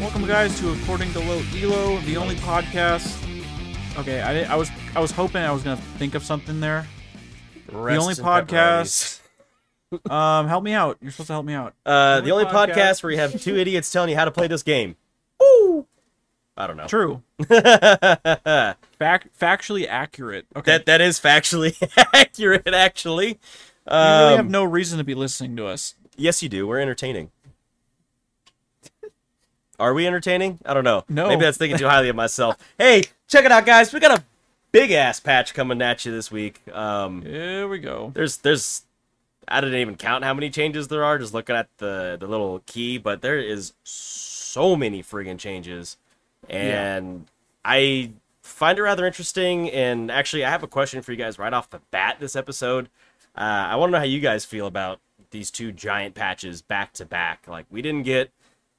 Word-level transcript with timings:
Welcome, 0.00 0.26
guys, 0.26 0.58
to 0.60 0.72
According 0.72 1.12
to 1.12 1.20
Low 1.20 1.42
Elo, 1.56 1.98
the 2.00 2.16
only 2.16 2.34
podcast. 2.36 3.20
Okay, 3.98 4.20
I, 4.20 4.52
I 4.52 4.56
was 4.56 4.70
I 4.94 5.00
was 5.00 5.10
hoping 5.10 5.42
I 5.42 5.52
was 5.52 5.62
gonna 5.62 5.76
think 5.98 6.14
of 6.14 6.22
something 6.24 6.60
there. 6.60 6.86
the 7.68 7.96
only 7.96 8.14
podcast. 8.14 9.20
um, 10.10 10.48
help 10.48 10.62
me 10.64 10.72
out. 10.72 10.98
You're 11.00 11.10
supposed 11.12 11.28
to 11.28 11.32
help 11.34 11.46
me 11.46 11.54
out. 11.54 11.74
Uh, 11.86 12.16
The 12.16 12.26
the 12.26 12.30
only 12.32 12.44
only 12.44 12.56
podcast- 12.56 12.74
podcast 12.74 13.02
where 13.02 13.12
you 13.12 13.18
have 13.18 13.40
two 13.40 13.56
idiots 13.56 13.90
telling 13.90 14.10
you 14.10 14.16
how 14.16 14.24
to 14.24 14.30
play 14.30 14.46
this 14.48 14.62
game. 14.62 14.96
I 16.56 16.66
don't 16.68 16.76
know. 16.76 16.86
True. 16.86 17.22
Fact, 17.48 19.28
factually 19.38 19.86
accurate. 19.88 20.46
Okay. 20.54 20.72
That 20.72 20.86
that 20.86 21.00
is 21.00 21.18
factually 21.18 21.74
accurate, 22.14 22.66
actually. 22.68 23.26
you 23.28 23.36
really 23.90 23.98
Um, 24.32 24.36
have 24.36 24.50
no 24.50 24.64
reason 24.64 24.98
to 24.98 25.04
be 25.04 25.14
listening 25.14 25.56
to 25.56 25.66
us. 25.66 25.94
yes, 26.16 26.42
you 26.42 26.48
do. 26.48 26.66
We're 26.66 26.80
entertaining. 26.80 27.30
Are 29.78 29.92
we 29.92 30.06
entertaining? 30.06 30.60
I 30.64 30.72
don't 30.74 30.84
know. 30.84 31.04
No. 31.08 31.28
Maybe 31.28 31.40
that's 31.42 31.58
thinking 31.58 31.78
too 31.78 31.88
highly 31.88 32.08
of 32.08 32.14
myself. 32.14 32.56
Hey, 32.78 33.02
check 33.26 33.44
it 33.44 33.50
out, 33.50 33.66
guys. 33.66 33.92
We 33.92 33.98
got 33.98 34.16
a 34.20 34.24
big 34.70 34.92
ass 34.92 35.18
patch 35.18 35.52
coming 35.54 35.82
at 35.82 36.04
you 36.04 36.12
this 36.12 36.30
week. 36.30 36.60
Um, 36.72 37.22
Here 37.22 37.66
we 37.66 37.80
go. 37.80 38.12
there's 38.14 38.36
there's 38.38 38.82
I 39.48 39.60
didn't 39.60 39.80
even 39.80 39.96
count 39.96 40.22
how 40.24 40.32
many 40.32 40.48
changes 40.50 40.86
there 40.88 41.02
are 41.04 41.18
just 41.18 41.34
looking 41.34 41.56
at 41.56 41.66
the 41.78 42.16
the 42.20 42.28
little 42.28 42.60
key, 42.66 42.98
but 42.98 43.20
there 43.20 43.38
is 43.40 43.72
so 43.82 44.76
many 44.76 45.02
friggin' 45.02 45.38
changes, 45.40 45.96
and 46.50 47.26
I 47.64 48.12
find 48.42 48.78
it 48.78 48.82
rather 48.82 49.06
interesting. 49.06 49.70
And 49.70 50.10
actually, 50.10 50.44
I 50.44 50.50
have 50.50 50.62
a 50.62 50.68
question 50.68 51.02
for 51.02 51.12
you 51.12 51.18
guys 51.18 51.38
right 51.38 51.52
off 51.52 51.70
the 51.70 51.80
bat 51.90 52.16
this 52.20 52.36
episode. 52.36 52.88
Uh, 53.36 53.68
I 53.70 53.76
want 53.76 53.90
to 53.90 53.92
know 53.92 53.98
how 53.98 54.04
you 54.04 54.20
guys 54.20 54.44
feel 54.44 54.66
about 54.66 55.00
these 55.30 55.50
two 55.50 55.72
giant 55.72 56.14
patches 56.14 56.62
back 56.62 56.92
to 56.94 57.04
back. 57.04 57.46
Like 57.48 57.66
we 57.70 57.82
didn't 57.82 58.04
get 58.04 58.30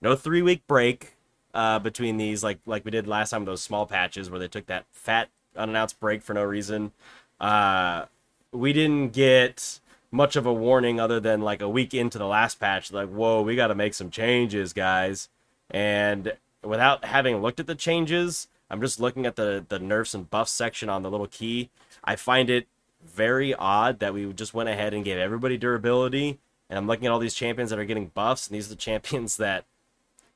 no 0.01 0.15
three 0.15 0.41
week 0.41 0.65
break 0.67 1.15
uh, 1.53 1.79
between 1.79 2.17
these, 2.17 2.43
like 2.43 2.59
like 2.65 2.85
we 2.85 2.91
did 2.91 3.07
last 3.07 3.31
time. 3.31 3.41
with 3.41 3.47
Those 3.47 3.61
small 3.61 3.85
patches 3.85 4.29
where 4.29 4.39
they 4.39 4.47
took 4.47 4.67
that 4.67 4.85
fat 4.91 5.29
unannounced 5.55 5.99
break 5.99 6.21
for 6.21 6.33
no 6.33 6.43
reason. 6.43 6.91
Uh, 7.39 8.05
we 8.51 8.71
didn't 8.71 9.09
get 9.09 9.79
much 10.11 10.35
of 10.37 10.45
a 10.45 10.53
warning 10.53 10.99
other 10.99 11.19
than 11.19 11.41
like 11.41 11.61
a 11.61 11.67
week 11.67 11.93
into 11.93 12.17
the 12.17 12.25
last 12.25 12.57
patch 12.57 12.93
like 12.93 13.09
whoa 13.09 13.41
we 13.41 13.53
got 13.53 13.67
to 13.67 13.75
make 13.75 13.93
some 13.93 14.09
changes 14.09 14.71
guys 14.71 15.27
and 15.69 16.31
without 16.65 17.05
having 17.05 17.41
looked 17.41 17.59
at 17.59 17.67
the 17.67 17.75
changes 17.75 18.47
i'm 18.69 18.81
just 18.81 18.99
looking 18.99 19.25
at 19.25 19.35
the 19.35 19.65
the 19.69 19.79
nerfs 19.79 20.13
and 20.13 20.29
buffs 20.29 20.51
section 20.51 20.89
on 20.89 21.03
the 21.03 21.11
little 21.11 21.27
key. 21.27 21.69
I 22.03 22.15
find 22.15 22.49
it 22.49 22.67
very 23.03 23.53
odd 23.53 23.99
that 23.99 24.13
we 24.13 24.31
just 24.33 24.53
went 24.53 24.69
ahead 24.69 24.93
and 24.93 25.05
gave 25.05 25.17
everybody 25.17 25.57
durability 25.57 26.39
and 26.69 26.77
i'm 26.77 26.87
looking 26.87 27.05
at 27.05 27.11
all 27.11 27.19
these 27.19 27.33
champions 27.33 27.69
that 27.69 27.79
are 27.79 27.85
getting 27.85 28.07
buffs 28.07 28.47
and 28.47 28.55
these 28.55 28.67
are 28.67 28.71
the 28.71 28.75
champions 28.75 29.37
that 29.37 29.65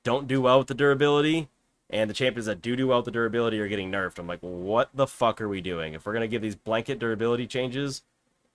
don't 0.03 0.27
do 0.27 0.41
well 0.41 0.59
with 0.59 0.67
the 0.67 0.73
durability 0.73 1.49
and 1.89 2.09
the 2.09 2.13
champions 2.13 2.45
that 2.45 2.61
do 2.61 2.75
do 2.75 2.87
well 2.87 2.99
with 2.99 3.05
the 3.05 3.11
durability 3.11 3.59
are 3.59 3.67
getting 3.67 3.91
nerfed. 3.91 4.19
I'm 4.19 4.27
like 4.27 4.39
what 4.41 4.89
the 4.93 5.07
fuck 5.07 5.41
are 5.41 5.49
we 5.49 5.61
doing? 5.61 5.93
If 5.93 6.05
we're 6.05 6.13
to 6.13 6.27
give 6.27 6.41
these 6.41 6.55
blanket 6.55 6.99
durability 6.99 7.47
changes 7.47 8.03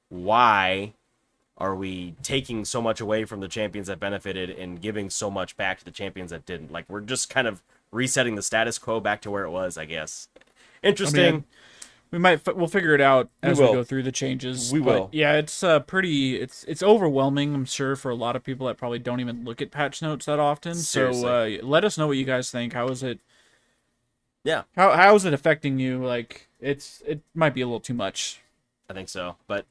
why 0.09 0.93
are 1.57 1.75
we 1.75 2.15
taking 2.23 2.65
so 2.65 2.83
much 2.83 3.01
away 3.01 3.25
from 3.25 3.41
the 3.41 3.49
champions 3.49 3.87
that 3.87 4.01
benefited 4.01 4.51
and 4.51 4.81
giving 4.81 5.09
so 5.11 5.31
much 5.31 5.57
back 5.57 5.79
to 5.79 5.85
the 5.85 5.91
champions 5.91 6.31
that 6.31 6.45
didn't? 6.47 6.73
Like 6.73 6.85
we're 6.89 7.01
just 7.01 7.31
kind 7.31 7.47
of 7.47 7.63
resetting 7.93 8.35
the 8.35 8.43
status 8.43 8.79
quo 8.79 9.01
back 9.01 9.21
to 9.23 9.31
where 9.31 9.45
it 9.45 9.51
was, 9.51 9.79
I 9.79 9.85
guess. 9.85 10.29
Interesting. 10.83 11.45
We 12.11 12.19
might 12.19 12.47
f- 12.47 12.55
we'll 12.55 12.69
figure 12.69 12.95
it 12.95 13.01
out 13.01 13.29
We 13.43 13.49
as 13.51 13.59
we, 13.59 13.65
will. 13.65 13.73
go 13.75 13.85
through 13.85 14.05
the 14.05 14.13
changes. 14.13 14.73
We 14.73 14.79
but 14.81 14.87
will. 14.87 15.09
Yeah, 15.13 15.33
it's 15.35 15.65
uh, 15.65 15.81
pretty. 15.81 16.37
It's 16.37 16.63
it's 16.65 16.83
overwhelming. 16.83 17.55
I'm 17.55 17.65
sure 17.65 17.97
for 17.97 18.11
a 18.11 18.15
lot 18.15 18.37
of 18.37 18.45
people 18.45 18.69
that 18.69 18.77
probably 18.77 19.01
don't 19.01 19.19
even 19.21 19.45
look 19.45 19.61
at 19.61 19.73
patch 19.73 20.01
notes 20.01 20.27
that 20.27 20.39
often. 20.39 20.75
So 20.75 21.09
uh, 21.11 21.63
let 21.63 21.85
us 21.85 21.99
know 21.99 22.07
what 22.07 22.17
you 22.17 22.25
guys 22.25 22.51
think. 22.53 22.73
How 22.73 22.87
is 22.89 23.03
it? 23.03 23.19
yeah, 24.45 24.63
How 24.77 24.93
how 24.93 25.15
is 25.17 25.25
it 25.25 25.33
affecting 25.33 25.79
you? 25.81 26.05
Like 26.05 26.49
it's 26.61 27.03
it 27.07 27.21
might 27.35 27.55
be 27.55 27.63
a 27.63 27.67
little 27.67 27.81
too 27.81 27.95
much. 27.95 28.43
I 28.89 28.93
think 28.93 29.09
so. 29.09 29.37
But 29.49 29.67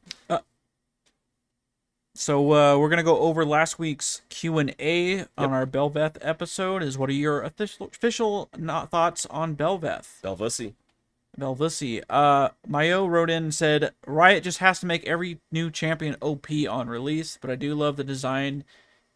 So 2.16 2.54
uh, 2.54 2.78
we're 2.78 2.90
gonna 2.90 3.04
go 3.04 3.20
over 3.20 3.44
last 3.44 3.80
week's 3.80 4.22
Q 4.30 4.60
and 4.60 4.76
A 4.80 5.26
on 5.38 5.52
our 5.52 5.66
Bel'Veth 5.66 6.18
episode. 6.22 6.84
Is 6.84 6.98
what 6.98 7.10
are 7.10 7.14
your 7.14 7.42
official 7.42 7.88
official 7.88 8.50
not 8.58 8.92
thoughts 8.92 9.26
on 9.28 9.56
Bel'Veth? 9.56 10.22
Belvussy. 10.22 10.74
Belvissi. 11.40 12.04
Uh, 12.10 12.50
Mayo 12.68 13.08
wrote 13.08 13.30
in 13.30 13.46
and 13.46 13.54
said 13.54 13.94
Riot 14.06 14.44
just 14.44 14.60
has 14.60 14.80
to 14.82 14.86
make 14.86 15.06
every 15.08 15.40
new 15.52 15.72
champion 15.72 16.16
OP 16.22 16.48
on 16.70 16.88
release, 16.88 17.40
but 17.42 17.50
I 17.50 17.56
do 17.56 17.74
love 17.74 17.96
the 17.96 18.04
design. 18.04 18.64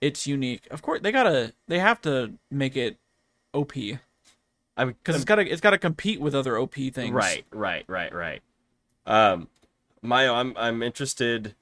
It's 0.02 0.26
unique. 0.26 0.68
Of 0.72 0.82
course, 0.82 1.02
they 1.02 1.12
gotta 1.12 1.54
they 1.68 1.80
have 1.80 2.02
to 2.02 2.34
make 2.50 2.76
it 2.76 2.98
OP 3.54 3.74
because 3.74 4.00
I 4.76 4.86
mean, 4.86 4.96
it's 5.06 5.24
gotta 5.24 5.52
it's 5.52 5.62
gotta 5.62 5.78
compete 5.78 6.20
with 6.20 6.34
other 6.34 6.58
OP 6.58 6.76
things. 6.76 7.12
right, 7.12 7.46
right, 7.52 7.86
right, 7.88 8.14
right. 8.14 8.42
Um, 9.06 9.48
Mayo, 10.02 10.34
I'm 10.34 10.56
I'm 10.58 10.82
interested. 10.82 11.56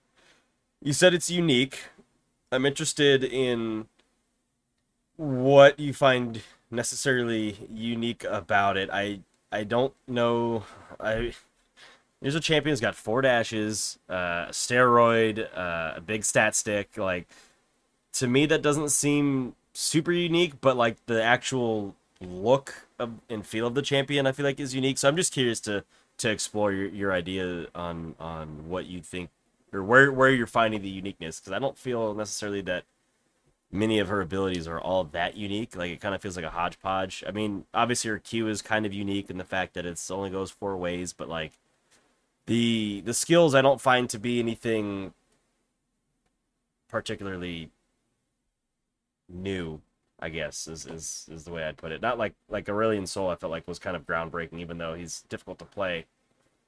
You 0.85 0.93
said 0.93 1.15
it's 1.15 1.31
unique. 1.31 1.79
I'm 2.51 2.63
interested 2.63 3.23
in 3.23 3.87
what 5.17 5.79
you 5.79 5.93
find 5.93 6.43
necessarily 6.69 7.57
unique 7.73 8.23
about 8.23 8.77
it. 8.77 8.91
I 8.93 9.21
I 9.51 9.63
don't 9.63 9.95
know. 10.07 10.63
I 10.99 11.33
there's 12.21 12.35
a 12.35 12.39
champion 12.39 12.71
who's 12.71 12.81
got 12.81 12.93
four 12.93 13.23
dashes, 13.23 13.97
uh, 14.07 14.45
a 14.47 14.51
steroid, 14.51 15.47
uh, 15.57 15.93
a 15.95 16.01
big 16.01 16.23
stat 16.23 16.55
stick. 16.55 16.97
Like 16.97 17.27
to 18.13 18.27
me, 18.27 18.45
that 18.45 18.61
doesn't 18.61 18.89
seem 18.89 19.55
super 19.73 20.11
unique, 20.11 20.61
but 20.61 20.77
like 20.77 21.03
the 21.07 21.23
actual 21.23 21.95
look 22.21 22.85
of, 22.99 23.13
and 23.27 23.43
feel 23.43 23.65
of 23.65 23.73
the 23.73 23.81
champion, 23.81 24.27
I 24.27 24.33
feel 24.33 24.45
like 24.45 24.59
is 24.59 24.75
unique. 24.75 24.99
So 24.99 25.07
I'm 25.07 25.15
just 25.15 25.33
curious 25.33 25.59
to 25.61 25.83
to 26.19 26.29
explore 26.29 26.71
your, 26.73 26.89
your 26.89 27.11
idea 27.11 27.65
on 27.73 28.13
on 28.19 28.69
what 28.69 28.85
you 28.85 29.01
think 29.01 29.31
or 29.75 29.83
where 29.83 30.11
where 30.11 30.31
you're 30.31 30.47
finding 30.47 30.81
the 30.81 30.89
uniqueness 30.89 31.39
because 31.39 31.53
I 31.53 31.59
don't 31.59 31.77
feel 31.77 32.13
necessarily 32.13 32.61
that 32.61 32.85
many 33.71 33.99
of 33.99 34.07
her 34.07 34.21
abilities 34.21 34.67
are 34.67 34.79
all 34.79 35.03
that 35.03 35.35
unique. 35.35 35.75
Like 35.75 35.91
it 35.91 36.01
kind 36.01 36.15
of 36.15 36.21
feels 36.21 36.35
like 36.35 36.45
a 36.45 36.49
hodgepodge. 36.51 37.23
I 37.27 37.31
mean, 37.31 37.65
obviously 37.73 38.09
her 38.09 38.19
Q 38.19 38.47
is 38.47 38.61
kind 38.61 38.85
of 38.85 38.93
unique 38.93 39.29
in 39.29 39.37
the 39.37 39.43
fact 39.43 39.73
that 39.73 39.85
it's 39.85 40.09
only 40.09 40.29
goes 40.29 40.51
four 40.51 40.77
ways, 40.77 41.13
but 41.13 41.29
like 41.29 41.53
the 42.45 43.01
the 43.05 43.13
skills 43.13 43.53
I 43.53 43.61
don't 43.61 43.81
find 43.81 44.09
to 44.09 44.19
be 44.19 44.39
anything 44.39 45.13
particularly 46.87 47.71
new. 49.29 49.81
I 50.17 50.29
guess 50.29 50.67
is, 50.67 50.85
is 50.85 51.27
is 51.29 51.43
the 51.43 51.51
way 51.51 51.65
I'd 51.65 51.77
put 51.77 51.91
it. 51.91 52.01
Not 52.01 52.17
like 52.17 52.33
like 52.49 52.65
Aurelion 52.67 53.05
Sol. 53.05 53.29
I 53.29 53.35
felt 53.35 53.51
like 53.51 53.67
was 53.67 53.79
kind 53.79 53.97
of 53.97 54.05
groundbreaking, 54.05 54.59
even 54.59 54.77
though 54.77 54.93
he's 54.93 55.23
difficult 55.27 55.59
to 55.59 55.65
play. 55.65 56.05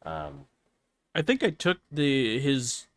Um, 0.06 0.46
I 1.16 1.22
think 1.22 1.44
I 1.44 1.52
took 1.52 1.80
the 1.90 2.40
his 2.40 2.88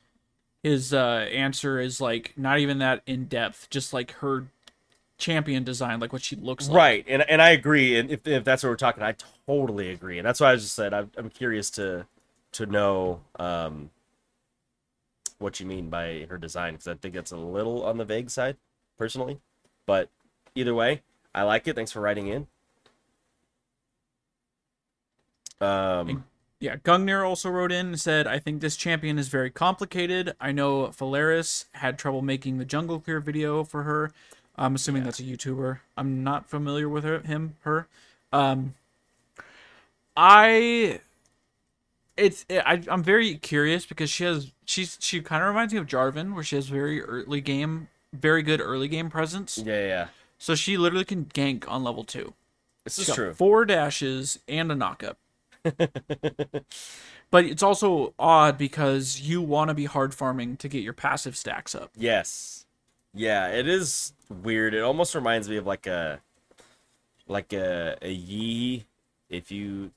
his 0.62 0.92
uh 0.92 1.26
answer 1.32 1.80
is 1.80 2.00
like 2.00 2.32
not 2.36 2.58
even 2.58 2.78
that 2.78 3.02
in 3.06 3.26
depth, 3.26 3.68
just 3.70 3.92
like 3.92 4.12
her 4.12 4.46
champion 5.18 5.64
design, 5.64 6.00
like 6.00 6.12
what 6.12 6.22
she 6.22 6.36
looks 6.36 6.68
like. 6.68 6.76
Right, 6.76 7.04
and 7.08 7.22
and 7.22 7.40
I 7.40 7.50
agree. 7.50 7.98
And 7.98 8.10
if, 8.10 8.26
if 8.26 8.44
that's 8.44 8.62
what 8.62 8.70
we're 8.70 8.76
talking, 8.76 9.02
I 9.02 9.14
totally 9.46 9.90
agree. 9.90 10.18
And 10.18 10.26
that's 10.26 10.40
why 10.40 10.52
I 10.52 10.56
just 10.56 10.74
said 10.74 10.92
I'm, 10.92 11.10
I'm 11.16 11.30
curious 11.30 11.70
to 11.72 12.06
to 12.52 12.66
know 12.66 13.20
um, 13.38 13.90
what 15.38 15.60
you 15.60 15.66
mean 15.66 15.88
by 15.88 16.26
her 16.28 16.38
design 16.38 16.74
because 16.74 16.88
I 16.88 16.94
think 16.94 17.14
it's 17.14 17.30
a 17.30 17.36
little 17.36 17.84
on 17.84 17.98
the 17.98 18.04
vague 18.04 18.30
side, 18.30 18.56
personally. 18.98 19.40
But 19.86 20.08
either 20.54 20.74
way, 20.74 21.02
I 21.34 21.42
like 21.42 21.68
it. 21.68 21.76
Thanks 21.76 21.92
for 21.92 22.00
writing 22.00 22.26
in. 22.28 22.46
Um, 25.60 26.24
Yeah, 26.60 26.76
Gungnir 26.76 27.26
also 27.26 27.48
wrote 27.48 27.72
in 27.72 27.86
and 27.86 28.00
said, 28.00 28.26
I 28.26 28.38
think 28.38 28.60
this 28.60 28.76
champion 28.76 29.18
is 29.18 29.28
very 29.28 29.48
complicated. 29.48 30.34
I 30.38 30.52
know 30.52 30.88
Phalaris 30.88 31.64
had 31.72 31.98
trouble 31.98 32.20
making 32.20 32.58
the 32.58 32.66
jungle 32.66 33.00
clear 33.00 33.18
video 33.18 33.64
for 33.64 33.84
her. 33.84 34.12
I'm 34.56 34.74
assuming 34.74 35.04
that's 35.04 35.20
a 35.20 35.22
YouTuber. 35.22 35.78
I'm 35.96 36.22
not 36.22 36.50
familiar 36.50 36.86
with 36.86 37.02
her, 37.04 37.20
him, 37.20 37.56
her. 37.60 37.88
Um, 38.30 38.74
I, 40.14 41.00
it's, 42.18 42.44
I, 42.50 42.82
I'm 42.88 43.02
very 43.02 43.36
curious 43.36 43.86
because 43.86 44.10
she 44.10 44.24
has, 44.24 44.52
she's, 44.66 44.98
she 45.00 45.22
kind 45.22 45.42
of 45.42 45.48
reminds 45.48 45.72
me 45.72 45.80
of 45.80 45.86
Jarvan, 45.86 46.34
where 46.34 46.44
she 46.44 46.56
has 46.56 46.66
very 46.66 47.02
early 47.02 47.40
game, 47.40 47.88
very 48.12 48.42
good 48.42 48.60
early 48.60 48.86
game 48.86 49.08
presence. 49.08 49.56
yeah, 49.56 49.72
yeah, 49.72 49.86
yeah. 49.86 50.08
So 50.36 50.54
she 50.54 50.76
literally 50.76 51.06
can 51.06 51.24
gank 51.24 51.66
on 51.68 51.82
level 51.84 52.04
two. 52.04 52.34
This 52.84 52.98
is 52.98 53.14
true. 53.14 53.32
Four 53.32 53.64
dashes 53.64 54.38
and 54.46 54.70
a 54.70 54.74
knockup. 54.74 55.16
but 57.30 57.44
it's 57.44 57.62
also 57.62 58.14
odd 58.18 58.58
because 58.58 59.20
you 59.20 59.42
want 59.42 59.68
to 59.68 59.74
be 59.74 59.84
hard 59.84 60.14
farming 60.14 60.56
to 60.58 60.68
get 60.68 60.82
your 60.82 60.92
passive 60.92 61.36
stacks 61.36 61.74
up. 61.74 61.90
Yes. 61.96 62.66
Yeah, 63.12 63.48
it 63.48 63.66
is 63.68 64.12
weird. 64.28 64.74
It 64.74 64.82
almost 64.82 65.14
reminds 65.14 65.48
me 65.48 65.56
of 65.56 65.66
like 65.66 65.86
a 65.86 66.20
like 67.26 67.52
a 67.52 67.96
a 68.02 68.10
Yi 68.10 68.84
if 69.28 69.50
you 69.50 69.90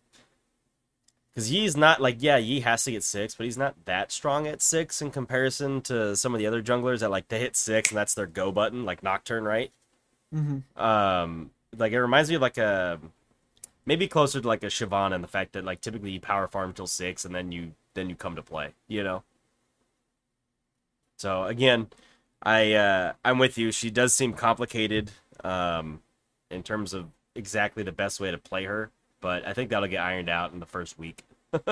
Because 1.31 1.47
he's 1.47 1.77
not 1.77 2.01
like 2.01 2.17
yeah, 2.19 2.37
Yi 2.37 2.61
has 2.61 2.83
to 2.85 2.91
get 2.91 3.03
six, 3.03 3.35
but 3.35 3.45
he's 3.45 3.57
not 3.57 3.75
that 3.85 4.11
strong 4.11 4.47
at 4.47 4.61
six 4.61 5.01
in 5.01 5.11
comparison 5.11 5.81
to 5.81 6.15
some 6.15 6.33
of 6.33 6.39
the 6.39 6.47
other 6.47 6.61
junglers 6.61 6.99
that 6.99 7.11
like 7.11 7.27
they 7.27 7.39
hit 7.39 7.55
six 7.55 7.89
and 7.89 7.97
that's 7.97 8.15
their 8.15 8.27
go 8.27 8.51
button, 8.51 8.85
like 8.85 9.03
Nocturne, 9.03 9.43
right? 9.43 9.71
Mm-hmm. 10.33 10.81
Um, 10.81 11.51
like 11.77 11.91
it 11.91 12.01
reminds 12.01 12.29
me 12.29 12.35
of 12.35 12.41
like 12.41 12.57
a 12.57 12.99
maybe 13.85 14.07
closer 14.07 14.41
to 14.41 14.47
like 14.47 14.63
a 14.63 14.67
Shyvana 14.67 15.15
and 15.15 15.23
the 15.23 15.27
fact 15.27 15.53
that 15.53 15.65
like 15.65 15.81
typically 15.81 16.11
you 16.11 16.19
power 16.19 16.47
farm 16.47 16.73
till 16.73 16.87
six 16.87 17.25
and 17.25 17.33
then 17.33 17.51
you 17.51 17.73
then 17.93 18.09
you 18.09 18.15
come 18.15 18.35
to 18.35 18.41
play, 18.41 18.73
you 18.87 19.03
know. 19.03 19.23
So 21.17 21.43
again, 21.45 21.87
I 22.41 22.73
uh, 22.73 23.13
I'm 23.23 23.39
with 23.39 23.57
you. 23.57 23.71
She 23.71 23.89
does 23.89 24.13
seem 24.13 24.33
complicated 24.33 25.11
um, 25.43 26.01
in 26.49 26.63
terms 26.63 26.93
of 26.93 27.07
exactly 27.35 27.83
the 27.83 27.91
best 27.91 28.19
way 28.19 28.31
to 28.31 28.37
play 28.37 28.65
her, 28.65 28.91
but 29.21 29.45
I 29.47 29.53
think 29.53 29.69
that'll 29.69 29.89
get 29.89 30.01
ironed 30.01 30.29
out 30.29 30.53
in 30.53 30.59
the 30.59 30.65
first 30.65 30.97
week. 30.99 31.23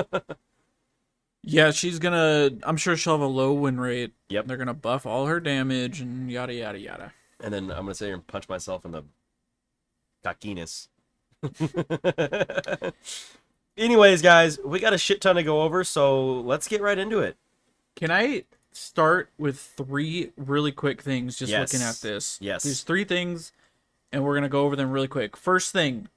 Yeah, 1.44 1.72
she's 1.72 1.98
gonna. 1.98 2.52
I'm 2.64 2.78
sure 2.78 2.96
she'll 2.96 3.14
have 3.14 3.22
a 3.22 3.26
low 3.26 3.54
win 3.54 3.80
rate. 3.80 4.14
Yep. 4.30 4.48
They're 4.48 4.58
gonna 4.58 4.74
buff 4.74 5.06
all 5.06 5.26
her 5.26 5.40
damage 5.40 6.00
and 6.00 6.30
yada 6.32 6.54
yada 6.54 6.80
yada. 6.80 7.14
And 7.40 7.54
then 7.54 7.72
I'm 7.72 7.84
gonna 7.86 7.96
sit 7.96 8.06
here 8.06 8.14
and 8.14 8.26
punch 8.28 8.48
myself 8.48 8.86
in 8.86 8.92
the 8.92 9.04
cockiness. 10.24 10.88
Anyways, 13.78 14.22
guys, 14.22 14.60
we 14.64 14.80
got 14.80 14.94
a 14.94 14.98
shit 14.98 15.22
ton 15.22 15.36
to 15.38 15.44
go 15.44 15.62
over, 15.62 15.84
so 15.84 16.42
let's 16.42 16.68
get 16.68 16.82
right 16.82 16.98
into 16.98 17.20
it. 17.20 17.38
Can 17.96 18.12
I 18.12 18.44
start 18.74 19.30
with 19.38 19.60
three 19.60 20.32
really 20.38 20.72
quick 20.72 21.02
things? 21.02 21.38
Just 21.38 21.52
Yes. 21.52 21.74
looking 21.74 21.86
at 21.86 21.96
this. 22.02 22.38
Yes. 22.42 22.64
There's 22.64 22.82
three 22.84 23.04
things, 23.06 23.54
and 24.12 24.24
we're 24.24 24.36
gonna 24.36 24.50
go 24.50 24.66
over 24.66 24.76
them 24.76 24.92
really 24.92 25.08
quick. 25.08 25.36
First 25.38 25.72
thing, 25.72 26.10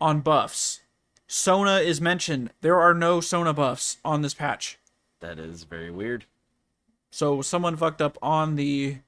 on 0.00 0.20
buffs, 0.20 0.80
Sona 1.28 1.76
is 1.78 2.00
mentioned. 2.00 2.50
There 2.60 2.78
are 2.80 2.92
no 2.94 3.20
Sona 3.20 3.52
buffs 3.54 3.96
on 4.04 4.22
this 4.22 4.34
patch. 4.34 4.78
That 5.20 5.38
is 5.38 5.64
very 5.64 5.90
weird. 5.90 6.26
So 7.10 7.40
someone 7.40 7.76
fucked 7.76 8.02
up 8.02 8.18
on 8.20 8.56
the 8.56 8.98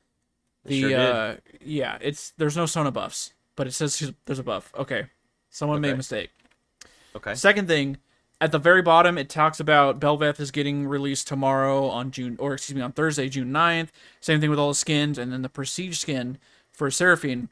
the 0.65 0.81
sure 0.81 0.89
did. 0.91 0.99
uh 1.01 1.35
yeah, 1.65 1.99
it's 2.01 2.31
there's 2.39 2.57
no 2.57 2.65
Sona 2.67 2.91
buffs, 2.91 3.33
but 3.57 3.67
it 3.67 3.73
says 3.73 4.13
there's 4.25 4.39
a 4.39 4.43
buff. 4.45 4.73
Okay. 4.77 5.07
Someone 5.59 5.81
made 5.81 5.95
a 5.95 5.97
mistake. 5.97 6.31
Okay. 7.17 7.35
Second 7.35 7.67
thing, 7.67 7.99
at 8.41 8.53
the 8.53 8.61
very 8.61 8.81
bottom 8.81 9.19
it 9.19 9.29
talks 9.29 9.59
about 9.59 9.99
Bel'Veth 9.99 10.39
is 10.39 10.53
getting 10.53 10.87
released 10.87 11.27
tomorrow 11.27 11.89
on 11.89 12.13
June 12.13 12.37
or 12.39 12.55
excuse 12.55 12.77
me 12.77 12.81
on 12.83 12.93
Thursday, 12.93 13.29
June 13.29 13.51
9th. 13.51 13.89
Same 14.21 14.41
thing 14.41 14.51
with 14.51 14.59
all 14.61 14.69
the 14.69 14.77
skins 14.77 15.19
and 15.19 15.33
then 15.33 15.43
the 15.43 15.49
prestige 15.49 15.99
skin 15.99 16.39
for 16.71 16.93
Seraphine. 16.93 17.49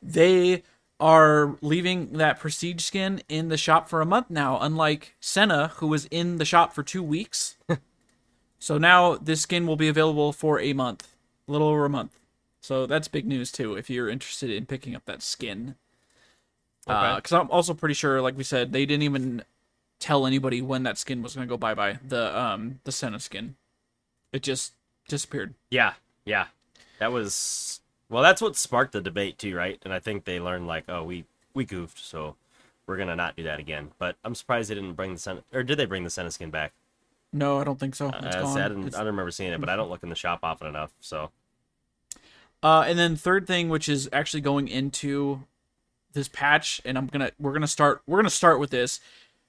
They 0.00 0.62
are 1.00 1.56
leaving 1.60 2.12
that 2.12 2.38
prestige 2.38 2.84
skin 2.84 3.20
in 3.28 3.48
the 3.48 3.56
shop 3.56 3.88
for 3.88 4.00
a 4.00 4.06
month 4.06 4.30
now, 4.30 4.60
unlike 4.60 5.16
Senna, 5.18 5.72
who 5.78 5.88
was 5.88 6.04
in 6.12 6.38
the 6.38 6.44
shop 6.44 6.72
for 6.72 6.84
two 6.84 7.02
weeks. 7.02 7.56
so 8.60 8.78
now 8.78 9.16
this 9.16 9.40
skin 9.40 9.66
will 9.66 9.74
be 9.74 9.88
available 9.88 10.32
for 10.32 10.60
a 10.60 10.72
month, 10.72 11.16
a 11.48 11.52
little 11.52 11.66
over 11.66 11.84
a 11.84 11.90
month. 11.90 12.16
So 12.60 12.86
that's 12.86 13.08
big 13.08 13.26
news 13.26 13.50
too 13.50 13.74
if 13.74 13.90
you're 13.90 14.08
interested 14.08 14.50
in 14.50 14.66
picking 14.66 14.94
up 14.94 15.04
that 15.06 15.20
skin. 15.20 15.74
Okay. 16.92 17.14
Because 17.16 17.32
I'm 17.32 17.50
also 17.50 17.74
pretty 17.74 17.94
sure, 17.94 18.20
like 18.20 18.36
we 18.36 18.44
said, 18.44 18.72
they 18.72 18.84
didn't 18.86 19.02
even 19.02 19.42
tell 20.00 20.26
anybody 20.26 20.60
when 20.60 20.82
that 20.82 20.98
skin 20.98 21.22
was 21.22 21.34
going 21.34 21.46
to 21.46 21.50
go 21.50 21.56
bye 21.56 21.74
bye. 21.74 21.98
The 22.06 22.38
um 22.38 22.80
the 22.84 22.92
Senna 22.92 23.20
skin, 23.20 23.56
it 24.32 24.42
just 24.42 24.72
disappeared. 25.08 25.54
Yeah, 25.70 25.94
yeah. 26.24 26.46
That 26.98 27.12
was 27.12 27.80
well. 28.08 28.22
That's 28.22 28.42
what 28.42 28.56
sparked 28.56 28.92
the 28.92 29.00
debate 29.00 29.38
too, 29.38 29.54
right? 29.56 29.80
And 29.84 29.92
I 29.92 29.98
think 29.98 30.24
they 30.24 30.38
learned 30.40 30.66
like, 30.66 30.84
oh, 30.88 31.02
we 31.04 31.24
we 31.54 31.64
goofed, 31.64 31.98
so 31.98 32.36
we're 32.86 32.96
gonna 32.96 33.16
not 33.16 33.36
do 33.36 33.42
that 33.44 33.58
again. 33.60 33.92
But 33.98 34.16
I'm 34.24 34.34
surprised 34.34 34.68
they 34.70 34.74
didn't 34.74 34.92
bring 34.94 35.14
the 35.14 35.18
Senna, 35.20 35.42
or 35.52 35.62
did 35.62 35.78
they 35.78 35.86
bring 35.86 36.04
the 36.04 36.10
Senna 36.10 36.30
skin 36.30 36.50
back? 36.50 36.72
No, 37.32 37.60
I 37.60 37.64
don't 37.64 37.80
think 37.80 37.94
so. 37.94 38.08
It's 38.08 38.36
Uh, 38.36 38.42
gone. 38.42 38.60
I, 38.60 38.68
didn't, 38.68 38.94
I 38.94 38.98
don't 38.98 39.06
remember 39.06 39.30
seeing 39.32 39.52
it, 39.52 39.58
but 39.60 39.68
I 39.68 39.74
don't 39.74 39.90
look 39.90 40.04
in 40.04 40.08
the 40.08 40.14
shop 40.14 40.40
often 40.44 40.68
enough. 40.68 40.92
So 41.00 41.30
Uh, 42.62 42.84
and 42.86 42.98
then 42.98 43.16
third 43.16 43.46
thing, 43.46 43.68
which 43.68 43.88
is 43.88 44.08
actually 44.12 44.40
going 44.40 44.68
into 44.68 45.42
this 46.14 46.28
patch, 46.28 46.80
and 46.84 46.96
I'm 46.96 47.06
gonna 47.06 47.30
we're 47.38 47.52
gonna 47.52 47.66
start 47.66 48.02
we're 48.06 48.18
gonna 48.18 48.30
start 48.30 48.58
with 48.58 48.70
this. 48.70 49.00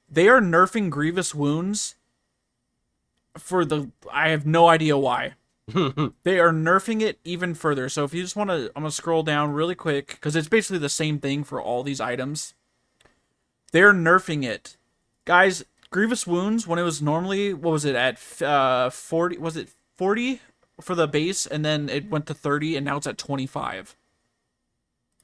They 0.09 0.27
are 0.27 0.41
nerfing 0.41 0.89
grievous 0.89 1.33
wounds 1.33 1.95
for 3.37 3.65
the 3.65 3.91
I 4.11 4.29
have 4.29 4.45
no 4.45 4.67
idea 4.67 4.97
why. 4.97 5.33
they 6.23 6.39
are 6.39 6.51
nerfing 6.51 7.01
it 7.01 7.19
even 7.23 7.55
further. 7.55 7.89
So 7.89 8.03
if 8.03 8.13
you 8.13 8.21
just 8.21 8.35
want 8.35 8.49
to, 8.51 8.71
I'm 8.75 8.83
gonna 8.83 8.91
scroll 8.91 9.23
down 9.23 9.51
really 9.51 9.75
quick 9.75 10.07
because 10.07 10.35
it's 10.35 10.47
basically 10.47 10.77
the 10.77 10.89
same 10.89 11.19
thing 11.19 11.43
for 11.43 11.61
all 11.61 11.83
these 11.83 12.01
items. 12.01 12.53
They're 13.71 13.93
nerfing 13.93 14.43
it, 14.43 14.77
guys. 15.25 15.65
Grievous 15.89 16.27
wounds 16.27 16.67
when 16.67 16.77
it 16.77 16.83
was 16.83 17.01
normally 17.01 17.53
what 17.53 17.71
was 17.71 17.85
it 17.85 17.95
at 17.95 18.41
uh 18.41 18.89
40 18.89 19.37
was 19.37 19.55
it 19.55 19.69
40 19.97 20.41
for 20.81 20.93
the 20.93 21.07
base 21.07 21.45
and 21.45 21.63
then 21.63 21.87
it 21.89 22.09
went 22.09 22.25
to 22.27 22.33
30 22.33 22.75
and 22.75 22.85
now 22.85 22.97
it's 22.97 23.07
at 23.07 23.17
25. 23.17 23.95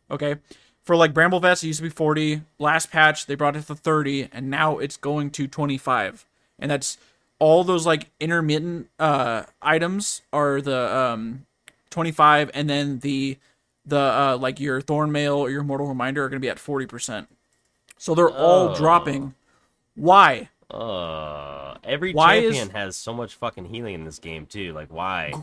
Okay. 0.10 0.36
For 0.84 0.96
like 0.96 1.14
Bramble 1.14 1.40
Vest, 1.40 1.64
it 1.64 1.68
used 1.68 1.78
to 1.80 1.84
be 1.84 1.90
40. 1.90 2.42
Last 2.58 2.92
patch, 2.92 3.28
they 3.28 3.36
brought 3.36 3.56
it 3.56 3.68
to 3.68 3.76
30, 3.76 4.30
and 4.32 4.50
now 4.50 4.80
it's 4.80 4.98
going 4.98 5.30
to 5.32 5.48
25. 5.48 6.26
And 6.58 6.72
that's 6.72 6.98
all 7.40 7.64
those 7.64 7.86
like 7.86 8.10
intermittent 8.20 8.88
uh 9.00 9.44
items 9.62 10.22
are 10.34 10.62
the 10.62 10.96
um 10.96 11.46
25, 11.92 12.52
and 12.54 12.70
then 12.70 13.00
the 13.00 13.38
the 13.86 13.98
uh 14.00 14.38
like 14.40 14.60
your 14.60 14.82
Thornmail 14.82 15.38
or 15.38 15.50
your 15.50 15.64
Mortal 15.64 15.88
Reminder 15.88 16.24
are 16.24 16.30
gonna 16.30 16.40
be 16.40 16.50
at 16.50 16.58
40%. 16.58 17.28
So 17.98 18.16
they're 18.16 18.30
all 18.30 18.70
Oh. 18.70 18.76
dropping. 18.76 19.36
Why? 19.96 20.50
uh, 20.72 21.76
every 21.84 22.14
Why 22.14 22.36
is- 22.36 22.56
champion 22.56 22.70
has 22.76 22.96
so 22.96 23.14
much 23.14 23.36
fucking 23.36 23.66
healing 23.66 23.94
in 23.94 24.06
this 24.06 24.20
game 24.20 24.46
too. 24.46 24.72
Like 24.74 24.88
why? 24.90 25.34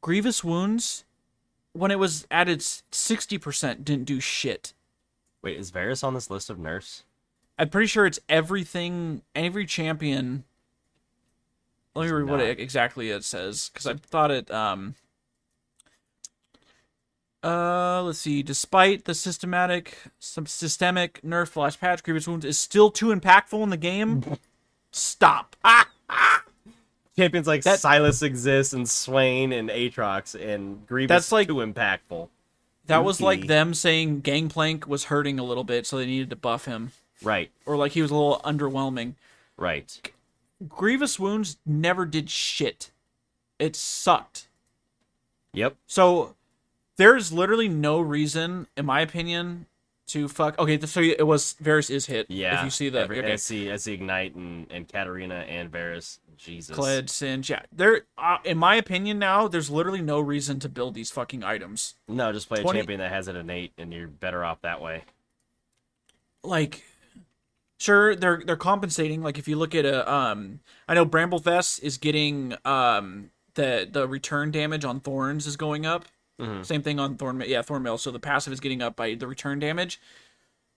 Grievous 0.00 0.42
wounds, 0.42 1.04
when 1.74 1.90
it 1.90 1.98
was 1.98 2.26
at 2.30 2.48
its 2.48 2.82
60%, 2.90 3.84
didn't 3.84 4.04
do 4.06 4.20
shit. 4.20 4.72
Wait, 5.42 5.56
is 5.58 5.70
Varus 5.70 6.02
on 6.04 6.14
this 6.14 6.30
list 6.30 6.50
of 6.50 6.58
nerfs? 6.58 7.04
I'm 7.58 7.68
pretty 7.68 7.86
sure 7.86 8.06
it's 8.06 8.18
everything, 8.28 9.22
every 9.34 9.66
champion. 9.66 10.44
Let 11.94 12.06
me 12.06 12.12
read 12.12 12.28
what 12.28 12.40
it 12.40 12.60
exactly 12.60 13.10
it 13.10 13.24
says 13.24 13.70
because 13.72 13.86
I 13.86 13.94
thought 13.94 14.30
it. 14.30 14.50
Um. 14.50 14.94
Uh, 17.42 18.02
let's 18.02 18.18
see. 18.18 18.42
Despite 18.42 19.06
the 19.06 19.14
systematic, 19.14 19.96
some 20.18 20.46
systemic 20.46 21.20
nerf 21.22 21.48
flash 21.48 21.80
patch, 21.80 22.02
grievous 22.02 22.28
wounds 22.28 22.44
is 22.44 22.58
still 22.58 22.90
too 22.90 23.06
impactful 23.06 23.62
in 23.62 23.70
the 23.70 23.76
game. 23.78 24.22
Stop. 24.92 25.56
Ah, 25.64 25.88
Champions 27.16 27.46
like 27.46 27.62
That- 27.62 27.78
Sylas 27.78 28.22
exists 28.22 28.72
and 28.74 28.88
Swain 28.88 29.52
and 29.52 29.68
Aatrox 29.70 30.38
and 30.38 30.86
Grievous 30.86 31.08
That's 31.08 31.32
like- 31.32 31.48
too 31.48 31.56
impactful. 31.56 32.28
That 32.90 33.04
was 33.04 33.20
like 33.20 33.46
them 33.46 33.74
saying 33.74 34.20
Gangplank 34.20 34.86
was 34.86 35.04
hurting 35.04 35.38
a 35.38 35.44
little 35.44 35.64
bit, 35.64 35.86
so 35.86 35.96
they 35.96 36.06
needed 36.06 36.30
to 36.30 36.36
buff 36.36 36.66
him, 36.66 36.92
Right, 37.22 37.50
or 37.66 37.76
like 37.76 37.92
he 37.92 38.02
was 38.02 38.10
a 38.10 38.14
little 38.14 38.40
underwhelming. 38.44 39.14
right. 39.56 40.10
Grievous 40.68 41.18
wounds 41.18 41.56
never 41.64 42.04
did 42.04 42.28
shit. 42.28 42.90
It 43.58 43.74
sucked. 43.74 44.46
Yep. 45.54 45.76
So 45.86 46.36
there's 46.96 47.32
literally 47.32 47.68
no 47.68 47.98
reason, 48.00 48.66
in 48.76 48.84
my 48.84 49.00
opinion, 49.00 49.64
to 50.10 50.28
fuck. 50.28 50.58
Okay, 50.58 50.80
so 50.80 51.00
it 51.00 51.26
was 51.26 51.54
Varus 51.60 51.90
is 51.90 52.06
hit. 52.06 52.26
Yeah. 52.28 52.58
If 52.58 52.64
you 52.64 52.70
see 52.70 52.88
that, 52.90 53.04
Every, 53.04 53.18
okay. 53.18 53.32
I 53.32 53.36
see. 53.36 53.70
I 53.70 53.76
see 53.76 53.94
Ignite 53.94 54.34
and 54.34 54.66
and 54.70 54.88
Katarina 54.88 55.36
and 55.48 55.70
Varus. 55.70 56.20
Jesus. 56.36 56.76
Kled, 56.76 57.10
Singe, 57.10 57.50
yeah. 57.50 57.62
There, 57.70 58.02
uh, 58.16 58.38
in 58.44 58.56
my 58.56 58.76
opinion, 58.76 59.18
now 59.18 59.46
there's 59.46 59.68
literally 59.68 60.00
no 60.00 60.20
reason 60.20 60.58
to 60.60 60.70
build 60.70 60.94
these 60.94 61.10
fucking 61.10 61.44
items. 61.44 61.96
No, 62.08 62.32
just 62.32 62.48
play 62.48 62.62
20 62.62 62.78
a 62.78 62.80
champion 62.80 63.00
that 63.00 63.12
has 63.12 63.28
an 63.28 63.36
innate, 63.36 63.72
and 63.76 63.92
you're 63.92 64.08
better 64.08 64.42
off 64.42 64.62
that 64.62 64.80
way. 64.80 65.04
Like, 66.42 66.82
sure, 67.78 68.16
they're 68.16 68.42
they're 68.44 68.56
compensating. 68.56 69.22
Like, 69.22 69.38
if 69.38 69.48
you 69.48 69.56
look 69.56 69.74
at 69.74 69.84
a, 69.84 70.10
um, 70.10 70.60
I 70.88 70.94
know 70.94 71.04
Bramble 71.04 71.40
Vest 71.40 71.82
is 71.82 71.98
getting 71.98 72.54
um 72.64 73.30
the 73.54 73.86
the 73.90 74.08
return 74.08 74.50
damage 74.50 74.84
on 74.84 75.00
Thorns 75.00 75.46
is 75.46 75.56
going 75.56 75.84
up. 75.84 76.06
Mhm. 76.40 76.64
Same 76.64 76.82
thing 76.82 76.98
on 76.98 77.16
Thorn, 77.16 77.42
yeah, 77.46 77.62
Thornmail. 77.62 77.98
So 77.98 78.10
the 78.10 78.18
passive 78.18 78.52
is 78.52 78.60
getting 78.60 78.82
up 78.82 78.96
by 78.96 79.14
the 79.14 79.26
return 79.26 79.58
damage. 79.58 80.00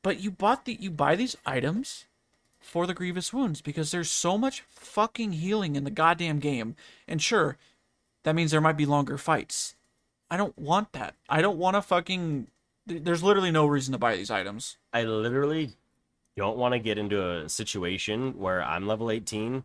But 0.01 0.19
you 0.19 0.31
bought 0.31 0.65
the 0.65 0.73
you 0.79 0.91
buy 0.91 1.15
these 1.15 1.37
items 1.45 2.05
for 2.59 2.85
the 2.85 2.93
grievous 2.93 3.33
wounds 3.33 3.61
because 3.61 3.91
there's 3.91 4.09
so 4.09 4.37
much 4.37 4.61
fucking 4.69 5.33
healing 5.33 5.75
in 5.75 5.83
the 5.83 5.91
goddamn 5.91 6.39
game. 6.39 6.75
And 7.07 7.21
sure, 7.21 7.57
that 8.23 8.35
means 8.35 8.51
there 8.51 8.61
might 8.61 8.77
be 8.77 8.85
longer 8.85 9.17
fights. 9.17 9.75
I 10.29 10.37
don't 10.37 10.57
want 10.57 10.91
that. 10.93 11.15
I 11.29 11.41
don't 11.41 11.57
want 11.57 11.75
to 11.75 11.81
fucking. 11.81 12.47
There's 12.85 13.23
literally 13.23 13.51
no 13.51 13.65
reason 13.65 13.93
to 13.93 13.97
buy 13.97 14.15
these 14.15 14.31
items. 14.31 14.77
I 14.91 15.03
literally 15.03 15.71
don't 16.35 16.57
want 16.57 16.73
to 16.73 16.79
get 16.79 16.97
into 16.97 17.25
a 17.25 17.47
situation 17.47 18.37
where 18.37 18.61
I'm 18.61 18.87
level 18.87 19.09
18 19.11 19.63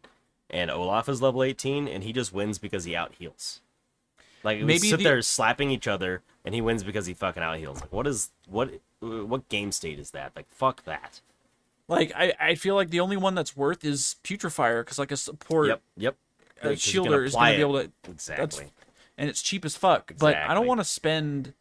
and 0.50 0.70
Olaf 0.70 1.08
is 1.08 1.22
level 1.22 1.42
18 1.42 1.88
and 1.88 2.04
he 2.04 2.12
just 2.12 2.32
wins 2.32 2.58
because 2.58 2.84
he 2.84 2.94
out 2.94 3.14
heals. 3.18 3.60
Like 4.44 4.62
we 4.62 4.78
sit 4.78 4.98
the- 4.98 5.04
there 5.04 5.22
slapping 5.22 5.70
each 5.70 5.88
other 5.88 6.22
and 6.44 6.54
he 6.54 6.60
wins 6.60 6.82
because 6.84 7.06
he 7.06 7.14
fucking 7.14 7.42
out 7.42 7.58
heals. 7.58 7.80
Like 7.80 7.92
what 7.92 8.06
is 8.06 8.30
what 8.48 8.70
what 9.00 9.48
game 9.48 9.72
state 9.72 9.98
is 9.98 10.10
that? 10.12 10.32
Like 10.36 10.46
fuck 10.50 10.84
that. 10.84 11.20
Like 11.88 12.12
I, 12.14 12.34
I 12.38 12.54
feel 12.54 12.74
like 12.74 12.90
the 12.90 13.00
only 13.00 13.16
one 13.16 13.34
that's 13.34 13.56
worth 13.56 13.84
is 13.84 14.16
Putrifier 14.22 14.82
because 14.82 14.98
like 14.98 15.10
a 15.12 15.16
support 15.16 15.68
Yep, 15.68 15.82
yep. 15.96 16.16
uh, 16.60 16.68
can 16.68 16.72
shielder 16.72 17.24
is 17.26 17.34
gonna 17.34 17.54
be 17.54 17.60
able 17.60 17.82
to 17.82 17.90
Exactly. 18.08 18.66
and 19.16 19.28
it's 19.30 19.42
cheap 19.42 19.64
as 19.64 19.76
fuck. 19.76 20.12
But 20.18 20.36
I 20.36 20.54
don't 20.54 20.66
want 20.66 20.80
to 20.80 20.84
spend. 20.84 21.54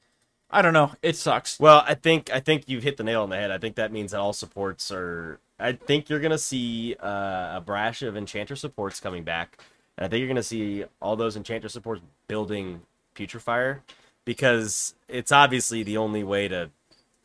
I 0.50 0.62
don't 0.62 0.74
know. 0.74 0.94
It 1.02 1.18
sucks. 1.18 1.60
Well, 1.60 1.84
I 1.86 1.94
think 1.94 2.30
I 2.32 2.40
think 2.40 2.64
you've 2.68 2.84
hit 2.84 2.98
the 2.98 3.04
nail 3.04 3.24
on 3.24 3.30
the 3.30 3.36
head. 3.36 3.52
I 3.52 3.58
think 3.58 3.76
that 3.76 3.92
means 3.92 4.12
that 4.12 4.20
all 4.20 4.34
supports 4.34 4.92
are. 4.92 5.40
I 5.60 5.72
think 5.74 6.10
you're 6.10 6.20
gonna 6.20 6.38
see 6.38 6.96
uh, 7.02 7.58
a 7.58 7.64
brash 7.66 8.02
of 8.02 8.16
enchanter 8.16 8.56
supports 8.56 9.00
coming 9.00 9.24
back, 9.24 9.58
and 9.98 10.06
I 10.06 10.08
think 10.08 10.20
you're 10.20 10.28
gonna 10.28 10.44
see 10.44 10.86
all 11.02 11.16
those 11.16 11.36
enchanter 11.36 11.70
supports 11.70 12.02
building 12.28 12.82
Putrifier 13.16 13.80
because 14.26 14.94
it's 15.08 15.32
obviously 15.32 15.84
the 15.84 15.98
only 15.98 16.24
way 16.24 16.48
to 16.48 16.70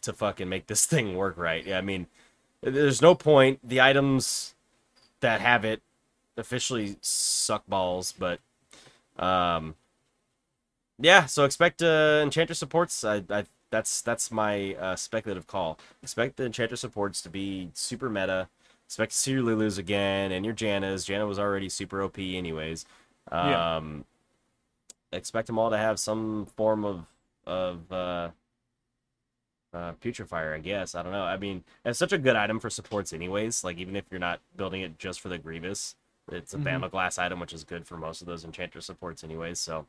to 0.03 0.13
fucking 0.13 0.49
make 0.49 0.67
this 0.67 0.87
thing 0.93 1.17
work 1.17 1.37
right. 1.37 1.67
Yeah, 1.67 1.79
I 1.79 1.83
mean, 1.83 2.07
there's 2.63 3.03
no 3.03 3.15
point. 3.15 3.61
The 3.63 3.81
items 3.81 4.55
that 5.21 5.41
have 5.41 5.65
it 5.65 5.83
officially 6.37 6.97
suck 7.01 7.67
balls, 7.67 8.13
but 8.19 8.41
um, 9.19 9.75
yeah. 10.99 11.27
So 11.27 11.45
expect 11.45 11.83
uh, 11.83 12.21
enchanter 12.23 12.55
supports. 12.55 13.05
I, 13.05 13.23
I 13.29 13.45
that's 13.71 14.03
that's 14.03 14.31
my 14.31 14.75
uh, 14.75 14.97
speculative 14.97 15.47
call. 15.47 15.79
Expect 16.03 16.37
the 16.37 16.47
enchanter 16.47 16.77
supports 16.77 17.23
to 17.23 17.31
be 17.31 17.71
super 17.75 18.09
meta. 18.09 18.49
Expect 18.93 19.13
to 19.13 19.17
see 19.17 19.31
your 19.33 19.43
Lulus 19.43 19.79
again 19.79 20.33
and 20.33 20.45
your 20.45 20.53
Jannas. 20.53 21.07
Janna 21.07 21.27
was 21.27 21.39
already 21.39 21.71
super 21.71 22.03
OP 22.03 22.19
anyways. 22.19 22.85
Yeah. 23.33 23.77
Um, 23.77 24.05
expect 25.15 25.47
them 25.47 25.59
all 25.59 25.71
to 25.71 25.79
have 25.79 25.99
some 25.99 26.45
form 26.45 26.85
of 26.85 27.07
of 27.47 27.91
uh, 27.91 28.29
uh, 29.73 29.93
Putrifier. 30.05 30.55
I 30.55 30.59
guess 30.59 30.95
I 30.95 31.03
don't 31.03 31.13
know. 31.13 31.23
I 31.25 31.39
mean, 31.39 31.65
it's 31.87 31.99
such 31.99 32.13
a 32.13 32.19
good 32.19 32.37
item 32.37 32.61
for 32.61 32.69
supports 32.69 33.15
anyways. 33.15 33.65
Like 33.65 33.79
even 33.79 33.97
if 33.97 34.05
you're 34.11 34.21
not 34.21 34.41
building 34.59 34.83
it 34.83 34.99
just 34.99 35.23
for 35.23 35.31
the 35.31 35.39
Grievous, 35.39 35.95
it's 36.31 36.53
a 36.53 36.59
Mhm. 36.59 36.65
Bama 36.65 36.91
glass 36.91 37.17
item, 37.17 37.41
which 37.41 37.55
is 37.55 37.65
good 37.65 37.87
for 37.87 37.97
most 37.97 38.21
of 38.21 38.27
those 38.27 38.45
enchanter 38.45 38.83
supports 38.83 39.25
anyways. 39.25 39.59
So 39.59 39.87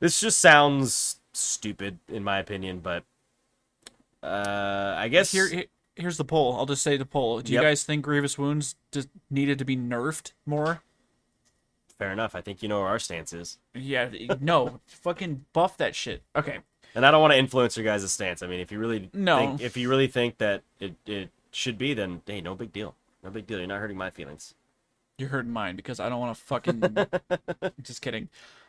this 0.00 0.20
just 0.20 0.38
sounds 0.38 1.18
stupid 1.32 1.98
in 2.08 2.22
my 2.22 2.40
opinion, 2.40 2.80
but 2.80 3.04
uh, 4.22 4.96
I 4.98 5.08
guess 5.08 5.32
Here, 5.32 5.48
here- 5.48 5.64
here's 5.96 6.16
the 6.16 6.24
poll. 6.24 6.56
I'll 6.56 6.66
just 6.66 6.82
say 6.82 6.96
the 6.96 7.04
poll. 7.06 7.40
Do 7.40 7.52
you 7.52 7.60
guys 7.60 7.84
think 7.84 8.04
Grievous 8.04 8.36
Wounds 8.38 8.76
just 8.92 9.08
needed 9.30 9.58
to 9.58 9.64
be 9.64 9.76
nerfed 9.76 10.32
more? 10.46 10.82
fair 11.96 12.10
enough. 12.10 12.34
I 12.34 12.40
think 12.40 12.60
you 12.60 12.68
know 12.68 12.80
where 12.80 12.88
our 12.88 12.98
stance 12.98 13.32
is, 13.32 13.58
Yeah. 13.72 14.08
no. 14.40 14.80
Fucking 14.88 15.44
buff 15.52 15.76
that 15.76 15.94
shit. 15.94 16.22
Okay. 16.34 16.58
and 16.96 17.06
I 17.06 17.10
don't 17.12 17.20
want 17.20 17.32
to 17.32 17.38
influence 17.38 17.76
your 17.76 17.84
guys' 17.84 18.10
stance. 18.10 18.42
I 18.42 18.48
mean, 18.48 18.58
if 18.58 18.72
you 18.72 18.80
really 18.80 19.10
No. 19.12 19.38
think, 19.38 19.60
if 19.60 19.76
you 19.76 19.88
really 19.88 20.08
think 20.08 20.38
that 20.38 20.62
it 20.80 20.94
it 21.06 21.30
should 21.52 21.78
be, 21.78 21.94
then 21.94 22.22
hey, 22.26 22.40
no 22.40 22.56
big 22.56 22.72
deal. 22.72 22.96
No 23.22 23.30
big 23.30 23.46
deal. 23.46 23.58
You're 23.58 23.68
not 23.68 23.78
hurting 23.80 23.96
my 23.96 24.10
feelings. 24.10 24.54
You're 25.18 25.28
hurting 25.28 25.52
mine 25.52 25.76
because 25.76 26.00
I 26.00 26.08
don't 26.08 26.18
want 26.18 26.36
to 26.36 26.42
fucking. 26.44 26.82
just 27.82 28.02
kidding. 28.02 28.28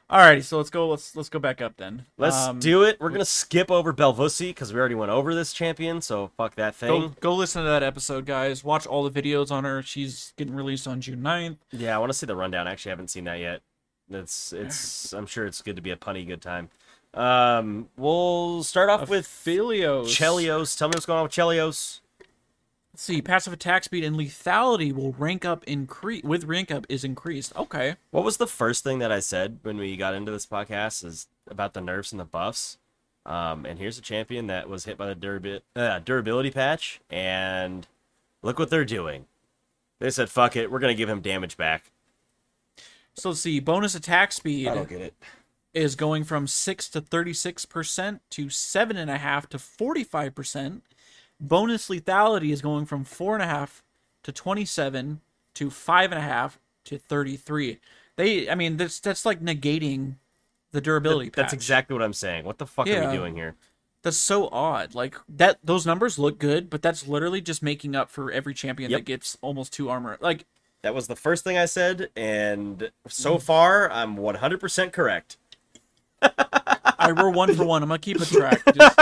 Alrighty, 0.10 0.44
so 0.44 0.58
let's 0.58 0.70
go. 0.70 0.88
Let's 0.88 1.16
let's 1.16 1.30
go 1.30 1.40
back 1.40 1.62
up 1.62 1.78
then. 1.78 2.06
Let's 2.18 2.36
Um, 2.36 2.60
do 2.60 2.84
it. 2.84 2.98
We're 3.00 3.10
gonna 3.10 3.26
skip 3.26 3.72
over 3.72 3.92
Belvusi 3.92 4.50
because 4.50 4.72
we 4.72 4.80
already 4.80 4.94
went 4.94 5.12
over 5.12 5.34
this 5.34 5.52
champion. 5.52 6.00
So 6.00 6.30
fuck 6.38 6.54
that 6.56 6.76
thing. 6.76 7.16
go 7.22 7.34
listen 7.34 7.64
to 7.64 7.70
that 7.70 7.82
episode, 7.82 8.26
guys. 8.28 8.64
Watch 8.64 8.86
all 8.86 9.08
the 9.10 9.22
videos 9.22 9.50
on 9.50 9.64
her. 9.64 9.82
She's 9.82 10.34
getting 10.38 10.54
released 10.54 10.88
on 10.88 11.02
June 11.02 11.22
9th. 11.22 11.58
Yeah, 11.72 11.96
I 11.96 11.98
want 11.98 12.12
to 12.12 12.18
see 12.18 12.28
the 12.28 12.36
rundown. 12.36 12.68
I 12.68 12.72
actually, 12.74 12.92
I 12.92 12.94
haven't 12.94 13.08
seen 13.10 13.24
that 13.24 13.40
yet. 13.40 13.62
It's 14.12 14.54
it's. 14.54 15.12
I'm 15.14 15.26
sure 15.26 15.48
it's 15.48 15.64
good 15.64 15.76
to 15.76 15.82
be 15.82 15.90
a 15.90 15.96
punny 15.96 16.26
good 16.28 16.42
time. 16.42 16.70
Um, 17.16 17.90
we'll 17.98 18.62
start 18.62 18.90
off 18.92 19.10
with 19.10 19.26
Philios. 19.26 20.10
Chelios. 20.10 20.78
Tell 20.78 20.88
me 20.90 20.94
what's 20.94 21.08
going 21.08 21.18
on 21.18 21.24
with 21.24 21.32
Chelios. 21.32 22.02
Let's 22.96 23.04
see, 23.04 23.22
passive 23.22 23.52
attack 23.52 23.84
speed 23.84 24.06
and 24.06 24.16
lethality 24.16 24.94
will 24.94 25.12
rank 25.18 25.44
up 25.44 25.66
increase 25.66 26.24
with 26.24 26.46
rank 26.46 26.72
up 26.72 26.86
is 26.88 27.04
increased. 27.04 27.54
Okay. 27.54 27.98
What 28.12 28.24
was 28.24 28.38
the 28.38 28.48
first 28.48 28.86
thing 28.86 29.00
that 29.00 29.12
I 29.12 29.20
said 29.20 29.60
when 29.64 29.75
we 29.75 29.98
got 29.98 30.14
into 30.14 30.32
this 30.32 30.46
podcast? 30.46 31.04
Is 31.04 31.28
about 31.46 31.74
the 31.74 31.82
nerfs 31.82 32.14
and 32.14 32.22
the 32.22 32.24
buffs. 32.24 32.78
Um, 33.25 33.66
and 33.66 33.80
here's 33.80 33.98
a 33.98 34.02
champion 34.02 34.48
that 34.48 34.70
was 34.70 34.86
hit 34.86 34.98
by 34.98 35.14
the 35.14 35.14
durabi- 35.14 35.60
uh, 35.75 36.00
durability 36.00 36.52
patch, 36.52 37.02
and 37.10 37.86
look 38.42 38.60
what 38.60 38.70
they're 38.70 38.86
doing. 38.86 39.25
They 40.00 40.10
said, 40.10 40.30
"Fuck 40.30 40.56
it, 40.56 40.72
we're 40.72 40.80
gonna 40.80 40.94
give 40.94 41.10
him 41.10 41.20
damage 41.20 41.58
back." 41.58 41.92
So 43.14 43.32
let's 43.32 43.42
see, 43.42 43.60
bonus 43.60 43.94
attack 43.94 44.32
speed 44.32 44.70
I 44.70 44.74
don't 44.74 44.88
get 44.88 45.02
it. 45.02 45.14
is 45.74 45.98
going 45.98 46.24
from 46.24 46.48
six 46.48 46.88
to 46.92 47.02
thirty 47.02 47.34
six 47.34 47.66
percent 47.66 48.22
to 48.30 48.50
seven 48.50 48.96
and 48.96 49.12
a 49.12 49.18
half 49.18 49.50
to 49.50 49.60
forty 49.60 50.06
five 50.06 50.34
percent. 50.34 50.82
Bonus 51.39 51.89
lethality 51.89 52.51
is 52.51 52.62
going 52.62 52.86
from 52.86 53.04
four 53.04 53.34
and 53.34 53.44
a 53.44 53.48
half 53.48 53.84
to 54.24 54.32
twenty 54.32 54.65
seven 54.65 55.22
to 55.56 55.70
five 55.70 56.12
and 56.12 56.20
a 56.20 56.24
half 56.24 56.60
to 56.86 56.98
thirty 56.98 57.36
three. 57.38 57.80
They, 58.15 58.50
I 58.50 58.56
mean, 58.56 58.77
that's 58.77 59.00
that's 59.00 59.25
like 59.25 59.42
negating 59.42 60.15
the 60.72 60.82
durability. 60.82 61.30
That's 61.30 61.48
patch. 61.48 61.54
exactly 61.54 61.94
what 61.94 62.04
I'm 62.04 62.13
saying. 62.13 62.46
What 62.46 62.58
the 62.58 62.65
fuck 62.65 62.88
are 62.88 62.89
Yeah. 62.89 63.12
we 63.12 63.18
doing 63.18 63.36
here? 63.36 63.56
That's 64.01 64.18
so 64.18 64.48
odd. 64.50 64.94
Like 64.96 65.15
that, 65.27 65.58
those 65.63 65.86
numbers 65.86 66.18
look 66.20 66.38
good, 66.39 66.70
but 66.70 66.82
that's 66.82 67.08
literally 67.08 67.42
just 67.42 67.62
making 67.63 67.96
up 67.96 68.10
for 68.10 68.32
every 68.32 68.54
champion 68.54 68.92
Yep. 68.92 69.00
that 69.01 69.06
gets 69.06 69.38
almost 69.42 69.74
two 69.74 69.89
armor. 69.89 70.18
Like 70.22 70.46
That 70.84 70.94
was 70.94 71.08
the 71.08 71.15
first 71.15 71.44
thing 71.44 71.58
I 71.58 71.65
said, 71.65 72.10
and 72.15 72.77
Mm. 72.77 72.92
so 73.08 73.38
far 73.39 73.92
I'm 73.92 74.15
100% 74.18 74.94
correct. 74.94 75.38
I 76.22 77.12
we're 77.15 77.30
one 77.30 77.54
for 77.56 77.65
one. 77.65 77.84
I'm 77.84 77.89
gonna 77.89 78.00
keep 78.00 78.20
a 78.22 78.25
track. 78.25 78.62
Just, 78.75 79.00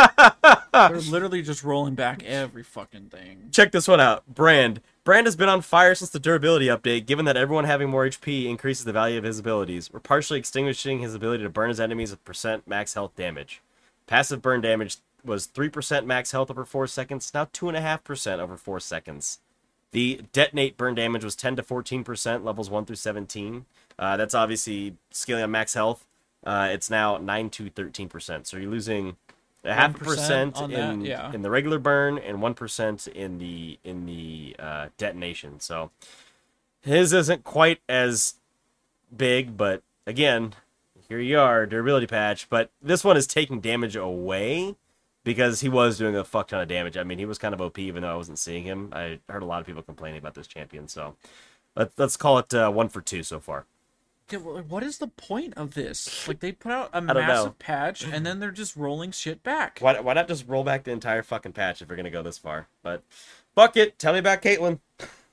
they're 0.73 0.97
literally 0.99 1.41
just 1.41 1.63
rolling 1.63 1.95
back 1.95 2.23
every 2.23 2.63
fucking 2.63 3.09
thing. 3.09 3.49
Check 3.51 3.71
this 3.71 3.87
one 3.87 3.99
out. 3.99 4.25
Brand. 4.27 4.81
Brand 5.03 5.27
has 5.27 5.35
been 5.35 5.49
on 5.49 5.61
fire 5.61 5.95
since 5.95 6.09
the 6.09 6.19
durability 6.19 6.67
update, 6.67 7.05
given 7.05 7.25
that 7.25 7.37
everyone 7.37 7.65
having 7.65 7.89
more 7.89 8.05
HP 8.07 8.45
increases 8.45 8.85
the 8.85 8.93
value 8.93 9.17
of 9.17 9.23
his 9.23 9.39
abilities. 9.39 9.91
We're 9.91 9.99
partially 9.99 10.39
extinguishing 10.39 10.99
his 10.99 11.13
ability 11.13 11.43
to 11.43 11.49
burn 11.49 11.69
his 11.69 11.79
enemies 11.79 12.11
with 12.11 12.23
percent 12.25 12.67
max 12.67 12.93
health 12.93 13.15
damage. 13.15 13.61
Passive 14.07 14.41
burn 14.41 14.61
damage 14.61 14.97
was 15.23 15.47
3% 15.47 16.05
max 16.05 16.31
health 16.31 16.49
over 16.49 16.65
4 16.65 16.87
seconds, 16.87 17.31
now 17.33 17.45
2.5% 17.45 18.39
over 18.39 18.57
4 18.57 18.79
seconds. 18.79 19.39
The 19.91 20.21
detonate 20.33 20.75
burn 20.75 20.95
damage 20.95 21.23
was 21.23 21.35
10 21.35 21.55
to 21.57 21.63
14%, 21.63 22.43
levels 22.43 22.69
1 22.69 22.85
through 22.85 22.95
17. 22.95 23.65
Uh, 23.99 24.17
that's 24.17 24.33
obviously 24.33 24.97
scaling 25.11 25.43
on 25.43 25.51
max 25.51 25.75
health. 25.75 26.05
Uh, 26.43 26.69
it's 26.71 26.89
now 26.89 27.17
9 27.17 27.49
to 27.51 27.69
13%. 27.69 28.47
So 28.47 28.57
you're 28.57 28.71
losing 28.71 29.15
a 29.63 29.73
half 29.73 29.95
a 29.95 29.97
percent 30.03 30.55
that, 30.55 30.71
in, 30.71 31.01
yeah. 31.01 31.31
in 31.33 31.41
the 31.41 31.49
regular 31.49 31.79
burn 31.79 32.17
and 32.17 32.39
1% 32.39 33.07
in 33.07 33.37
the 33.37 33.79
in 33.83 34.05
the 34.05 34.55
uh, 34.59 34.87
detonation. 34.97 35.59
So 35.59 35.91
his 36.81 37.13
isn't 37.13 37.43
quite 37.43 37.79
as 37.87 38.35
big, 39.15 39.55
but 39.55 39.81
again, 40.05 40.53
here 41.07 41.19
you 41.19 41.39
are, 41.39 41.65
durability 41.65 42.07
patch. 42.07 42.49
But 42.49 42.71
this 42.81 43.03
one 43.03 43.17
is 43.17 43.27
taking 43.27 43.61
damage 43.61 43.95
away 43.95 44.75
because 45.23 45.61
he 45.61 45.69
was 45.69 45.97
doing 45.97 46.15
a 46.15 46.23
fuck 46.23 46.49
ton 46.49 46.61
of 46.61 46.67
damage. 46.67 46.97
I 46.97 47.03
mean, 47.03 47.19
he 47.19 47.25
was 47.25 47.37
kind 47.37 47.53
of 47.53 47.61
OP 47.61 47.79
even 47.79 48.03
though 48.03 48.11
I 48.11 48.15
wasn't 48.15 48.39
seeing 48.39 48.63
him. 48.63 48.89
I 48.93 49.19
heard 49.29 49.43
a 49.43 49.45
lot 49.45 49.61
of 49.61 49.65
people 49.65 49.81
complaining 49.81 50.19
about 50.19 50.35
this 50.35 50.47
champion, 50.47 50.87
so 50.87 51.15
let's 51.75 51.97
let's 51.97 52.17
call 52.17 52.39
it 52.39 52.53
uh, 52.53 52.69
one 52.69 52.89
for 52.89 53.01
two 53.01 53.23
so 53.23 53.39
far. 53.39 53.65
What 54.39 54.83
is 54.83 54.97
the 54.97 55.07
point 55.07 55.53
of 55.55 55.73
this? 55.73 56.27
Like 56.27 56.39
they 56.39 56.51
put 56.51 56.71
out 56.71 56.89
a 56.93 57.01
know. 57.01 57.13
massive 57.13 57.59
patch 57.59 58.03
and 58.03 58.25
then 58.25 58.39
they're 58.39 58.51
just 58.51 58.75
rolling 58.75 59.11
shit 59.11 59.43
back. 59.43 59.79
Why 59.79 59.99
why 59.99 60.13
not 60.13 60.27
just 60.27 60.47
roll 60.47 60.63
back 60.63 60.83
the 60.83 60.91
entire 60.91 61.23
fucking 61.23 61.53
patch 61.53 61.81
if 61.81 61.89
we're 61.89 61.95
gonna 61.95 62.09
go 62.09 62.23
this 62.23 62.37
far? 62.37 62.67
But 62.81 63.03
fuck 63.55 63.77
it. 63.77 63.99
Tell 63.99 64.13
me 64.13 64.19
about 64.19 64.41
Caitlyn. 64.41 64.79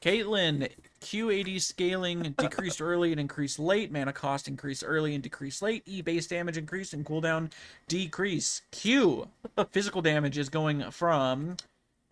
Caitlyn, 0.01 0.71
Q 1.01 1.31
AD 1.31 1.61
scaling 1.61 2.35
decreased 2.39 2.81
early 2.81 3.11
and 3.11 3.21
increased 3.21 3.59
late. 3.59 3.93
Mana 3.93 4.15
cost 4.15 4.49
increased 4.49 4.83
early 4.87 5.15
and 5.15 5.23
decreased 5.23 5.61
late. 5.61 5.83
E 5.85 6.01
base 6.01 6.27
damage 6.27 6.57
increased 6.57 6.95
and 6.95 7.05
cooldown 7.05 7.53
decrease. 7.87 8.63
Q 8.71 9.29
physical 9.71 10.01
damage 10.01 10.39
is 10.39 10.49
going 10.49 10.91
from 10.91 11.57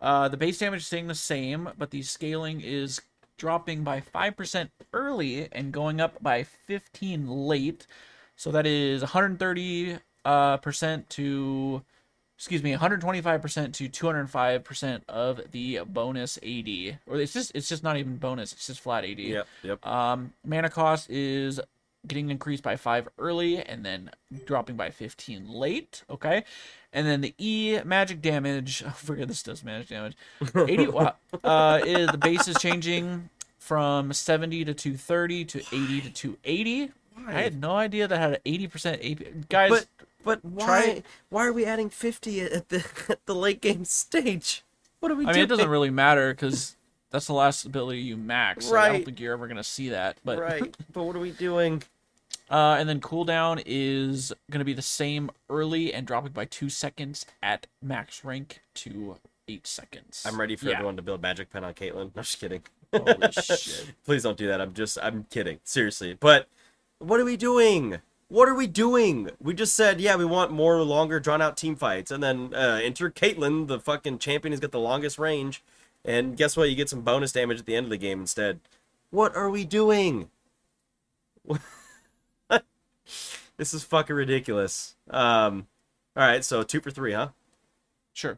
uh, 0.01 0.27
the 0.27 0.37
base 0.37 0.59
damage 0.59 0.85
staying 0.85 1.07
the 1.07 1.15
same, 1.15 1.69
but 1.77 1.89
the 1.89 2.01
scaling 2.03 2.61
is 2.61 3.01
dropping 3.39 3.83
by 3.83 4.01
5% 4.01 4.69
early 4.93 5.47
and 5.51 5.71
going 5.71 5.99
up 5.99 6.21
by 6.21 6.43
15 6.43 7.27
late. 7.27 7.87
So 8.35 8.51
that 8.51 8.67
is 8.67 9.01
130 9.01 9.97
uh, 10.25 10.57
percent 10.57 11.09
to 11.11 11.81
excuse 12.37 12.63
me 12.63 12.73
125% 12.73 13.73
to 13.73 13.89
205% 13.89 15.01
of 15.09 15.41
the 15.51 15.81
bonus 15.85 16.37
AD 16.37 16.99
or 17.05 17.19
it's 17.19 17.33
just 17.33 17.51
it's 17.53 17.67
just 17.67 17.83
not 17.83 17.97
even 17.97 18.17
bonus 18.17 18.53
it's 18.53 18.67
just 18.67 18.79
flat 18.79 19.03
AD. 19.03 19.19
Yep, 19.19 19.47
yep. 19.63 19.85
Um 19.85 20.33
mana 20.45 20.69
cost 20.69 21.09
is 21.09 21.59
getting 22.07 22.29
increased 22.29 22.63
by 22.63 22.75
5 22.75 23.09
early 23.17 23.61
and 23.61 23.85
then 23.85 24.09
dropping 24.45 24.75
by 24.77 24.89
15 24.89 25.49
late, 25.49 26.03
okay? 26.09 26.43
And 26.91 27.05
then 27.05 27.21
the 27.21 27.35
E 27.37 27.79
magic 27.85 28.21
damage, 28.21 28.83
I 28.85 28.89
forget 28.91 29.27
this 29.27 29.43
does 29.43 29.63
magic 29.63 29.89
damage. 29.89 30.15
80 30.55 30.87
wow, 30.87 31.15
uh 31.43 31.79
is, 31.85 32.07
the 32.07 32.17
base 32.17 32.47
is 32.47 32.57
changing 32.57 33.29
from 33.57 34.11
70 34.13 34.65
to 34.65 34.73
230 34.73 35.45
to 35.45 35.59
80 35.59 36.01
to 36.01 36.09
280. 36.09 36.91
Why? 37.13 37.27
I 37.27 37.41
had 37.41 37.59
no 37.59 37.75
idea 37.75 38.07
that 38.07 38.17
had 38.17 38.33
an 38.33 38.39
80% 38.45 39.11
AP. 39.11 39.49
Guys, 39.49 39.69
But 39.69 39.87
but 40.23 40.43
why 40.43 40.65
Try- 40.65 41.03
why 41.29 41.45
are 41.45 41.53
we 41.53 41.65
adding 41.65 41.89
fifty 41.89 42.41
at 42.41 42.69
the 42.69 42.85
at 43.09 43.25
the 43.25 43.35
late 43.35 43.61
game 43.61 43.85
stage? 43.85 44.63
What 44.99 45.11
are 45.11 45.15
we 45.15 45.25
I 45.25 45.33
mean, 45.33 45.41
it 45.43 45.47
doesn't 45.49 45.69
really 45.69 45.89
matter 45.89 46.33
because 46.33 46.75
that's 47.09 47.27
the 47.27 47.33
last 47.33 47.65
ability 47.65 48.01
you 48.01 48.17
max. 48.17 48.65
So 48.65 48.75
I 48.75 48.89
don't 48.89 49.05
think 49.05 49.19
you're 49.19 49.33
ever 49.33 49.47
gonna 49.47 49.63
see 49.63 49.89
that. 49.89 50.17
But 50.25 50.39
right. 50.39 50.75
But 50.93 51.03
what 51.03 51.15
are 51.15 51.19
we 51.19 51.31
doing? 51.31 51.83
Uh, 52.49 52.75
and 52.79 52.87
then 52.89 52.99
cooldown 52.99 53.61
is 53.65 54.33
gonna 54.49 54.65
be 54.65 54.73
the 54.73 54.81
same 54.81 55.29
early 55.49 55.93
and 55.93 56.05
dropping 56.07 56.31
by 56.31 56.45
two 56.45 56.69
seconds 56.69 57.25
at 57.43 57.67
max 57.81 58.23
rank 58.23 58.61
to 58.75 59.17
eight 59.47 59.65
seconds. 59.67 60.23
I'm 60.27 60.39
ready 60.39 60.55
for 60.55 60.67
Yeah. 60.67 60.73
everyone 60.73 60.95
to 60.97 61.01
build 61.01 61.21
magic 61.21 61.51
pen 61.51 61.63
on 61.63 61.73
Caitlyn. 61.73 62.11
I'm 62.15 62.23
just 62.23 62.39
kidding. 62.39 62.61
Holy 62.93 63.31
shit. 63.31 63.93
Please 64.05 64.23
don't 64.23 64.37
do 64.37 64.47
that. 64.47 64.61
I'm 64.61 64.73
just 64.73 64.97
I'm 65.01 65.25
kidding. 65.29 65.59
Seriously. 65.63 66.15
But 66.19 66.47
what 66.99 67.19
are 67.19 67.25
we 67.25 67.37
doing? 67.37 67.99
What 68.29 68.47
are 68.47 68.53
we 68.53 68.67
doing? 68.67 69.31
We 69.41 69.55
just 69.55 69.73
said, 69.73 69.99
yeah, 69.99 70.15
we 70.15 70.23
want 70.25 70.51
more 70.51 70.81
longer 70.83 71.19
drawn 71.19 71.41
out 71.41 71.57
team 71.57 71.75
fights. 71.75 72.11
And 72.11 72.21
then 72.21 72.53
uh, 72.53 72.79
enter 72.83 73.09
Caitlyn, 73.09 73.67
the 73.67 73.79
fucking 73.79 74.19
champion 74.19 74.51
who's 74.51 74.59
got 74.59 74.71
the 74.71 74.79
longest 74.79 75.17
range. 75.17 75.63
And 76.05 76.37
guess 76.37 76.55
what? 76.55 76.69
You 76.69 76.75
get 76.75 76.89
some 76.89 77.01
bonus 77.01 77.31
damage 77.31 77.59
at 77.59 77.65
the 77.65 77.75
end 77.75 77.85
of 77.87 77.89
the 77.89 77.97
game 77.97 78.19
instead. 78.21 78.59
What 79.09 79.35
are 79.35 79.49
we 79.49 79.65
doing? 79.65 80.29
this 83.57 83.73
is 83.73 83.83
fucking 83.83 84.15
ridiculous. 84.15 84.95
Um, 85.09 85.67
all 86.15 86.25
right, 86.25 86.43
so 86.43 86.63
two 86.63 86.81
for 86.81 86.91
three, 86.91 87.13
huh? 87.13 87.29
Sure. 88.13 88.37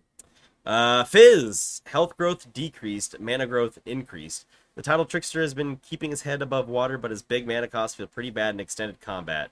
Uh, 0.66 1.04
Fizz, 1.04 1.82
health 1.88 2.16
growth 2.18 2.54
decreased, 2.54 3.20
mana 3.20 3.48
growth 3.48 3.80
increased. 3.86 4.46
The 4.75 4.82
Tidal 4.82 5.06
Trickster 5.06 5.42
has 5.42 5.54
been 5.54 5.78
keeping 5.78 6.12
his 6.12 6.22
head 6.22 6.42
above 6.42 6.70
water, 6.70 6.98
but 6.98 7.12
his 7.12 7.22
big 7.22 7.48
mana 7.48 7.68
costs 7.68 7.98
feel 7.98 8.08
pretty 8.08 8.30
bad 8.30 8.54
in 8.56 8.60
extended 8.60 9.01
combat. 9.01 9.51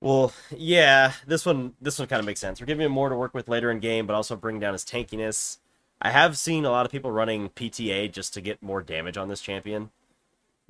Well, 0.00 0.32
yeah, 0.56 1.12
this 1.26 1.44
one 1.44 1.74
this 1.80 1.98
one 1.98 2.08
kind 2.08 2.20
of 2.20 2.26
makes 2.26 2.40
sense. 2.40 2.60
We're 2.60 2.66
giving 2.66 2.86
him 2.86 2.92
more 2.92 3.08
to 3.08 3.16
work 3.16 3.34
with 3.34 3.48
later 3.48 3.70
in 3.70 3.80
game, 3.80 4.06
but 4.06 4.14
also 4.14 4.36
bring 4.36 4.60
down 4.60 4.72
his 4.72 4.84
tankiness. 4.84 5.58
I 6.00 6.10
have 6.10 6.38
seen 6.38 6.64
a 6.64 6.70
lot 6.70 6.86
of 6.86 6.92
people 6.92 7.10
running 7.10 7.48
PTA 7.50 8.12
just 8.12 8.32
to 8.34 8.40
get 8.40 8.62
more 8.62 8.80
damage 8.80 9.16
on 9.16 9.28
this 9.28 9.40
champion. 9.40 9.90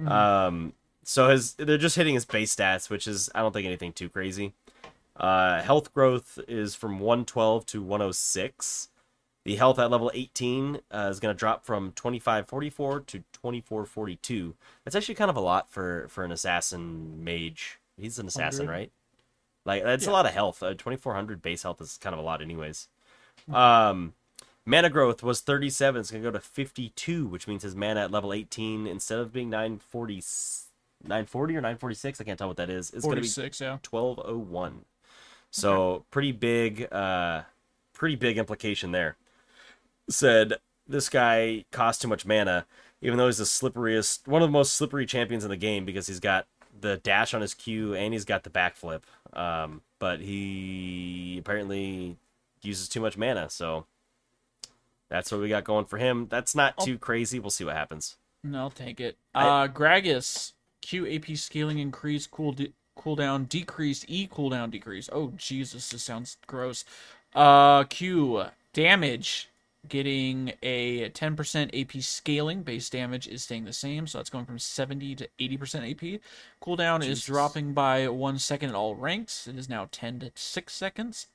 Um, 0.06 0.72
so 1.08 1.30
his 1.30 1.54
they're 1.54 1.78
just 1.78 1.96
hitting 1.96 2.12
his 2.12 2.26
base 2.26 2.54
stats, 2.54 2.90
which 2.90 3.06
is 3.06 3.30
I 3.34 3.40
don't 3.40 3.52
think 3.52 3.64
anything 3.64 3.94
too 3.94 4.10
crazy. 4.10 4.52
Uh, 5.16 5.62
health 5.62 5.94
growth 5.94 6.38
is 6.46 6.74
from 6.74 7.00
112 7.00 7.64
to 7.64 7.82
106. 7.82 8.88
The 9.46 9.56
health 9.56 9.78
at 9.78 9.90
level 9.90 10.10
18 10.12 10.80
uh, 10.90 11.08
is 11.10 11.18
going 11.18 11.34
to 11.34 11.38
drop 11.38 11.64
from 11.64 11.92
2544 11.92 13.00
to 13.00 13.18
2442. 13.32 14.54
That's 14.84 14.94
actually 14.94 15.14
kind 15.14 15.30
of 15.30 15.36
a 15.38 15.40
lot 15.40 15.70
for 15.70 16.08
for 16.10 16.24
an 16.24 16.30
assassin 16.30 17.24
mage. 17.24 17.78
He's 17.96 18.18
an 18.18 18.26
assassin, 18.26 18.66
100. 18.66 18.70
right? 18.70 18.92
Like 19.64 19.84
that's 19.84 20.06
a 20.06 20.12
lot 20.12 20.26
of 20.26 20.32
health. 20.32 20.62
Uh, 20.62 20.74
2400 20.74 21.40
base 21.40 21.62
health 21.62 21.80
is 21.80 21.96
kind 21.96 22.12
of 22.12 22.20
a 22.20 22.22
lot, 22.22 22.42
anyways. 22.42 22.88
Um, 23.50 24.12
mana 24.66 24.90
growth 24.90 25.22
was 25.22 25.40
37. 25.40 26.00
It's 26.00 26.10
going 26.10 26.22
to 26.22 26.28
go 26.28 26.36
to 26.36 26.44
52, 26.44 27.26
which 27.26 27.48
means 27.48 27.62
his 27.62 27.74
mana 27.74 28.00
at 28.00 28.10
level 28.10 28.34
18 28.34 28.86
instead 28.86 29.18
of 29.18 29.32
being 29.32 29.48
940, 29.48 30.20
940 31.02 31.54
or 31.56 31.60
946, 31.60 32.20
I 32.20 32.24
can't 32.24 32.38
tell 32.38 32.48
what 32.48 32.56
that 32.56 32.70
is. 32.70 32.90
It's 32.90 33.04
going 33.04 33.16
to 33.16 33.20
be 33.22 33.28
46, 33.28 33.60
yeah. 33.60 33.78
1201. 33.88 34.84
So 35.50 36.04
pretty 36.10 36.32
big, 36.32 36.92
uh, 36.92 37.42
pretty 37.94 38.16
big 38.16 38.36
implication 38.38 38.92
there. 38.92 39.16
Said 40.10 40.54
this 40.86 41.08
guy 41.08 41.64
costs 41.70 42.02
too 42.02 42.08
much 42.08 42.26
mana, 42.26 42.66
even 43.00 43.18
though 43.18 43.26
he's 43.26 43.38
the 43.38 43.44
slipperiest, 43.44 44.26
one 44.26 44.42
of 44.42 44.48
the 44.48 44.52
most 44.52 44.74
slippery 44.74 45.06
champions 45.06 45.44
in 45.44 45.50
the 45.50 45.56
game 45.56 45.84
because 45.84 46.06
he's 46.06 46.20
got 46.20 46.46
the 46.80 46.96
dash 46.98 47.34
on 47.34 47.40
his 47.40 47.54
Q 47.54 47.94
and 47.94 48.12
he's 48.12 48.24
got 48.24 48.44
the 48.44 48.50
backflip. 48.50 49.02
Um, 49.32 49.82
but 49.98 50.20
he 50.20 51.36
apparently 51.38 52.16
uses 52.62 52.88
too 52.88 53.00
much 53.00 53.16
mana, 53.16 53.48
so 53.50 53.86
that's 55.08 55.30
what 55.32 55.40
we 55.40 55.48
got 55.48 55.64
going 55.64 55.84
for 55.86 55.96
him. 55.98 56.26
That's 56.28 56.54
not 56.54 56.76
too 56.78 56.98
crazy. 56.98 57.38
We'll 57.38 57.50
see 57.50 57.64
what 57.64 57.74
happens. 57.76 58.16
No, 58.44 58.58
I'll 58.60 58.70
take 58.70 59.00
it. 59.00 59.16
I- 59.34 59.64
Uh, 59.64 59.68
Gragas, 59.68 60.52
Q 60.88 61.06
AP 61.06 61.36
scaling 61.36 61.78
increase, 61.78 62.26
cool 62.26 62.52
de- 62.52 62.72
cooldown 62.98 63.46
decreased, 63.46 64.06
E 64.08 64.26
cooldown 64.26 64.70
decrease. 64.70 65.10
Oh 65.12 65.32
Jesus, 65.36 65.90
this 65.90 66.02
sounds 66.02 66.38
gross. 66.46 66.84
Uh, 67.34 67.84
Q 67.84 68.44
damage 68.72 69.50
getting 69.86 70.54
a 70.62 71.10
10% 71.10 71.78
AP 71.78 72.02
scaling. 72.02 72.62
Base 72.62 72.88
damage 72.88 73.28
is 73.28 73.42
staying 73.42 73.64
the 73.66 73.72
same, 73.72 74.06
so 74.06 74.18
that's 74.18 74.30
going 74.30 74.46
from 74.46 74.58
70 74.58 75.14
to 75.16 75.28
80% 75.38 75.90
AP. 75.90 76.20
Cooldown 76.62 77.04
is 77.04 77.24
dropping 77.24 77.74
by 77.74 78.08
one 78.08 78.38
second 78.38 78.70
at 78.70 78.74
all 78.74 78.94
ranks. 78.94 79.46
It 79.46 79.58
is 79.58 79.68
now 79.68 79.88
10 79.92 80.20
to 80.20 80.32
6 80.34 80.72
seconds. 80.72 81.26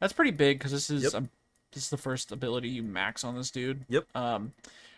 That's 0.00 0.12
pretty 0.12 0.30
big 0.30 0.58
because 0.58 0.72
this 0.72 0.90
is 0.90 1.04
Yep. 1.04 1.14
um, 1.14 1.30
this 1.72 1.84
is 1.84 1.90
the 1.90 1.96
first 1.98 2.32
ability 2.32 2.68
you 2.70 2.82
max 2.82 3.24
on 3.24 3.34
this 3.36 3.50
dude. 3.50 3.84
Yep. 3.88 4.06
Um, 4.16 4.52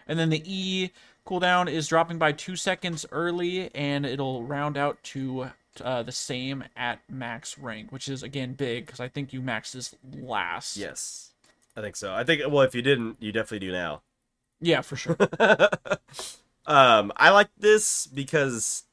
and 0.07 0.18
then 0.18 0.31
the 0.31 0.42
E 0.44 0.90
cooldown 1.29 1.71
is 1.71 1.88
dropping 1.88 2.19
by 2.19 2.33
two 2.33 2.57
seconds 2.57 3.05
early, 3.12 3.75
and 3.75 4.07
it'll 4.07 4.45
round 4.45 4.79
out 4.79 5.03
to 5.03 5.51
uh, 5.83 6.03
the 6.03 6.12
same 6.12 6.64
at 6.77 7.01
max 7.11 7.59
rank, 7.59 7.93
which 7.93 8.09
is 8.09 8.23
again 8.23 8.55
big 8.55 8.87
because 8.87 9.01
I 9.01 9.09
think 9.09 9.33
you 9.33 9.43
max 9.43 9.73
this 9.73 9.95
last. 10.17 10.77
Yes, 10.77 11.33
I 11.77 11.83
think 11.83 11.97
so. 11.97 12.14
I 12.14 12.25
think 12.25 12.43
well, 12.49 12.62
if 12.62 12.75
you 12.75 12.83
didn't, 12.83 13.19
you 13.21 13.33
definitely 13.33 13.67
do 13.67 13.73
now. 13.73 14.03
Yeah, 14.61 14.81
for 14.81 14.97
sure. 14.97 15.17
um, 16.67 17.12
I 17.17 17.31
like 17.31 17.51
this 17.59 18.07
because 18.07 18.85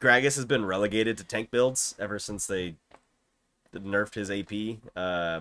Gragas 0.00 0.36
has 0.36 0.44
been 0.44 0.64
relegated 0.66 1.16
to 1.18 1.24
tank 1.24 1.50
builds 1.50 1.94
ever 1.98 2.18
since 2.18 2.46
they 2.46 2.74
nerfed 3.74 4.14
his 4.14 4.30
AP 4.30 4.78
uh, 4.96 5.40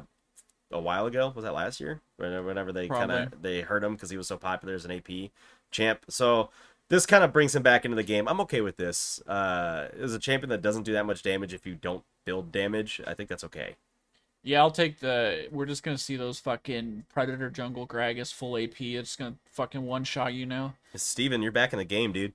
a 0.72 0.80
while 0.80 1.08
ago. 1.08 1.34
Was 1.36 1.44
that 1.44 1.54
last 1.54 1.80
year? 1.80 2.02
Whenever 2.18 2.48
whenever 2.48 2.72
they 2.72 2.88
kind 2.88 3.12
of 3.12 3.42
they 3.42 3.62
hurt 3.62 3.84
him 3.84 3.96
because 3.96 4.10
he 4.10 4.18
was 4.18 4.28
so 4.28 4.38
popular 4.38 4.76
as 4.76 4.86
an 4.86 4.92
AP 4.92 5.32
champ. 5.76 6.06
So 6.10 6.50
this 6.90 7.06
kind 7.06 7.24
of 7.24 7.34
brings 7.34 7.56
him 7.56 7.64
back 7.64 7.86
into 7.86 7.96
the 7.96 8.04
game. 8.04 8.28
I'm 8.28 8.40
okay 8.42 8.62
with 8.62 8.78
this. 8.78 9.22
Uh, 9.28 9.90
as 10.00 10.14
a 10.14 10.20
champion 10.20 10.50
that 10.50 10.62
doesn't 10.62 10.84
do 10.84 10.94
that 10.94 11.06
much 11.06 11.24
damage 11.24 11.54
if 11.54 11.66
you 11.66 11.76
don't 11.76 12.04
build 12.26 12.52
damage, 12.52 13.02
I 13.06 13.14
think 13.14 13.30
that's 13.30 13.44
okay. 13.44 13.76
yeah, 14.44 14.60
I'll 14.60 14.72
take 14.72 15.00
the. 15.00 15.48
We're 15.52 15.66
just 15.66 15.84
gonna 15.84 15.98
see 15.98 16.16
those 16.16 16.40
fucking 16.40 17.06
Predator 17.10 17.50
Jungle 17.50 17.88
Gragas 17.88 18.34
full 18.34 18.58
AP. 18.58 18.80
It's 18.80 19.16
gonna 19.16 19.36
fucking 19.52 19.84
one 19.84 20.04
shot 20.04 20.34
you 20.34 20.46
now. 20.46 20.76
Steven, 20.96 21.42
you're 21.42 21.52
back 21.52 21.74
in 21.74 21.80
the 21.80 21.86
game, 21.86 22.12
dude. 22.12 22.34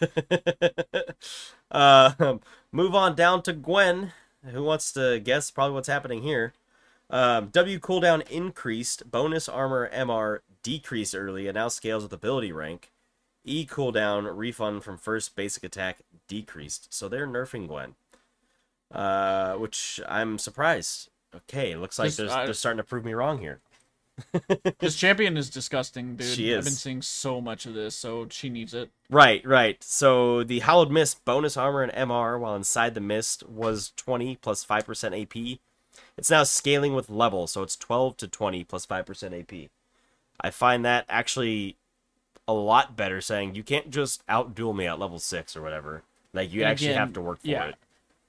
uh, 1.70 2.38
move 2.72 2.94
on 2.94 3.14
down 3.14 3.42
to 3.42 3.52
Gwen. 3.52 4.12
Who 4.44 4.62
wants 4.62 4.92
to 4.92 5.20
guess 5.20 5.50
probably 5.50 5.74
what's 5.74 5.88
happening 5.88 6.22
here? 6.22 6.52
Um, 7.10 7.48
w 7.48 7.78
cooldown 7.80 8.28
increased, 8.30 9.10
bonus 9.10 9.48
armor 9.48 9.90
MR 9.92 10.40
decreased 10.62 11.14
early, 11.14 11.48
and 11.48 11.54
now 11.56 11.68
scales 11.68 12.02
with 12.04 12.12
ability 12.12 12.52
rank. 12.52 12.90
E 13.44 13.66
cooldown 13.66 14.30
refund 14.36 14.84
from 14.84 14.96
first 14.98 15.34
basic 15.34 15.64
attack 15.64 15.98
decreased. 16.28 16.92
So 16.92 17.08
they're 17.08 17.26
nerfing 17.26 17.66
Gwen, 17.66 17.94
uh, 18.92 19.54
which 19.54 20.00
I'm 20.08 20.38
surprised. 20.38 21.08
Okay, 21.34 21.74
looks 21.76 21.98
like 21.98 22.12
they're, 22.12 22.30
I- 22.30 22.44
they're 22.44 22.54
starting 22.54 22.78
to 22.78 22.84
prove 22.84 23.04
me 23.04 23.14
wrong 23.14 23.38
here. 23.38 23.60
This 24.80 24.96
champion 24.96 25.36
is 25.38 25.48
disgusting, 25.48 26.16
dude. 26.16 26.26
She 26.26 26.50
is. 26.52 26.58
I've 26.58 26.64
been 26.64 26.72
seeing 26.74 27.02
so 27.02 27.40
much 27.40 27.64
of 27.66 27.72
this, 27.74 27.94
so 27.94 28.26
she 28.30 28.48
needs 28.50 28.74
it. 28.74 28.90
Right, 29.08 29.44
right. 29.46 29.82
So 29.82 30.42
the 30.44 30.60
Hallowed 30.60 30.90
Mist 30.90 31.24
bonus 31.24 31.56
armor 31.56 31.82
and 31.82 31.92
MR 31.92 32.38
while 32.38 32.54
inside 32.54 32.94
the 32.94 33.00
mist 33.00 33.48
was 33.48 33.92
20 33.96 34.36
plus 34.36 34.64
5% 34.64 35.22
AP. 35.22 35.58
It's 36.20 36.30
now 36.30 36.42
scaling 36.42 36.94
with 36.94 37.08
level, 37.08 37.46
so 37.46 37.62
it's 37.62 37.76
12 37.76 38.18
to 38.18 38.28
20 38.28 38.62
plus 38.64 38.84
5% 38.84 39.40
AP. 39.40 39.70
I 40.38 40.50
find 40.50 40.84
that 40.84 41.06
actually 41.08 41.76
a 42.46 42.52
lot 42.52 42.94
better 42.94 43.22
saying 43.22 43.54
you 43.54 43.62
can't 43.62 43.90
just 43.90 44.26
outduel 44.26 44.76
me 44.76 44.86
at 44.86 44.98
level 44.98 45.18
6 45.18 45.56
or 45.56 45.62
whatever. 45.62 46.02
Like 46.34 46.52
you 46.52 46.60
And 46.60 46.72
actually 46.72 46.88
again, 46.88 46.98
have 46.98 47.12
to 47.14 47.22
work 47.22 47.40
for 47.40 47.48
yeah. 47.48 47.64
it. 47.68 47.76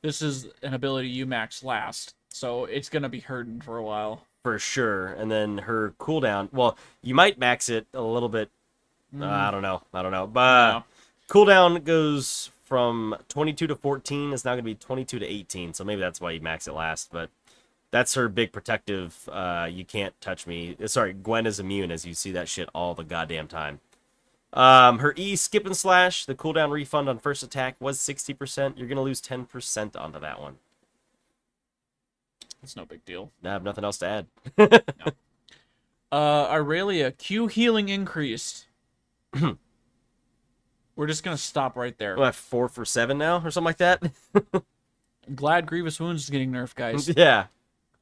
This 0.01 0.21
is 0.21 0.47
an 0.63 0.73
ability 0.73 1.09
you 1.09 1.25
max 1.25 1.65
last, 1.65 2.15
so 2.29 2.63
it's 2.63 2.87
gonna 2.87 3.09
be 3.09 3.19
hurting 3.19 3.59
for 3.59 3.75
a 3.75 3.83
while. 3.83 4.23
For 4.41 4.57
sure. 4.57 5.07
And 5.07 5.29
then 5.29 5.57
her 5.59 5.93
cooldown, 5.99 6.47
well, 6.53 6.77
you 7.01 7.13
might 7.13 7.37
max 7.37 7.67
it 7.67 7.87
a 7.93 8.01
little 8.01 8.29
bit. 8.29 8.49
uh, 9.19 9.25
I 9.25 9.51
don't 9.51 9.61
know. 9.63 9.81
I 9.93 10.01
don't 10.01 10.13
know. 10.13 10.27
But 10.27 10.71
No. 10.71 10.83
cooldown 11.29 11.83
goes 11.83 12.51
from 12.63 13.17
22 13.27 13.67
to 13.67 13.75
14 13.75 14.31
it's 14.31 14.45
now 14.45 14.51
going 14.51 14.59
to 14.59 14.63
be 14.63 14.75
22 14.75 15.19
to 15.19 15.25
18 15.25 15.73
so 15.73 15.83
maybe 15.83 15.99
that's 15.99 16.21
why 16.21 16.31
you 16.31 16.39
max 16.39 16.69
it 16.69 16.73
last 16.73 17.09
but 17.11 17.29
that's 17.91 18.13
her 18.15 18.27
big 18.27 18.51
protective 18.51 19.29
uh 19.31 19.67
you 19.69 19.85
can't 19.85 20.19
touch 20.21 20.47
me. 20.47 20.75
Uh, 20.81 20.87
sorry 20.87 21.13
gwen 21.13 21.45
is 21.45 21.59
immune 21.59 21.91
as 21.91 22.05
you 22.05 22.13
see 22.13 22.31
that 22.31 22.49
shit 22.49 22.69
all 22.73 22.95
the 22.95 23.03
goddamn 23.03 23.47
time. 23.47 23.79
Um 24.53 24.99
her 24.99 25.13
e 25.15 25.35
skip 25.35 25.65
and 25.65 25.77
slash. 25.77 26.25
The 26.25 26.35
cooldown 26.35 26.71
refund 26.71 27.09
on 27.09 27.19
first 27.19 27.43
attack 27.43 27.75
was 27.79 27.99
60% 27.99 28.77
you're 28.77 28.87
going 28.87 28.97
to 28.97 29.01
lose 29.01 29.21
10% 29.21 29.95
onto 29.95 30.19
that 30.19 30.41
one. 30.41 30.55
It's 32.63 32.75
no 32.75 32.85
big 32.85 33.03
deal. 33.05 33.31
i 33.43 33.49
have 33.49 33.63
nothing 33.63 33.83
else 33.83 33.97
to 33.99 34.25
add. 34.57 34.83
Uh, 36.11 36.45
Irelia, 36.53 37.17
Q 37.17 37.47
healing 37.47 37.87
increased. 37.87 38.65
We're 40.95 41.07
just 41.07 41.23
gonna 41.23 41.37
stop 41.37 41.77
right 41.77 41.97
there. 41.97 42.15
We 42.15 42.21
What, 42.21 42.35
four 42.35 42.67
for 42.67 42.83
seven 42.83 43.17
now 43.17 43.41
or 43.43 43.49
something 43.49 43.65
like 43.65 43.77
that? 43.77 44.03
Glad 45.35 45.67
Grievous 45.67 45.99
Wounds 46.01 46.23
is 46.23 46.29
getting 46.29 46.51
nerfed, 46.51 46.75
guys. 46.75 47.07
yeah 47.17 47.45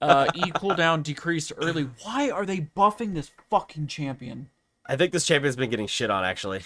Uh, 0.01 0.27
e 0.33 0.51
cooldown 0.51 1.03
decreased 1.03 1.51
early. 1.57 1.89
Why 2.03 2.29
are 2.29 2.45
they 2.45 2.62
buffing 2.75 3.13
this 3.13 3.31
fucking 3.49 3.88
champion? 3.88 4.49
I 4.85 4.95
think 4.95 5.12
this 5.12 5.25
champion's 5.25 5.55
been 5.55 5.69
getting 5.69 5.88
shit 5.88 6.09
on 6.09 6.23
actually. 6.23 6.62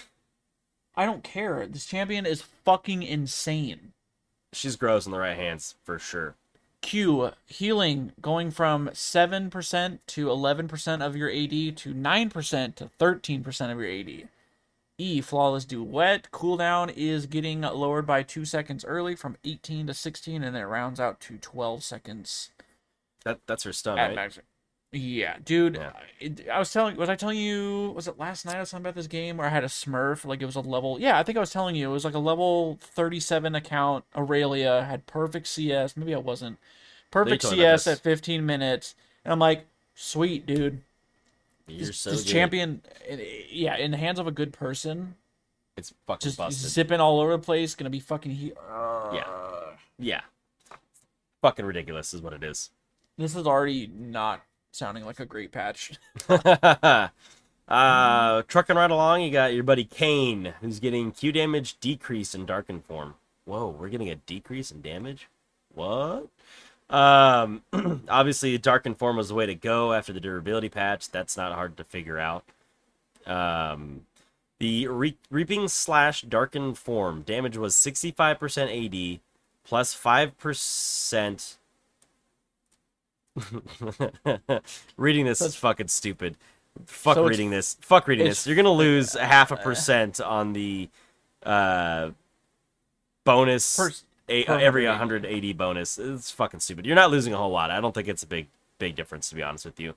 I 0.96 1.04
don't 1.06 1.24
care. 1.24 1.66
This 1.66 1.86
champion 1.86 2.26
is 2.26 2.42
fucking 2.42 3.02
insane. 3.02 3.92
She's 4.52 4.76
gross 4.76 5.06
in 5.06 5.12
the 5.12 5.18
right 5.18 5.36
hands 5.36 5.74
for 5.82 5.98
sure. 5.98 6.36
Q 6.80 7.32
healing 7.46 8.12
going 8.20 8.50
from 8.50 8.88
7% 8.88 9.98
to 10.06 10.26
11% 10.26 11.02
of 11.02 11.16
your 11.16 11.30
AD 11.30 11.76
to 11.78 11.94
9% 11.94 12.74
to 12.76 12.90
13% 13.00 13.72
of 13.72 13.80
your 13.80 13.90
AD. 13.90 14.28
E 14.96 15.20
flawless 15.20 15.64
duet 15.64 16.28
cooldown 16.30 16.92
is 16.94 17.26
getting 17.26 17.62
lowered 17.62 18.06
by 18.06 18.22
2 18.22 18.44
seconds 18.44 18.84
early 18.84 19.16
from 19.16 19.36
18 19.44 19.88
to 19.88 19.94
16 19.94 20.44
and 20.44 20.54
then 20.54 20.62
it 20.62 20.66
rounds 20.66 21.00
out 21.00 21.18
to 21.20 21.36
12 21.38 21.82
seconds. 21.82 22.50
That 23.24 23.40
that's 23.46 23.64
her 23.64 23.72
stuff, 23.72 23.96
right? 23.98 24.30
Yeah, 24.92 25.38
dude. 25.44 25.74
Yeah. 25.74 25.92
I 26.52 26.58
was 26.58 26.72
telling 26.72 26.96
was 26.96 27.08
I 27.08 27.16
telling 27.16 27.38
you 27.38 27.92
was 27.96 28.06
it 28.06 28.16
last 28.16 28.46
night 28.46 28.56
I 28.56 28.60
was 28.60 28.70
talking 28.70 28.84
about 28.84 28.94
this 28.94 29.08
game 29.08 29.38
where 29.38 29.46
I 29.46 29.50
had 29.50 29.64
a 29.64 29.68
Smurf 29.68 30.24
like 30.24 30.40
it 30.40 30.46
was 30.46 30.54
a 30.54 30.60
level 30.60 31.00
Yeah, 31.00 31.18
I 31.18 31.24
think 31.24 31.36
I 31.36 31.40
was 31.40 31.50
telling 31.50 31.74
you 31.74 31.90
it 31.90 31.92
was 31.92 32.04
like 32.04 32.14
a 32.14 32.18
level 32.20 32.78
37 32.80 33.54
account 33.56 34.04
Irelia 34.14 34.86
had 34.86 35.06
perfect 35.06 35.48
CS, 35.48 35.96
maybe 35.96 36.14
I 36.14 36.18
wasn't. 36.18 36.58
Perfect 37.10 37.42
told 37.42 37.56
me 37.56 37.64
about 37.64 37.80
CS 37.80 37.98
at 37.98 38.02
15 38.04 38.46
minutes 38.46 38.94
and 39.24 39.32
I'm 39.32 39.40
like, 39.40 39.66
"Sweet, 39.94 40.46
dude. 40.46 40.82
You're 41.66 41.86
This, 41.86 41.98
so 41.98 42.10
this 42.10 42.24
champion 42.24 42.82
eh, 43.08 43.16
yeah, 43.50 43.76
in 43.76 43.90
the 43.90 43.96
hands 43.96 44.18
of 44.20 44.26
a 44.28 44.30
good 44.32 44.52
person, 44.52 45.16
It's 45.76 45.92
fucking 46.06 46.20
just 46.24 46.38
busted. 46.38 46.70
zipping 46.70 47.00
all 47.00 47.18
over 47.20 47.32
the 47.32 47.38
place, 47.38 47.74
to 47.74 47.88
be 47.88 48.00
fucking 48.00 48.32
he- 48.32 48.52
Yeah. 49.12 49.24
yeah. 49.98 50.20
Fucking 51.42 51.64
ridiculous 51.64 52.14
is 52.14 52.20
what 52.22 52.32
it 52.32 52.44
is. 52.44 52.70
This 53.16 53.36
is 53.36 53.46
already 53.46 53.90
not 53.94 54.42
sounding 54.72 55.04
like 55.04 55.20
a 55.20 55.26
great 55.26 55.52
patch. 55.52 55.92
uh, 56.28 57.10
trucking 58.48 58.76
right 58.76 58.90
along, 58.90 59.22
you 59.22 59.30
got 59.30 59.54
your 59.54 59.62
buddy 59.62 59.84
Kayn, 59.84 60.54
who's 60.60 60.80
getting 60.80 61.12
Q 61.12 61.32
damage 61.32 61.78
decrease 61.80 62.34
in 62.34 62.46
darkened 62.46 62.84
form. 62.84 63.14
Whoa, 63.44 63.68
we're 63.68 63.88
getting 63.88 64.10
a 64.10 64.16
decrease 64.16 64.70
in 64.70 64.80
damage? 64.80 65.28
What? 65.74 66.28
Um, 66.90 67.62
obviously, 68.08 68.56
darkened 68.58 68.98
form 68.98 69.16
was 69.16 69.28
the 69.28 69.34
way 69.34 69.46
to 69.46 69.54
go 69.54 69.92
after 69.92 70.12
the 70.12 70.20
durability 70.20 70.68
patch. 70.68 71.10
That's 71.10 71.36
not 71.36 71.52
hard 71.52 71.76
to 71.76 71.84
figure 71.84 72.18
out. 72.18 72.44
Um, 73.26 74.06
the 74.58 74.88
re- 74.88 75.16
reaping 75.30 75.68
slash 75.68 76.22
darkened 76.22 76.78
form 76.78 77.22
damage 77.22 77.56
was 77.56 77.74
65% 77.74 79.16
AD 79.16 79.20
plus 79.64 79.94
5% 79.94 81.56
reading 84.96 85.26
this 85.26 85.40
is 85.40 85.56
fucking 85.56 85.88
stupid. 85.88 86.36
Fuck 86.86 87.16
So 87.16 87.26
reading 87.26 87.50
this. 87.50 87.76
Fuck 87.80 88.08
reading 88.08 88.26
this. 88.26 88.46
You're 88.46 88.56
gonna 88.56 88.70
lose 88.72 89.14
a 89.14 89.24
half 89.24 89.50
a 89.50 89.56
percent 89.56 90.20
on 90.20 90.52
the 90.52 90.88
uh, 91.42 92.10
bonus 93.24 93.76
Per- 93.76 93.90
a, 94.28 94.44
per 94.44 94.58
every 94.58 94.84
180. 94.86 95.26
180 95.26 95.52
bonus. 95.52 95.98
It's 95.98 96.30
fucking 96.30 96.60
stupid. 96.60 96.86
You're 96.86 96.96
not 96.96 97.10
losing 97.10 97.32
a 97.32 97.36
whole 97.36 97.50
lot. 97.50 97.70
I 97.70 97.80
don't 97.80 97.94
think 97.94 98.08
it's 98.08 98.22
a 98.22 98.26
big 98.26 98.48
big 98.78 98.96
difference 98.96 99.28
to 99.28 99.34
be 99.34 99.42
honest 99.42 99.64
with 99.64 99.78
you, 99.78 99.94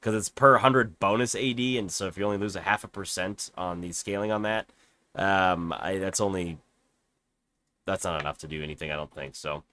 because 0.00 0.14
it's 0.14 0.28
per 0.28 0.52
100 0.52 0.98
bonus 0.98 1.34
AD, 1.34 1.60
and 1.60 1.90
so 1.90 2.06
if 2.06 2.18
you 2.18 2.24
only 2.24 2.38
lose 2.38 2.56
a 2.56 2.60
half 2.60 2.84
a 2.84 2.88
percent 2.88 3.50
on 3.56 3.80
the 3.80 3.92
scaling 3.92 4.30
on 4.32 4.42
that, 4.42 4.66
um, 5.14 5.72
I, 5.78 5.98
that's 5.98 6.20
only 6.20 6.58
that's 7.86 8.04
not 8.04 8.20
enough 8.20 8.38
to 8.38 8.46
do 8.46 8.62
anything. 8.62 8.90
I 8.90 8.96
don't 8.96 9.12
think 9.12 9.34
so. 9.34 9.64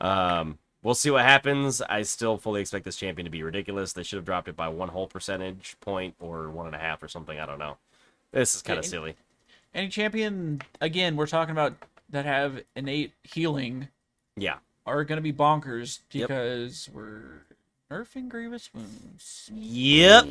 Um, 0.00 0.58
we'll 0.84 0.94
see 0.94 1.10
what 1.10 1.24
happens. 1.24 1.82
I 1.82 2.02
still 2.02 2.36
fully 2.38 2.60
expect 2.60 2.84
this 2.84 2.94
champion 2.96 3.24
to 3.24 3.30
be 3.30 3.42
ridiculous. 3.42 3.92
They 3.92 4.04
should 4.04 4.18
have 4.18 4.24
dropped 4.24 4.46
it 4.46 4.54
by 4.54 4.68
one 4.68 4.90
whole 4.90 5.08
percentage 5.08 5.74
point 5.80 6.14
or 6.20 6.48
one 6.50 6.66
and 6.66 6.76
a 6.76 6.78
half 6.78 7.02
or 7.02 7.08
something. 7.08 7.40
I 7.40 7.46
don't 7.46 7.58
know. 7.58 7.78
This 8.30 8.54
is 8.54 8.62
kind 8.62 8.78
of 8.78 8.84
silly. 8.84 9.16
Any 9.74 9.88
champion 9.88 10.62
again, 10.80 11.16
we're 11.16 11.26
talking 11.26 11.50
about 11.52 11.74
that 12.10 12.24
have 12.26 12.62
innate 12.76 13.12
healing 13.24 13.88
Yeah. 14.36 14.58
are 14.86 15.02
going 15.02 15.16
to 15.16 15.22
be 15.22 15.32
bonkers 15.32 16.00
Yep. 16.12 16.28
because 16.28 16.88
we're 16.92 17.40
nerfing 17.90 18.28
grievous 18.28 18.72
wounds. 18.72 19.50
Yep. 19.52 20.26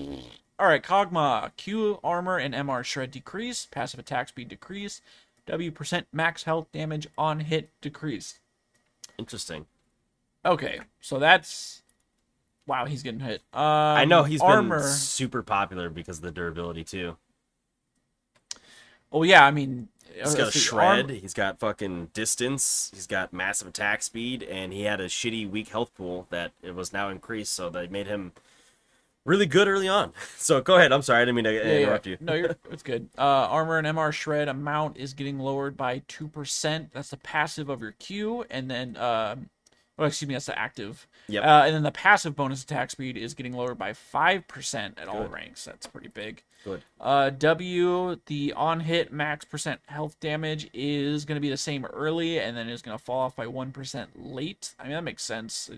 All 0.59 0.67
right, 0.67 0.83
Kog'Maw, 0.83 1.51
Q 1.57 1.99
armor 2.03 2.37
and 2.37 2.53
MR 2.53 2.85
shred 2.85 3.11
decrease, 3.11 3.65
passive 3.65 3.99
attack 3.99 4.29
speed 4.29 4.47
decrease, 4.49 5.01
W 5.45 5.71
percent 5.71 6.07
max 6.13 6.43
health 6.43 6.67
damage 6.71 7.07
on 7.17 7.41
hit 7.41 7.69
decrease. 7.81 8.39
Interesting. 9.17 9.65
Okay, 10.45 10.81
so 10.99 11.19
that's 11.19 11.81
wow, 12.67 12.85
he's 12.85 13.03
getting 13.03 13.19
hit. 13.21 13.41
Um, 13.53 13.61
I 13.61 14.05
know 14.05 14.23
he's 14.23 14.41
armor. 14.41 14.79
been 14.79 14.87
super 14.87 15.43
popular 15.43 15.89
because 15.89 16.17
of 16.17 16.23
the 16.23 16.31
durability 16.31 16.83
too. 16.83 17.17
Oh 19.11 19.23
yeah, 19.23 19.45
I 19.45 19.51
mean, 19.51 19.89
he's 20.13 20.35
got 20.35 20.47
a 20.47 20.51
shred. 20.51 21.05
arm- 21.11 21.15
He's 21.19 21.33
got 21.33 21.59
fucking 21.59 22.07
distance. 22.13 22.91
He's 22.93 23.07
got 23.07 23.31
massive 23.31 23.67
attack 23.67 24.01
speed, 24.03 24.43
and 24.43 24.73
he 24.73 24.83
had 24.83 24.99
a 24.99 25.07
shitty 25.07 25.49
weak 25.49 25.69
health 25.69 25.93
pool 25.95 26.27
that 26.31 26.51
it 26.63 26.73
was 26.75 26.91
now 26.93 27.09
increased, 27.09 27.53
so 27.53 27.69
they 27.69 27.87
made 27.87 28.07
him 28.07 28.31
really 29.25 29.45
good 29.45 29.67
early 29.67 29.87
on. 29.87 30.13
So 30.37 30.61
go 30.61 30.75
ahead. 30.77 30.91
I'm 30.91 31.01
sorry, 31.03 31.21
I 31.21 31.25
didn't 31.25 31.35
mean 31.35 31.45
to 31.45 31.53
Yeah, 31.53 31.63
yeah. 31.63 31.77
interrupt 31.85 32.07
you. 32.07 32.17
No, 32.19 32.33
you're 32.33 32.55
it's 32.71 32.83
good. 32.83 33.09
Uh, 33.17 33.21
armor 33.21 33.77
and 33.77 33.87
MR 33.87 34.11
shred 34.11 34.49
amount 34.49 34.97
is 34.97 35.13
getting 35.13 35.39
lowered 35.39 35.77
by 35.77 36.01
two 36.07 36.27
percent. 36.27 36.91
That's 36.93 37.09
the 37.11 37.17
passive 37.17 37.69
of 37.69 37.81
your 37.81 37.93
Q, 37.93 38.45
and 38.49 38.69
then 38.69 38.97
um, 38.97 39.49
oh, 39.97 40.05
excuse 40.05 40.27
me, 40.27 40.35
that's 40.35 40.45
the 40.45 40.57
active. 40.57 41.07
Yep. 41.27 41.43
Uh, 41.43 41.63
and 41.65 41.75
then 41.75 41.83
the 41.83 41.91
passive 41.91 42.35
bonus 42.35 42.63
attack 42.63 42.91
speed 42.91 43.17
is 43.17 43.33
getting 43.33 43.53
lowered 43.53 43.77
by 43.77 43.93
five 43.93 44.47
percent 44.47 44.97
at 44.99 45.07
all 45.07 45.25
ranks. 45.27 45.65
That's 45.65 45.87
pretty 45.87 46.09
big. 46.09 46.43
Good. 46.63 46.83
Uh, 46.99 47.29
W, 47.29 48.17
the 48.27 48.53
on 48.53 48.81
hit 48.81 49.11
max 49.11 49.45
percent 49.45 49.81
health 49.87 50.19
damage 50.19 50.69
is 50.73 51.25
going 51.25 51.35
to 51.35 51.41
be 51.41 51.49
the 51.49 51.57
same 51.57 51.85
early, 51.85 52.39
and 52.39 52.55
then 52.55 52.69
is 52.69 52.81
going 52.81 52.97
to 52.97 53.03
fall 53.03 53.21
off 53.21 53.35
by 53.35 53.47
one 53.47 53.71
percent 53.71 54.11
late. 54.15 54.75
I 54.79 54.83
mean 54.83 54.93
that 54.93 55.03
makes 55.03 55.23
sense. 55.23 55.69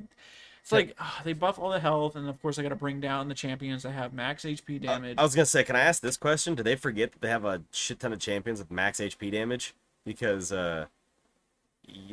It's 0.61 0.71
like 0.71 0.95
ah, 0.99 1.21
they 1.23 1.33
buff 1.33 1.59
all 1.59 1.69
the 1.69 1.79
health, 1.79 2.15
and 2.15 2.27
of 2.27 2.41
course 2.41 2.57
I 2.57 2.63
got 2.63 2.69
to 2.69 2.75
bring 2.75 2.99
down 2.99 3.27
the 3.27 3.35
champions 3.35 3.83
that 3.83 3.91
have 3.91 4.13
max 4.13 4.43
HP 4.43 4.81
damage. 4.81 5.17
I 5.17 5.23
was 5.23 5.35
gonna 5.35 5.45
say, 5.45 5.63
can 5.63 5.75
I 5.75 5.81
ask 5.81 6.01
this 6.01 6.17
question? 6.17 6.55
Do 6.55 6.63
they 6.63 6.75
forget 6.75 7.11
that 7.11 7.21
they 7.21 7.29
have 7.29 7.45
a 7.45 7.61
shit 7.71 7.99
ton 7.99 8.13
of 8.13 8.19
champions 8.19 8.59
with 8.59 8.71
max 8.71 8.99
HP 8.99 9.31
damage? 9.31 9.75
Because 10.05 10.51
uh, 10.51 10.85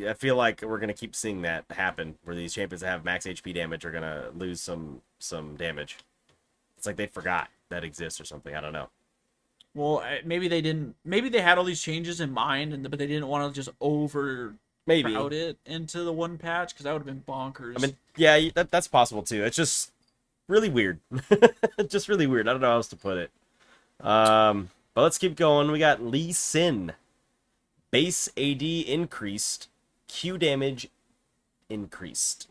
I 0.07 0.15
feel 0.15 0.37
like 0.37 0.63
we're 0.63 0.79
gonna 0.79 0.95
keep 0.95 1.15
seeing 1.15 1.43
that 1.43 1.65
happen, 1.71 2.17
where 2.25 2.37
these 2.37 2.55
champions 2.55 2.81
that 2.81 2.89
have 2.89 3.05
max 3.05 3.27
HP 3.27 3.55
damage 3.55 3.85
are 3.85 3.91
gonna 3.91 4.31
lose 4.35 4.61
some 4.61 5.03
some 5.19 5.57
damage. 5.57 5.99
It's 6.77 6.87
like 6.87 6.97
they 6.97 7.07
forgot 7.07 7.49
that 7.69 7.85
exists 7.85 8.21
or 8.21 8.25
something. 8.25 8.55
I 8.55 8.61
don't 8.61 8.73
know. 8.73 8.89
Well, 9.75 10.05
maybe 10.25 10.49
they 10.49 10.61
didn't. 10.61 10.97
Maybe 11.05 11.29
they 11.29 11.41
had 11.41 11.59
all 11.59 11.65
these 11.65 11.81
changes 11.81 12.21
in 12.21 12.33
mind, 12.33 12.73
and 12.73 12.89
but 12.91 12.99
they 12.99 13.07
didn't 13.07 13.29
want 13.29 13.53
to 13.53 13.59
just 13.59 13.75
over 13.81 14.55
Maybe. 14.87 15.13
crowd 15.13 15.33
it 15.33 15.59
into 15.65 16.03
the 16.03 16.13
one 16.13 16.39
patch 16.39 16.75
because 16.75 16.85
that 16.85 16.93
would 16.93 17.01
have 17.01 17.07
been 17.07 17.25
bonkers. 17.27 17.75
I 17.77 17.81
mean, 17.81 17.97
yeah, 18.17 18.51
that, 18.55 18.71
that's 18.71 18.89
possible 18.89 19.23
too. 19.23 19.45
It's 19.45 19.57
just 19.57 19.93
really 20.49 20.69
weird. 20.69 20.99
just 21.89 22.09
really 22.09 22.27
weird. 22.27 22.49
I 22.49 22.53
don't 22.53 22.61
know 22.61 22.69
how 22.69 22.77
else 22.77 22.89
to 22.89 22.97
put 22.97 23.17
it. 23.17 23.31
Um, 24.01 24.71
but 24.95 25.03
let's 25.03 25.19
keep 25.19 25.37
going. 25.37 25.71
We 25.71 25.79
got 25.79 26.03
Lee 26.03 26.33
Sin. 26.33 26.93
Base 27.93 28.29
AD 28.37 28.63
increased. 28.63 29.69
Q 30.09 30.39
damage 30.39 30.89
increased. 31.69 32.49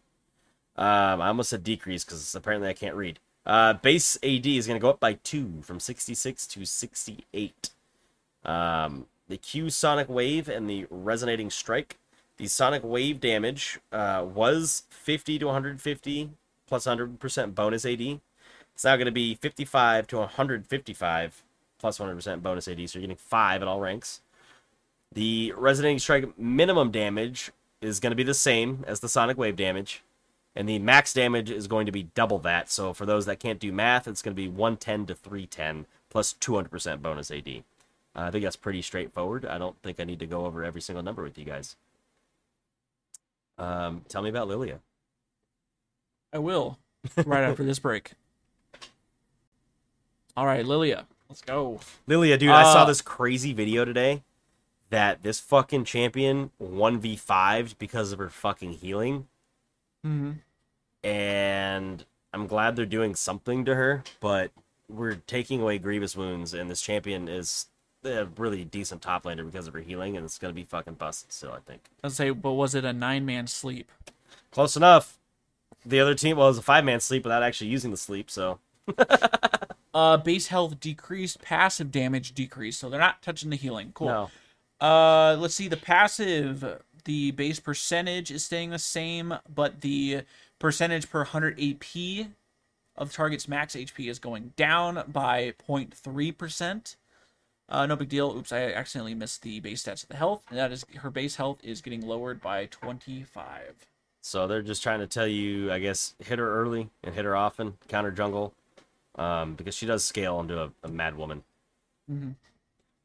Um, 0.77 1.21
I 1.21 1.27
almost 1.27 1.49
said 1.49 1.63
decreased 1.63 2.07
because 2.07 2.33
apparently 2.33 2.69
I 2.69 2.73
can't 2.73 2.95
read. 2.95 3.19
Uh, 3.45 3.73
base 3.73 4.17
AD 4.23 4.45
is 4.45 4.67
going 4.67 4.79
to 4.79 4.81
go 4.81 4.89
up 4.89 4.99
by 4.99 5.13
two 5.13 5.61
from 5.63 5.79
66 5.79 6.47
to 6.47 6.65
68. 6.65 7.71
Um, 8.45 9.07
the 9.27 9.37
Q 9.37 9.69
Sonic 9.69 10.09
Wave 10.09 10.47
and 10.47 10.69
the 10.69 10.85
Resonating 10.89 11.49
Strike. 11.49 11.97
The 12.37 12.47
Sonic 12.47 12.83
Wave 12.83 13.19
damage 13.19 13.79
uh, 13.91 14.25
was 14.27 14.83
50 14.89 15.39
to 15.39 15.45
150 15.47 16.29
plus 16.67 16.85
100% 16.85 17.55
bonus 17.55 17.85
AD. 17.85 18.01
It's 18.01 18.85
now 18.85 18.95
going 18.95 19.05
to 19.05 19.11
be 19.11 19.35
55 19.35 20.07
to 20.07 20.17
155 20.17 21.43
plus 21.79 21.97
100% 21.97 22.41
bonus 22.41 22.67
AD. 22.67 22.89
So 22.89 22.99
you're 22.99 23.07
getting 23.07 23.17
five 23.17 23.61
at 23.61 23.67
all 23.67 23.79
ranks. 23.79 24.21
The 25.13 25.53
Resonating 25.57 25.99
Strike 25.99 26.37
minimum 26.39 26.91
damage 26.91 27.51
is 27.81 27.99
going 27.99 28.11
to 28.11 28.15
be 28.15 28.23
the 28.23 28.33
same 28.33 28.83
as 28.87 28.99
the 28.99 29.09
Sonic 29.09 29.37
Wave 29.37 29.55
damage. 29.55 30.03
And 30.55 30.67
the 30.67 30.79
max 30.79 31.13
damage 31.13 31.49
is 31.49 31.67
going 31.67 31.85
to 31.85 31.91
be 31.91 32.03
double 32.13 32.37
that. 32.39 32.69
So 32.69 32.93
for 32.93 33.05
those 33.05 33.25
that 33.25 33.39
can't 33.39 33.59
do 33.59 33.71
math, 33.71 34.07
it's 34.07 34.21
going 34.21 34.35
to 34.35 34.41
be 34.41 34.47
110 34.47 35.05
to 35.07 35.15
310 35.15 35.85
plus 36.09 36.33
200% 36.41 37.01
bonus 37.01 37.31
AD. 37.31 37.47
Uh, 37.47 38.19
I 38.19 38.31
think 38.31 38.43
that's 38.43 38.57
pretty 38.57 38.81
straightforward. 38.81 39.45
I 39.45 39.57
don't 39.57 39.77
think 39.81 39.99
I 39.99 40.03
need 40.03 40.19
to 40.19 40.25
go 40.25 40.45
over 40.45 40.63
every 40.63 40.81
single 40.81 41.03
number 41.03 41.23
with 41.23 41.37
you 41.37 41.45
guys. 41.45 41.77
Um, 43.57 44.01
tell 44.09 44.21
me 44.21 44.29
about 44.29 44.49
Lillia. 44.49 44.79
I 46.33 46.39
will 46.39 46.77
right 47.25 47.43
after 47.43 47.63
this 47.63 47.79
break. 47.79 48.11
All 50.35 50.45
right, 50.45 50.65
Lillia, 50.65 51.05
let's 51.29 51.41
go. 51.41 51.79
Lillia, 52.07 52.39
dude, 52.39 52.49
I 52.49 52.63
saw 52.63 52.83
Uh, 52.83 52.85
this 52.85 53.01
crazy 53.01 53.53
video 53.53 53.85
today 53.85 54.23
that 54.91 55.23
this 55.23 55.39
fucking 55.39 55.85
champion 55.85 56.51
1v5'd 56.61 57.79
because 57.79 58.11
of 58.11 58.19
her 58.19 58.29
fucking 58.29 58.73
healing. 58.73 59.27
Mm-hmm. 60.05 60.33
And 61.07 62.05
I'm 62.33 62.45
glad 62.45 62.75
they're 62.75 62.85
doing 62.85 63.15
something 63.15 63.65
to 63.65 63.73
her, 63.73 64.03
but 64.19 64.51
we're 64.87 65.15
taking 65.15 65.61
away 65.61 65.79
Grievous 65.79 66.15
wounds, 66.15 66.53
and 66.53 66.69
this 66.69 66.81
champion 66.81 67.27
is 67.27 67.67
a 68.03 68.25
really 68.37 68.63
decent 68.63 69.01
top 69.01 69.23
laner 69.23 69.45
because 69.45 69.67
of 69.67 69.73
her 69.73 69.79
healing, 69.79 70.17
and 70.17 70.25
it's 70.25 70.37
gonna 70.37 70.53
be 70.53 70.63
fucking 70.63 70.95
busted 70.95 71.31
still. 71.31 71.53
I 71.53 71.59
think. 71.59 71.81
I'd 72.03 72.11
say, 72.11 72.29
but 72.31 72.53
was 72.53 72.75
it 72.75 72.83
a 72.85 72.93
nine 72.93 73.25
man 73.25 73.47
sleep? 73.47 73.91
Close 74.51 74.75
enough. 74.75 75.17
The 75.85 75.99
other 75.99 76.13
team, 76.13 76.37
well, 76.37 76.47
it 76.47 76.51
was 76.51 76.57
a 76.57 76.63
five 76.63 76.83
man 76.83 76.99
sleep 76.99 77.23
without 77.23 77.43
actually 77.43 77.69
using 77.69 77.91
the 77.91 77.97
sleep, 77.97 78.29
so. 78.29 78.59
uh, 79.93 80.17
base 80.17 80.47
health 80.47 80.79
decreased, 80.79 81.41
passive 81.41 81.91
damage 81.91 82.33
decreased, 82.33 82.79
so 82.79 82.89
they're 82.89 82.99
not 82.99 83.21
touching 83.21 83.49
the 83.49 83.55
healing. 83.55 83.91
Cool. 83.93 84.07
No. 84.07 84.31
Uh, 84.81 85.37
let's 85.39 85.53
see 85.53 85.67
the 85.67 85.77
passive. 85.77 86.81
The 87.05 87.31
base 87.31 87.59
percentage 87.59 88.31
is 88.31 88.43
staying 88.43 88.71
the 88.71 88.79
same, 88.79 89.35
but 89.53 89.81
the 89.81 90.23
percentage 90.59 91.09
per 91.09 91.19
100 91.19 91.59
AP 91.59 92.27
of 92.95 93.13
target's 93.13 93.47
max 93.47 93.75
HP 93.75 94.09
is 94.09 94.19
going 94.19 94.53
down 94.55 95.03
by 95.07 95.53
0.3%. 95.67 96.95
Uh, 97.69 97.85
no 97.85 97.95
big 97.95 98.09
deal. 98.09 98.35
Oops, 98.35 98.51
I 98.51 98.63
accidentally 98.73 99.15
missed 99.15 99.43
the 99.43 99.59
base 99.61 99.83
stats 99.83 100.03
of 100.03 100.09
the 100.09 100.17
health. 100.17 100.43
And 100.49 100.59
that 100.59 100.71
is 100.71 100.85
her 100.97 101.09
base 101.09 101.37
health 101.37 101.59
is 101.63 101.81
getting 101.81 102.05
lowered 102.05 102.41
by 102.41 102.65
25. 102.65 103.87
So 104.21 104.45
they're 104.45 104.61
just 104.61 104.83
trying 104.83 104.99
to 104.99 105.07
tell 105.07 105.25
you, 105.27 105.71
I 105.71 105.79
guess, 105.79 106.15
hit 106.19 106.37
her 106.37 106.61
early 106.61 106.89
and 107.03 107.15
hit 107.15 107.25
her 107.25 107.35
often, 107.35 107.77
counter 107.87 108.11
jungle, 108.11 108.53
um, 109.15 109.55
because 109.55 109.73
she 109.73 109.85
does 109.85 110.03
scale 110.03 110.39
into 110.39 110.61
a, 110.61 110.71
a 110.83 110.89
mad 110.89 111.15
woman. 111.15 111.43
Mhm. 112.11 112.35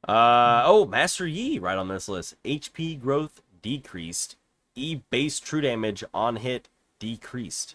Uh, 0.06 0.62
oh, 0.64 0.86
Master 0.86 1.26
Yi 1.26 1.58
right 1.58 1.76
on 1.78 1.88
this 1.88 2.08
list. 2.08 2.34
HP 2.44 3.00
growth 3.00 3.42
decreased. 3.62 4.36
E 4.74 5.00
base 5.10 5.40
true 5.40 5.60
damage 5.60 6.04
on 6.14 6.36
hit 6.36 6.68
decreased. 6.98 7.74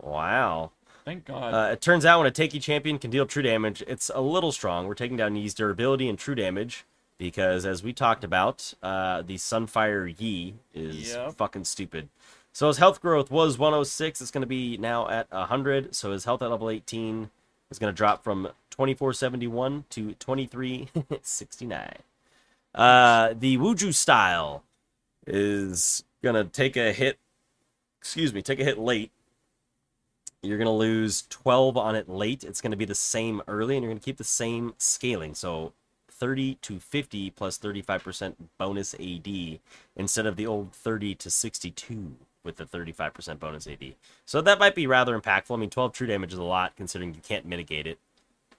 Wow. 0.00 0.70
Thank 1.04 1.24
God. 1.26 1.52
Uh, 1.54 1.72
it 1.72 1.80
turns 1.80 2.04
out 2.06 2.18
when 2.18 2.26
a 2.26 2.30
Takey 2.30 2.60
champion 2.62 2.98
can 2.98 3.10
deal 3.10 3.26
true 3.26 3.42
damage, 3.42 3.82
it's 3.86 4.10
a 4.14 4.20
little 4.20 4.52
strong. 4.52 4.86
We're 4.86 4.94
taking 4.94 5.16
down 5.16 5.36
Yi's 5.36 5.54
durability 5.54 6.08
and 6.08 6.18
true 6.18 6.34
damage 6.34 6.84
because, 7.18 7.66
as 7.66 7.82
we 7.82 7.92
talked 7.92 8.24
about, 8.24 8.72
uh, 8.82 9.22
the 9.22 9.34
Sunfire 9.36 10.14
Yi 10.18 10.54
is 10.72 11.12
Yep. 11.14 11.34
fucking 11.34 11.64
stupid. 11.64 12.08
So 12.52 12.68
his 12.68 12.78
health 12.78 13.00
growth 13.00 13.30
was 13.30 13.58
106. 13.58 14.20
It's 14.20 14.30
going 14.30 14.42
to 14.42 14.46
be 14.46 14.76
now 14.76 15.08
at 15.08 15.30
100. 15.30 15.94
So 15.94 16.12
his 16.12 16.24
health 16.24 16.40
at 16.40 16.50
level 16.50 16.70
18 16.70 17.30
is 17.70 17.78
going 17.78 17.92
to 17.92 17.96
drop 17.96 18.22
from 18.22 18.48
2471 18.76 19.84
to 19.90 20.12
2369. 20.14 21.98
Uh, 22.74 23.34
the 23.38 23.56
Wuju 23.56 23.94
style 23.94 24.64
is 25.26 26.04
to 26.34 26.44
take 26.44 26.76
a 26.76 26.92
hit. 26.92 27.18
Excuse 28.00 28.34
me, 28.34 28.42
take 28.42 28.60
a 28.60 28.64
hit 28.64 28.78
late 28.78 29.10
you're 30.44 30.58
to 30.66 30.72
lose 30.72 31.24
12 31.30 31.76
on 31.76 31.96
it 31.96 32.08
late. 32.08 32.44
It's 32.44 32.60
to 32.72 32.76
be 32.76 32.84
the 32.84 32.94
same 32.94 33.42
early, 33.48 33.76
and 33.76 33.82
you're 33.82 33.92
to 34.00 34.04
keep 34.04 34.18
the 34.18 34.24
same 34.24 34.74
scaling. 34.78 35.34
So 35.34 35.72
30 36.08 36.56
to 36.56 36.78
50 36.78 37.30
plus 37.30 37.58
35% 37.58 38.34
bonus 38.58 38.94
AD 38.94 39.58
instead 39.96 40.26
of 40.26 40.36
the 40.36 40.46
old 40.46 40.72
30 40.72 41.14
to 41.16 41.30
62 41.30 42.16
with 42.44 42.56
the 42.56 42.64
35% 42.64 43.38
bonus 43.38 43.66
AD. 43.66 43.94
So 44.26 44.40
that 44.42 44.58
might 44.58 44.74
be 44.74 44.86
rather 44.86 45.18
impactful. 45.18 45.54
I 45.54 45.56
mean, 45.56 45.70
12 45.70 45.92
true 45.92 46.06
damage 46.06 46.32
is 46.32 46.38
a 46.38 46.44
lot 46.44 46.76
considering 46.76 47.14
you 47.14 47.20
can't 47.22 47.46
mitigate 47.46 47.86
it. 47.86 47.98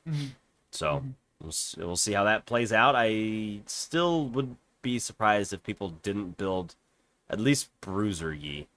Mhm. 0.08 0.30
So 0.72 1.04
we'll, 1.42 1.54
we'll 1.78 1.96
see 1.96 2.14
how 2.14 2.24
that 2.26 2.46
plays 2.46 2.72
out. 2.74 2.96
I 2.98 3.62
still 3.66 4.26
would 4.28 4.56
be 4.82 5.00
surprised 5.00 5.52
if 5.54 5.64
people 5.64 5.90
didn't 6.04 6.38
build 6.38 6.76
at 7.30 7.40
least 7.40 7.70
Bruiser 7.82 8.34
Yi 8.34 8.68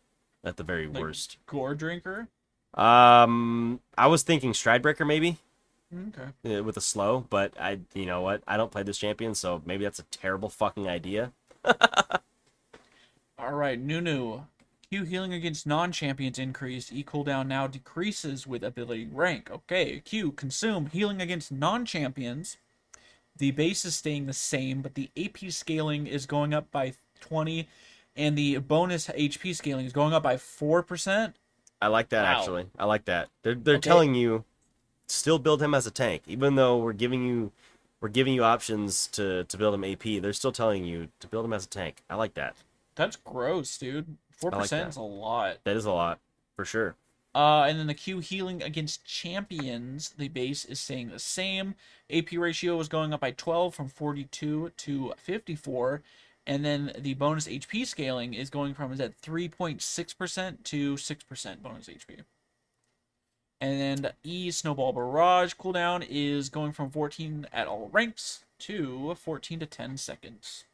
at 0.44 0.56
the 0.56 0.62
very 0.62 0.86
Like- 0.86 1.00
worst. 1.02 1.36
Goredrinker. 1.46 2.28
Um, 2.74 3.80
I 3.96 4.06
was 4.06 4.22
thinking 4.22 4.52
Stridebreaker 4.52 5.06
maybe 5.06 5.38
Okay. 5.92 6.56
uh, 6.58 6.62
with 6.62 6.76
a 6.76 6.80
slow, 6.82 7.26
but 7.30 7.52
I, 7.58 7.80
you 7.94 8.06
know 8.06 8.20
what? 8.20 8.42
I 8.46 8.56
don't 8.56 8.70
play 8.70 8.82
this 8.82 8.98
champion, 8.98 9.34
so 9.34 9.62
maybe 9.64 9.84
that's 9.84 9.98
a 9.98 10.02
terrible 10.04 10.48
fucking 10.50 10.86
idea. 10.88 11.32
All 13.38 13.52
right, 13.52 13.78
Nunu. 13.78 14.42
Q 14.90 15.04
healing 15.04 15.34
against 15.34 15.66
non-champions 15.66 16.38
increased. 16.38 16.92
E 16.92 17.04
cooldown 17.04 17.46
now 17.46 17.66
decreases 17.66 18.46
with 18.46 18.62
ability 18.62 19.06
rank. 19.12 19.50
Okay, 19.50 20.00
Q 20.00 20.32
consume 20.32 20.86
healing 20.86 21.20
against 21.20 21.52
non-champions. 21.52 22.56
The 23.36 23.50
base 23.50 23.84
is 23.84 23.94
staying 23.94 24.26
the 24.26 24.32
same, 24.32 24.80
but 24.80 24.94
the 24.94 25.10
AP 25.16 25.50
scaling 25.50 26.06
is 26.06 26.26
going 26.26 26.54
up 26.54 26.70
by 26.70 26.94
20 27.20 27.68
and 28.16 28.36
the 28.36 28.56
bonus 28.58 29.08
HP 29.08 29.54
scaling 29.54 29.86
is 29.86 29.92
going 29.92 30.12
up 30.12 30.22
by 30.22 30.36
4%. 30.36 31.34
I 31.80 31.86
like 31.86 32.08
that 32.08 32.24
Wow. 32.24 32.40
actually. 32.40 32.66
I 32.78 32.84
like 32.86 33.04
that. 33.04 33.28
They're 33.42 33.54
they're 33.54 33.76
Okay. 33.76 33.88
telling 33.90 34.14
you 34.14 34.44
still 35.06 35.38
build 35.38 35.62
him 35.62 35.74
as 35.74 35.86
a 35.86 35.90
tank, 35.90 36.22
even 36.26 36.54
though 36.56 36.78
we're 36.78 36.92
giving 36.94 37.26
you 37.26 37.52
we're 38.00 38.08
giving 38.08 38.32
you 38.34 38.42
options 38.42 39.06
to 39.08 39.44
to 39.44 39.56
build 39.58 39.74
him 39.74 39.84
AP. 39.84 40.18
They're 40.18 40.32
still 40.32 40.50
telling 40.52 40.84
you 40.86 41.08
to 41.20 41.28
build 41.28 41.44
him 41.44 41.52
as 41.52 41.66
a 41.66 41.68
tank. 41.68 42.02
I 42.08 42.14
like 42.16 42.34
that. 42.34 42.56
That's 42.96 43.16
gross, 43.16 43.76
dude. 43.78 44.16
4% 44.42 44.52
like 44.52 44.70
that. 44.70 44.88
is 44.88 44.96
a 44.96 45.02
lot. 45.02 45.58
That 45.64 45.76
is 45.76 45.84
a 45.84 45.92
lot 45.92 46.18
for 46.56 46.64
sure. 46.64 46.94
Uh, 47.34 47.64
and 47.68 47.78
then 47.78 47.86
the 47.86 47.94
Q 47.94 48.20
healing 48.20 48.62
against 48.62 49.04
champions, 49.04 50.10
the 50.16 50.28
base 50.28 50.64
is 50.64 50.80
staying 50.80 51.10
the 51.10 51.18
same. 51.18 51.74
AP 52.10 52.32
ratio 52.32 52.80
is 52.80 52.88
going 52.88 53.12
up 53.12 53.20
by 53.20 53.30
12 53.30 53.74
from 53.74 53.88
42 53.88 54.72
to 54.76 55.12
54. 55.18 56.02
And 56.46 56.64
then 56.64 56.92
the 56.98 57.14
bonus 57.14 57.46
HP 57.46 57.86
scaling 57.86 58.32
is 58.32 58.48
going 58.48 58.72
from 58.72 58.92
is 58.92 59.00
at 59.00 59.20
3.6% 59.20 60.64
to 60.64 60.94
6% 60.94 61.62
bonus 61.62 61.88
HP. 61.88 62.24
And 63.60 64.02
then 64.02 64.12
E 64.24 64.50
Snowball 64.50 64.92
Barrage 64.92 65.54
cooldown 65.54 66.06
is 66.08 66.48
going 66.48 66.72
from 66.72 66.90
14 66.90 67.46
at 67.52 67.66
all 67.66 67.90
ranks 67.92 68.44
to 68.60 69.14
14 69.14 69.60
to 69.60 69.66
10 69.66 69.96
seconds. 69.98 70.64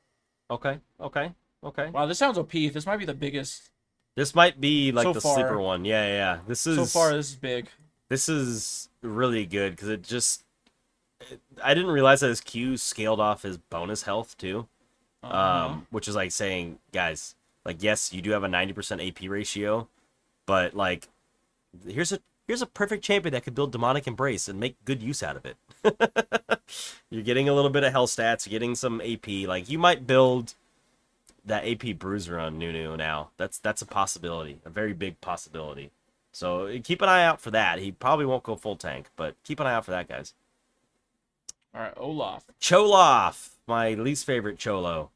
Okay. 0.51 0.79
Okay. 1.01 1.33
Okay. 1.65 1.91
Wow, 1.91 2.07
this 2.07 2.19
sounds 2.19 2.37
OP. 2.39 2.53
This 2.53 2.87
might 2.87 2.99
be 2.99 3.05
the 3.05 3.15
biggest. 3.15 3.71
This 4.17 4.35
might 4.35 4.61
be 4.61 4.93
like 4.93 5.05
So 5.05 5.13
the 5.13 5.21
far- 5.21 5.35
sleeper 5.35 5.59
one. 5.61 5.85
Yeah, 5.85 6.07
yeah, 6.07 6.13
yeah. 6.15 6.39
This 6.47 6.67
is 6.67 6.77
So 6.77 6.85
far, 6.85 7.15
this 7.17 7.31
is 7.31 7.37
big. 7.37 7.69
this 8.09 8.29
is 8.29 8.89
really 9.03 9.45
good 9.47 9.73
because 9.73 9.89
it 9.89 10.03
just 10.03 10.45
I 11.63 11.75
didn't 11.75 11.91
realize 11.91 12.21
that 12.21 12.29
his 12.29 12.41
Q 12.41 12.77
scaled 12.77 13.21
off 13.21 13.43
his 13.43 13.57
bonus 13.59 14.03
health 14.03 14.37
too. 14.37 14.69
Uh-huh. 15.23 15.67
Um, 15.69 15.87
which 15.91 16.07
is 16.07 16.15
like 16.15 16.33
saying, 16.33 16.79
guys, 16.93 17.35
like 17.65 17.83
yes, 17.83 18.13
you 18.13 18.21
do 18.21 18.31
have 18.33 18.45
a 18.45 18.49
90% 18.49 19.07
AP 19.09 19.29
ratio, 19.31 19.89
but 20.47 20.75
like 20.75 21.09
here's 21.89 22.13
a 22.13 22.19
here's 22.47 22.61
a 22.61 22.67
perfect 22.67 23.03
champion 23.03 23.33
that 23.33 23.43
could 23.43 23.55
build 23.55 23.73
demonic 23.73 24.07
embrace 24.07 24.49
and 24.49 24.61
make 24.61 24.77
good 24.85 25.03
use 25.03 25.23
out 25.23 25.35
of 25.37 25.47
it. 25.47 25.57
you're 27.11 27.23
getting 27.23 27.49
a 27.49 27.55
little 27.55 27.71
bit 27.71 27.85
of 27.85 27.93
health 27.93 28.11
stats, 28.11 28.47
you're 28.47 28.51
getting 28.59 28.75
some 28.75 29.01
AP. 29.01 29.27
Like 29.49 29.71
you 29.71 29.79
might 29.79 30.07
build 30.07 30.55
that 31.45 31.67
AP 31.67 31.99
bruiser 31.99 32.39
on 32.39 32.59
Nunu 32.59 32.97
now. 32.97 33.31
That's 33.37 33.59
that's 33.59 33.83
a 33.83 33.87
possibility, 33.87 34.59
a 34.65 34.71
very 34.71 34.93
big 34.93 35.21
possibility. 35.21 35.91
So 36.33 36.79
keep 36.83 37.01
an 37.01 37.09
eye 37.09 37.25
out 37.25 37.41
for 37.41 37.51
that. 37.53 37.79
He 37.79 37.93
probably 37.93 38.27
won't 38.27 38.43
go 38.43 38.57
full 38.57 38.77
tank, 38.77 39.07
but 39.17 39.37
keep 39.45 39.61
an 39.61 39.67
eye 39.67 39.75
out 39.75 39.85
for 39.85 39.93
that, 39.93 40.09
guys. 40.09 40.35
All 41.75 41.81
right, 41.81 41.95
Olaf. 41.97 42.45
Choloff, 42.61 43.51
my 43.67 43.95
least 43.95 44.25
favorite 44.25 44.59
Cholo. 44.59 45.11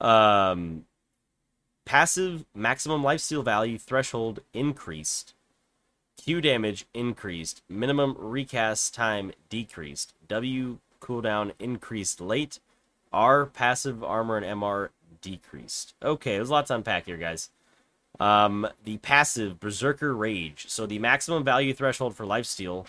Um, 0.00 0.86
passive 1.84 2.44
maximum 2.54 3.02
lifesteal 3.02 3.44
value 3.44 3.78
threshold 3.78 4.40
increased. 4.54 5.34
Q 6.16 6.40
damage 6.40 6.86
increased. 6.94 7.62
Minimum 7.68 8.16
recast 8.18 8.94
time 8.94 9.32
decreased. 9.48 10.14
W 10.28 10.78
cooldown 11.00 11.52
increased 11.58 12.20
late. 12.20 12.60
R 13.12 13.46
passive 13.46 14.04
armor 14.04 14.36
and 14.36 14.60
MR 14.60 14.90
decreased. 15.20 15.94
Okay, 16.02 16.36
there's 16.36 16.48
a 16.50 16.52
lot 16.52 16.66
to 16.66 16.74
unpack 16.74 17.06
here, 17.06 17.16
guys. 17.16 17.50
Um, 18.18 18.66
the 18.84 18.98
passive 18.98 19.60
Berserker 19.60 20.14
Rage. 20.14 20.66
So 20.68 20.86
the 20.86 20.98
maximum 20.98 21.44
value 21.44 21.72
threshold 21.72 22.14
for 22.16 22.26
lifesteal 22.26 22.86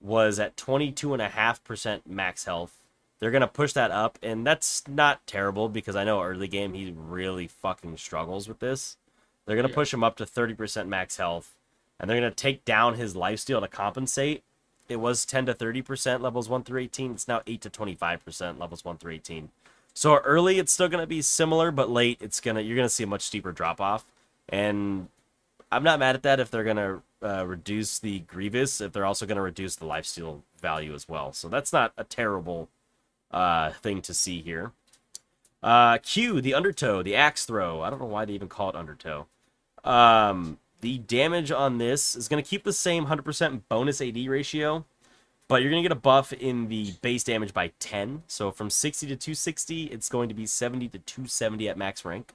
was 0.00 0.38
at 0.38 0.56
22.5% 0.56 2.00
max 2.06 2.44
health. 2.44 2.72
They're 3.18 3.30
going 3.30 3.42
to 3.42 3.46
push 3.46 3.72
that 3.74 3.90
up, 3.92 4.18
and 4.22 4.44
that's 4.46 4.82
not 4.88 5.24
terrible 5.26 5.68
because 5.68 5.94
I 5.94 6.02
know 6.04 6.22
early 6.22 6.48
game 6.48 6.74
he 6.74 6.92
really 6.96 7.46
fucking 7.46 7.96
struggles 7.98 8.48
with 8.48 8.58
this. 8.58 8.96
They're 9.46 9.56
going 9.56 9.66
to 9.66 9.70
Yeah. 9.70 9.76
push 9.76 9.92
him 9.94 10.02
up 10.02 10.16
to 10.16 10.26
30% 10.26 10.88
max 10.88 11.18
health, 11.18 11.54
and 12.00 12.08
they're 12.10 12.18
going 12.18 12.30
to 12.30 12.34
take 12.34 12.64
down 12.64 12.94
his 12.94 13.14
lifesteal 13.14 13.60
to 13.60 13.68
compensate. 13.68 14.42
It 14.88 14.96
was 14.96 15.24
10 15.24 15.46
to 15.46 15.54
30% 15.54 16.20
levels 16.20 16.48
1 16.48 16.64
through 16.64 16.80
18. 16.80 17.12
It's 17.12 17.28
now 17.28 17.42
8 17.46 17.60
to 17.60 17.70
25% 17.70 18.58
levels 18.58 18.84
1 18.84 18.98
through 18.98 19.12
18. 19.12 19.50
So 19.94 20.16
early 20.18 20.58
it's 20.58 20.72
still 20.72 20.88
going 20.88 21.02
to 21.02 21.06
be 21.06 21.22
similar, 21.22 21.70
but 21.70 21.90
late 21.90 22.18
it's 22.20 22.40
going 22.40 22.56
to 22.56 22.62
you're 22.62 22.76
going 22.76 22.88
to 22.88 22.94
see 22.94 23.04
a 23.04 23.06
much 23.06 23.22
steeper 23.22 23.52
drop 23.52 23.80
off. 23.80 24.04
And 24.48 25.08
I'm 25.72 25.82
not 25.82 25.98
mad 25.98 26.14
at 26.14 26.22
that 26.24 26.38
if 26.38 26.50
they're 26.50 26.64
gonna 26.64 27.02
uh, 27.22 27.46
reduce 27.46 27.98
the 27.98 28.20
Grievous, 28.20 28.82
if 28.82 28.92
they're 28.92 29.06
also 29.06 29.24
gonna 29.24 29.40
reduce 29.40 29.74
the 29.74 29.86
lifesteal 29.86 30.42
value 30.60 30.92
as 30.94 31.08
well. 31.08 31.32
So 31.32 31.48
that's 31.48 31.72
not 31.72 31.94
a 31.96 32.04
terrible 32.04 32.68
uh, 33.30 33.70
thing 33.70 34.02
to 34.02 34.12
see 34.12 34.42
here. 34.42 34.72
Uh, 35.62 35.96
Q, 35.98 36.42
the 36.42 36.52
Undertow, 36.52 37.02
the 37.02 37.16
Axe 37.16 37.46
Throw. 37.46 37.80
I 37.80 37.88
don't 37.88 38.00
know 38.00 38.06
why 38.06 38.26
they 38.26 38.34
even 38.34 38.48
call 38.48 38.68
it 38.68 38.76
Undertow. 38.76 39.26
Um, 39.82 40.58
the 40.82 40.98
damage 40.98 41.50
on 41.50 41.78
this 41.78 42.14
is 42.14 42.28
gonna 42.28 42.42
keep 42.42 42.64
the 42.64 42.72
same 42.74 43.06
100% 43.06 43.62
bonus 43.70 44.02
AD 44.02 44.26
ratio, 44.28 44.84
But 45.48 45.60
you're 45.60 45.70
going 45.70 45.82
to 45.82 45.88
get 45.88 45.96
a 45.96 46.00
buff 46.00 46.32
in 46.32 46.68
the 46.68 46.92
base 47.02 47.24
damage 47.24 47.52
by 47.52 47.72
10. 47.78 48.22
So 48.26 48.50
from 48.50 48.70
60 48.70 49.06
to 49.08 49.16
260, 49.16 49.84
it's 49.84 50.08
going 50.08 50.28
to 50.28 50.34
be 50.34 50.46
70 50.46 50.88
to 50.88 50.98
270 50.98 51.68
at 51.68 51.76
max 51.76 52.04
rank. 52.04 52.32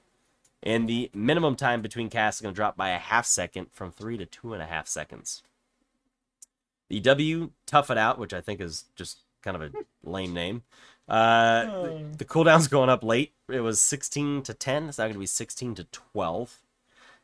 And 0.62 0.88
the 0.88 1.10
minimum 1.14 1.56
time 1.56 1.82
between 1.82 2.10
casts 2.10 2.40
is 2.40 2.42
going 2.42 2.54
to 2.54 2.56
drop 2.56 2.76
by 2.76 2.90
a 2.90 2.98
half 2.98 3.26
second 3.26 3.68
from 3.72 3.90
three 3.90 4.16
to 4.18 4.26
two 4.26 4.52
and 4.52 4.62
a 4.62 4.66
half 4.66 4.88
seconds. 4.88 5.42
The 6.88 7.00
W, 7.00 7.50
Tough 7.66 7.90
It 7.90 7.98
Out, 7.98 8.18
which 8.18 8.32
I 8.32 8.40
think 8.40 8.60
is 8.60 8.84
just 8.96 9.20
kind 9.42 9.56
of 9.56 9.62
a 9.62 9.70
lame 10.08 10.32
name. 10.32 10.62
Uh, 11.08 11.64
the, 11.64 12.04
the 12.18 12.24
cooldown's 12.24 12.68
going 12.68 12.90
up 12.90 13.02
late. 13.02 13.32
It 13.48 13.60
was 13.60 13.80
16 13.80 14.42
to 14.42 14.54
10. 14.54 14.88
It's 14.88 14.98
now 14.98 15.04
going 15.04 15.14
to 15.14 15.20
be 15.20 15.26
16 15.26 15.74
to 15.76 15.84
12. 15.84 16.60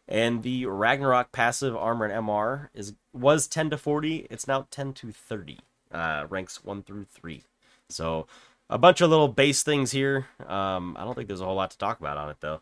And 0.06 0.42
the 0.42 0.66
Ragnarok 0.66 1.32
passive 1.32 1.76
armor 1.76 2.06
and 2.06 2.26
MR 2.26 2.68
is 2.74 2.94
was 3.12 3.46
10 3.46 3.70
to 3.70 3.78
40. 3.78 4.26
It's 4.30 4.46
now 4.46 4.66
10 4.70 4.92
to 4.94 5.12
30. 5.12 5.60
Uh, 5.94 6.26
ranks 6.28 6.64
1 6.64 6.82
through 6.82 7.06
3. 7.10 7.42
So 7.88 8.26
a 8.68 8.78
bunch 8.78 9.00
of 9.00 9.10
little 9.10 9.28
base 9.28 9.62
things 9.62 9.92
here. 9.92 10.26
Um, 10.46 10.96
I 10.98 11.04
don't 11.04 11.14
think 11.14 11.28
there's 11.28 11.40
a 11.40 11.44
whole 11.44 11.54
lot 11.54 11.70
to 11.70 11.78
talk 11.78 12.00
about 12.00 12.16
on 12.16 12.30
it 12.30 12.36
though. 12.40 12.60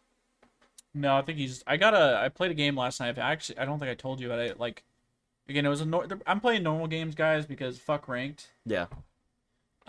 No, 0.94 1.16
I 1.16 1.22
think 1.22 1.38
he's. 1.38 1.64
I 1.66 1.76
got 1.76 1.94
a. 1.94 2.20
I 2.22 2.28
played 2.28 2.50
a 2.50 2.54
game 2.54 2.76
last 2.76 3.00
night. 3.00 3.18
I 3.18 3.32
actually, 3.32 3.58
I 3.58 3.64
don't 3.64 3.78
think 3.78 3.90
I 3.90 3.94
told 3.94 4.20
you, 4.20 4.28
but 4.28 4.38
I 4.38 4.52
like. 4.58 4.84
Again, 5.48 5.64
it 5.64 5.70
was 5.70 5.80
a. 5.80 5.86
Nor- 5.86 6.06
I'm 6.26 6.40
playing 6.40 6.62
normal 6.62 6.86
games, 6.86 7.14
guys, 7.14 7.46
because 7.46 7.78
fuck 7.78 8.08
ranked. 8.08 8.48
Yeah. 8.66 8.86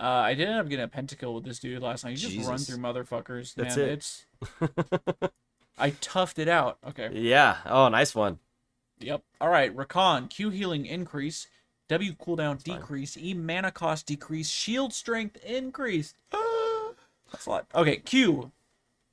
Uh, 0.00 0.02
I 0.02 0.34
did 0.34 0.48
end 0.48 0.58
up 0.58 0.68
getting 0.68 0.84
a 0.84 0.88
pentakill 0.88 1.34
with 1.34 1.44
this 1.44 1.58
dude 1.58 1.82
last 1.82 2.04
night. 2.04 2.18
You 2.18 2.28
just 2.28 2.48
run 2.48 2.58
through 2.58 2.78
motherfuckers. 2.78 3.54
That's 3.54 3.76
man. 3.76 3.86
it. 3.86 3.92
It's. 3.92 4.26
I 5.78 5.90
toughed 5.90 6.38
it 6.38 6.48
out. 6.48 6.78
Okay. 6.88 7.10
Yeah. 7.12 7.58
Oh, 7.66 7.88
nice 7.88 8.14
one. 8.14 8.38
Yep. 9.00 9.22
All 9.40 9.48
right. 9.48 9.74
Rakan, 9.76 10.30
Q 10.30 10.50
healing 10.50 10.86
increase, 10.86 11.48
W 11.88 12.14
cooldown 12.14 12.62
decrease, 12.62 13.16
E 13.16 13.34
mana 13.34 13.70
cost 13.70 14.06
decrease, 14.06 14.48
shield 14.48 14.92
strength 14.92 15.36
increased. 15.44 16.16
That's 17.32 17.46
a 17.46 17.50
lot. 17.50 17.66
Okay. 17.74 17.96
Q 17.96 18.52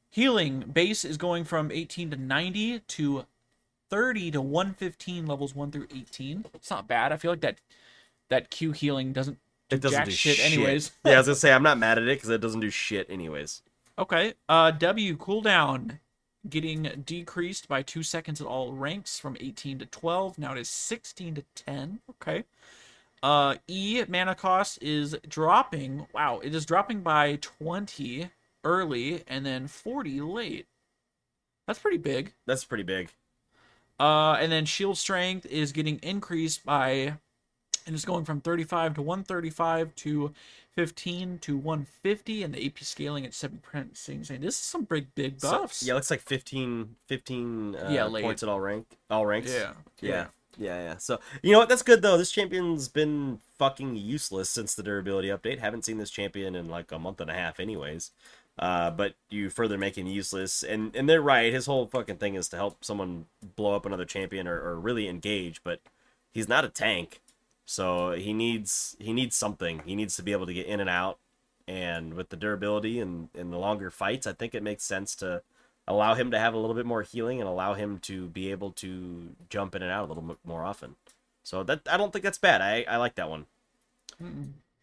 healing 0.09 0.59
base 0.71 1.03
is 1.05 1.17
going 1.17 1.43
from 1.45 1.71
18 1.71 2.11
to 2.11 2.17
90 2.17 2.79
to 2.79 3.25
30 3.89 4.31
to 4.31 4.41
115 4.41 5.25
levels 5.25 5.55
1 5.55 5.71
through 5.71 5.87
18. 5.95 6.45
It's 6.53 6.69
not 6.69 6.87
bad. 6.87 7.11
I 7.11 7.17
feel 7.17 7.31
like 7.31 7.41
that 7.41 7.57
that 8.29 8.49
Q 8.49 8.71
healing 8.71 9.11
doesn't 9.11 9.37
do 9.69 9.75
It 9.75 9.81
doesn't 9.81 9.97
jack 9.97 10.05
do 10.05 10.11
shit, 10.11 10.39
anyways. 10.39 10.91
yeah, 11.05 11.13
I 11.13 11.17
was 11.17 11.27
gonna 11.27 11.35
say 11.35 11.51
I'm 11.51 11.63
not 11.63 11.77
mad 11.77 11.97
at 11.97 12.05
it 12.05 12.15
because 12.17 12.29
it 12.29 12.39
doesn't 12.41 12.61
do 12.61 12.69
shit 12.69 13.09
anyways. 13.09 13.61
Okay. 13.99 14.33
Uh, 14.49 14.71
W 14.71 15.17
cooldown 15.17 15.99
getting 16.49 17.03
decreased 17.05 17.67
by 17.67 17.81
two 17.81 18.03
seconds 18.03 18.41
at 18.41 18.47
all 18.47 18.73
ranks 18.73 19.19
from 19.19 19.37
18 19.39 19.79
to 19.79 19.85
12. 19.85 20.37
Now 20.39 20.53
it 20.53 20.59
is 20.59 20.69
16 20.69 21.35
to 21.35 21.43
10. 21.55 21.99
Okay. 22.09 22.43
Uh, 23.23 23.55
E 23.67 24.03
mana 24.07 24.33
cost 24.33 24.81
is 24.81 25.15
dropping. 25.27 26.07
Wow, 26.13 26.39
it 26.43 26.55
is 26.55 26.65
dropping 26.65 27.01
by 27.01 27.37
20 27.41 28.31
early 28.63 29.23
and 29.27 29.45
then 29.45 29.67
40 29.67 30.21
late. 30.21 30.67
That's 31.67 31.79
pretty 31.79 31.97
big. 31.97 32.33
That's 32.47 32.65
pretty 32.65 32.83
big. 32.83 33.09
Uh, 33.99 34.33
and 34.39 34.51
then 34.51 34.65
shield 34.65 34.97
strength 34.97 35.45
is 35.45 35.71
getting 35.71 35.99
increased 35.99 36.65
by, 36.65 37.17
and 37.85 37.95
it's 37.95 38.05
going 38.05 38.25
from 38.25 38.41
35 38.41 38.95
to 38.95 39.01
135 39.01 39.95
to 39.95 40.33
15 40.75 41.39
to 41.39 41.57
150, 41.57 42.43
and 42.43 42.53
the 42.53 42.65
AP 42.65 42.79
scaling 42.79 43.25
at 43.25 43.31
7%. 43.31 43.97
Saying 43.97 44.21
this 44.41 44.55
is 44.55 44.57
some 44.57 44.83
big, 44.85 45.13
big 45.15 45.39
So- 45.41 45.51
buffs. 45.51 45.83
yeah, 45.83 45.93
looks 45.93 46.09
like 46.11 46.21
15, 46.21 46.95
15 47.07 47.75
uh, 47.75 47.89
Yeah, 47.91 48.05
late. 48.05 48.23
points 48.23 48.43
at 48.43 48.49
all 48.49 48.59
rank, 48.59 48.87
all 49.09 49.25
ranks. 49.25 49.51
yeah, 49.51 49.73
yeah, 49.99 50.27
yeah, 50.57 50.81
yeah. 50.83 50.97
So 50.97 51.19
you 51.43 51.51
know 51.51 51.59
what? 51.59 51.69
That's 51.69 51.83
good 51.83 52.01
though. 52.01 52.17
This 52.17 52.31
champion's 52.31 52.87
been 52.87 53.39
fucking 53.57 53.95
useless 53.97 54.49
since 54.49 54.73
the 54.75 54.83
durability 54.83 55.27
update. 55.27 55.59
Haven't 55.59 55.83
seen 55.85 55.97
this 55.97 56.09
champion 56.09 56.55
in 56.55 56.69
like 56.69 56.91
a 56.91 56.99
month 56.99 57.19
and 57.21 57.29
a 57.29 57.33
half, 57.33 57.59
anyways. 57.59 58.11
Uh, 58.59 58.91
but 58.91 59.15
you 59.29 59.49
further 59.49 59.77
make 59.77 59.97
him 59.97 60.07
useless, 60.07 60.61
and 60.61 60.95
and 60.95 61.09
they're 61.09 61.21
right. 61.21 61.51
His 61.53 61.65
whole 61.65 61.87
fucking 61.87 62.17
thing 62.17 62.35
is 62.35 62.47
to 62.49 62.57
help 62.57 62.83
someone 62.83 63.25
blow 63.55 63.75
up 63.75 63.85
another 63.85 64.05
champion 64.05 64.47
or, 64.47 64.59
or 64.61 64.79
really 64.79 65.07
engage. 65.07 65.63
But 65.63 65.79
he's 66.33 66.47
not 66.49 66.65
a 66.65 66.69
tank, 66.69 67.21
so 67.71 68.11
he 68.11 68.33
needs 68.33 68.97
he 68.99 69.13
needs 69.13 69.33
something. 69.33 69.83
He 69.85 69.95
needs 69.95 70.17
to 70.17 70.23
be 70.23 70.33
able 70.33 70.45
to 70.45 70.53
get 70.53 70.65
in 70.65 70.81
and 70.81 70.89
out. 70.89 71.19
And 71.69 72.15
with 72.15 72.27
the 72.27 72.35
durability 72.35 72.99
and, 72.99 73.29
and 73.33 73.53
the 73.53 73.57
longer 73.57 73.89
fights, 73.89 74.27
I 74.27 74.33
think 74.33 74.53
it 74.53 74.61
makes 74.61 74.83
sense 74.83 75.15
to 75.15 75.41
allow 75.87 76.13
him 76.15 76.31
to 76.31 76.39
have 76.39 76.53
a 76.53 76.57
little 76.57 76.75
bit 76.75 76.85
more 76.85 77.01
healing 77.01 77.39
and 77.39 77.47
allow 77.47 77.73
him 77.73 77.99
to 77.99 78.27
be 78.27 78.51
able 78.51 78.71
to 78.73 79.29
jump 79.49 79.73
in 79.73 79.83
and 79.83 79.89
out 79.89 80.03
a 80.03 80.07
little 80.07 80.21
bit 80.21 80.35
more 80.43 80.65
often. 80.65 80.97
So 81.43 81.63
that 81.63 81.87
I 81.89 81.95
don't 81.95 82.11
think 82.11 82.23
that's 82.23 82.37
bad. 82.37 82.59
I, 82.61 82.83
I 82.89 82.97
like 82.97 83.15
that 83.15 83.29
one. 83.29 83.45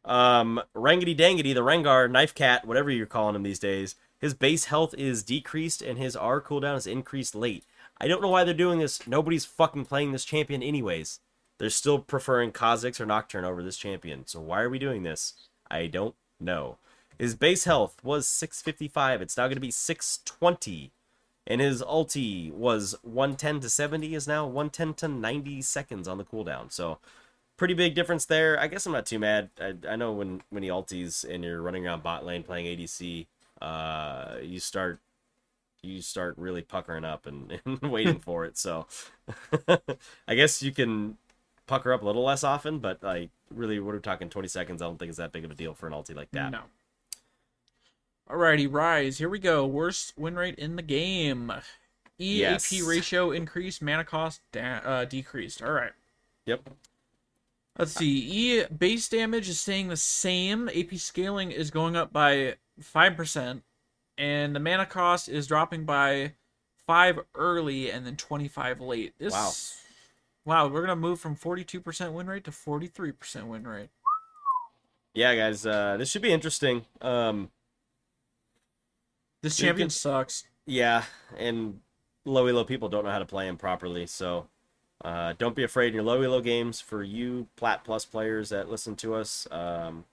Um, 0.06 0.62
Rangity 0.74 1.14
Dangity, 1.14 1.52
the 1.52 1.60
Rengar, 1.60 2.10
Knife 2.10 2.34
Cat, 2.34 2.66
whatever 2.66 2.90
you're 2.90 3.04
calling 3.04 3.34
him 3.34 3.42
these 3.42 3.58
days, 3.58 3.96
his 4.18 4.32
base 4.32 4.64
health 4.64 4.94
is 4.96 5.22
decreased 5.22 5.82
and 5.82 5.98
his 5.98 6.16
R 6.16 6.40
cooldown 6.40 6.78
is 6.78 6.86
increased 6.86 7.34
late. 7.34 7.64
I 8.00 8.08
don't 8.08 8.22
know 8.22 8.30
why 8.30 8.44
they're 8.44 8.54
doing 8.54 8.78
this. 8.78 9.06
Nobody's 9.06 9.44
fucking 9.44 9.84
playing 9.84 10.12
this 10.12 10.24
champion 10.24 10.62
anyways. 10.62 11.20
They're 11.58 11.70
still 11.70 11.98
preferring 11.98 12.52
Kha'Zix 12.52 13.00
or 13.00 13.06
Nocturne 13.06 13.44
over 13.44 13.62
this 13.62 13.76
champion. 13.76 14.26
So 14.26 14.40
why 14.40 14.62
are 14.62 14.70
we 14.70 14.78
doing 14.78 15.02
this? 15.02 15.34
I 15.70 15.86
don't 15.86 16.14
know. 16.40 16.78
His 17.18 17.34
base 17.34 17.64
health 17.64 17.96
was 18.02 18.26
655. 18.28 19.20
It's 19.20 19.36
now 19.36 19.46
going 19.46 19.56
to 19.56 19.60
be 19.60 19.72
620. 19.72 20.92
And 21.46 21.60
his 21.60 21.82
ulti 21.82 22.52
was 22.52 22.94
110 23.02 23.60
to 23.60 23.68
70 23.68 24.14
is 24.14 24.28
now 24.28 24.46
110 24.46 24.94
to 24.94 25.08
90 25.08 25.62
seconds 25.62 26.06
on 26.06 26.18
the 26.18 26.24
cooldown. 26.24 26.70
So 26.70 26.98
pretty 27.56 27.74
big 27.74 27.94
difference 27.94 28.24
there. 28.26 28.58
I 28.60 28.68
guess 28.68 28.86
I'm 28.86 28.92
not 28.92 29.06
too 29.06 29.18
mad. 29.18 29.50
I, 29.60 29.74
I 29.88 29.96
know 29.96 30.12
when 30.12 30.42
when 30.50 30.62
he 30.62 30.68
ultis 30.68 31.24
and 31.24 31.42
you're 31.42 31.62
running 31.62 31.86
around 31.86 32.02
bot 32.02 32.24
lane 32.24 32.42
playing 32.42 32.66
ADC, 32.66 33.26
uh, 33.60 34.36
you 34.42 34.60
start 34.60 35.00
you 35.82 36.02
start 36.02 36.36
really 36.36 36.62
puckering 36.62 37.04
up 37.04 37.26
and, 37.26 37.60
and 37.66 37.80
waiting 37.82 38.20
for 38.20 38.44
it. 38.44 38.58
So 38.58 38.86
I 40.28 40.34
guess 40.34 40.62
you 40.62 40.70
can 40.70 41.16
pucker 41.68 41.92
up 41.92 42.02
a 42.02 42.04
little 42.04 42.24
less 42.24 42.42
often, 42.42 42.80
but 42.80 43.00
like 43.02 43.30
really, 43.54 43.78
we're 43.78 43.98
talking 44.00 44.28
20 44.28 44.48
seconds. 44.48 44.82
I 44.82 44.86
don't 44.86 44.98
think 44.98 45.10
it's 45.10 45.18
that 45.18 45.30
big 45.30 45.44
of 45.44 45.50
a 45.52 45.54
deal 45.54 45.74
for 45.74 45.86
an 45.86 45.92
ulti 45.92 46.16
like 46.16 46.30
that. 46.32 46.50
No. 46.50 46.62
Alrighty, 48.28 48.68
Ryze. 48.68 49.18
Here 49.18 49.28
we 49.28 49.38
go. 49.38 49.64
Worst 49.66 50.12
win 50.18 50.36
rate 50.36 50.56
in 50.56 50.76
the 50.76 50.82
game. 50.82 51.50
EAP 52.20 52.38
Yes. 52.40 52.82
ratio 52.82 53.30
increased, 53.30 53.80
mana 53.80 54.04
cost 54.04 54.40
da- 54.52 54.80
uh, 54.84 55.04
decreased. 55.04 55.62
All 55.62 55.70
right. 55.70 55.92
Yep. 56.46 56.68
Let's 57.78 57.92
see. 57.92 58.18
E 58.18 58.64
base 58.66 59.08
damage 59.08 59.48
is 59.48 59.60
staying 59.60 59.88
the 59.88 59.96
same. 59.96 60.68
AP 60.68 60.96
scaling 60.98 61.52
is 61.52 61.70
going 61.70 61.94
up 61.96 62.12
by 62.12 62.56
five 62.82 63.16
percent, 63.16 63.62
and 64.18 64.54
the 64.54 64.60
mana 64.60 64.84
cost 64.84 65.28
is 65.28 65.46
dropping 65.46 65.84
by 65.84 66.32
five 66.86 67.20
early 67.36 67.90
and 67.90 68.04
then 68.04 68.16
twenty 68.16 68.48
five 68.48 68.80
late. 68.80 69.14
This, 69.18 69.32
Wow. 70.48 70.68
We're 70.68 70.80
gonna 70.80 70.96
move 70.96 71.20
from 71.20 71.34
forty 71.34 71.62
two 71.62 71.80
percent 71.80 72.14
win 72.14 72.26
rate 72.26 72.44
to 72.44 72.52
forty 72.52 72.86
three 72.86 73.12
percent 73.12 73.48
win 73.48 73.66
rate. 73.66 73.90
Yeah, 75.12 75.34
guys, 75.36 75.66
uh, 75.66 75.96
this 75.98 76.10
should 76.10 76.22
be 76.22 76.32
interesting. 76.32 76.86
Um, 77.02 77.50
This 79.42 79.56
champion 79.58 79.88
can- 79.88 79.90
sucks. 79.90 80.44
Yeah, 80.64 81.04
and 81.36 81.80
low 82.24 82.46
elo 82.46 82.64
people 82.64 82.88
don't 82.88 83.04
know 83.04 83.10
how 83.10 83.18
to 83.18 83.26
play 83.26 83.46
him 83.46 83.56
properly, 83.58 84.06
so 84.06 84.48
uh, 85.04 85.34
don't 85.38 85.54
be 85.54 85.64
afraid 85.64 85.88
in 85.88 85.94
your 85.94 86.02
low 86.02 86.22
elo 86.22 86.40
games. 86.40 86.80
For 86.80 87.02
you 87.02 87.48
Plat 87.56 87.84
Plus 87.84 88.06
players 88.06 88.48
that 88.48 88.70
listen 88.70 88.96
to 88.96 89.14
us, 89.16 89.46
um, 89.50 90.04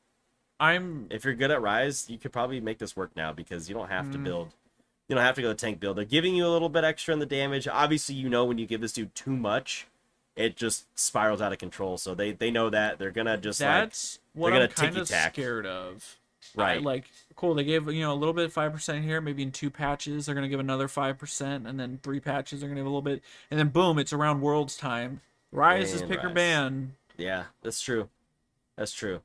I'm 0.59 1.07
if 1.11 1.23
you're 1.23 1.33
good 1.33 1.51
at 1.51 1.59
Ryze, 1.61 2.09
you 2.09 2.17
could 2.17 2.33
probably 2.33 2.59
make 2.59 2.79
this 2.79 2.95
work 2.97 3.11
now 3.15 3.31
because 3.31 3.69
you 3.69 3.75
don't 3.75 3.89
have 3.89 4.11
to 4.11 4.17
Mm. 4.17 4.23
build. 4.25 4.53
You 5.07 5.15
don't 5.15 5.23
have 5.23 5.35
to 5.35 5.41
go 5.41 5.53
tank 5.53 5.79
build. 5.79 5.97
They're 5.97 6.03
giving 6.05 6.35
you 6.35 6.45
a 6.45 6.49
little 6.49 6.67
bit 6.69 6.83
extra 6.83 7.13
in 7.13 7.19
the 7.19 7.25
damage. 7.25 7.67
Obviously, 7.69 8.15
you 8.15 8.27
know 8.27 8.43
when 8.43 8.57
you 8.57 8.65
give 8.65 8.81
this 8.81 8.91
dude 8.93 9.13
too 9.15 9.35
much, 9.35 9.87
it 10.35 10.55
just 10.55 10.85
spirals 10.99 11.41
out 11.41 11.51
of 11.53 11.57
control. 11.59 11.97
So 11.97 12.13
they 12.15 12.31
they 12.31 12.51
know 12.51 12.69
that 12.69 12.99
they're 12.99 13.11
gonna 13.11 13.37
just 13.37 13.61
like 13.61 13.69
That's 13.69 14.19
what 14.33 14.51
they're 14.51 14.63
I'm 14.63 14.69
kind 14.69 14.97
of 14.97 15.07
scared 15.07 15.65
of. 15.65 16.17
Right. 16.55 16.77
I, 16.77 16.81
like 16.81 17.05
cool. 17.35 17.55
They 17.55 17.63
gave 17.63 17.91
you 17.91 18.01
know 18.01 18.13
a 18.13 18.15
little 18.15 18.33
bit 18.33 18.51
five 18.51 18.71
percent 18.71 19.03
here. 19.03 19.19
Maybe 19.21 19.43
in 19.43 19.51
two 19.51 19.69
patches 19.69 20.25
they're 20.25 20.35
gonna 20.35 20.49
give 20.49 20.59
another 20.59 20.87
five 20.87 21.17
percent, 21.17 21.67
and 21.67 21.79
then 21.79 21.99
three 22.03 22.19
patches 22.19 22.59
they're 22.59 22.69
gonna 22.69 22.79
give 22.79 22.85
a 22.85 22.89
little 22.89 23.01
bit, 23.01 23.21
and 23.49 23.59
then 23.59 23.69
boom, 23.69 23.97
it's 23.97 24.13
around 24.13 24.41
Worlds 24.41 24.77
time. 24.77 25.21
Ryze 25.53 25.83
is 25.83 26.01
And 26.01 26.11
pick 26.11 26.23
or 26.23 26.29
ban. 26.29 26.95
yeah, 27.17 27.45
that's 27.63 27.81
true. 27.81 28.09
That's 28.75 28.91
true. 28.91 29.21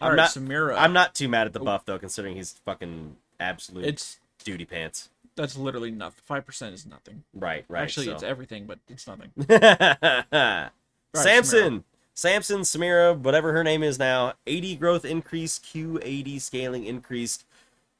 All 0.00 0.08
I'm 0.08 0.16
right, 0.16 0.22
not- 0.22 0.30
Samira. 0.30 0.76
I'm 0.78 0.92
not 0.92 1.14
too 1.14 1.28
mad 1.28 1.46
at 1.46 1.52
the 1.52 1.60
oh. 1.60 1.64
buff 1.64 1.84
though, 1.84 1.98
considering 1.98 2.36
he's 2.36 2.52
fucking 2.64 3.16
absolute 3.38 3.84
It's 3.84 4.18
duty 4.42 4.64
pants. 4.64 5.10
That's 5.34 5.56
literally 5.56 5.90
nothing. 5.90 6.20
Five 6.24 6.44
percent 6.44 6.74
is 6.74 6.86
nothing. 6.86 7.24
Right, 7.34 7.64
right. 7.68 7.82
Actually, 7.82 8.06
so. 8.06 8.12
it's 8.12 8.22
everything, 8.22 8.66
but 8.66 8.78
it's 8.88 9.06
nothing. 9.06 9.30
Samson, 11.14 11.84
Samson, 12.14 12.60
Samira, 12.60 13.16
whatever 13.16 13.52
her 13.52 13.64
name 13.64 13.82
is 13.82 13.98
now, 13.98 14.34
AD 14.46 14.78
growth 14.78 15.04
increase, 15.04 15.58
Q 15.58 16.00
AD 16.00 16.40
scaling 16.42 16.84
increased. 16.84 17.44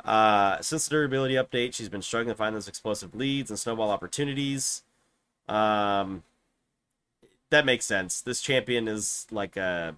Uh, 0.04 0.60
since 0.60 0.86
the 0.86 0.90
durability 0.90 1.34
update, 1.34 1.74
she's 1.74 1.88
been 1.88 2.02
struggling 2.02 2.34
to 2.34 2.36
find 2.36 2.56
those 2.56 2.68
explosive 2.68 3.14
leads 3.14 3.50
and 3.50 3.58
snowball 3.58 3.90
opportunities. 3.90 4.82
Um, 5.48 6.24
that 7.50 7.64
makes 7.64 7.84
sense. 7.84 8.20
This 8.20 8.40
champion 8.40 8.88
is 8.88 9.26
like 9.30 9.56
a 9.56 9.96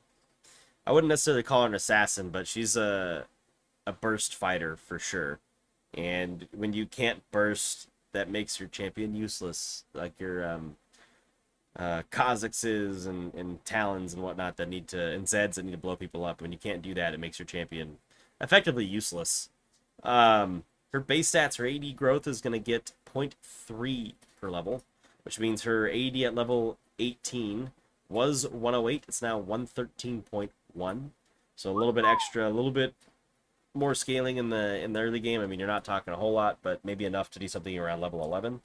I 0.86 0.92
wouldn't 0.92 1.08
necessarily 1.08 1.42
call 1.42 1.62
her 1.62 1.68
an 1.68 1.74
assassin, 1.74 2.30
but 2.30 2.46
she's 2.46 2.76
a 2.76 3.26
a 3.86 3.92
burst 3.92 4.34
fighter 4.34 4.76
for 4.76 4.98
sure. 4.98 5.38
And 5.96 6.48
when 6.52 6.72
you 6.72 6.86
can't 6.86 7.22
burst, 7.30 7.88
that 8.12 8.28
makes 8.28 8.58
your 8.58 8.68
champion 8.68 9.14
useless. 9.14 9.84
Like 9.94 10.18
your 10.18 10.48
um, 10.48 10.76
uh, 11.76 12.02
Kha'Zixes 12.10 13.06
and, 13.06 13.34
and 13.34 13.64
Talons 13.64 14.14
and 14.14 14.22
whatnot 14.22 14.56
that 14.56 14.68
need 14.68 14.88
to 14.88 15.00
and 15.00 15.26
Zeds 15.26 15.54
that 15.54 15.64
need 15.64 15.72
to 15.72 15.78
blow 15.78 15.96
people 15.96 16.24
up. 16.24 16.40
When 16.40 16.52
you 16.52 16.58
can't 16.58 16.82
do 16.82 16.94
that, 16.94 17.14
it 17.14 17.20
makes 17.20 17.38
your 17.38 17.46
champion 17.46 17.98
effectively 18.40 18.84
useless. 18.84 19.50
Um, 20.02 20.64
her 20.92 21.00
base 21.00 21.30
stats, 21.30 21.58
her 21.58 21.66
AD 21.66 21.96
growth 21.96 22.26
is 22.26 22.40
going 22.40 22.52
to 22.52 22.58
get 22.58 22.92
0.3 23.12 24.12
per 24.40 24.50
level, 24.50 24.82
which 25.24 25.40
means 25.40 25.62
her 25.62 25.90
AD 25.90 26.16
at 26.18 26.34
level 26.34 26.78
18 26.98 27.72
was 28.08 28.46
108. 28.48 29.04
It's 29.08 29.22
now 29.22 29.40
113.1. 29.40 31.10
So 31.56 31.70
a 31.70 31.72
little 31.72 31.92
bit 31.92 32.04
extra, 32.04 32.48
a 32.48 32.50
little 32.50 32.70
bit 32.70 32.94
more 33.74 33.94
scaling 33.94 34.36
in 34.36 34.50
the 34.50 34.78
in 34.82 34.92
the 34.92 35.00
early 35.00 35.20
game. 35.20 35.40
I 35.40 35.46
mean, 35.46 35.58
you're 35.58 35.68
not 35.68 35.84
talking 35.84 36.12
a 36.12 36.16
whole 36.16 36.32
lot, 36.32 36.58
but 36.62 36.84
maybe 36.84 37.04
enough 37.04 37.30
to 37.32 37.38
do 37.38 37.48
something 37.48 37.76
around 37.78 38.00
level 38.00 38.22
11. 38.24 38.60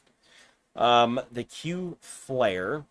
Um, 0.75 1.19
the 1.31 1.43
Q 1.43 1.97
flare, 1.99 2.85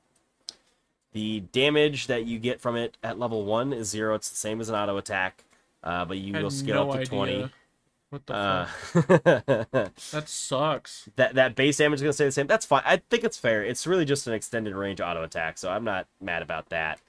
the 1.13 1.41
damage 1.53 2.07
that 2.09 2.27
you 2.27 2.39
get 2.39 2.61
from 2.61 2.77
it 2.77 2.97
at 3.03 3.19
level 3.19 3.45
one 3.45 3.73
is 3.73 3.89
zero. 3.89 4.15
It's 4.15 4.29
the 4.29 4.37
same 4.37 4.61
as 4.61 4.69
an 4.69 4.75
auto 4.75 4.97
attack, 4.97 5.45
uh, 5.83 6.05
but 6.05 6.19
you 6.19 6.33
will 6.35 6.51
scale 6.51 6.87
no 6.87 6.91
up 6.93 7.01
to 7.01 7.07
20. 7.07 7.51
What 8.11 8.27
the 8.27 8.35
Uh. 8.35 8.69
That 10.13 10.25
sucks. 10.29 11.09
that 11.17 11.35
that 11.35 11.55
base 11.55 11.77
damage 11.77 11.99
is 11.99 12.03
gonna 12.03 12.13
stay 12.13 12.25
the 12.25 12.33
same. 12.33 12.47
That's 12.47 12.67
fine. 12.67 12.83
I 12.85 13.03
think 13.11 13.23
it's 13.25 13.37
fair. 13.39 13.63
It's 13.63 13.87
really 13.87 14.05
just 14.05 14.27
an 14.27 14.33
extended 14.35 14.75
range 14.75 15.01
auto 15.01 15.23
attack, 15.23 15.59
so 15.59 15.71
I'm 15.71 15.85
not 15.85 16.07
mad 16.21 16.43
about 16.43 16.71
that. 16.71 17.01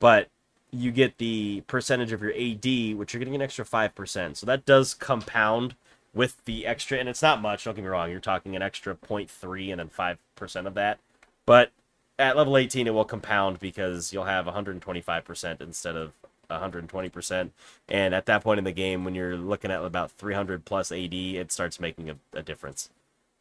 But 0.00 0.28
you 0.70 0.90
get 0.90 1.18
the 1.18 1.62
percentage 1.66 2.12
of 2.12 2.22
your 2.22 2.32
AD, 2.32 2.96
which 2.96 3.12
you're 3.12 3.18
getting 3.18 3.34
an 3.34 3.42
extra 3.42 3.64
five 3.64 3.94
percent. 3.94 4.36
So 4.36 4.46
that 4.46 4.66
does 4.66 4.94
compound 4.94 5.74
with 6.14 6.44
the 6.44 6.66
extra, 6.66 6.98
and 6.98 7.08
it's 7.08 7.22
not 7.22 7.42
much. 7.42 7.64
Don't 7.64 7.74
get 7.74 7.82
me 7.82 7.88
wrong. 7.88 8.10
You're 8.10 8.20
talking 8.20 8.56
an 8.56 8.62
extra 8.62 8.94
0.3 8.94 9.70
and 9.70 9.80
then 9.80 9.88
five 9.88 10.18
percent 10.34 10.66
of 10.66 10.74
that. 10.74 10.98
But 11.44 11.72
at 12.18 12.36
level 12.36 12.56
18, 12.56 12.86
it 12.86 12.94
will 12.94 13.04
compound 13.04 13.60
because 13.60 14.12
you'll 14.12 14.24
have 14.24 14.46
125 14.46 15.24
percent 15.24 15.60
instead 15.60 15.96
of 15.96 16.14
120%. 16.50 17.50
And 17.88 18.14
at 18.14 18.26
that 18.26 18.42
point 18.42 18.58
in 18.58 18.64
the 18.64 18.72
game, 18.72 19.04
when 19.04 19.14
you're 19.14 19.36
looking 19.36 19.70
at 19.70 19.84
about 19.84 20.10
300 20.12 20.64
plus 20.64 20.92
AD, 20.92 21.12
it 21.12 21.52
starts 21.52 21.80
making 21.80 22.10
a, 22.10 22.16
a 22.32 22.42
difference. 22.42 22.90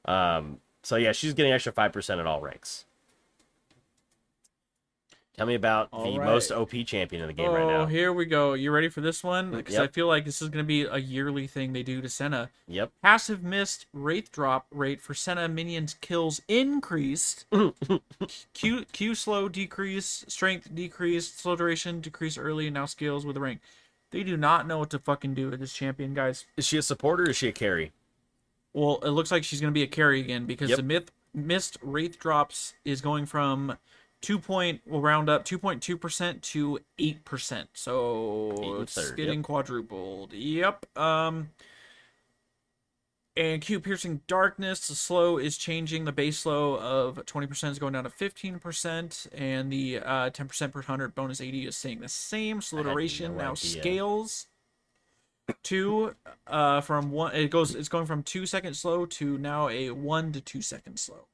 Um, 0.05 0.59
so 0.84 0.95
yeah, 0.95 1.11
she's 1.11 1.34
getting 1.34 1.51
extra 1.51 1.71
5% 1.71 2.19
at 2.19 2.26
all 2.26 2.41
ranks. 2.41 2.86
Tell 5.38 5.45
me 5.45 5.55
about 5.55 5.89
All 5.91 6.13
the 6.13 6.17
right. 6.19 6.25
most 6.25 6.49
OP 6.51 6.71
champion 6.86 7.21
in 7.21 7.27
the 7.27 7.33
game 7.33 7.49
oh, 7.49 7.53
right 7.53 7.67
now. 7.67 7.81
Oh, 7.81 7.86
here 7.86 8.13
we 8.13 8.25
go. 8.25 8.53
You 8.53 8.71
ready 8.71 8.88
for 8.88 9.01
this 9.01 9.21
one? 9.21 9.51
Because 9.51 9.77
I 9.77 9.88
feel 9.88 10.07
like 10.07 10.23
this 10.23 10.41
is 10.41 10.47
going 10.47 10.63
to 10.63 10.67
be 10.67 10.83
a 10.83 10.97
yearly 10.97 11.45
thing 11.45 11.73
they 11.73 11.83
do 11.83 12.01
to 12.01 12.07
Senna. 12.07 12.49
Yep. 12.67 12.91
Passive 13.01 13.43
mist 13.43 13.86
wraith 13.91 14.31
drop 14.31 14.67
rate 14.71 15.01
for 15.01 15.13
Senna 15.13 15.49
minions 15.49 15.93
kills 15.95 16.41
increased. 16.47 17.45
Q 18.53 18.86
Q 18.93 19.15
slow 19.15 19.49
decrease, 19.49 20.23
strength 20.29 20.73
decreased, 20.73 21.38
slow 21.39 21.57
duration 21.57 21.99
decrease 21.99 22.38
early, 22.38 22.67
and 22.67 22.73
now 22.73 22.86
scales 22.86 23.25
with 23.25 23.33
the 23.33 23.41
rank. 23.41 23.59
They 24.11 24.23
do 24.23 24.38
not 24.38 24.65
know 24.65 24.77
what 24.79 24.89
to 24.91 24.99
fucking 24.99 25.33
do 25.33 25.49
with 25.49 25.59
this 25.59 25.73
champion, 25.73 26.13
guys. 26.13 26.45
Is 26.55 26.65
she 26.65 26.77
a 26.77 26.81
supporter 26.81 27.23
or 27.23 27.29
is 27.31 27.38
she 27.38 27.49
a 27.49 27.51
carry? 27.51 27.91
Well, 28.71 28.99
it 29.03 29.09
looks 29.09 29.31
like 29.31 29.43
she's 29.43 29.59
going 29.59 29.73
to 29.73 29.77
be 29.77 29.83
a 29.83 29.88
carry 29.88 30.21
again 30.21 30.45
because 30.45 30.69
Yep. 30.69 30.77
the 30.77 30.83
myth 30.83 31.11
mist 31.33 31.77
wraith 31.81 32.17
drops 32.17 32.73
is 32.86 33.01
going 33.01 33.25
from 33.25 33.77
two 34.26 34.39
point 34.39 34.82
we'll 34.86 35.01
round 35.01 35.30
up 35.30 35.45
two 35.45 35.59
point 35.59 35.82
two 35.82 35.97
percent 35.97 36.41
to 36.41 36.80
eight 36.97 37.23
percent. 37.26 37.69
So 37.73 38.82
it's 38.82 38.95
third, 38.95 39.15
getting 39.17 39.43
quadrupled. 39.43 40.34
Yep. 40.34 40.86
Um. 40.97 41.49
And 43.38 43.61
Q 43.61 43.82
piercing 43.82 44.21
darkness, 44.28 44.88
the 44.88 44.95
slow 44.95 45.38
is 45.38 45.57
changing. 45.57 46.05
The 46.05 46.13
base 46.13 46.39
slow 46.39 46.80
of 46.80 47.17
20% 47.26 47.69
is 47.69 47.80
going 47.80 47.91
down 47.91 48.05
to 48.05 48.09
15%, 48.09 49.28
and 49.38 49.69
the 49.69 49.99
uh, 49.99 50.30
10% 50.30 50.71
per 50.71 50.80
100 50.80 51.13
bonus 51.13 51.41
AD 51.41 51.53
is 51.53 51.76
staying 51.76 51.99
the 51.99 52.07
same. 52.07 52.61
Slow 52.61 52.80
I 52.80 52.84
had 52.84 52.91
duration 52.91 53.34
no 53.34 53.43
now 53.43 53.51
idea. 53.51 53.82
scales 53.82 54.47
to 55.63 56.15
uh 56.47 56.82
from 56.82 57.11
one 57.11 57.36
it 57.36 57.51
goes 57.51 57.76
it's 57.76 57.88
going 57.88 58.07
from 58.07 58.23
two 58.23 58.47
second 58.47 58.73
slow 58.73 59.05
to 59.05 59.38
now 59.38 59.69
a 59.69 59.91
one 59.91 60.32
to 60.32 60.41
two 60.41 60.59
second 60.59 60.97
slow 60.97 61.28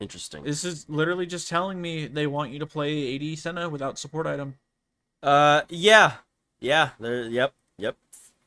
Interesting. 0.00 0.42
this 0.44 0.64
is 0.64 0.88
literally 0.88 1.26
just 1.26 1.48
telling 1.48 1.80
me 1.80 2.06
they 2.06 2.26
want 2.26 2.50
you 2.52 2.58
to 2.58 2.66
play 2.66 3.14
AD 3.14 3.38
Senna 3.38 3.68
without 3.68 3.98
support 3.98 4.26
item 4.26 4.54
Uh, 5.22 5.62
yeah, 5.68 6.14
yeah. 6.60 6.90
There. 6.98 7.24
Yep. 7.24 7.52
Yep. 7.78 7.96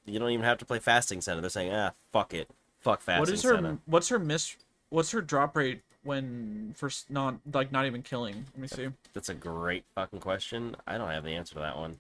You 0.06 0.20
don't 0.20 0.32
even 0.32 0.44
have 0.44 0.58
to 0.58 0.66
play 0.66 0.80
fasting 0.80 1.22
center. 1.22 1.40
They're 1.42 1.50
saying, 1.52 1.72
ah, 1.72 1.92
fuck 2.12 2.34
it, 2.34 2.50
fuck 2.80 3.00
fasting 3.02 3.20
what 3.22 3.30
is 3.30 3.44
her 3.44 3.56
center. 3.56 3.78
what's 3.86 4.10
her 4.10 4.20
miss 4.20 4.56
what's 4.90 5.12
her 5.12 5.22
drop 5.22 5.56
rate 5.56 5.82
when 6.04 6.74
first 6.76 7.10
not 7.10 7.36
like 7.54 7.72
not 7.72 7.86
even 7.86 8.02
killing 8.02 8.46
let 8.54 8.60
me 8.60 8.68
see 8.68 8.90
That's 9.14 9.30
a 9.30 9.34
great 9.34 9.86
fucking 9.96 10.20
question. 10.20 10.76
I 10.86 10.98
don't 10.98 11.10
have 11.10 11.24
the 11.24 11.36
answer 11.36 11.54
to 11.54 11.62
that 11.62 11.78
one, 11.78 11.98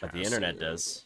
but 0.00 0.12
the 0.12 0.22
internet 0.22 0.60
does. 0.60 1.04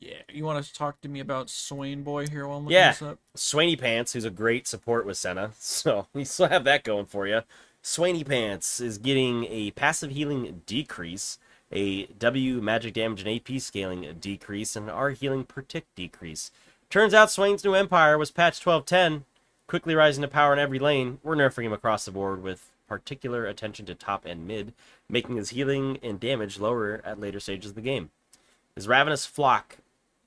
Yeah 0.00 0.14
you 0.32 0.44
want 0.44 0.64
to 0.64 0.72
talk 0.72 1.00
to 1.00 1.08
me 1.08 1.20
about 1.20 1.50
Swain 1.50 2.02
boy 2.02 2.26
here 2.26 2.46
while 2.46 2.58
I'm 2.58 2.64
looking 2.64 2.74
Yeah. 2.76 2.90
this 2.90 3.02
up 3.02 3.18
Swainy 3.36 3.78
Pants, 3.78 4.12
who's 4.12 4.24
a 4.24 4.30
great 4.30 4.66
support 4.66 5.06
with 5.06 5.16
Senna, 5.16 5.52
so 5.58 6.06
we 6.12 6.24
still 6.24 6.48
have 6.48 6.64
that 6.64 6.84
going 6.84 7.06
for 7.06 7.26
you. 7.26 7.42
Swainy 7.82 8.26
Pants 8.26 8.80
is 8.80 8.98
getting 8.98 9.44
a 9.46 9.70
passive 9.72 10.10
healing 10.10 10.62
decrease, 10.66 11.38
a 11.72 12.06
W 12.06 12.60
magic 12.60 12.94
damage 12.94 13.22
and 13.24 13.28
AP 13.30 13.60
scaling 13.60 14.16
decrease, 14.20 14.74
and 14.76 14.86
an 14.88 14.94
R 14.94 15.10
healing 15.10 15.44
per 15.44 15.62
tick 15.62 15.86
decrece. 15.96 16.50
Turns 16.90 17.14
out 17.14 17.30
Swain's 17.30 17.64
new 17.64 17.74
empire 17.74 18.16
was 18.18 18.30
patch 18.30 18.64
1210, 18.64 19.24
quickly 19.66 19.94
rising 19.94 20.22
to 20.22 20.28
power 20.28 20.52
in 20.52 20.58
every 20.58 20.78
lane. 20.78 21.18
We're 21.22 21.36
nerfing 21.36 21.64
him 21.64 21.72
across 21.72 22.04
the 22.04 22.10
board 22.10 22.42
with 22.42 22.70
particular 22.88 23.44
attention 23.46 23.84
to 23.86 23.94
top 23.94 24.24
and 24.24 24.46
mid, 24.46 24.72
making 25.08 25.36
his 25.36 25.50
healing 25.50 25.98
and 26.02 26.18
damage 26.18 26.58
lower 26.58 27.00
at 27.04 27.20
later 27.20 27.38
stages 27.40 27.70
of 27.70 27.74
the 27.76 27.82
game. 27.82 28.10
His 28.74 28.88
Ravenous 28.88 29.26
Flock, 29.26 29.76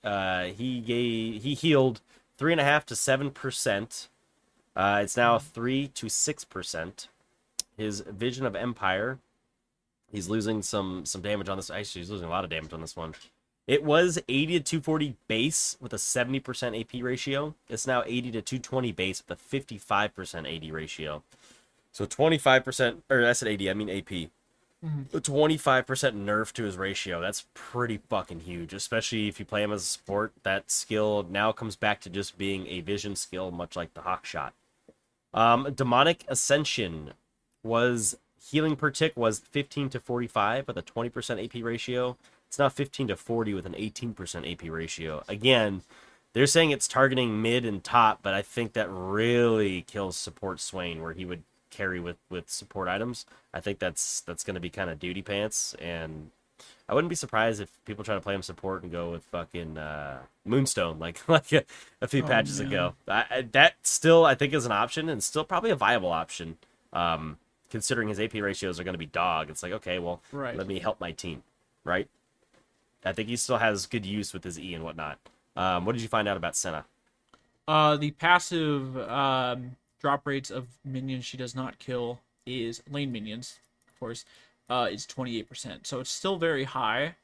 uh, 0.03 0.45
he 0.45 0.79
gave, 0.79 1.43
he 1.43 1.53
healed 1.53 2.01
three 2.37 2.51
and 2.51 2.61
a 2.61 2.63
half 2.63 2.85
to 2.87 2.95
seven 2.95 3.31
percent. 3.31 4.07
Uh, 4.75 5.01
it's 5.03 5.17
now 5.17 5.37
three 5.37 5.87
to 5.89 6.09
six 6.09 6.43
percent. 6.43 7.07
His 7.77 8.01
Vision 8.01 8.45
of 8.45 8.55
Empire, 8.55 9.19
he's 10.11 10.29
losing 10.29 10.61
some 10.61 11.05
some 11.05 11.21
damage 11.21 11.49
on 11.49 11.57
this. 11.57 11.69
Actually, 11.69 12.01
he's 12.01 12.11
losing 12.11 12.27
a 12.27 12.31
lot 12.31 12.43
of 12.43 12.49
damage 12.49 12.73
on 12.73 12.81
this 12.81 12.95
one. 12.95 13.13
It 13.67 13.83
was 13.83 14.19
80 14.27 14.59
to 14.59 14.63
240 14.63 15.15
base 15.27 15.77
with 15.79 15.93
a 15.93 15.97
70% 15.97 16.79
AP 16.79 17.03
ratio. 17.03 17.55
It's 17.69 17.87
now 17.87 18.03
80 18.05 18.31
to 18.31 18.41
220 18.41 18.91
base 18.91 19.23
with 19.25 19.39
a 19.39 19.41
55% 19.41 20.55
AD 20.55 20.73
ratio. 20.73 21.23
So 21.91 22.05
25%, 22.05 22.97
or 23.09 23.25
I 23.25 23.33
said 23.33 23.47
AD, 23.49 23.67
I 23.67 23.73
mean 23.73 23.89
AP. 23.89 24.29
A 25.13 25.21
25% 25.21 25.85
nerf 26.25 26.51
to 26.53 26.63
his 26.63 26.75
ratio. 26.75 27.21
That's 27.21 27.45
pretty 27.53 27.99
fucking 28.09 28.41
huge, 28.41 28.73
especially 28.73 29.27
if 29.27 29.39
you 29.39 29.45
play 29.45 29.61
him 29.61 29.71
as 29.71 29.83
a 29.83 29.85
support. 29.85 30.33
That 30.41 30.71
skill 30.71 31.25
now 31.29 31.51
comes 31.51 31.75
back 31.75 32.01
to 32.01 32.09
just 32.09 32.37
being 32.37 32.65
a 32.67 32.81
vision 32.81 33.15
skill, 33.15 33.51
much 33.51 33.75
like 33.75 33.93
the 33.93 34.01
Hawk 34.01 34.25
Shot. 34.25 34.53
Um, 35.33 35.71
Demonic 35.75 36.25
Ascension 36.27 37.13
was 37.63 38.17
healing 38.49 38.75
per 38.75 38.89
tick 38.89 39.15
was 39.15 39.39
15 39.39 39.89
to 39.89 39.99
45 39.99 40.67
with 40.67 40.77
a 40.77 40.81
20% 40.81 41.43
AP 41.43 41.63
ratio. 41.63 42.17
It's 42.47 42.57
now 42.59 42.69
15 42.69 43.09
to 43.09 43.15
40 43.15 43.53
with 43.53 43.65
an 43.65 43.73
18% 43.73 44.51
AP 44.51 44.69
ratio. 44.71 45.23
Again, 45.27 45.83
they're 46.33 46.47
saying 46.47 46.71
it's 46.71 46.87
targeting 46.87 47.41
mid 47.41 47.65
and 47.65 47.83
top, 47.83 48.19
but 48.21 48.33
I 48.33 48.41
think 48.41 48.73
that 48.73 48.89
really 48.89 49.83
kills 49.83 50.17
support 50.17 50.59
Swain 50.59 51.01
where 51.01 51.13
he 51.13 51.23
would 51.23 51.43
carry 51.71 51.99
with 51.99 52.17
with 52.29 52.49
support 52.49 52.87
items. 52.87 53.25
I 53.53 53.59
think 53.59 53.79
that's 53.79 54.21
that's 54.21 54.43
going 54.43 54.55
to 54.55 54.61
be 54.61 54.69
kind 54.69 54.89
of 54.89 54.99
duty 54.99 55.21
pants 55.21 55.75
and 55.79 56.29
I 56.87 56.93
wouldn't 56.93 57.09
be 57.09 57.15
surprised 57.15 57.59
if 57.61 57.69
people 57.85 58.03
try 58.03 58.13
to 58.15 58.21
play 58.21 58.35
him 58.35 58.41
support 58.43 58.83
and 58.83 58.91
go 58.91 59.11
with 59.11 59.23
fucking 59.23 59.77
uh, 59.77 60.19
Moonstone 60.45 60.99
like 60.99 61.21
like 61.29 61.51
a, 61.53 61.63
a 62.01 62.07
few 62.07 62.23
Oh, 62.23 62.27
patches 62.27 62.59
no. 62.59 62.67
ago. 62.67 62.93
I, 63.07 63.25
I, 63.29 63.41
that 63.53 63.75
still 63.83 64.25
I 64.25 64.35
think 64.35 64.53
is 64.53 64.65
an 64.65 64.71
option 64.71 65.09
and 65.09 65.23
still 65.23 65.43
probably 65.43 65.71
a 65.71 65.75
viable 65.75 66.11
option. 66.11 66.57
Um, 66.93 67.37
considering 67.69 68.09
his 68.09 68.19
AP 68.19 68.33
ratios 68.33 68.79
are 68.79 68.83
going 68.83 68.93
to 68.93 68.99
be 68.99 69.05
dog, 69.05 69.49
it's 69.49 69.63
like 69.63 69.71
okay, 69.73 69.97
well, 69.99 70.21
Right. 70.31 70.55
let 70.55 70.67
me 70.67 70.79
help 70.79 70.99
my 70.99 71.11
team, 71.13 71.41
right? 71.85 72.07
I 73.03 73.13
think 73.13 73.29
he 73.29 73.35
still 73.37 73.57
has 73.57 73.87
good 73.87 74.05
use 74.05 74.33
with 74.33 74.43
his 74.43 74.59
E 74.59 74.73
and 74.75 74.83
whatnot. 74.83 75.17
Um, 75.55 75.85
what 75.85 75.93
did 75.93 76.01
you 76.03 76.07
find 76.07 76.27
out 76.27 76.37
about 76.37 76.55
Senna? 76.55 76.85
Uh, 77.67 77.95
the 77.95 78.11
passive 78.11 78.97
um, 79.09 79.75
drop 80.01 80.25
rates 80.25 80.49
of 80.49 80.67
minions 80.83 81.23
she 81.25 81.37
does 81.37 81.55
not 81.55 81.79
kill 81.79 82.19
is 82.45 82.81
lane 82.89 83.11
minions, 83.11 83.59
of 83.87 83.99
course, 83.99 84.25
uh, 84.69 84.87
is 84.91 85.05
twenty 85.05 85.37
eight 85.37 85.47
percent. 85.47 85.85
So 85.87 85.99
it's 85.99 86.09
still 86.09 86.37
very 86.37 86.63
high 86.63 87.15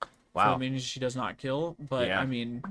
for 0.00 0.08
Wow, 0.34 0.52
the 0.54 0.58
minions 0.60 0.84
she 0.84 1.00
does 1.00 1.16
not 1.16 1.36
kill. 1.38 1.76
But 1.88 2.08
Yeah. 2.08 2.20
I 2.20 2.26
mean, 2.26 2.62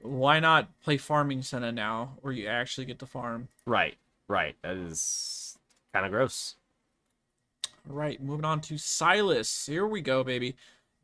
why 0.00 0.38
not 0.38 0.68
play 0.82 0.96
farming 0.96 1.42
Senna 1.42 1.72
now, 1.72 2.16
where 2.20 2.32
you 2.32 2.46
actually 2.46 2.84
get 2.86 2.98
to 3.00 3.06
farm? 3.06 3.48
right, 3.66 3.96
right. 4.28 4.54
That 4.62 4.76
is 4.76 5.58
kind 5.92 6.06
of 6.06 6.12
gross. 6.12 6.54
Right. 7.86 8.22
moving 8.22 8.44
on 8.44 8.60
to 8.62 8.74
Sylas. 8.74 9.66
Here 9.66 9.86
we 9.86 10.00
go, 10.00 10.22
baby. 10.22 10.54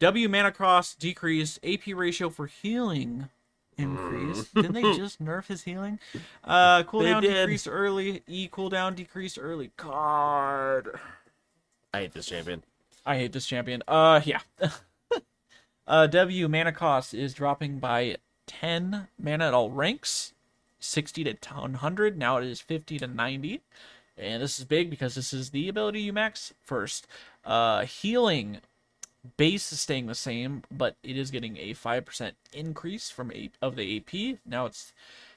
W 0.00 0.28
mana 0.28 0.52
cost 0.52 0.98
decreased. 0.98 1.58
AP 1.64 1.86
ratio 1.94 2.28
for 2.28 2.46
healing 2.46 3.30
increased. 3.76 4.54
Didn't 4.54 4.72
they 4.72 4.82
just 4.82 5.22
nerf 5.22 5.46
his 5.46 5.62
healing? 5.62 5.98
Uh, 6.42 6.82
cooldown 6.84 7.22
did. 7.22 7.34
decreased 7.34 7.68
early. 7.68 8.22
E 8.26 8.48
cooldown 8.48 8.94
decreased 8.94 9.38
early. 9.40 9.70
God, 9.76 10.88
I 11.92 12.00
hate 12.00 12.12
this 12.12 12.26
champion. 12.26 12.62
I 13.06 13.16
hate 13.16 13.32
this 13.32 13.46
champion. 13.46 13.82
Uh, 13.86 14.20
yeah. 14.24 14.40
uh, 15.86 16.06
W 16.06 16.48
mana 16.48 16.72
cost 16.72 17.14
is 17.14 17.34
dropping 17.34 17.78
by 17.78 18.16
10 18.46 19.08
mana 19.18 19.48
at 19.48 19.54
all 19.54 19.70
ranks, 19.70 20.32
60 20.78 21.24
to 21.24 21.36
100. 21.52 22.18
Now 22.18 22.38
it 22.38 22.44
is 22.44 22.60
50 22.60 22.98
to 22.98 23.06
90. 23.06 23.60
And 24.16 24.42
this 24.42 24.58
is 24.58 24.64
big 24.64 24.90
because 24.90 25.16
this 25.16 25.32
is 25.32 25.50
the 25.50 25.68
ability 25.68 26.00
you 26.00 26.12
max 26.12 26.54
first. 26.62 27.06
Uh, 27.44 27.84
healing 27.84 28.60
base 29.36 29.72
is 29.72 29.80
staying 29.80 30.06
the 30.06 30.14
same, 30.14 30.62
but 30.70 30.96
it 31.02 31.16
is 31.16 31.30
getting 31.30 31.56
a 31.56 31.74
5% 31.74 32.32
increase 32.52 33.10
from 33.10 33.32
eight 33.32 33.54
of 33.62 33.76
the 33.76 33.96
AP. 33.96 34.38
Now 34.46 34.66
it's 34.66 34.92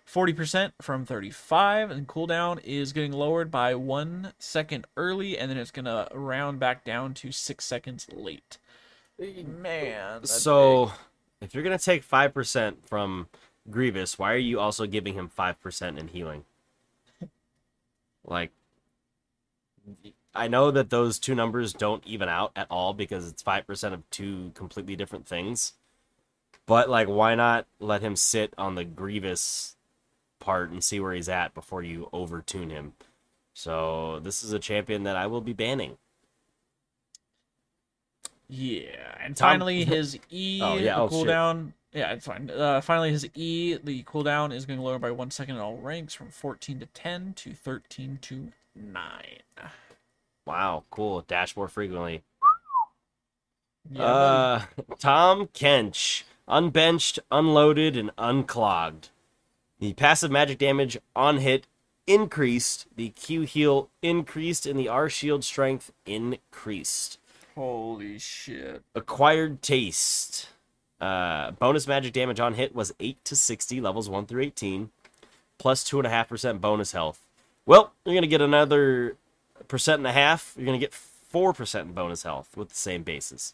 40% 0.07 0.71
from 0.81 1.05
35, 1.05 1.91
and 1.91 2.07
cooldown 2.07 2.63
is 2.63 2.93
getting 2.93 3.11
lowered 3.11 3.51
by 3.51 3.75
one 3.75 4.33
second 4.39 4.85
early, 4.95 5.37
and 5.37 5.51
then 5.51 5.57
it's 5.57 5.71
gonna 5.71 6.07
round 6.13 6.59
back 6.59 6.85
down 6.85 7.13
to 7.15 7.31
six 7.31 7.65
seconds 7.65 8.07
late. 8.13 8.57
Man, 9.19 10.23
so, 10.25 10.91
if 11.41 11.53
you're 11.53 11.63
gonna 11.63 11.77
take 11.79 12.03
five 12.03 12.33
percent 12.33 12.87
from 12.87 13.27
Grievous, 13.69 14.17
why 14.17 14.33
are 14.33 14.37
you 14.37 14.59
also 14.59 14.85
giving 14.85 15.15
him 15.15 15.27
five 15.27 15.59
percent 15.59 15.97
in 15.99 16.07
healing? 16.07 16.45
Like, 18.23 18.51
I 20.37 20.47
know 20.47 20.71
that 20.71 20.89
those 20.89 21.19
two 21.19 21.35
numbers 21.35 21.73
don't 21.73 22.05
even 22.05 22.29
out 22.29 22.51
at 22.55 22.67
all 22.69 22.93
because 22.93 23.27
it's 23.27 23.41
five 23.41 23.65
percent 23.67 23.93
of 23.93 24.09
two 24.09 24.51
completely 24.53 24.95
different 24.95 25.27
things. 25.27 25.73
But 26.65 26.89
like, 26.89 27.07
why 27.07 27.35
not 27.35 27.65
let 27.79 28.01
him 28.01 28.15
sit 28.15 28.53
on 28.57 28.75
the 28.75 28.83
Grievous 28.83 29.75
part 30.39 30.69
and 30.69 30.83
see 30.83 30.99
where 30.99 31.13
he's 31.13 31.29
at 31.29 31.53
before 31.53 31.81
you 31.81 32.09
overtune 32.13 32.71
him? 32.71 32.93
So 33.53 34.19
this 34.21 34.43
is 34.43 34.51
a 34.53 34.59
champion 34.59 35.03
that 35.03 35.15
I 35.15 35.27
will 35.27 35.41
be 35.41 35.53
banning. 35.53 35.97
Yeah, 38.49 39.15
and 39.19 39.35
Tom- 39.35 39.53
finally 39.53 39.83
his 39.85 40.17
E 40.29 40.59
Oh, 40.63 40.75
yeah, 40.75 40.95
the 40.95 41.01
oh, 41.01 41.09
shit. 41.09 41.27
cooldown. 41.27 41.73
Yeah, 41.93 42.11
it's 42.11 42.25
fine. 42.27 42.49
Uh, 42.49 42.81
finally 42.81 43.11
his 43.11 43.27
E 43.33 43.77
the 43.83 44.03
cooldown 44.03 44.53
is 44.53 44.65
going 44.65 44.77
to 44.77 44.83
lower 44.85 44.99
by 44.99 45.11
one 45.11 45.31
second 45.31 45.55
in 45.55 45.61
all 45.61 45.77
ranks 45.77 46.13
from 46.13 46.29
14 46.29 46.79
to 46.79 46.85
10 46.85 47.33
to 47.33 47.53
13 47.53 48.19
to 48.21 48.51
9. 48.75 49.03
Wow, 50.47 50.85
cool. 50.89 51.23
Dash 51.27 51.55
more 51.57 51.67
frequently. 51.67 52.23
Yeah, 53.91 54.03
Uh, 54.03 54.61
Tahm 54.99 55.47
Kench, 55.53 56.23
unbenched, 56.47 57.19
unloaded, 57.31 57.95
and 57.97 58.11
unclogged. 58.17 59.09
The 59.79 59.93
passive 59.93 60.31
magic 60.31 60.57
damage 60.57 60.97
on 61.15 61.37
hit 61.37 61.67
increased. 62.07 62.87
The 62.95 63.09
Q 63.09 63.41
heal 63.41 63.89
increased, 64.01 64.65
and 64.65 64.79
the 64.79 64.87
R 64.87 65.09
shield 65.09 65.43
strength 65.43 65.91
increased. 66.05 67.19
holy 67.55 68.17
shit. 68.19 68.83
Acquired 68.95 69.61
taste. 69.61 70.47
Uh, 71.01 71.51
bonus 71.51 71.87
magic 71.87 72.13
damage 72.13 72.39
on 72.39 72.53
hit 72.55 72.73
was 72.73 72.91
8 72.99 73.23
to 73.25 73.35
60, 73.35 73.79
levels 73.81 74.09
1 74.09 74.25
through 74.25 74.41
18, 74.43 74.89
plus 75.59 75.83
2.5% 75.87 76.59
bonus 76.61 76.91
health. 76.93 77.19
Well, 77.67 77.93
you're 78.05 78.13
going 78.13 78.21
to 78.23 78.27
get 78.27 78.41
another 78.41 79.15
percent 79.67 79.99
and 79.99 80.07
a 80.07 80.11
half. 80.11 80.53
You're 80.55 80.65
going 80.65 80.79
to 80.79 80.83
get 80.85 80.95
4% 81.33 81.81
in 81.81 81.93
bonus 81.93 82.23
health 82.23 82.55
with 82.55 82.69
the 82.69 82.75
same 82.75 83.03
basis. 83.03 83.53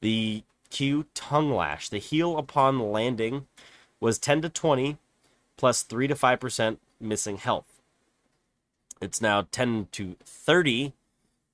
The 0.00 0.42
Q 0.70 1.06
Tongue 1.14 1.52
Lash. 1.52 1.88
The 1.88 1.98
heal 1.98 2.36
upon 2.36 2.78
landing 2.78 3.46
was 4.00 4.18
10 4.18 4.42
to 4.42 4.48
20, 4.48 4.98
plus 5.56 5.82
3 5.82 6.08
to 6.08 6.14
5% 6.14 6.78
missing 7.00 7.36
health. 7.38 7.80
It's 9.00 9.20
now 9.20 9.46
10 9.50 9.88
to 9.92 10.16
30, 10.24 10.92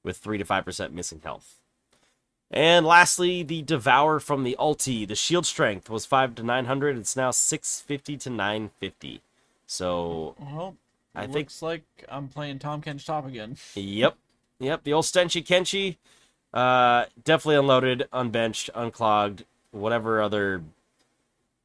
with 0.02 0.16
3 0.16 0.38
to 0.38 0.44
5% 0.44 0.92
missing 0.92 1.20
health. 1.22 1.56
And 2.50 2.84
lastly, 2.84 3.42
the 3.42 3.62
Devour 3.62 4.18
from 4.18 4.42
the 4.42 4.56
ulti. 4.58 5.06
The 5.06 5.14
shield 5.14 5.46
strength 5.46 5.88
was 5.88 6.04
5 6.04 6.34
to 6.36 6.42
900. 6.42 6.98
It's 6.98 7.16
now 7.16 7.30
650 7.30 8.16
to 8.18 8.30
950. 8.30 9.20
So, 9.66 10.34
Well, 10.40 10.74
I 11.20 11.26
think- 11.26 11.34
looks 11.34 11.62
like 11.62 11.82
I'm 12.08 12.28
playing 12.28 12.58
Tahm 12.58 12.82
Kench 12.82 13.04
top 13.04 13.26
again. 13.26 13.56
yep. 13.74 14.16
Yep, 14.58 14.84
the 14.84 14.92
old 14.92 15.04
Stenchy 15.06 15.44
Kenchi. 15.44 15.96
Uh, 16.52 17.06
definitely 17.24 17.56
unloaded, 17.56 18.08
unbenched, 18.12 18.70
unclogged, 18.74 19.44
whatever 19.70 20.20
other 20.20 20.62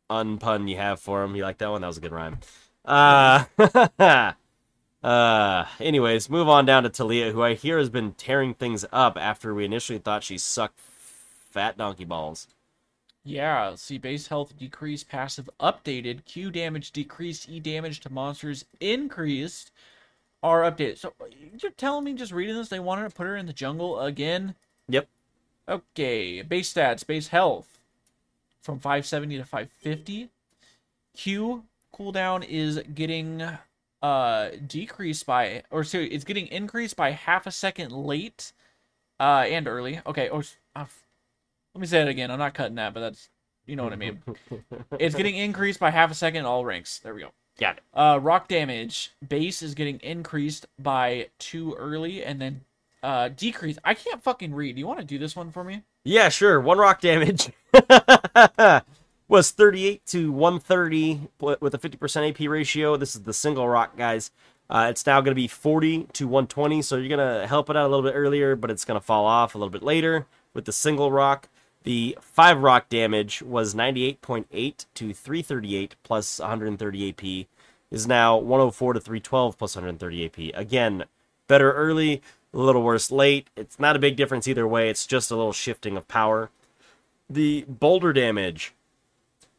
unpun 0.09 0.69
you 0.69 0.77
have 0.77 0.99
for 0.99 1.23
him. 1.23 1.35
You 1.35 1.43
like 1.43 1.57
that 1.57 1.71
one? 1.71 1.81
That 1.81 1.87
was 1.87 1.97
a 1.97 2.01
good 2.01 2.11
rhyme. 2.11 2.39
Uh, 2.85 3.45
uh, 5.03 5.65
anyways, 5.79 6.29
move 6.29 6.47
on 6.47 6.65
down 6.65 6.83
to 6.83 6.89
Taliyah, 6.89 7.31
who 7.31 7.41
I 7.41 7.55
hear 7.55 7.79
has 7.79 7.89
been 7.89 8.13
tearing 8.13 8.53
things 8.53 8.85
up 8.91 9.17
after 9.17 9.53
we 9.53 9.65
initially 9.65 9.99
thought 9.99 10.23
she 10.23 10.37
sucked 10.37 10.79
fat 11.51 11.77
donkey 11.77 12.05
balls. 12.05 12.47
Yeah, 13.27 13.73
see 13.73 13.97
base 13.97 14.27
health 14.27 14.55
decreased, 14.57 15.09
passive 15.09 15.49
updated, 15.59 16.25
Q 16.25 16.51
damage 16.51 16.91
decreased, 16.91 17.49
E 17.49 17.59
damage 17.59 17.99
to 18.01 18.13
monsters 18.13 18.65
increased, 18.79 19.71
are 20.43 20.61
updated. 20.61 20.99
So 20.99 21.13
you're 21.59 21.71
telling 21.71 22.03
me 22.03 22.13
just 22.13 22.31
reading 22.31 22.55
this 22.55 22.69
they 22.69 22.79
wanted 22.79 23.09
to 23.09 23.15
put 23.15 23.25
her 23.25 23.35
in 23.35 23.47
the 23.47 23.53
jungle 23.53 23.99
again? 23.99 24.53
Yep. 24.89 25.07
Okay, 25.67 26.43
base 26.43 26.71
stats, 26.71 27.05
base 27.05 27.29
health 27.29 27.79
from 28.61 28.79
570 28.79 29.37
to 29.37 29.43
550. 29.43 30.29
Q 31.17 31.63
cooldown 31.93 32.45
is 32.47 32.79
getting 32.93 33.41
uh 34.03 34.49
decreased 34.67 35.25
by 35.25 35.63
or 35.71 35.83
so 35.83 35.97
it's 35.97 36.25
getting 36.25 36.47
increased 36.47 36.95
by 36.97 37.11
half 37.11 37.47
a 37.47 37.51
second 37.51 37.91
late 37.91 38.51
uh 39.19 39.45
and 39.47 39.67
early. 39.67 40.01
Okay, 40.05 40.29
or 40.29 40.39
s- 40.41 40.57
uh, 40.75 40.85
let 41.75 41.81
me 41.81 41.87
say 41.87 42.01
it 42.01 42.07
again. 42.07 42.31
I'm 42.31 42.39
not 42.39 42.53
cutting 42.53 42.75
that, 42.75 42.93
but 42.93 43.01
that's 43.01 43.29
you 43.67 43.75
know 43.75 43.83
what 43.83 43.91
I 43.91 43.97
mean. 43.97 44.21
it's 44.99 45.13
getting 45.13 45.35
increased 45.35 45.79
by 45.79 45.91
half 45.91 46.09
a 46.09 46.13
second 46.13 46.39
in 46.39 46.45
all 46.45 46.63
ranks. 46.63 46.99
There 46.99 47.13
we 47.13 47.21
go. 47.21 47.31
Got 47.59 47.77
it. 47.77 47.83
Uh, 47.93 48.17
rock 48.21 48.47
damage 48.47 49.11
base 49.27 49.61
is 49.61 49.75
getting 49.75 49.99
increased 49.99 50.67
by 50.79 51.27
two 51.37 51.75
early, 51.75 52.23
and 52.23 52.41
then 52.41 52.61
uh 53.03 53.27
decreased. 53.27 53.79
I 53.83 53.93
can't 53.93 54.23
fucking 54.23 54.53
read. 54.53 54.75
Do 54.75 54.79
you 54.79 54.87
want 54.87 54.99
to 54.99 55.05
do 55.05 55.19
this 55.19 55.35
one 55.35 55.51
for 55.51 55.65
me? 55.65 55.83
Yeah, 56.05 56.29
sure. 56.29 56.61
One 56.61 56.77
rock 56.77 57.01
damage 57.01 57.49
was 59.27 59.51
38 59.51 60.05
to 60.05 60.31
130 60.31 61.21
with 61.39 61.73
a 61.73 61.77
50% 61.77 62.29
AP 62.29 62.49
ratio. 62.49 62.95
This 62.95 63.15
is 63.15 63.23
the 63.23 63.33
single 63.33 63.67
rock, 63.67 63.97
guys. 63.97 64.31
Uh, 64.69 64.87
it's 64.89 65.05
now 65.05 65.19
going 65.19 65.31
to 65.31 65.35
be 65.35 65.47
40 65.47 66.07
to 66.13 66.27
120, 66.27 66.81
so 66.83 66.95
you're 66.95 67.15
going 67.15 67.41
to 67.41 67.47
help 67.47 67.69
it 67.69 67.75
out 67.75 67.85
a 67.85 67.89
little 67.89 68.03
bit 68.03 68.15
earlier, 68.15 68.55
but 68.55 68.71
it's 68.71 68.85
going 68.85 68.99
to 68.99 69.05
fall 69.05 69.25
off 69.25 69.55
a 69.55 69.57
little 69.57 69.71
bit 69.71 69.83
later 69.83 70.25
with 70.53 70.65
the 70.65 70.71
single 70.71 71.11
rock. 71.11 71.49
The 71.85 72.17
five 72.19 72.63
rock 72.63 72.89
damage 72.89 73.43
was 73.43 73.75
98.8 73.75 74.85
to 74.95 75.13
338 75.13 75.95
plus 76.01 76.39
130 76.39 77.09
AP. 77.09 77.47
Is 77.91 78.07
now 78.07 78.37
104 78.37 78.93
to 78.93 78.99
312 78.99 79.57
plus 79.57 79.75
130 79.75 80.25
AP. 80.25 80.59
Again, 80.59 81.05
better 81.47 81.71
early, 81.73 82.23
a 82.51 82.57
little 82.57 82.81
worse 82.81 83.11
late. 83.11 83.49
It's 83.55 83.79
not 83.79 83.95
a 83.95 83.99
big 83.99 84.15
difference 84.15 84.47
either 84.47 84.67
way. 84.67 84.89
It's 84.89 85.05
just 85.05 85.29
a 85.29 85.35
little 85.35 85.53
shifting 85.53 85.95
of 85.95 86.07
power. 86.07 86.49
The 87.29 87.65
boulder 87.69 88.13
damage 88.13 88.73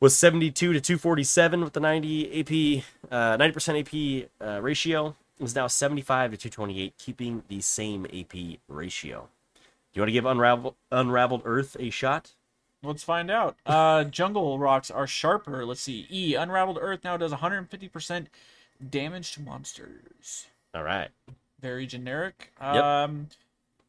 was 0.01 0.19
72 0.19 0.73
to 0.73 0.81
247 0.81 1.63
with 1.63 1.75
the 1.75 1.81
90 1.81 2.41
AP, 2.41 2.85
uh, 3.13 3.39
90% 3.39 4.25
AP 4.25 4.29
uh, 4.45 4.61
ratio. 4.61 5.15
Was 5.39 5.55
now 5.55 5.69
75 5.69 6.33
to 6.33 6.37
228, 6.37 6.95
keeping 6.99 7.45
the 7.47 7.61
same 7.61 8.05
AP 8.07 8.59
ratio. 8.69 9.29
You 9.97 10.03
want 10.03 10.09
to 10.11 10.13
give 10.13 10.27
Unravel, 10.27 10.77
Unraveled 10.93 11.41
Earth 11.47 11.75
a 11.81 11.89
shot? 11.89 12.35
Let's 12.83 13.03
find 13.03 13.31
out. 13.31 13.57
Uh, 13.65 14.05
jungle 14.11 14.59
rocks 14.59 14.91
are 14.91 15.07
sharper. 15.07 15.65
Let's 15.65 15.81
see. 15.81 16.07
E 16.11 16.35
unraveled 16.35 16.79
earth 16.83 17.01
now 17.03 17.17
does 17.17 17.33
150% 17.33 18.27
damage 18.91 19.33
to 19.33 19.41
monsters. 19.41 20.49
All 20.75 20.83
right. 20.83 21.09
Very 21.61 21.87
generic. 21.87 22.53
Yep. 22.61 22.85
Um, 22.85 23.29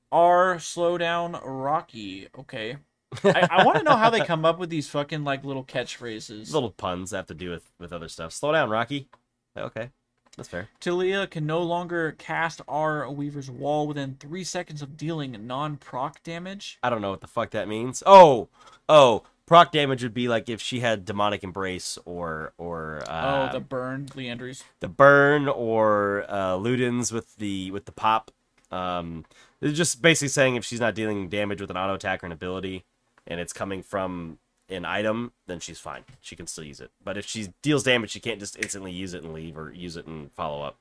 R 0.10 0.58
slow 0.60 0.98
down 0.98 1.34
rocky. 1.44 2.30
Okay. 2.40 2.78
I, 3.26 3.48
I 3.52 3.66
want 3.66 3.78
to 3.78 3.84
know 3.84 3.98
how 3.98 4.10
they 4.10 4.22
come 4.22 4.46
up 4.46 4.60
with 4.60 4.70
these 4.70 4.88
fucking 4.88 5.26
like 5.26 5.44
little 5.44 5.66
catchphrases. 5.66 6.54
Little 6.54 6.72
puns 6.72 7.10
that 7.12 7.18
have 7.18 7.26
to 7.28 7.34
do 7.34 7.50
with, 7.50 7.70
with 7.80 7.92
other 7.92 8.08
stuff. 8.08 8.32
Slow 8.32 8.54
down, 8.54 8.70
Rocky. 8.70 9.10
Okay. 9.58 9.90
That's 10.38 10.50
fair. 10.50 10.70
Taliyah 10.80 11.32
can 11.32 11.48
no 11.48 11.62
longer 11.62 12.14
cast 12.14 12.62
R 12.68 13.10
Weaver's 13.10 13.50
Wall 13.50 13.88
within 13.88 14.18
three 14.20 14.44
seconds 14.44 14.84
of 14.84 14.96
dealing 14.96 15.36
non-proc 15.48 16.22
damage. 16.24 16.78
I 16.84 16.92
don't 16.92 17.02
know 17.02 17.10
what 17.10 17.22
the 17.22 17.28
fuck 17.28 17.50
that 17.52 17.68
means. 17.68 18.04
Oh, 18.06 18.48
oh, 18.88 19.24
proc 19.48 19.72
damage 19.72 20.04
would 20.04 20.14
be 20.14 20.28
like 20.28 20.48
if 20.48 20.62
she 20.62 20.82
had 20.82 21.06
demonic 21.06 21.44
embrace 21.44 21.98
or 22.06 22.54
or 22.60 23.02
uh, 23.08 23.50
oh, 23.50 23.54
the 23.54 23.60
burn, 23.60 24.06
Liandry's. 24.06 24.64
the 24.80 24.88
burn 24.88 25.48
or 25.48 26.26
uh, 26.30 26.54
Ludens 26.54 27.12
with 27.12 27.36
the 27.38 27.72
with 27.72 27.86
the 27.86 27.92
pop. 27.92 28.30
Um, 28.72 29.26
it's 29.60 29.76
just 29.76 30.04
basically 30.04 30.28
saying 30.28 30.56
if 30.56 30.64
she's 30.64 30.80
not 30.80 30.94
dealing 30.94 31.30
damage 31.30 31.62
with 31.62 31.72
an 31.72 31.78
auto 31.78 31.96
attack 31.96 32.22
or 32.22 32.28
an 32.28 32.32
ability, 32.32 32.86
and 33.26 33.40
it's 33.40 33.54
coming 33.54 33.82
from 33.82 34.38
an 34.70 34.86
item, 34.86 35.32
then 35.46 35.60
she's 35.60 35.80
fine. 35.80 36.04
She 36.22 36.36
can 36.36 36.48
still 36.48 36.64
use 36.64 36.80
it. 36.82 36.92
But 37.04 37.18
if 37.18 37.26
she 37.26 37.50
deals 37.62 37.84
damage, 37.84 38.12
she 38.12 38.20
can't 38.20 38.40
just 38.40 38.58
instantly 38.58 38.92
use 38.92 39.14
it 39.14 39.24
and 39.24 39.34
leave 39.34 39.58
or 39.58 39.72
use 39.72 39.96
it 39.98 40.08
and 40.08 40.32
follow 40.34 40.62
up. 40.64 40.78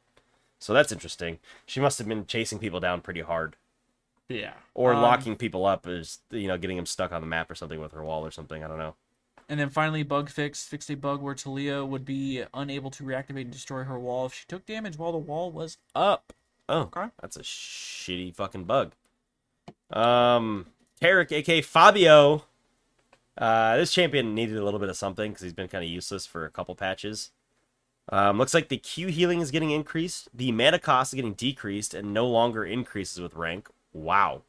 So 0.58 0.72
that's 0.72 0.90
interesting. 0.92 1.38
She 1.66 1.80
must 1.80 1.98
have 1.98 2.08
been 2.08 2.26
chasing 2.26 2.58
people 2.58 2.80
down 2.80 3.00
pretty 3.02 3.20
hard, 3.20 3.56
Yeah. 4.28 4.54
or 4.74 4.94
Um, 4.94 5.02
locking 5.02 5.36
people 5.36 5.66
up, 5.66 5.86
is 5.86 6.18
you 6.30 6.48
know 6.48 6.56
getting 6.58 6.76
them 6.76 6.86
stuck 6.86 7.12
on 7.12 7.20
the 7.20 7.26
map 7.26 7.50
or 7.50 7.54
something 7.54 7.80
with 7.80 7.92
her 7.92 8.02
wall 8.04 8.24
or 8.26 8.30
something. 8.30 8.64
I 8.64 8.68
don't 8.68 8.78
know. 8.78 8.94
And 9.48 9.60
then 9.60 9.70
finally, 9.70 10.02
bug 10.02 10.28
fix 10.28 10.64
fixed 10.66 10.90
a 10.90 10.96
bug 10.96 11.22
where 11.22 11.34
Taliyah 11.34 11.86
would 11.86 12.04
be 12.04 12.42
unable 12.52 12.90
to 12.90 13.04
reactivate 13.04 13.42
and 13.42 13.50
destroy 13.52 13.84
her 13.84 13.98
wall 13.98 14.26
if 14.26 14.34
she 14.34 14.44
took 14.48 14.66
damage 14.66 14.98
while 14.98 15.12
the 15.12 15.18
wall 15.18 15.52
was 15.52 15.78
up. 15.94 16.32
Oh, 16.68 16.80
Okay. 16.80 17.10
that's 17.20 17.36
a 17.36 17.42
shitty 17.42 18.34
fucking 18.34 18.64
bug. 18.64 18.92
Um, 19.92 20.66
Taric, 21.00 21.30
aka 21.32 21.60
Fabio. 21.60 22.44
Uh, 23.36 23.76
this 23.76 23.92
champion 23.92 24.34
needed 24.34 24.56
a 24.56 24.64
little 24.64 24.80
bit 24.80 24.88
of 24.88 24.96
something 24.96 25.30
because 25.30 25.42
he's 25.42 25.52
been 25.52 25.68
kind 25.68 25.84
of 25.84 25.90
useless 25.90 26.26
for 26.26 26.44
a 26.44 26.50
couple 26.50 26.74
patches. 26.74 27.30
Um, 28.08 28.38
looks 28.38 28.54
like 28.54 28.68
the 28.68 28.76
Q 28.76 29.08
healing 29.08 29.40
is 29.40 29.50
getting 29.50 29.70
increased, 29.70 30.28
the 30.32 30.52
mana 30.52 30.78
cost 30.78 31.12
is 31.12 31.16
getting 31.16 31.34
decreased, 31.34 31.92
and 31.92 32.14
no 32.14 32.26
longer 32.26 32.64
increases 32.64 33.20
with 33.20 33.34
rank. 33.34 33.68
Wow. 33.92 34.42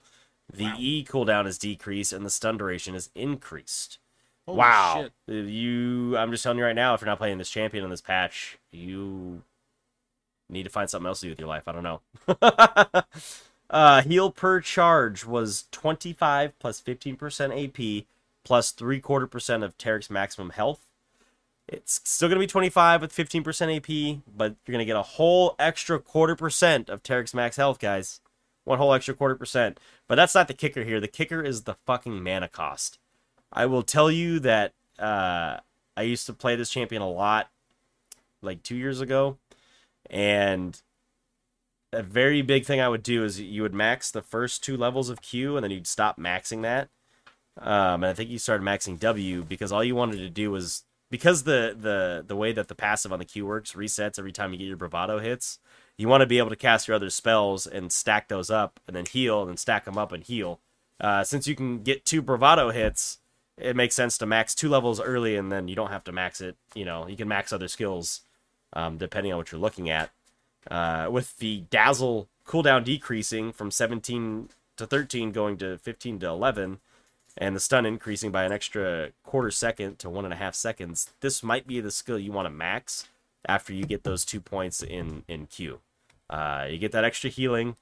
The 0.52 0.66
Wow. 0.66 0.76
E 0.78 1.06
cooldown 1.06 1.48
is 1.48 1.58
decreased, 1.58 2.14
and 2.14 2.26
the 2.26 2.30
stun 2.30 2.58
duration 2.58 2.96
is 2.96 3.10
increased. 3.16 3.98
Holy 4.46 4.60
wow. 4.60 5.10
shit. 5.28 5.46
You, 5.46 6.16
I'm 6.16 6.32
just 6.32 6.44
telling 6.44 6.58
you 6.58 6.64
right 6.64 6.76
now, 6.76 6.94
if 6.94 7.02
you're 7.02 7.08
not 7.08 7.18
playing 7.18 7.38
this 7.38 7.50
champion 7.50 7.84
in 7.84 7.90
this 7.90 8.00
patch, 8.00 8.58
you 8.72 9.42
need 10.50 10.64
to 10.64 10.70
find 10.70 10.90
something 10.90 11.08
else 11.08 11.20
to 11.20 11.26
do 11.26 11.32
with 11.32 11.40
your 11.40 11.50
life. 11.50 11.64
I 11.68 11.72
don't 11.74 11.84
know. 11.84 12.02
uh, 13.70 14.02
heal 14.04 14.32
per 14.32 14.62
charge 14.62 15.26
was 15.26 15.66
25 15.72 16.58
plus 16.60 16.80
15% 16.80 18.00
AP 18.02 18.06
plus 18.48 18.72
three 18.72 19.02
quarter 19.02 19.28
percent 19.28 19.62
of 19.62 19.78
Taric's 19.78 20.10
maximum 20.10 20.52
health. 20.52 20.86
It's 21.68 22.00
still 22.06 22.30
going 22.30 22.38
to 22.38 22.44
be 22.44 22.48
25 22.48 23.02
with 23.02 23.14
15% 23.14 23.76
AP, 23.76 24.22
but 24.26 24.56
you're 24.66 24.72
going 24.72 24.80
to 24.80 24.86
get 24.86 24.96
a 24.96 25.02
whole 25.02 25.54
extra 25.60 26.00
quarter 26.00 26.34
percent 26.34 26.88
of 26.88 27.04
Taric's 27.04 27.34
max 27.34 27.58
health, 27.58 27.78
guys. 27.78 28.22
One 28.64 28.78
whole 28.78 28.94
extra 28.94 29.14
quarter 29.14 29.36
percent. 29.36 29.82
But 30.08 30.16
that's 30.16 30.34
not 30.34 30.48
the 30.48 30.54
kicker 30.54 30.86
here. 30.86 31.02
The 31.02 31.10
kicker 31.10 31.44
is 31.44 31.64
the 31.64 31.76
fucking 31.86 32.24
mana 32.24 32.48
cost. 32.48 33.00
I 33.52 33.66
will 33.66 33.84
tell 33.84 34.10
you 34.10 34.40
that 34.40 34.72
uh, 34.98 35.58
I 35.98 36.04
used 36.04 36.26
to 36.28 36.34
play 36.34 36.56
this 36.56 36.70
champion 36.70 37.02
a 37.02 37.10
lot, 37.10 37.50
like 38.42 38.64
two 38.64 38.78
years 38.78 39.02
ago, 39.02 39.38
and 40.10 40.82
a 41.92 42.02
very 42.02 42.42
big 42.42 42.66
thing 42.66 42.80
I 42.80 42.88
would 42.88 43.04
do 43.04 43.26
is 43.26 43.42
you 43.42 43.64
would 43.64 43.74
max 43.74 44.10
the 44.10 44.22
first 44.22 44.64
two 44.64 44.78
levels 44.78 45.10
of 45.10 45.22
Q, 45.22 45.58
and 45.58 45.66
then 45.66 45.72
you'd 45.72 45.86
stop 45.86 46.18
maxing 46.18 46.62
that. 46.62 46.88
Um, 47.60 48.04
and 48.04 48.06
I 48.06 48.14
think 48.14 48.30
you 48.30 48.40
started 48.40 48.64
maxing 48.64 49.00
W 49.00 49.44
because 49.44 49.72
all 49.72 49.84
you 49.84 49.96
wanted 49.96 50.18
to 50.18 50.30
do 50.30 50.52
was 50.52 50.84
because 51.10 51.44
the 51.44 51.76
the 51.80 52.24
the 52.26 52.36
way 52.36 52.52
that 52.52 52.68
the 52.68 52.76
passive 52.76 53.12
on 53.12 53.20
the 53.20 53.26
Q 53.26 53.46
works 53.46 53.74
resets 53.74 54.20
every 54.20 54.32
time 54.32 54.52
you 54.52 54.60
get 54.60 54.68
your 54.68 54.78
bravado 54.78 55.20
hits. 55.20 55.60
You 55.98 56.08
want 56.08 56.22
to 56.22 56.28
be 56.28 56.38
able 56.38 56.50
to 56.50 56.56
cast 56.56 56.88
your 56.88 56.96
other 56.96 57.10
spells 57.10 57.66
and 57.66 57.92
stack 57.92 58.28
those 58.28 58.52
up, 58.52 58.80
and 58.86 58.96
then 58.96 59.06
heal, 59.06 59.48
and 59.48 59.58
stack 59.58 59.86
them 59.86 59.98
up 59.98 60.12
and 60.12 60.24
heal. 60.24 60.60
Uh, 61.00 61.24
since 61.24 61.48
you 61.48 61.56
can 61.56 61.82
get 61.82 62.06
two 62.06 62.22
bravado 62.22 62.70
hits, 62.70 63.18
it 63.58 63.76
makes 63.76 63.96
sense 63.96 64.18
to 64.20 64.26
max 64.28 64.54
two 64.54 64.70
levels 64.70 65.02
early, 65.02 65.36
and 65.36 65.52
then 65.52 65.68
you 65.68 65.76
don't 65.76 65.90
have 65.90 66.04
to 66.04 66.12
max 66.12 66.40
it. 66.40 66.56
You 66.76 66.86
know, 66.86 67.08
you 67.08 67.18
can 67.18 67.28
max 67.28 67.52
other 67.52 67.68
skills 67.68 68.22
um, 68.74 68.98
depending 68.98 69.32
on 69.32 69.38
what 69.38 69.52
you're 69.52 69.62
looking 69.62 69.90
at. 69.90 70.12
Uh, 70.70 71.08
with 71.10 71.38
the 71.38 71.64
dazzle 71.70 72.28
cooldown 72.46 72.84
decreasing 72.84 73.52
from 73.52 73.72
17 73.72 74.50
to 74.76 74.86
13, 74.86 75.32
going 75.32 75.58
to 75.58 75.78
15 75.80 76.20
to 76.20 76.28
11, 76.28 76.80
and 77.38 77.56
the 77.56 77.60
stun 77.60 77.86
increasing 77.86 78.32
by 78.32 78.44
an 78.44 78.52
extra 78.52 79.10
quarter 79.24 79.52
second 79.52 80.00
to 80.00 80.10
one 80.10 80.26
and 80.26 80.34
a 80.34 80.38
half 80.38 80.56
seconds, 80.56 81.12
this 81.22 81.44
might 81.44 81.68
be 81.68 81.80
the 81.80 81.92
skill 81.92 82.18
you 82.18 82.32
want 82.32 82.46
to 82.46 82.50
max 82.50 83.08
after 83.48 83.74
you 83.74 83.86
get 83.86 84.04
those 84.04 84.26
two 84.26 84.42
points 84.42 84.82
in 84.82 85.24
in 85.28 85.46
Q. 85.48 85.80
Uh, 86.30 86.68
you 86.70 86.78
get 86.78 86.92
that 86.92 87.04
extra 87.04 87.30
healing 87.30 87.76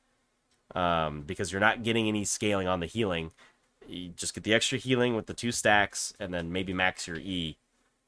um, 0.76 1.22
because 1.22 1.51
you're 1.51 1.62
not 1.62 1.84
getting 1.84 2.08
any 2.08 2.26
scaling 2.26 2.68
on 2.68 2.80
the 2.80 2.86
healing. 2.86 3.32
You 3.88 4.10
just 4.10 4.34
get 4.34 4.43
the 4.43 4.53
extra 4.53 4.78
healing 4.78 5.16
with 5.16 5.28
the 5.28 5.34
two 5.34 5.51
stacks, 5.51 6.14
and 6.20 6.34
then 6.34 6.51
maybe 6.51 6.74
max 6.74 7.08
your 7.08 7.18
E, 7.18 7.58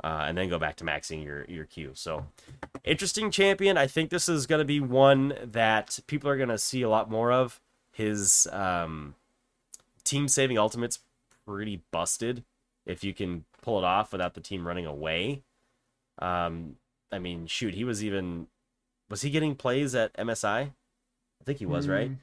uh, 0.03 0.25
and 0.27 0.37
then 0.37 0.49
go 0.49 0.59
back 0.59 0.75
to 0.77 0.83
maxing 0.83 1.23
your 1.23 1.45
your 1.45 1.65
Q. 1.65 1.91
So, 1.93 2.25
interesting 2.83 3.31
champion. 3.31 3.77
I 3.77 3.87
think 3.87 4.09
this 4.09 4.27
is 4.27 4.47
going 4.47 4.59
to 4.59 4.65
be 4.65 4.79
one 4.79 5.33
that 5.43 5.99
people 6.07 6.29
are 6.29 6.37
going 6.37 6.49
to 6.49 6.57
see 6.57 6.81
a 6.81 6.89
lot 6.89 7.09
more 7.09 7.31
of. 7.31 7.59
His 7.91 8.47
um, 8.51 9.15
team 10.03 10.27
saving 10.27 10.57
ultimate's 10.57 10.99
pretty 11.47 11.81
busted 11.91 12.43
if 12.85 13.03
you 13.03 13.13
can 13.13 13.45
pull 13.61 13.79
it 13.79 13.85
off 13.85 14.11
without 14.11 14.35
the 14.35 14.41
team 14.41 14.67
running 14.67 14.85
away. 14.85 15.43
Um, 16.19 16.77
I 17.11 17.19
mean, 17.19 17.47
shoot, 17.47 17.73
he 17.73 17.83
was 17.83 18.03
even 18.03 18.47
was 19.09 19.21
he 19.23 19.29
getting 19.29 19.55
plays 19.55 19.95
at 19.95 20.15
MSI? 20.17 20.73
I 21.41 21.43
think 21.45 21.59
he 21.59 21.65
was, 21.65 21.87
right? 21.87 22.11
Mm, 22.11 22.17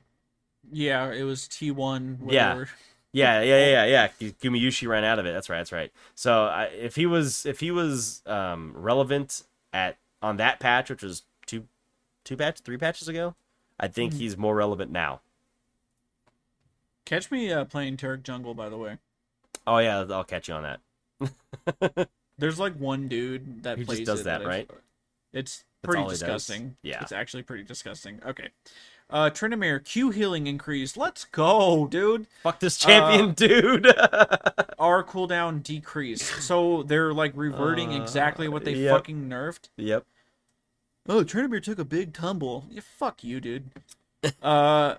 Yeah, 0.71 1.13
it 1.13 1.25
was 1.25 1.49
T 1.49 1.71
one. 1.71 2.19
Yeah. 2.29 2.65
Yeah, 3.13 3.43
yeah, 3.43 3.59
yeah, 3.67 3.85
yeah. 3.85 4.09
yeah. 4.19 4.31
Gumayushi 4.43 4.89
ran 4.89 5.05
out 5.05 5.19
of 5.21 5.27
it. 5.27 5.33
That's 5.33 5.49
right. 5.49 5.59
That's 5.59 5.73
right. 5.73 5.93
So 6.17 6.47
I, 6.47 6.65
if 6.65 6.97
he 6.97 7.07
was 7.07 7.47
if 7.47 7.61
he 7.61 7.71
was 7.71 8.23
um, 8.27 8.73
relevant 8.77 9.45
at 9.73 9.99
on 10.21 10.37
that 10.39 10.59
patch, 10.61 10.91
which 10.91 11.03
was 11.03 11.23
two 11.47 11.65
two 12.25 12.37
patch 12.37 12.61
three 12.61 12.79
patches 12.79 13.09
ago, 13.09 13.37
I 13.79 13.89
think 13.89 14.15
Mhm. 14.15 14.19
he's 14.19 14.37
more 14.37 14.57
relevant 14.57 14.91
now. 14.91 15.21
Catch 17.07 17.31
me 17.31 17.51
uh, 17.51 17.65
playing 17.65 17.97
Taric 17.97 18.23
Jungle, 18.23 18.53
by 18.55 18.69
the 18.69 18.77
way. 18.77 18.99
Oh 19.67 19.79
yeah, 19.79 20.05
I'll 20.11 20.25
catch 20.25 20.49
you 20.49 20.55
on 20.55 20.63
that. 21.21 22.09
There's 22.39 22.59
like 22.59 22.75
one 22.77 23.09
dude 23.09 23.63
that 23.63 23.79
Who 23.79 23.85
just 23.85 23.89
plays 23.97 24.07
does 24.07 24.21
it 24.23 24.25
that, 24.25 24.41
I've- 24.41 24.47
right? 24.49 24.71
It's 25.33 25.65
pretty 25.83 25.99
all 26.03 26.09
he 26.09 26.13
does? 26.13 26.21
disgusting. 26.21 26.77
Yeah. 26.83 27.01
It's 27.03 27.13
actually 27.13 27.43
pretty 27.43 27.65
disgusting. 27.65 28.21
Okay. 28.27 28.49
Uh 29.11 29.31
Tryndamere 29.31 29.85
Q 29.85 30.11
healing 30.11 30.47
increase. 30.47 30.97
Let's 30.97 31.25
go, 31.25 31.87
dude. 31.87 32.27
Fuck 32.43 32.61
this 32.61 32.79
champion, 32.79 33.31
Uh, 33.31 33.33
dude. 33.37 33.87
R 34.79 35.05
cooldown 35.05 35.63
decrease. 35.63 36.23
So 36.45 36.83
they're 36.85 37.13
like 37.13 37.33
reverting 37.35 37.93
Uh, 37.93 38.03
exactly 38.03 38.49
what 38.49 38.65
they 38.65 38.75
yep. 38.75 38.97
fucking 38.97 39.29
nerfed. 39.29 39.69
yep. 39.77 40.05
Oh, 41.09 41.23
Tryndamere 41.23 41.63
took 41.63 41.79
a 41.79 41.85
big 41.85 42.15
tumble. 42.15 42.65
Yeah, 42.71 42.81
fuck 42.83 43.23
you, 43.23 43.41
dude. 43.41 43.71
Uh 44.43 44.95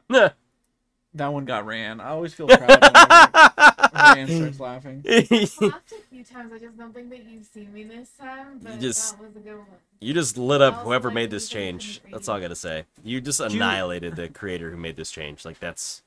that 1.16 1.34
one 1.34 1.45
got 1.45 1.66
ran. 1.66 1.99
I 1.99 2.09
always 2.09 2.34
feel 2.34 2.47
proud 2.47 2.70
when 2.70 2.80
Ran 4.16 4.28
starts 4.28 4.59
laughing. 4.59 5.03
I've 5.09 5.32
laughed 5.32 5.91
a 5.93 6.01
few 6.09 6.24
times. 6.24 6.51
I 6.53 6.59
just 6.59 6.78
don't 6.78 6.93
think 6.93 7.09
that 7.09 7.26
you've 7.26 7.45
seen 7.45 7.74
me 7.74 7.84
this 7.84 8.09
time, 8.20 8.59
but 8.61 8.80
just- 8.80 9.18
that 9.18 9.26
was 9.26 9.36
a 9.36 9.39
good 9.39 9.57
one. 9.57 9.66
You 10.01 10.13
just 10.13 10.38
lit 10.38 10.61
up 10.61 10.84
whoever 10.84 11.09
made 11.09 11.32
this 11.32 11.47
change. 11.49 12.01
That's 12.11 12.28
all 12.30 12.36
I 12.36 12.41
gotta 12.41 12.55
say. 12.55 12.84
You 13.03 13.22
just 13.22 13.39
annihilated 13.39 14.16
the 14.18 14.28
creator 14.28 14.70
who 14.70 14.78
made 14.78 14.97
this 14.97 15.09
change. 15.09 15.45
Like 15.45 15.59
that's, 15.59 16.03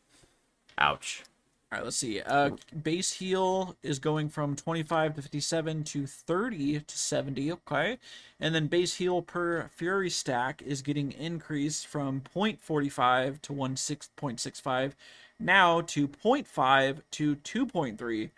ouch. 0.76 1.24
All 1.70 1.76
right, 1.78 1.84
let's 1.84 1.96
see. 1.98 2.22
Uh, 2.22 2.52
base 2.82 3.12
heal 3.12 3.76
is 3.82 3.98
going 3.98 4.30
from 4.30 4.56
25 4.56 5.16
to 5.16 5.22
57 5.22 5.84
to 5.84 6.06
30 6.06 6.80
to 6.80 6.98
70. 6.98 7.52
Okay. 7.52 7.98
And 8.40 8.54
then 8.54 8.68
base 8.68 8.94
heal 8.94 9.20
per 9.20 9.68
Fury 9.74 10.08
stack 10.08 10.62
is 10.62 10.80
getting 10.80 11.12
increased 11.12 11.86
from 11.86 12.22
0.45 12.34 13.42
to 13.42 13.52
16.65 13.52 14.92
now 15.38 15.82
to 15.82 16.08
0.5 16.08 17.02
to 17.10 17.36
2.3. 17.36 18.30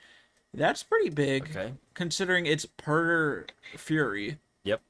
That's 0.53 0.83
pretty 0.83 1.11
big 1.11 1.45
Okay. 1.57 1.75
considering 1.95 2.47
it's 2.47 2.67
per 2.67 3.47
Fury. 3.77 4.39
Yep. 4.65 4.81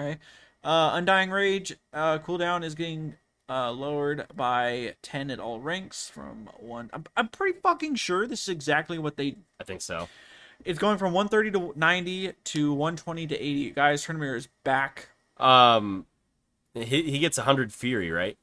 Okay. 0.00 0.18
Uh, 0.64 0.92
Undying 0.94 1.30
Rage 1.30 1.74
uh, 1.92 2.18
cooldown 2.20 2.64
is 2.64 2.74
getting 2.74 3.16
uh, 3.48 3.70
lowered 3.70 4.26
by 4.34 4.94
10 5.02 5.30
at 5.30 5.38
all 5.40 5.60
ranks 5.60 6.08
from 6.08 6.48
1. 6.58 6.90
I'm, 6.92 7.04
I'm 7.16 7.28
pretty 7.28 7.58
fucking 7.58 7.96
sure 7.96 8.26
this 8.26 8.42
is 8.42 8.48
exactly 8.48 8.98
what 8.98 9.16
they. 9.16 9.36
I 9.60 9.64
think 9.64 9.80
so. 9.82 10.08
It's 10.64 10.78
going 10.78 10.96
from 10.98 11.12
130 11.12 11.50
to 11.52 11.78
90 11.78 12.32
to 12.44 12.72
120 12.72 13.26
to 13.26 13.34
80. 13.36 13.70
Guys, 13.70 14.04
Tournament 14.04 14.36
is 14.36 14.48
back. 14.64 15.08
Um, 15.38 16.06
he 16.74 16.84
he 17.10 17.18
gets 17.18 17.36
hundred 17.36 17.72
fury, 17.72 18.10
right? 18.10 18.38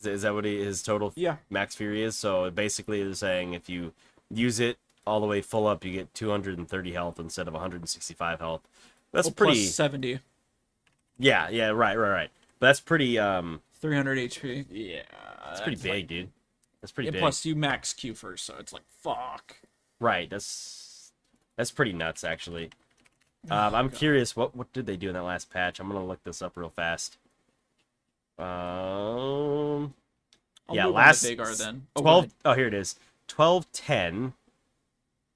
Is, 0.00 0.06
is 0.06 0.22
that 0.22 0.34
what 0.34 0.44
he, 0.44 0.62
his 0.62 0.82
total 0.82 1.12
Yeah. 1.14 1.36
max 1.48 1.74
fury 1.76 2.02
is? 2.02 2.16
So 2.16 2.50
basically, 2.50 3.02
they're 3.04 3.14
saying 3.14 3.54
if 3.54 3.68
you 3.68 3.92
use 4.30 4.58
it 4.58 4.78
all 5.06 5.20
the 5.20 5.26
way 5.26 5.40
full 5.40 5.66
up, 5.66 5.84
you 5.84 5.92
get 5.92 6.12
230 6.14 6.92
health 6.92 7.20
instead 7.20 7.46
of 7.46 7.54
165 7.54 8.40
health. 8.40 8.62
That's 9.12 9.28
plus 9.28 9.34
pretty. 9.34 9.64
70. 9.66 10.18
Yeah, 11.18 11.48
yeah, 11.50 11.68
right, 11.68 11.96
right, 11.96 12.10
right. 12.10 12.30
But 12.64 12.68
that's 12.68 12.80
pretty. 12.80 13.18
Um, 13.18 13.60
300 13.74 14.16
HP. 14.16 14.64
Yeah. 14.70 15.02
that's 15.44 15.60
pretty 15.60 15.76
big, 15.76 16.08
dude. 16.08 16.30
That's 16.80 16.92
pretty 16.92 17.08
Yeah, 17.08 17.12
big. 17.12 17.20
plus 17.20 17.44
you 17.44 17.54
max 17.54 17.92
Q 17.92 18.14
first, 18.14 18.46
so 18.46 18.54
it's 18.58 18.72
like, 18.72 18.84
fuck. 19.02 19.56
Right. 20.00 20.30
That's 20.30 21.12
that's 21.56 21.70
pretty 21.70 21.92
nuts, 21.92 22.24
actually. 22.24 22.70
Oh, 23.50 23.54
Um, 23.54 23.74
I'm 23.74 23.90
curious, 23.90 24.34
what 24.34 24.56
what 24.56 24.72
did 24.72 24.86
they 24.86 24.96
do 24.96 25.08
in 25.08 25.12
that 25.12 25.24
last 25.24 25.50
patch? 25.50 25.78
I'm 25.78 25.88
gonna 25.88 26.06
look 26.06 26.24
this 26.24 26.40
up 26.40 26.56
real 26.56 26.70
fast. 26.70 27.18
Um, 28.38 29.92
I'll 30.66 30.74
yeah, 30.74 30.86
move 30.86 30.96
on 30.96 31.02
to 31.02 31.06
last 31.06 31.36
Varus 31.36 31.58
then. 31.58 31.86
Oh, 31.96 32.00
12 32.00 32.34
oh 32.46 32.54
here 32.54 32.68
it 32.68 32.72
is 32.74 32.96
1210 33.30 34.32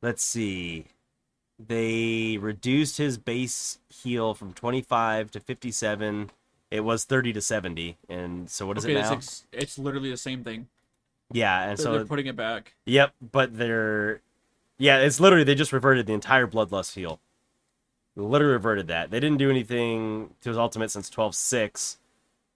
let's 0.00 0.24
see 0.24 0.86
they 1.58 2.38
reduced 2.40 2.96
his 2.96 3.18
base 3.18 3.80
heal 3.90 4.32
from 4.32 4.54
25 4.54 5.30
to 5.32 5.40
57 5.40 6.30
it 6.70 6.80
was 6.80 7.04
30 7.04 7.32
to 7.34 7.40
70 7.40 7.96
and 8.08 8.50
so 8.50 8.66
what 8.66 8.76
is 8.78 8.84
okay, 8.84 8.94
it 8.94 8.98
it's, 8.98 9.08
now? 9.10 9.16
ex- 9.16 9.46
it's 9.52 9.78
literally 9.78 10.10
the 10.10 10.16
same 10.16 10.44
thing. 10.44 10.68
yeah 11.32 11.62
and 11.62 11.78
They're, 11.78 11.84
so 11.84 11.92
they're 11.92 12.04
putting 12.04 12.26
it 12.26 12.36
back. 12.36 12.74
yep 12.86 13.12
but 13.20 13.56
they're 13.56 14.20
yeah 14.78 14.98
it's 14.98 15.18
literally 15.20 15.44
they 15.44 15.54
just 15.54 15.72
reverted 15.72 16.06
the 16.06 16.12
entire 16.12 16.46
bloodlust 16.46 16.94
heal. 16.94 17.20
Literally 18.16 18.52
reverted 18.54 18.88
that. 18.88 19.10
They 19.12 19.20
didn't 19.20 19.38
do 19.38 19.48
anything 19.48 20.34
to 20.40 20.48
his 20.50 20.58
ultimate 20.58 20.90
since 20.90 21.08
12-6 21.10 21.96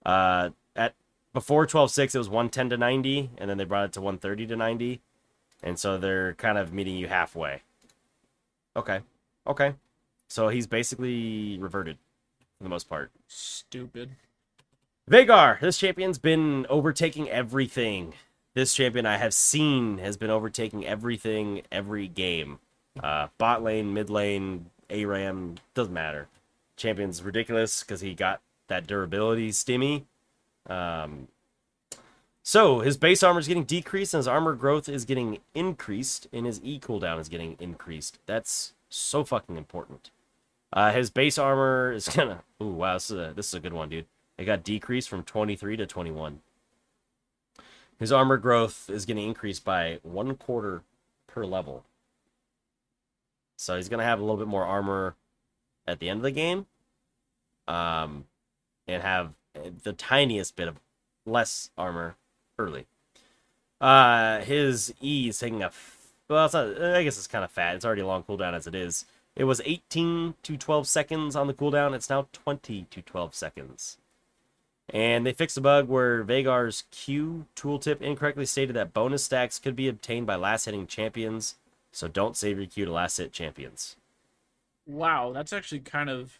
uh 0.05 0.49
at 0.75 0.93
before 1.33 1.65
12-6 1.65 2.13
it 2.13 2.17
was 2.17 2.29
110 2.29 2.69
to 2.71 2.77
90 2.77 3.29
and 3.37 3.49
then 3.49 3.57
they 3.57 3.63
brought 3.63 3.85
it 3.85 3.93
to 3.93 4.01
130 4.01 4.45
to 4.47 4.55
90 4.55 5.01
and 5.63 5.79
so 5.79 5.97
they're 5.97 6.33
kind 6.33 6.57
of 6.57 6.73
meeting 6.73 6.95
you 6.97 7.07
halfway. 7.07 7.61
Okay 8.75 8.99
okay. 9.47 9.73
So 10.27 10.49
he's 10.49 10.67
basically 10.67 11.57
reverted 11.59 11.97
for 12.63 12.69
the 12.69 12.69
most 12.69 12.87
part 12.87 13.11
Stupid. 13.27 14.11
Varus, 15.05 15.59
this 15.59 15.77
champion's 15.77 16.17
been 16.17 16.65
overtaking 16.69 17.29
everything. 17.29 18.13
This 18.53 18.73
champion 18.73 19.05
I 19.05 19.17
have 19.17 19.33
seen 19.33 19.97
has 19.97 20.15
been 20.15 20.29
overtaking 20.29 20.85
everything 20.85 21.63
every 21.71 22.07
game. 22.07 22.59
Uh, 23.01 23.27
bot 23.37 23.63
lane, 23.63 23.93
mid 23.93 24.09
lane, 24.09 24.67
A 24.89 25.03
Ram, 25.03 25.55
doesn't 25.73 25.93
matter. 25.93 26.27
Champion's 26.77 27.21
ridiculous 27.21 27.83
because 27.83 27.99
he 27.99 28.13
got 28.13 28.39
that 28.69 28.87
durability 28.87 29.49
stimmy. 29.49 30.03
Um, 30.67 31.27
so 32.43 32.79
his 32.79 32.95
base 32.95 33.23
armor 33.23 33.39
is 33.39 33.47
getting 33.47 33.65
decreased 33.65 34.13
and 34.13 34.19
his 34.19 34.27
armor 34.27 34.53
growth 34.53 34.87
is 34.87 35.03
getting 35.03 35.39
increased 35.53 36.27
and 36.31 36.45
his 36.45 36.61
E 36.63 36.79
cooldown 36.79 37.19
is 37.19 37.27
getting 37.27 37.57
increased. 37.59 38.19
That's 38.25 38.73
so 38.89 39.25
fucking 39.25 39.57
important. 39.57 40.11
Uh, 40.73 40.91
his 40.91 41.11
base 41.11 41.37
armor 41.37 41.91
is 41.91 42.09
gonna. 42.15 42.43
Ooh, 42.61 42.67
wow, 42.67 42.95
this 42.95 43.11
is 43.11 43.17
a, 43.17 43.33
this 43.35 43.47
is 43.47 43.53
a 43.53 43.59
good 43.59 43.73
one, 43.73 43.89
dude. 43.89 44.07
It 44.37 44.45
got 44.45 44.63
decreased 44.63 45.07
from 45.07 45.23
23 45.23 45.77
to 45.77 45.85
21. 45.85 46.41
His 47.99 48.11
armor 48.11 48.37
growth 48.37 48.89
is 48.89 49.05
gonna 49.05 49.21
increase 49.21 49.59
by 49.59 49.99
one 50.01 50.35
quarter 50.35 50.81
per 51.27 51.45
level. 51.45 51.85
So 53.55 53.77
he's 53.77 53.87
gonna 53.87 54.03
have 54.03 54.19
a 54.19 54.23
little 54.23 54.37
bit 54.37 54.47
more 54.47 54.65
armor 54.65 55.15
at 55.87 55.99
the 55.99 56.09
end 56.09 56.17
of 56.17 56.23
the 56.23 56.31
game, 56.31 56.65
um, 57.67 58.25
and 58.87 59.03
have 59.03 59.33
the 59.83 59.93
tiniest 59.93 60.55
bit 60.55 60.67
of 60.67 60.79
less 61.25 61.69
armor 61.77 62.15
early. 62.57 62.87
Uh, 63.79 64.39
his 64.39 64.93
E 65.01 65.29
is 65.29 65.37
taking 65.37 65.61
a 65.61 65.71
well, 66.29 66.45
it's 66.45 66.53
not, 66.53 66.81
I 66.81 67.03
guess 67.03 67.17
it's 67.17 67.27
kind 67.27 67.43
of 67.43 67.51
fat. 67.51 67.75
It's 67.75 67.85
already 67.85 68.01
long 68.01 68.23
cooldown 68.23 68.53
as 68.53 68.65
it 68.65 68.73
is. 68.73 69.05
It 69.35 69.45
was 69.45 69.61
18 69.65 70.35
to 70.43 70.57
12 70.57 70.87
seconds 70.87 71.35
on 71.35 71.47
the 71.47 71.53
cooldown. 71.53 71.93
It's 71.95 72.09
now 72.09 72.27
20 72.33 72.85
to 72.89 73.01
12 73.01 73.33
seconds. 73.33 73.97
And 74.89 75.25
they 75.25 75.33
fixed 75.33 75.57
a 75.57 75.61
bug 75.61 75.87
where 75.87 76.23
Varus's 76.23 76.83
Q 76.91 77.45
tooltip 77.55 78.01
incorrectly 78.01 78.45
stated 78.45 78.75
that 78.75 78.93
bonus 78.93 79.23
stacks 79.23 79.57
could 79.57 79.75
be 79.75 79.87
obtained 79.87 80.27
by 80.27 80.35
last 80.35 80.65
hitting 80.65 80.85
champions. 80.87 81.55
So 81.91 82.07
don't 82.07 82.37
save 82.37 82.57
your 82.57 82.67
Q 82.67 82.85
to 82.85 82.91
last 82.91 83.17
hit 83.17 83.31
champions. 83.31 83.95
Wow, 84.85 85.31
that's 85.33 85.53
actually 85.53 85.79
kind 85.79 86.09
of 86.09 86.39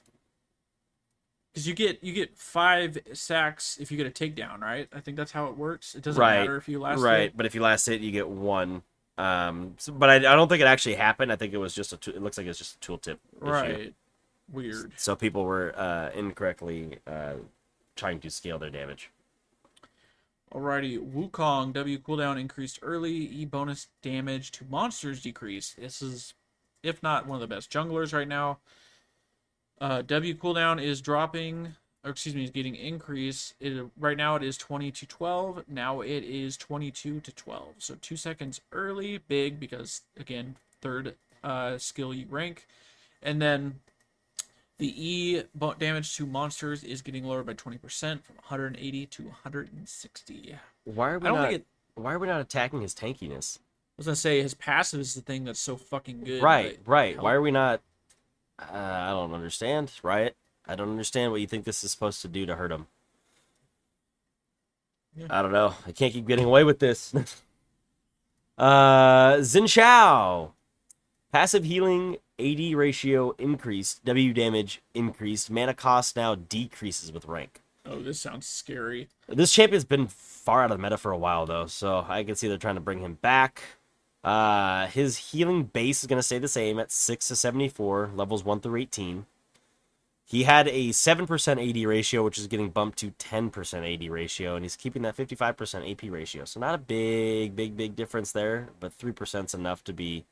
because 1.53 1.67
you 1.67 1.73
get 1.73 2.03
you 2.03 2.13
get 2.13 2.35
five 2.37 2.97
sacks 3.13 3.77
if 3.79 3.91
you 3.91 3.97
get 3.97 4.07
a 4.07 4.09
takedown, 4.11 4.59
right? 4.59 4.87
I 4.93 4.99
think 4.99 5.15
that's 5.15 5.31
how 5.31 5.45
it 5.47 5.57
works. 5.57 5.95
It 5.95 6.03
doesn't 6.03 6.19
Right, 6.19 6.39
matter 6.39 6.57
if 6.57 6.67
you 6.67 6.79
last 6.79 6.99
right, 6.99 7.21
hit. 7.21 7.37
but 7.37 7.45
if 7.45 7.55
you 7.55 7.61
last 7.61 7.85
hit, 7.85 8.01
you 8.01 8.11
get 8.11 8.27
one. 8.27 8.81
Um, 9.17 9.75
so- 9.77 9.91
but 9.93 10.09
I, 10.09 10.15
I 10.15 10.35
don't 10.35 10.47
think 10.47 10.61
it 10.61 10.67
actually 10.67 10.95
happened. 10.95 11.31
I 11.31 11.35
think 11.35 11.53
it 11.53 11.57
was 11.57 11.73
just 11.75 11.93
a. 11.93 12.09
It 12.15 12.21
looks 12.21 12.37
like 12.37 12.47
it's 12.47 12.57
just 12.57 12.75
a 12.75 12.79
tooltip. 12.91 13.17
issue. 13.41 13.51
Right. 13.51 13.93
Weird. 14.51 14.91
So 14.97 15.15
people 15.15 15.45
were 15.45 15.73
uh, 15.77 16.09
incorrectly 16.13 16.99
uh, 17.07 17.33
trying 17.95 18.19
to 18.21 18.29
scale 18.29 18.59
their 18.59 18.69
damage. 18.69 19.09
Alrighty, 20.53 20.99
Wukong 20.99 21.73
W 21.73 21.97
cooldown 21.99 22.39
increased 22.39 22.77
early, 22.83 23.11
E 23.13 23.45
bonus 23.45 23.87
damage 24.03 24.51
to 24.51 24.65
monsters 24.69 25.21
decreased. 25.21 25.77
This 25.77 26.01
is, 26.01 26.35
if 26.83 27.01
not 27.01 27.25
one 27.25 27.41
of 27.41 27.41
the 27.47 27.53
best 27.55 27.71
junglers 27.71 28.13
right 28.13 28.27
now. 28.27 28.59
Uh, 29.81 30.03
w 30.03 30.35
cooldown 30.35 30.79
is 30.81 31.01
dropping, 31.01 31.75
or 32.03 32.11
excuse 32.11 32.35
me, 32.35 32.43
is 32.43 32.49
getting 32.49 32.75
increased. 32.75 33.53
It, 33.59 33.85
right 33.97 34.17
now 34.17 34.35
it 34.35 34.43
is 34.43 34.57
20 34.57 34.91
to 34.91 35.05
12. 35.05 35.63
Now 35.67 36.01
it 36.01 36.23
is 36.23 36.57
22 36.57 37.21
to 37.21 37.31
12. 37.31 37.67
So 37.77 37.95
two 38.01 38.17
seconds 38.17 38.61
early, 38.71 39.19
big 39.19 39.59
because 39.59 40.01
again 40.19 40.55
third 40.81 41.15
uh, 41.43 41.77
skill 41.77 42.13
you 42.13 42.25
rank, 42.29 42.67
and 43.21 43.41
then 43.41 43.79
the 44.79 44.93
E 44.97 45.43
damage 45.79 46.15
to 46.17 46.25
monsters 46.25 46.83
is 46.83 47.01
getting 47.01 47.23
lowered 47.23 47.45
by 47.45 47.53
20% 47.53 47.79
from 48.21 48.35
180 48.35 49.05
to 49.05 49.23
160. 49.23 50.55
Why 50.83 51.09
are 51.11 51.19
we 51.19 51.25
I 51.25 51.29
don't 51.29 51.37
not? 51.39 51.49
think 51.49 51.61
it. 51.61 51.65
Why 51.95 52.13
are 52.13 52.19
we 52.19 52.27
not 52.27 52.41
attacking 52.41 52.81
his 52.81 52.93
tankiness? 52.93 53.59
I 53.59 53.95
was 53.97 54.07
gonna 54.07 54.15
say 54.15 54.41
his 54.41 54.55
passive 54.55 54.99
is 54.99 55.13
the 55.13 55.21
thing 55.21 55.45
that's 55.45 55.59
so 55.59 55.77
fucking 55.77 56.23
good. 56.23 56.41
Right, 56.41 56.79
right. 56.85 57.21
Why 57.21 57.33
are 57.33 57.41
we 57.41 57.51
not? 57.51 57.81
Uh, 58.59 58.75
I 58.75 59.09
don't 59.11 59.33
understand. 59.33 59.91
Right? 60.01 60.33
I 60.67 60.75
don't 60.75 60.89
understand 60.89 61.31
what 61.31 61.41
you 61.41 61.47
think 61.47 61.65
this 61.65 61.83
is 61.83 61.91
supposed 61.91 62.21
to 62.21 62.27
do 62.27 62.45
to 62.45 62.55
hurt 62.55 62.71
him. 62.71 62.87
Yeah. 65.15 65.27
I 65.29 65.41
don't 65.41 65.51
know. 65.51 65.75
I 65.85 65.91
can't 65.91 66.13
keep 66.13 66.27
getting 66.27 66.45
away 66.45 66.63
with 66.63 66.79
this. 66.79 67.13
uh, 68.57 69.35
Xin 69.35 69.63
Zhao. 69.63 70.51
Passive 71.31 71.63
healing 71.63 72.17
AD 72.39 72.75
ratio 72.75 73.31
increased. 73.37 74.03
W 74.05 74.33
damage 74.33 74.81
increased. 74.93 75.51
Mana 75.51 75.73
cost 75.73 76.15
now 76.15 76.35
decreases 76.35 77.11
with 77.11 77.25
rank. 77.25 77.61
Oh, 77.85 78.01
this 78.01 78.19
sounds 78.19 78.47
scary. 78.47 79.09
This 79.27 79.51
champion's 79.51 79.83
been 79.83 80.07
far 80.07 80.63
out 80.63 80.71
of 80.71 80.77
the 80.77 80.81
meta 80.81 80.97
for 80.97 81.11
a 81.11 81.17
while 81.17 81.45
though, 81.45 81.67
so 81.67 82.05
I 82.07 82.23
can 82.23 82.35
see 82.35 82.47
they're 82.47 82.57
trying 82.57 82.75
to 82.75 82.81
bring 82.81 82.99
him 82.99 83.15
back. 83.15 83.61
Uh, 84.23 84.87
his 84.87 85.17
healing 85.17 85.63
base 85.63 86.01
is 86.01 86.07
going 86.07 86.19
to 86.19 86.23
stay 86.23 86.39
the 86.39 86.47
same 86.47 86.79
at 86.79 86.91
6 86.91 87.27
to 87.27 87.35
74, 87.35 88.11
levels 88.15 88.43
1 88.45 88.61
through 88.61 88.79
18. 88.79 89.25
He 90.33 90.45
had 90.45 90.67
a 90.67 90.89
7% 90.89 91.69
AD 91.69 91.87
ratio, 91.87 92.23
which 92.23 92.39
is 92.39 92.47
getting 92.47 92.71
bumped 92.71 92.97
to 92.97 93.11
10% 93.11 93.93
AD 93.93 94.09
ratio, 94.09 94.55
and 94.55 94.65
he's 94.65 94.75
keeping 94.75 95.03
that 95.03 95.15
55% 95.15 95.91
AP 95.91 96.11
ratio. 96.11 96.43
So 96.45 96.59
not 96.59 96.73
a 96.73 96.79
big, 96.79 97.55
big, 97.55 97.77
big 97.77 97.95
difference 97.95 98.31
there, 98.31 98.69
but 98.79 98.97
3% 98.97 99.45
is 99.45 99.53
enough 99.53 99.83
to 99.83 99.93
be 99.93 100.25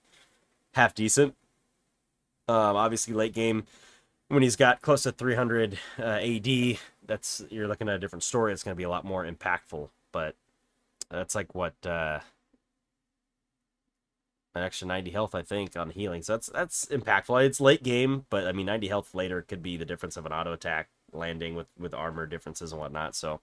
half 0.71 0.95
decent. 0.95 1.35
Um, 2.47 2.77
obviously, 2.77 3.13
late 3.13 3.35
game, 3.35 3.65
when 4.27 4.41
he's 4.41 4.55
got 4.55 4.81
close 4.81 5.03
to 5.03 5.11
300 5.11 5.77
uh, 5.99 6.03
AD, 6.03 6.79
that's 7.05 7.43
you're 7.51 7.67
looking 7.67 7.87
at 7.87 7.93
a 7.93 7.99
different 7.99 8.23
story. 8.23 8.53
It's 8.53 8.63
going 8.63 8.73
to 8.73 8.79
be 8.79 8.85
a 8.85 8.89
lot 8.89 9.05
more 9.05 9.23
impactful, 9.23 9.87
but 10.11 10.33
that's 11.11 11.35
like 11.35 11.53
what 11.53 11.75
uh, 11.85 12.21
extra 14.55 14.87
90 14.87 15.11
health, 15.11 15.35
I 15.35 15.41
think, 15.41 15.77
on 15.77 15.91
healing. 15.91 16.21
So 16.23 16.33
that's 16.33 16.47
that's 16.47 16.85
impactful. 16.87 17.45
It's 17.45 17.61
late 17.61 17.83
game, 17.83 18.25
but 18.29 18.47
I 18.47 18.51
mean, 18.51 18.65
90 18.65 18.87
health 18.87 19.15
later 19.15 19.41
could 19.41 19.63
be 19.63 19.77
the 19.77 19.85
difference 19.85 20.17
of 20.17 20.25
an 20.25 20.33
auto 20.33 20.53
attack 20.53 20.89
landing 21.13 21.55
with 21.55 21.67
with 21.77 21.93
armor 21.93 22.25
differences 22.25 22.71
and 22.71 22.81
whatnot. 22.81 23.15
So, 23.15 23.39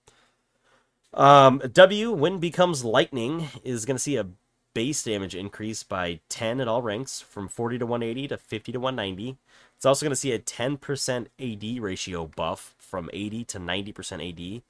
um, 1.14 1.62
W 1.72 2.12
when 2.12 2.38
becomes 2.38 2.84
lightning 2.84 3.48
is 3.64 3.84
going 3.84 3.96
to 3.96 4.02
see 4.02 4.16
a 4.16 4.26
base 4.74 5.02
damage 5.02 5.34
increase 5.34 5.82
by 5.82 6.20
10 6.28 6.60
at 6.60 6.68
all 6.68 6.82
ranks 6.82 7.20
from 7.20 7.48
40 7.48 7.78
to 7.78 7.86
180 7.86 8.28
to 8.28 8.36
50 8.36 8.72
to 8.72 8.78
190. 8.78 9.36
It's 9.74 9.86
also 9.86 10.06
going 10.06 10.12
to 10.12 10.16
see 10.16 10.32
a 10.32 10.38
10% 10.38 11.26
AD 11.38 11.82
ratio 11.82 12.26
buff 12.26 12.74
from 12.78 13.10
80 13.12 13.44
to 13.46 13.58
90% 13.58 14.28
AD. 14.28 14.62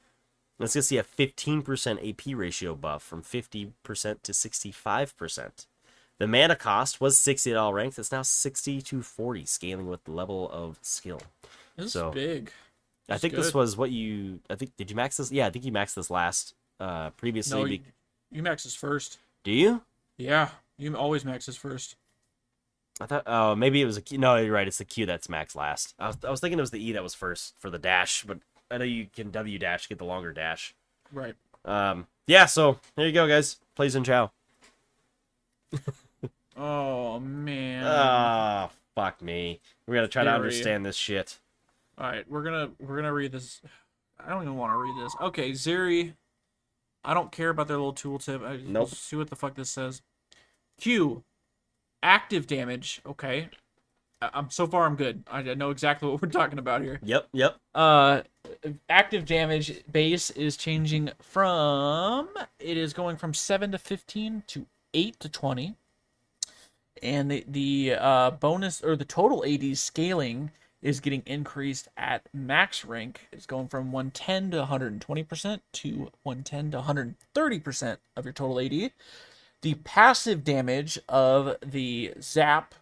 It's 0.61 0.75
going 0.75 0.81
to 0.81 0.83
see 0.83 0.99
a 0.99 1.05
15% 1.05 2.09
AP 2.09 2.39
ratio 2.39 2.75
buff 2.75 3.03
from 3.03 3.23
50% 3.23 3.73
to 4.23 4.33
65%. 4.33 5.67
The 6.19 6.27
mana 6.27 6.57
cost 6.57 7.01
was 7.01 7.19
60 7.19 7.53
at 7.53 7.57
all 7.57 7.73
ranks. 7.73 7.99
It's 7.99 8.11
now 8.11 8.23
60 8.23 8.83
to 8.83 9.03
40, 9.03 9.45
scaling 9.45 9.87
with 9.87 10.03
the 10.05 10.11
level 10.11 10.51
of 10.51 10.79
skill. 10.83 11.23
This 11.77 11.93
So, 11.93 12.09
is 12.09 12.15
big. 12.15 12.53
I 13.09 13.19
think 13.19 13.35
this 13.35 13.55
was 13.55 13.77
what 13.77 13.91
you. 13.91 14.41
I 14.51 14.57
think 14.57 14.77
did 14.77 14.91
you 14.91 14.97
max 14.97 15.17
this? 15.17 15.33
Yeah, 15.33 15.47
I 15.47 15.51
think 15.51 15.65
you 15.65 15.73
maxed 15.73 15.95
this 15.95 16.11
last 16.11 16.55
uh 16.79 17.11
previously. 17.11 17.59
No, 17.59 17.65
you, 17.65 17.81
you 18.31 18.43
maxes 18.43 18.75
first. 18.75 19.19
Do 19.45 19.51
you? 19.51 19.81
Yeah, 20.19 20.51
you 20.77 20.95
always 20.95 21.25
max 21.25 21.47
maxes 21.49 21.57
first. 21.57 21.97
I 23.01 23.07
thought. 23.07 23.23
Oh, 23.27 23.55
maybe 23.55 23.81
it 23.81 23.87
was 23.87 23.97
a 23.97 24.03
Q. 24.03 24.19
No, 24.19 24.37
you're 24.37 24.53
right. 24.53 24.67
It's 24.67 24.79
the 24.79 24.85
Q 24.85 25.07
that's 25.07 25.29
max 25.29 25.57
last. 25.57 25.95
I 25.99 26.09
was, 26.09 26.19
I 26.23 26.31
was 26.31 26.41
thinking 26.41 26.59
it 26.59 26.63
was 26.63 26.71
the 26.73 26.85
E 26.85 26.93
that 26.93 27.03
was 27.03 27.15
first 27.15 27.55
for 27.59 27.71
the 27.71 27.79
dash, 27.79 28.25
but 28.25 28.39
I 28.71 28.77
know 28.77 28.85
you 28.85 29.07
can 29.15 29.31
W 29.31 29.59
dash 29.59 29.89
get 29.89 29.97
the 29.99 30.05
longer 30.05 30.33
dash. 30.33 30.75
Right. 31.11 31.35
Um. 31.65 32.09
Yeah. 32.27 32.45
So 32.45 32.79
there 32.97 33.07
you 33.07 33.13
go, 33.13 33.27
guys. 33.27 33.57
Plays 33.75 33.95
in 33.95 34.05
Chow. 34.05 34.33
Oh 36.59 37.21
man. 37.21 37.85
Ah, 37.87 38.71
fuck 38.95 39.23
me. 39.23 39.61
We 39.87 39.95
gotta 39.95 40.09
try 40.09 40.25
to 40.25 40.31
understand 40.31 40.85
this 40.85 40.97
shit. 40.97 41.39
All 41.97 42.07
right, 42.11 42.29
we're 42.29 42.43
gonna 42.43 42.71
we're 42.81 42.97
gonna 42.97 43.13
read 43.13 43.33
this. 43.33 43.61
I 44.19 44.29
don't 44.31 44.43
even 44.43 44.57
want 44.57 44.73
to 44.73 44.77
read 44.77 45.05
this. 45.05 45.15
Okay, 45.21 45.53
Zeri. 45.53 46.15
I 47.05 47.15
don't 47.15 47.31
care 47.31 47.51
about 47.51 47.69
their 47.69 47.77
little 47.77 47.95
tooltip. 47.95 48.45
I, 48.45 48.59
Nope. 48.67 48.91
see 48.91 49.17
what 49.17 49.31
the 49.31 49.37
fuck 49.37 49.55
this 49.55 49.71
says. 49.71 50.03
Q, 50.81 51.23
active 52.03 52.47
damage. 52.49 53.01
Okay, 53.07 53.49
I- 54.21 54.31
I'm 54.35 54.51
so 54.51 54.67
far 54.67 54.85
I'm 54.85 54.97
good. 54.97 55.23
I 55.31 55.39
I 55.39 55.55
know 55.55 55.71
exactly 55.71 56.09
what 56.11 56.21
we're 56.21 56.29
talking 56.29 56.59
about 56.59 56.83
here. 56.83 56.99
Yep, 57.03 57.29
yep. 57.33 57.57
Uh, 57.75 58.23
active 58.89 59.25
damage 59.27 59.85
base 59.91 60.31
is 60.31 60.57
changing 60.57 61.11
from 61.21 62.29
it 62.59 62.77
is 62.77 62.93
going 62.93 63.17
from 63.17 63.33
seven 63.33 63.71
to 63.73 63.79
fifteen 63.79 64.43
to 64.49 64.67
eight 64.93 65.19
to 65.21 65.29
twenty, 65.29 65.77
and 67.03 67.31
the 67.31 67.45
the 67.49 67.95
uh, 67.99 68.31
bonus 68.33 68.83
or 68.83 68.97
the 68.97 69.05
total 69.05 69.45
AD 69.47 69.77
scaling 69.79 70.51
is 70.83 71.01
getting 71.01 71.23
increased 71.27 71.89
at 71.97 72.29
max 72.33 72.85
rank. 72.85 73.29
It's 73.33 73.47
going 73.47 73.69
from 73.69 73.93
110 73.93 74.53
to 74.53 74.59
120 74.59 75.23
percent 75.25 75.63
to 75.75 76.11
110 76.23 76.73
to 76.73 76.77
130 76.79 77.59
percent 77.61 78.01
of 78.17 78.25
your 78.25 78.33
total 78.33 78.61
AD. 78.61 78.93
The 79.63 79.75
passive 79.85 80.45
damage 80.45 80.99
of 81.09 81.57
the 81.65 82.15
zap 82.21 82.75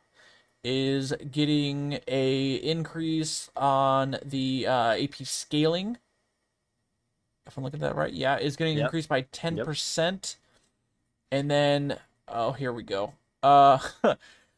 is 0.65 1.13
getting 1.31 2.01
a 2.09 2.55
increase 2.57 3.51
on 3.57 4.17
the 4.25 4.67
uh, 4.67 4.97
AP 5.03 5.15
scaling. 5.25 5.99
If 7.47 7.57
I'm 7.57 7.65
looking 7.65 7.83
at 7.83 7.91
that 7.91 7.97
right, 7.97 8.13
yeah, 8.13 8.39
is 8.39 8.57
getting 8.57 8.77
Yep. 8.77 8.85
increased 8.87 9.09
by 9.09 9.23
ten 9.33 9.59
percent, 9.59 10.37
and 11.31 11.51
then 11.51 11.99
oh, 12.29 12.53
here 12.53 12.73
we 12.73 12.83
go. 12.83 13.13
Uh, 13.47 13.79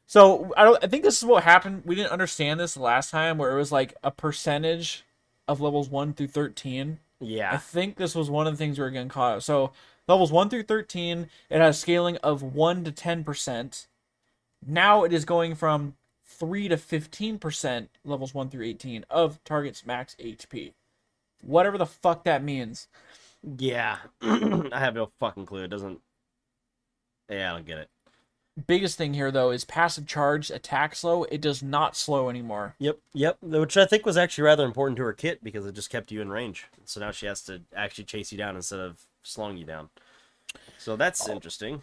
so 0.07 0.53
I 0.57 0.65
don't. 0.65 0.83
I 0.83 0.87
think 0.87 1.03
this 1.03 1.19
is 1.19 1.25
what 1.25 1.45
happened. 1.45 1.83
We 1.85 1.95
didn't 1.95 2.13
understand 2.13 2.59
this 2.59 2.77
last 2.77 3.11
time, 3.11 3.39
where 3.39 3.53
it 3.53 3.59
was 3.59 3.71
like 3.73 3.95
a 4.03 4.11
percentage 4.11 5.05
of 5.47 5.61
levels 5.61 5.91
one 5.91 6.15
through 6.15 6.29
thirteen. 6.29 6.99
Yeah. 7.21 7.53
I 7.53 7.57
think 7.57 7.97
this 7.97 8.15
was 8.15 8.31
one 8.31 8.47
of 8.47 8.55
the 8.55 8.57
things 8.57 8.79
we 8.79 8.85
were 8.85 8.91
getting 8.91 9.09
caught. 9.09 9.43
So 9.43 9.73
levels 10.07 10.33
one 10.33 10.49
through 10.49 10.63
thirteen, 10.65 11.29
it 11.51 11.61
has 11.61 11.79
scaling 11.79 12.17
of 12.19 12.43
one 12.43 12.85
to 12.85 12.93
ten 12.93 13.25
percent. 13.25 13.89
Now 14.67 15.05
it 15.05 15.13
is 15.13 15.25
going 15.25 15.55
from 15.55 15.95
three 16.25 16.69
to 16.69 16.77
fifteen 16.77 17.39
percent 17.39 17.91
levels 18.05 18.33
one 18.33 18.49
through 18.49 18.65
eighteen 18.65 19.05
of 19.11 19.43
target's 19.45 19.85
max 19.85 20.17
HP. 20.19 20.73
Whatever 21.43 21.77
the 21.77 21.87
fuck 21.87 22.25
that 22.25 22.43
means. 22.43 22.89
Yeah. 23.59 23.99
I 24.23 24.69
have 24.73 24.95
no 24.95 25.11
fucking 25.21 25.47
clue. 25.47 25.65
It 25.65 25.69
doesn't. 25.69 26.01
Yeah, 27.29 27.53
I 27.53 27.57
don't 27.57 27.67
get 27.67 27.79
it. 27.79 27.91
Biggest 28.67 28.99
thing 28.99 29.15
here 29.15 29.31
though 29.31 29.51
is 29.51 29.65
passive 29.65 30.07
charge 30.07 30.51
attack 30.51 30.95
slow. 30.95 31.25
It 31.25 31.41
does 31.41 31.63
not 31.63 31.97
slow 31.97 32.29
anymore. 32.29 32.75
Yep, 32.79 32.99
yep. 33.13 33.39
Which 33.41 33.77
I 33.77 33.85
think 33.85 34.07
was 34.07 34.17
actually 34.17 34.45
rather 34.45 34.65
important 34.65 34.97
to 34.97 35.05
her 35.05 35.13
kit 35.13 35.45
because 35.45 35.67
it 35.67 35.75
just 35.75 35.91
kept 35.91 36.11
you 36.11 36.21
in 36.21 36.31
range. 36.31 36.67
So 36.85 37.01
now 37.01 37.11
she 37.11 37.27
has 37.27 37.43
to 37.43 37.63
actually 37.77 38.05
chase 38.05 38.33
you 38.33 38.39
down 38.39 38.57
instead 38.57 38.81
of 38.81 39.03
slowing 39.23 39.57
you 39.57 39.65
down. 39.65 39.91
So 40.79 40.97
that's 40.97 41.29
interesting. 41.29 41.83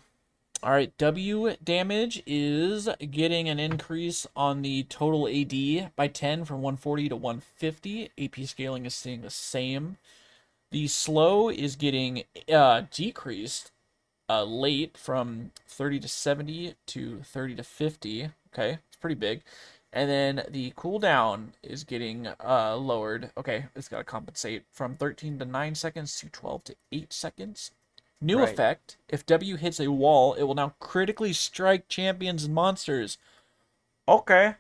All 0.64 0.72
right, 0.72 0.98
W 0.98 1.56
damage 1.64 2.24
is 2.26 2.90
getting 3.12 3.48
an 3.50 3.60
increase 3.60 4.26
on 4.36 4.62
the 4.62 4.84
total 4.84 5.28
AD 5.28 5.96
by 5.96 6.08
10 6.08 6.46
from 6.46 6.62
140 6.62 7.10
to 7.10 7.16
150. 7.16 8.10
AP 8.18 8.36
scaling 8.46 8.86
is 8.86 8.96
staying 8.96 9.22
the 9.22 9.30
same. 9.30 9.98
The 10.72 10.88
slow 10.88 11.50
is 11.50 11.76
getting 11.76 12.24
uh, 12.52 12.84
decreased 12.92 13.72
uh, 14.30 14.44
late 14.44 14.98
from 14.98 15.52
30 15.68 16.00
to 16.02 16.08
70 16.08 16.76
to 16.88 17.22
30 17.24 17.56
to 17.56 17.64
50. 17.64 18.30
Okay, 18.54 18.80
it's 18.88 18.98
pretty 18.98 19.16
big. 19.16 19.42
And 19.94 20.10
then 20.10 20.44
the 20.50 20.72
cooldown 20.72 21.50
is 21.64 21.84
getting 21.86 22.28
uh, 22.44 22.76
lowered. 22.76 23.32
Okay, 23.38 23.66
it's 23.76 23.88
got 23.88 24.00
to 24.00 24.04
compensate 24.04 24.64
from 24.72 24.96
13 24.96 25.40
to 25.40 25.46
9 25.46 25.76
seconds 25.76 26.20
to 26.20 26.30
12 26.30 26.64
to 26.66 26.76
8 26.92 27.14
seconds. 27.14 27.72
New 28.22 28.40
Right. 28.40 28.50
effect 28.50 28.98
if 29.10 29.26
W 29.26 29.56
hits 29.56 29.80
a 29.80 29.92
wall, 29.92 30.34
it 30.34 30.44
will 30.44 30.56
now 30.56 30.74
critically 30.80 31.34
strike 31.34 31.88
champions 31.88 32.44
and 32.46 32.54
monsters. 32.54 33.18
Okay. 34.08 34.56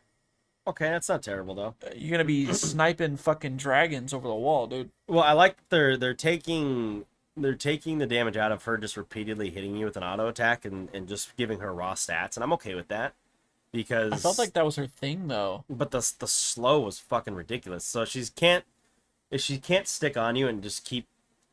Okay, 0.67 0.89
that's 0.89 1.09
not 1.09 1.21
terrible 1.21 1.53
though. 1.55 1.75
You're 1.95 2.09
going 2.09 2.19
to 2.19 2.25
be 2.25 2.51
sniping 2.53 3.17
fucking 3.17 3.57
dragons 3.57 4.13
over 4.13 4.27
the 4.27 4.33
wall, 4.33 4.67
dude. 4.67 4.89
Well, 5.07 5.23
I 5.23 5.33
like 5.33 5.57
they're 5.69 5.97
they're 5.97 6.13
taking 6.13 7.05
they're 7.37 7.55
taking 7.55 7.97
the 7.97 8.05
damage 8.05 8.37
out 8.37 8.51
of 8.51 8.63
her 8.63 8.77
just 8.77 8.97
repeatedly 8.97 9.49
hitting 9.49 9.75
you 9.75 9.85
with 9.85 9.97
an 9.97 10.03
auto 10.03 10.27
attack 10.27 10.65
and, 10.65 10.89
and 10.93 11.07
just 11.07 11.35
giving 11.35 11.59
her 11.59 11.73
raw 11.73 11.93
stats, 11.93 12.35
and 12.37 12.43
I'm 12.43 12.53
okay 12.53 12.75
with 12.75 12.87
that 12.87 13.13
because 13.71 14.13
I 14.13 14.17
felt 14.17 14.39
like 14.39 14.53
that 14.53 14.65
was 14.65 14.77
her 14.77 14.87
thing, 14.87 15.27
though. 15.27 15.63
but 15.69 15.91
the 15.91 15.99
the 16.19 16.27
slow 16.27 16.79
was 16.79 16.99
fucking 16.99 17.35
ridiculous. 17.35 17.83
So 17.83 18.05
she's 18.05 18.29
can't 18.29 18.63
if 19.31 19.41
she 19.41 19.57
can't 19.57 19.87
stick 19.87 20.15
on 20.17 20.35
you 20.35 20.47
and 20.47 20.63
just 20.63 20.85
keep 20.85 21.07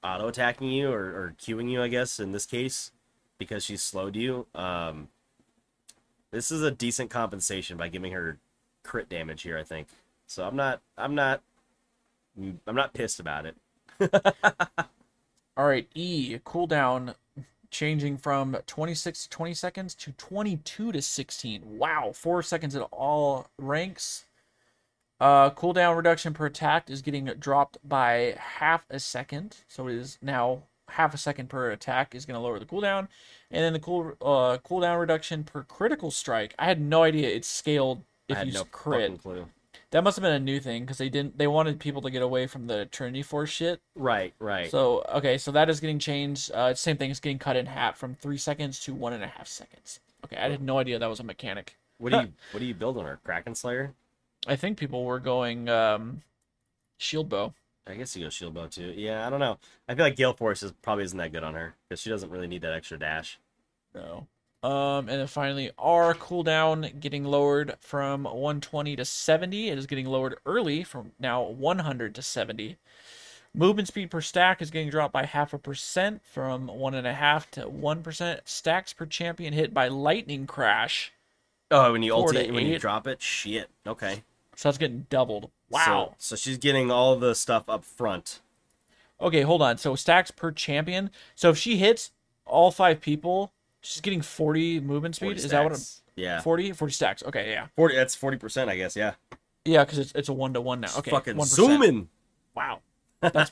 auto 0.04 0.28
attacking 0.28 0.70
you 0.70 0.90
or, 0.90 1.04
or 1.04 1.34
queuing 1.40 1.70
you, 1.70 1.82
I 1.82 1.88
guess 1.88 2.20
in 2.20 2.32
this 2.32 2.46
case, 2.46 2.92
because 3.38 3.64
she's 3.64 3.82
slowed 3.82 4.16
you. 4.16 4.46
Um, 4.54 5.08
this 6.30 6.50
is 6.50 6.62
a 6.62 6.70
decent 6.70 7.10
compensation 7.10 7.76
by 7.76 7.88
giving 7.88 8.12
her 8.12 8.38
crit 8.82 9.08
damage 9.08 9.42
here. 9.42 9.58
I 9.58 9.64
think 9.64 9.88
so. 10.26 10.46
I'm 10.46 10.56
not 10.56 10.80
I'm 10.96 11.14
not 11.14 11.42
I'm 12.38 12.74
not 12.74 12.94
pissed 12.94 13.20
about 13.20 13.46
it. 13.46 13.56
All 15.56 15.66
right, 15.66 15.86
E 15.94 16.38
cooldown 16.44 17.14
changing 17.70 18.16
from 18.18 18.56
26 18.66 19.24
to 19.24 19.28
20 19.30 19.54
seconds 19.54 19.94
to 19.96 20.12
22 20.12 20.92
to 20.92 21.02
16. 21.02 21.62
Wow, 21.78 22.12
four 22.14 22.42
seconds 22.42 22.74
at 22.74 22.82
all 22.90 23.48
ranks. 23.58 24.26
Uh, 25.20 25.50
cooldown 25.50 25.96
reduction 25.96 26.32
per 26.34 26.46
attack 26.46 26.90
is 26.90 27.02
getting 27.02 27.26
dropped 27.38 27.78
by 27.84 28.34
half 28.38 28.86
a 28.90 28.98
second, 28.98 29.58
so 29.68 29.88
it 29.88 29.94
is 29.94 30.18
now 30.22 30.62
half 30.88 31.14
a 31.14 31.18
second 31.18 31.48
per 31.48 31.70
attack 31.70 32.14
is 32.14 32.26
going 32.26 32.34
to 32.34 32.40
lower 32.40 32.58
the 32.58 32.66
cooldown, 32.66 33.08
and 33.50 33.62
then 33.62 33.72
the 33.72 33.78
cool 33.78 34.12
uh 34.20 34.58
cooldown 34.66 34.98
reduction 34.98 35.44
per 35.44 35.62
critical 35.62 36.10
strike. 36.10 36.54
I 36.58 36.64
had 36.64 36.80
no 36.80 37.02
idea 37.02 37.28
it's 37.28 37.48
scaled 37.48 38.02
if 38.28 38.44
you 38.44 38.52
no 38.52 38.64
crit. 38.64 39.20
That 39.92 40.02
must 40.04 40.16
have 40.16 40.22
been 40.22 40.32
a 40.32 40.40
new 40.40 40.58
thing 40.58 40.82
because 40.82 40.96
they 40.96 41.10
didn't. 41.10 41.36
They 41.36 41.46
wanted 41.46 41.78
people 41.78 42.00
to 42.00 42.10
get 42.10 42.22
away 42.22 42.46
from 42.46 42.66
the 42.66 42.86
Trinity 42.86 43.22
Force 43.22 43.50
shit. 43.50 43.78
Right, 43.94 44.32
right. 44.38 44.70
So 44.70 45.04
okay, 45.14 45.36
so 45.36 45.52
that 45.52 45.68
is 45.68 45.80
getting 45.80 45.98
changed. 45.98 46.50
Uh, 46.52 46.72
same 46.74 46.96
thing. 46.96 47.10
It's 47.10 47.20
getting 47.20 47.38
cut 47.38 47.56
in 47.56 47.66
half 47.66 47.98
from 47.98 48.14
three 48.14 48.38
seconds 48.38 48.80
to 48.80 48.94
one 48.94 49.12
and 49.12 49.22
a 49.22 49.26
half 49.26 49.46
seconds. 49.46 50.00
Okay, 50.24 50.36
I 50.36 50.48
had 50.48 50.62
no 50.62 50.78
idea 50.78 50.98
that 50.98 51.08
was 51.10 51.20
a 51.20 51.24
mechanic. 51.24 51.76
what 51.98 52.10
do 52.10 52.16
you 52.20 52.32
what 52.52 52.60
do 52.60 52.64
you 52.64 52.74
build 52.74 52.96
on 52.96 53.04
her? 53.04 53.20
Kraken 53.22 53.54
Slayer? 53.54 53.92
I 54.46 54.56
think 54.56 54.78
people 54.78 55.04
were 55.04 55.20
going 55.20 55.68
um, 55.68 56.22
shield 56.96 57.28
bow. 57.28 57.52
I 57.86 57.94
guess 57.94 58.16
you 58.16 58.24
go 58.24 58.30
shield 58.30 58.54
bow 58.54 58.68
too. 58.68 58.94
Yeah, 58.96 59.26
I 59.26 59.30
don't 59.30 59.40
know. 59.40 59.58
I 59.88 59.94
feel 59.94 60.06
like 60.06 60.16
Gale 60.16 60.32
Force 60.32 60.62
is 60.62 60.72
probably 60.80 61.04
isn't 61.04 61.18
that 61.18 61.32
good 61.32 61.44
on 61.44 61.52
her 61.52 61.74
because 61.88 62.00
she 62.00 62.08
doesn't 62.08 62.30
really 62.30 62.46
need 62.46 62.62
that 62.62 62.72
extra 62.72 62.98
dash. 62.98 63.38
No. 63.94 64.26
Um, 64.62 65.08
and 65.08 65.20
then 65.20 65.26
finally, 65.26 65.72
R 65.76 66.14
cooldown 66.14 67.00
getting 67.00 67.24
lowered 67.24 67.74
from 67.80 68.24
120 68.24 68.94
to 68.96 69.04
70. 69.04 69.68
It 69.68 69.78
is 69.78 69.86
getting 69.86 70.06
lowered 70.06 70.36
early 70.46 70.84
from 70.84 71.12
now 71.18 71.42
100 71.42 72.14
to 72.14 72.22
70. 72.22 72.76
Movement 73.54 73.88
speed 73.88 74.10
per 74.10 74.20
stack 74.20 74.62
is 74.62 74.70
getting 74.70 74.88
dropped 74.88 75.12
by 75.12 75.26
half 75.26 75.52
a 75.52 75.58
percent 75.58 76.22
from 76.24 76.68
one 76.68 76.94
and 76.94 77.06
a 77.06 77.12
half 77.12 77.50
to 77.50 77.68
one 77.68 78.02
percent. 78.02 78.40
Stacks 78.46 78.94
per 78.94 79.04
champion 79.04 79.52
hit 79.52 79.74
by 79.74 79.88
lightning 79.88 80.46
crash. 80.46 81.12
Oh, 81.70 81.92
when 81.92 82.02
you 82.02 82.12
Four 82.12 82.32
to 82.32 82.38
ulti 82.38 82.52
when 82.52 82.66
you 82.66 82.78
drop 82.78 83.06
it, 83.06 83.20
shit. 83.20 83.68
Okay. 83.86 84.22
So 84.56 84.68
that's 84.68 84.78
getting 84.78 85.06
doubled. 85.10 85.50
Wow. 85.68 86.14
So, 86.18 86.34
so 86.34 86.36
she's 86.36 86.56
getting 86.56 86.90
all 86.90 87.16
the 87.16 87.34
stuff 87.34 87.68
up 87.68 87.84
front. 87.84 88.40
Okay, 89.20 89.42
hold 89.42 89.60
on. 89.60 89.76
So 89.76 89.96
stacks 89.96 90.30
per 90.30 90.50
champion. 90.50 91.10
So 91.34 91.50
if 91.50 91.58
she 91.58 91.76
hits 91.76 92.10
all 92.46 92.70
five 92.70 93.02
people, 93.02 93.52
she's 93.82 94.00
getting 94.00 94.22
40 94.22 94.80
movement 94.80 95.16
speed. 95.16 95.26
40 95.26 95.36
Is 95.38 95.50
that 95.50 95.64
what? 95.64 95.72
I'm. 95.74 95.78
Yeah. 96.16 96.40
40? 96.40 96.72
40 96.72 96.92
stacks. 96.92 97.22
Okay, 97.22 97.50
yeah. 97.50 97.66
Forty. 97.76 97.96
That's 97.96 98.14
forty 98.14 98.36
percent, 98.36 98.68
I 98.70 98.76
guess. 98.76 98.96
Yeah. 98.96 99.14
Yeah, 99.64 99.84
because 99.84 99.98
it's, 99.98 100.12
it's 100.14 100.28
a 100.28 100.32
one 100.32 100.52
to 100.54 100.60
one 100.60 100.80
now. 100.80 100.88
Okay, 100.98 101.10
Fucking 101.10 101.36
1%. 101.36 101.44
zooming. 101.46 102.08
Wow. 102.54 102.80
That's 103.20 103.50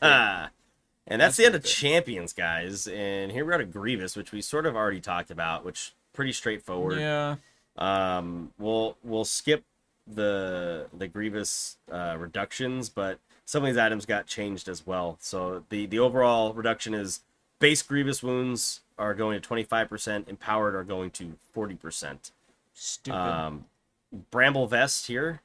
and 1.07 1.21
that's, 1.21 1.37
That's 1.37 1.37
the 1.39 1.47
end 1.47 1.55
of 1.55 1.63
good. 1.63 1.69
champions, 1.69 2.33
guys. 2.33 2.87
And 2.89 3.33
here 3.33 3.45
we're 3.45 3.53
at 3.53 3.61
a 3.61 3.65
Grievous, 3.65 4.17
which 4.17 4.31
we 4.33 4.41
sort 4.43 4.67
of 4.67 4.77
already 4.77 5.01
talked 5.01 5.31
about, 5.31 5.65
which 5.65 5.93
pretty 6.13 6.33
straightforward. 6.33 6.99
yeah. 7.01 7.37
Um, 7.79 8.53
we'll 8.59 8.97
we'll 9.03 9.25
skip 9.25 9.65
the 10.07 10.87
the 10.97 11.09
Grievous 11.09 11.79
uh, 11.91 12.17
reductions, 12.19 12.89
but 12.89 13.19
some 13.45 13.63
of 13.63 13.69
these 13.69 13.79
items 13.79 14.07
got 14.07 14.27
changed 14.27 14.69
as 14.69 14.87
well. 14.87 15.17
So 15.21 15.65
the 15.71 15.87
the 15.87 15.99
overall 15.99 16.53
reduction 16.53 16.95
is 16.95 17.21
base 17.61 17.83
Grievous 17.83 18.23
wounds 18.23 18.81
are 19.01 19.15
going 19.15 19.41
to 19.41 19.41
twenty 19.41 19.65
five 19.65 19.89
percent, 19.89 20.29
empowered 20.29 20.75
are 20.75 20.85
going 20.85 21.11
to 21.13 21.37
forty 21.53 21.75
percent. 21.75 22.31
Stupid. 22.75 23.19
Um, 23.19 23.65
Bramble 24.31 24.67
Vest 24.67 25.07
here, 25.07 25.41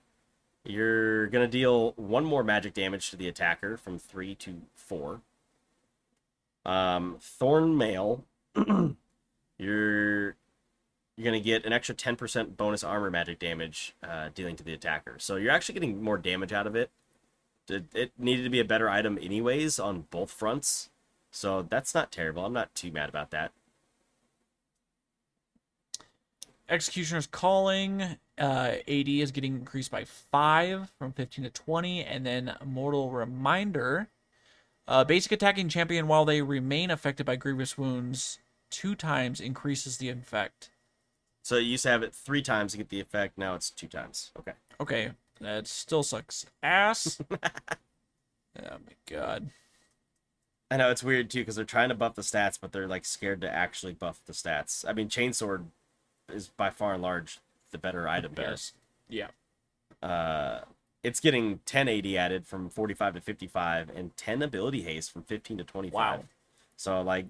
you're 0.63 1.27
gonna 1.27 1.47
deal 1.47 1.93
one 1.95 2.25
more 2.25 2.43
magic 2.43 2.73
damage 2.73 3.09
to 3.11 3.15
the 3.15 3.27
attacker 3.27 3.77
from 3.77 3.97
three 3.97 4.35
to 4.35 4.61
four. 4.75 5.21
Um, 6.65 7.17
Thorn 7.21 7.77
Mail, 7.77 8.23
you're 8.55 8.95
you're 9.57 10.35
gonna 11.23 11.39
get 11.39 11.65
an 11.65 11.73
extra 11.73 11.95
ten 11.95 12.15
percent 12.15 12.57
bonus 12.57 12.83
armor 12.83 13.11
magic 13.11 13.39
damage 13.39 13.95
uh, 14.03 14.29
dealing 14.33 14.55
to 14.55 14.63
the 14.63 14.73
attacker. 14.73 15.15
So 15.19 15.35
you're 15.35 15.51
actually 15.51 15.73
getting 15.73 16.03
more 16.03 16.17
damage 16.17 16.51
out 16.51 16.67
of. 16.67 16.75
It, 16.75 16.89
it 17.67 18.11
needed 18.17 18.43
to 18.43 18.49
be 18.49 18.59
a 18.59 18.65
better 18.65 18.89
item 18.89 19.17
anyways 19.21 19.79
on 19.79 20.05
both 20.11 20.31
fronts. 20.31 20.89
So 21.35 21.63
that's 21.63 21.93
not 21.93 22.13
terrible. 22.13 22.45
I'm 22.45 22.53
not 22.53 22.73
too 22.73 22.93
mad 22.93 23.09
about 23.09 23.31
that. 23.31 23.51
Executioner's 26.69 27.27
Calling, 27.27 28.01
uh, 28.37 28.75
AD 28.87 29.09
is 29.09 29.31
getting 29.31 29.55
increased 29.55 29.91
by 29.91 30.05
5 30.05 30.91
from 30.97 31.11
15 31.11 31.43
to 31.43 31.49
20. 31.49 32.05
And 32.05 32.25
then 32.25 32.55
Mortal 32.63 33.11
Reminder, 33.11 34.07
uh, 34.87 35.03
basic 35.03 35.33
attacking 35.33 35.67
champion 35.67 36.07
while 36.07 36.23
they 36.23 36.41
remain 36.41 36.89
affected 36.89 37.25
by 37.25 37.35
grievous 37.35 37.77
wounds 37.77 38.39
two 38.71 38.95
times 38.95 39.41
increases 39.41 39.97
the 39.97 40.09
effect. 40.09 40.69
So 41.43 41.57
you 41.57 41.71
used 41.71 41.83
to 41.83 41.89
have 41.89 42.01
it 42.01 42.15
three 42.15 42.41
times 42.41 42.71
to 42.71 42.77
get 42.77 42.87
the 42.87 43.01
effect. 43.01 43.37
Now 43.37 43.55
it's 43.55 43.69
two 43.69 43.87
times. 43.87 44.31
Okay. 44.39 44.53
Okay, 44.79 45.11
that 45.41 45.67
still 45.67 46.01
sucks 46.01 46.45
ass. 46.63 47.19
oh 47.31 47.37
my 48.57 48.95
god. 49.05 49.49
I 50.75 50.77
know 50.77 50.91
it's 50.91 51.03
weird 51.05 51.29
too 51.29 51.39
because 51.39 51.55
they're 51.55 51.63
trying 51.63 51.87
to 51.87 51.95
buff 51.95 52.15
the 52.15 52.21
stats, 52.21 52.59
but 52.59 52.73
they're 52.73 52.85
like 52.87 53.05
scared 53.05 53.39
to 53.41 53.49
actually 53.49 53.93
buff 53.93 54.19
the 54.25 54.33
stats. 54.33 54.83
I 54.85 54.91
mean, 54.91 55.07
chainsword 55.07 55.63
is 56.33 56.49
by 56.49 56.69
far 56.69 56.93
and 56.93 57.01
large 57.01 57.39
the 57.71 57.77
better 57.77 58.09
item 58.09 58.33
there. 58.35 58.49
Yes. 58.49 58.73
Yeah. 59.07 59.27
Uh, 60.03 60.59
it's 61.01 61.21
getting 61.21 61.59
10 61.65 61.87
AD 61.87 62.05
added 62.07 62.45
from 62.45 62.69
45 62.69 63.13
to 63.13 63.21
55, 63.21 63.89
and 63.95 64.17
10 64.17 64.41
ability 64.41 64.81
haste 64.81 65.13
from 65.13 65.23
15 65.23 65.59
to 65.59 65.63
25. 65.63 65.93
Wow. 65.93 66.23
So 66.75 67.01
like, 67.01 67.27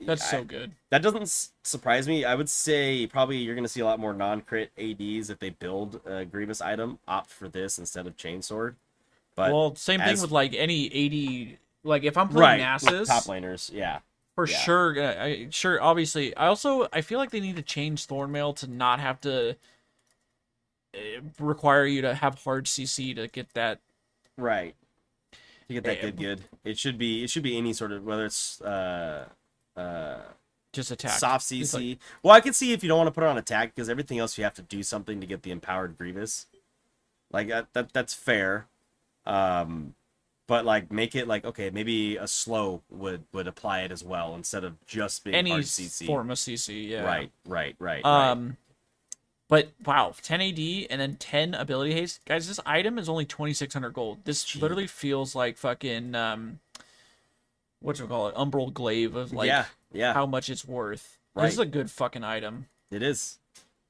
That's 0.00 0.22
I- 0.22 0.30
so 0.38 0.44
good. 0.44 0.72
that 0.88 1.02
doesn't 1.02 1.50
surprise 1.62 2.08
me. 2.08 2.24
I 2.24 2.34
would 2.34 2.48
say 2.48 3.06
probably 3.06 3.36
you're 3.36 3.54
gonna 3.54 3.68
see 3.68 3.80
a 3.80 3.84
lot 3.84 4.00
more 4.00 4.14
non-crit 4.14 4.70
ADs 4.78 5.28
if 5.28 5.38
they 5.40 5.50
build 5.50 6.00
a 6.06 6.24
Grievous 6.24 6.62
item, 6.62 7.00
opt 7.06 7.28
for 7.28 7.50
this 7.50 7.78
instead 7.78 8.06
of 8.06 8.16
chainsword. 8.16 8.76
But 9.34 9.52
well, 9.52 9.74
same 9.74 10.00
thing 10.00 10.08
as- 10.08 10.22
with 10.22 10.30
like 10.30 10.54
any 10.54 10.86
AD 10.86 11.58
like 11.86 12.04
if 12.04 12.16
I'm 12.16 12.28
playing 12.28 12.62
right, 12.62 12.80
Nasus, 12.80 13.06
top 13.06 13.24
laners, 13.24 13.72
yeah. 13.72 14.00
for 14.34 14.46
yeah. 14.46 14.58
sure 14.58 15.00
uh, 15.00 15.24
I, 15.24 15.46
sure 15.50 15.80
obviously 15.82 16.36
i 16.36 16.46
also 16.46 16.88
i 16.92 17.00
feel 17.00 17.18
like 17.18 17.30
they 17.30 17.40
need 17.40 17.56
to 17.56 17.62
change 17.62 18.06
thornmail 18.06 18.54
to 18.56 18.66
not 18.66 19.00
have 19.00 19.20
to 19.22 19.56
uh, 20.94 20.98
require 21.40 21.86
you 21.86 22.02
to 22.02 22.14
have 22.14 22.42
hard 22.44 22.66
cc 22.66 23.16
to 23.16 23.28
get 23.28 23.54
that 23.54 23.80
Right. 24.38 24.74
To 25.68 25.74
get 25.74 25.84
that 25.84 25.98
Eh, 25.98 26.02
good, 26.02 26.16
good. 26.16 26.44
It 26.64 26.78
should 26.78 26.98
be. 26.98 27.24
It 27.24 27.30
should 27.30 27.42
be 27.42 27.56
any 27.56 27.72
sort 27.72 27.92
of 27.92 28.04
whether 28.04 28.26
it's 28.26 28.60
uh, 28.60 29.26
uh, 29.76 30.18
just 30.72 30.90
attack 30.90 31.18
soft 31.18 31.46
CC. 31.46 31.90
like- 31.90 31.98
well, 32.22 32.34
I 32.34 32.40
can 32.40 32.52
see 32.52 32.72
if 32.72 32.82
you 32.82 32.88
don't 32.88 32.98
want 32.98 33.08
to 33.08 33.12
put 33.12 33.24
it 33.24 33.28
on 33.28 33.38
attack 33.38 33.74
because 33.74 33.88
everything 33.88 34.18
else 34.18 34.36
you 34.36 34.44
have 34.44 34.54
to 34.54 34.62
do 34.62 34.82
something 34.82 35.20
to 35.20 35.26
get 35.26 35.42
the 35.42 35.50
empowered 35.50 35.96
Grievous. 35.96 36.46
Like 37.32 37.48
that, 37.48 37.72
that 37.72 37.92
that's 37.92 38.14
fair. 38.14 38.66
Um, 39.24 39.94
but 40.46 40.64
like 40.64 40.92
make 40.92 41.14
it 41.14 41.26
like 41.26 41.44
okay, 41.44 41.70
maybe 41.70 42.16
a 42.16 42.26
slow 42.28 42.82
would 42.90 43.24
would 43.32 43.46
apply 43.46 43.80
it 43.82 43.90
as 43.92 44.04
well 44.04 44.34
instead 44.34 44.64
of 44.64 44.74
just 44.86 45.24
being 45.24 45.34
any 45.36 45.50
CC. 45.52 46.06
form 46.06 46.30
of 46.30 46.38
cc 46.38 46.88
yeah 46.88 47.02
Right, 47.04 47.30
right, 47.46 47.74
right. 47.78 48.04
right. 48.04 48.30
um 48.30 48.56
but 49.48 49.70
wow 49.84 50.12
10 50.22 50.40
ad 50.40 50.58
and 50.90 51.00
then 51.00 51.16
10 51.16 51.54
ability 51.54 51.94
haste 51.94 52.20
guys 52.26 52.48
this 52.48 52.60
item 52.66 52.98
is 52.98 53.08
only 53.08 53.24
2600 53.24 53.90
gold 53.92 54.18
this 54.24 54.44
Cheap. 54.44 54.62
literally 54.62 54.86
feels 54.86 55.34
like 55.34 55.56
fucking 55.56 56.14
um 56.14 56.58
what 57.80 57.98
you 57.98 58.06
call 58.06 58.28
it 58.28 58.34
umbral 58.34 58.72
glaive 58.72 59.14
of 59.16 59.32
like 59.32 59.46
yeah, 59.48 59.66
yeah. 59.92 60.12
how 60.14 60.26
much 60.26 60.48
it's 60.50 60.64
worth 60.64 61.18
Right. 61.34 61.44
this 61.44 61.54
is 61.54 61.58
a 61.60 61.66
good 61.66 61.90
fucking 61.90 62.24
item 62.24 62.66
It 62.90 63.02
is. 63.02 63.38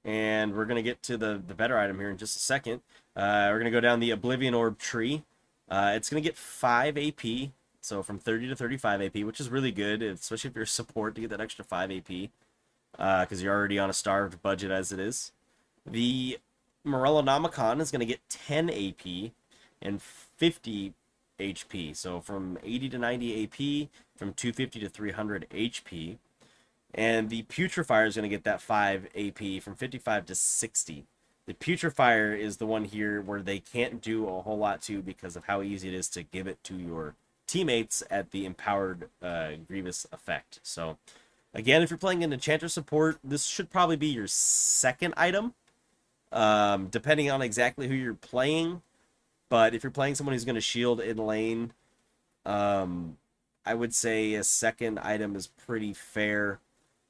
And 0.05 0.55
we're 0.57 0.67
going 0.67 0.77
to 0.77 0.83
get 0.83 1.03
to 1.05 1.17
the, 1.17 1.43
the 1.45 1.55
better 1.55 1.77
item 1.77 1.99
here 1.99 2.11
in 2.11 2.17
just 2.17 2.37
a 2.37 2.39
second. 2.39 2.81
Uh, 3.17 3.49
we're 3.51 3.59
going 3.59 3.65
to 3.73 3.77
go 3.77 3.81
down 3.81 3.99
the 3.99 4.13
Oblivion 4.13 4.55
Orb 4.55 4.79
tree. 4.79 5.25
Uh, 5.69 5.93
it's 5.95 6.09
going 6.09 6.23
to 6.23 6.29
get 6.29 6.37
5 6.37 6.97
AP, 6.97 7.51
so 7.81 8.03
from 8.03 8.19
30 8.19 8.49
to 8.49 8.57
35 8.57 9.03
AP, 9.03 9.15
which 9.25 9.41
is 9.41 9.49
really 9.49 9.73
good, 9.73 10.03
especially 10.03 10.51
if 10.51 10.57
you're 10.57 10.67
support 10.67 11.15
to 11.15 11.21
get 11.21 11.31
that 11.31 11.41
extra 11.41 11.65
5 11.65 11.91
AP, 11.91 12.31
because 12.93 13.43
you're 13.43 13.55
already 13.55 13.79
on 13.79 13.91
a 13.91 13.95
starved 13.95 14.41
budget 14.43 14.71
as 14.71 14.93
it 14.93 15.01
is. 15.01 15.33
The 15.85 16.39
Morellonomicon 16.87 17.81
is 17.81 17.91
going 17.91 18.01
to 18.01 18.07
get 18.07 18.21
10 18.29 18.71
AP 18.71 19.33
and 19.83 20.01
50 20.01 20.95
HP, 21.39 21.97
so 21.97 22.21
from 22.21 22.59
80 22.63 22.89
to 22.91 22.99
90 22.99 23.45
AP, 23.45 23.89
from 24.17 24.33
250 24.33 24.81
to 24.81 24.89
300 24.89 25.47
HP. 25.51 26.19
And 26.95 27.29
the 27.29 27.43
Putrifier 27.43 28.07
is 28.07 28.17
going 28.17 28.23
to 28.23 28.35
get 28.35 28.45
that 28.45 28.63
5 28.63 29.09
AP 29.15 29.63
from 29.63 29.75
55 29.75 30.27
to 30.27 30.35
60. 30.35 31.05
The 31.47 31.55
Putrifier 31.55 32.37
is 32.37 32.57
the 32.57 32.67
one 32.67 32.85
here 32.85 33.21
where 33.21 33.41
they 33.41 33.61
can't 33.61 34.03
do 34.03 34.29
a 34.29 34.43
whole 34.43 34.59
lot 34.59 34.83
to 34.83 35.01
because 35.01 35.37
of 35.37 35.45
how 35.45 35.63
easy 35.63 35.89
it 35.89 35.95
is 35.95 36.09
to 36.11 36.25
give 36.25 36.49
it 36.49 36.63
to 36.65 36.77
your 36.77 37.15
teammates 37.47 38.03
at 38.11 38.33
the 38.33 38.45
empowered 38.45 39.09
uh, 39.23 39.53
Grievous 39.69 40.07
effect. 40.11 40.59
So, 40.65 40.99
again, 41.55 41.83
if 41.83 41.91
you're 41.91 41.99
playing 41.99 42.25
an 42.25 42.33
Enchanter 42.33 42.69
support, 42.69 43.19
this 43.23 43.47
should 43.47 43.71
probably 43.71 43.97
be 43.97 44.09
your 44.09 44.27
second 44.27 45.15
item, 45.17 45.55
um, 46.33 46.89
depending 46.89 47.31
on 47.31 47.43
exactly 47.43 47.87
who 47.87 47.95
you're 47.95 48.15
playing. 48.15 48.83
But 49.49 49.73
if 49.73 49.85
you're 49.85 49.93
playing 49.93 50.17
someone 50.17 50.33
who's 50.33 50.45
going 50.45 50.57
to 50.57 50.61
shield 50.61 51.01
in 51.01 51.17
lane, 51.17 51.73
um, 52.45 53.19
I 53.65 53.75
would 53.75 53.95
say 53.95 54.35
a 54.35 54.43
second 54.43 54.99
item 54.99 55.37
is 55.37 55.47
pretty 55.47 55.93
fair. 55.93 56.59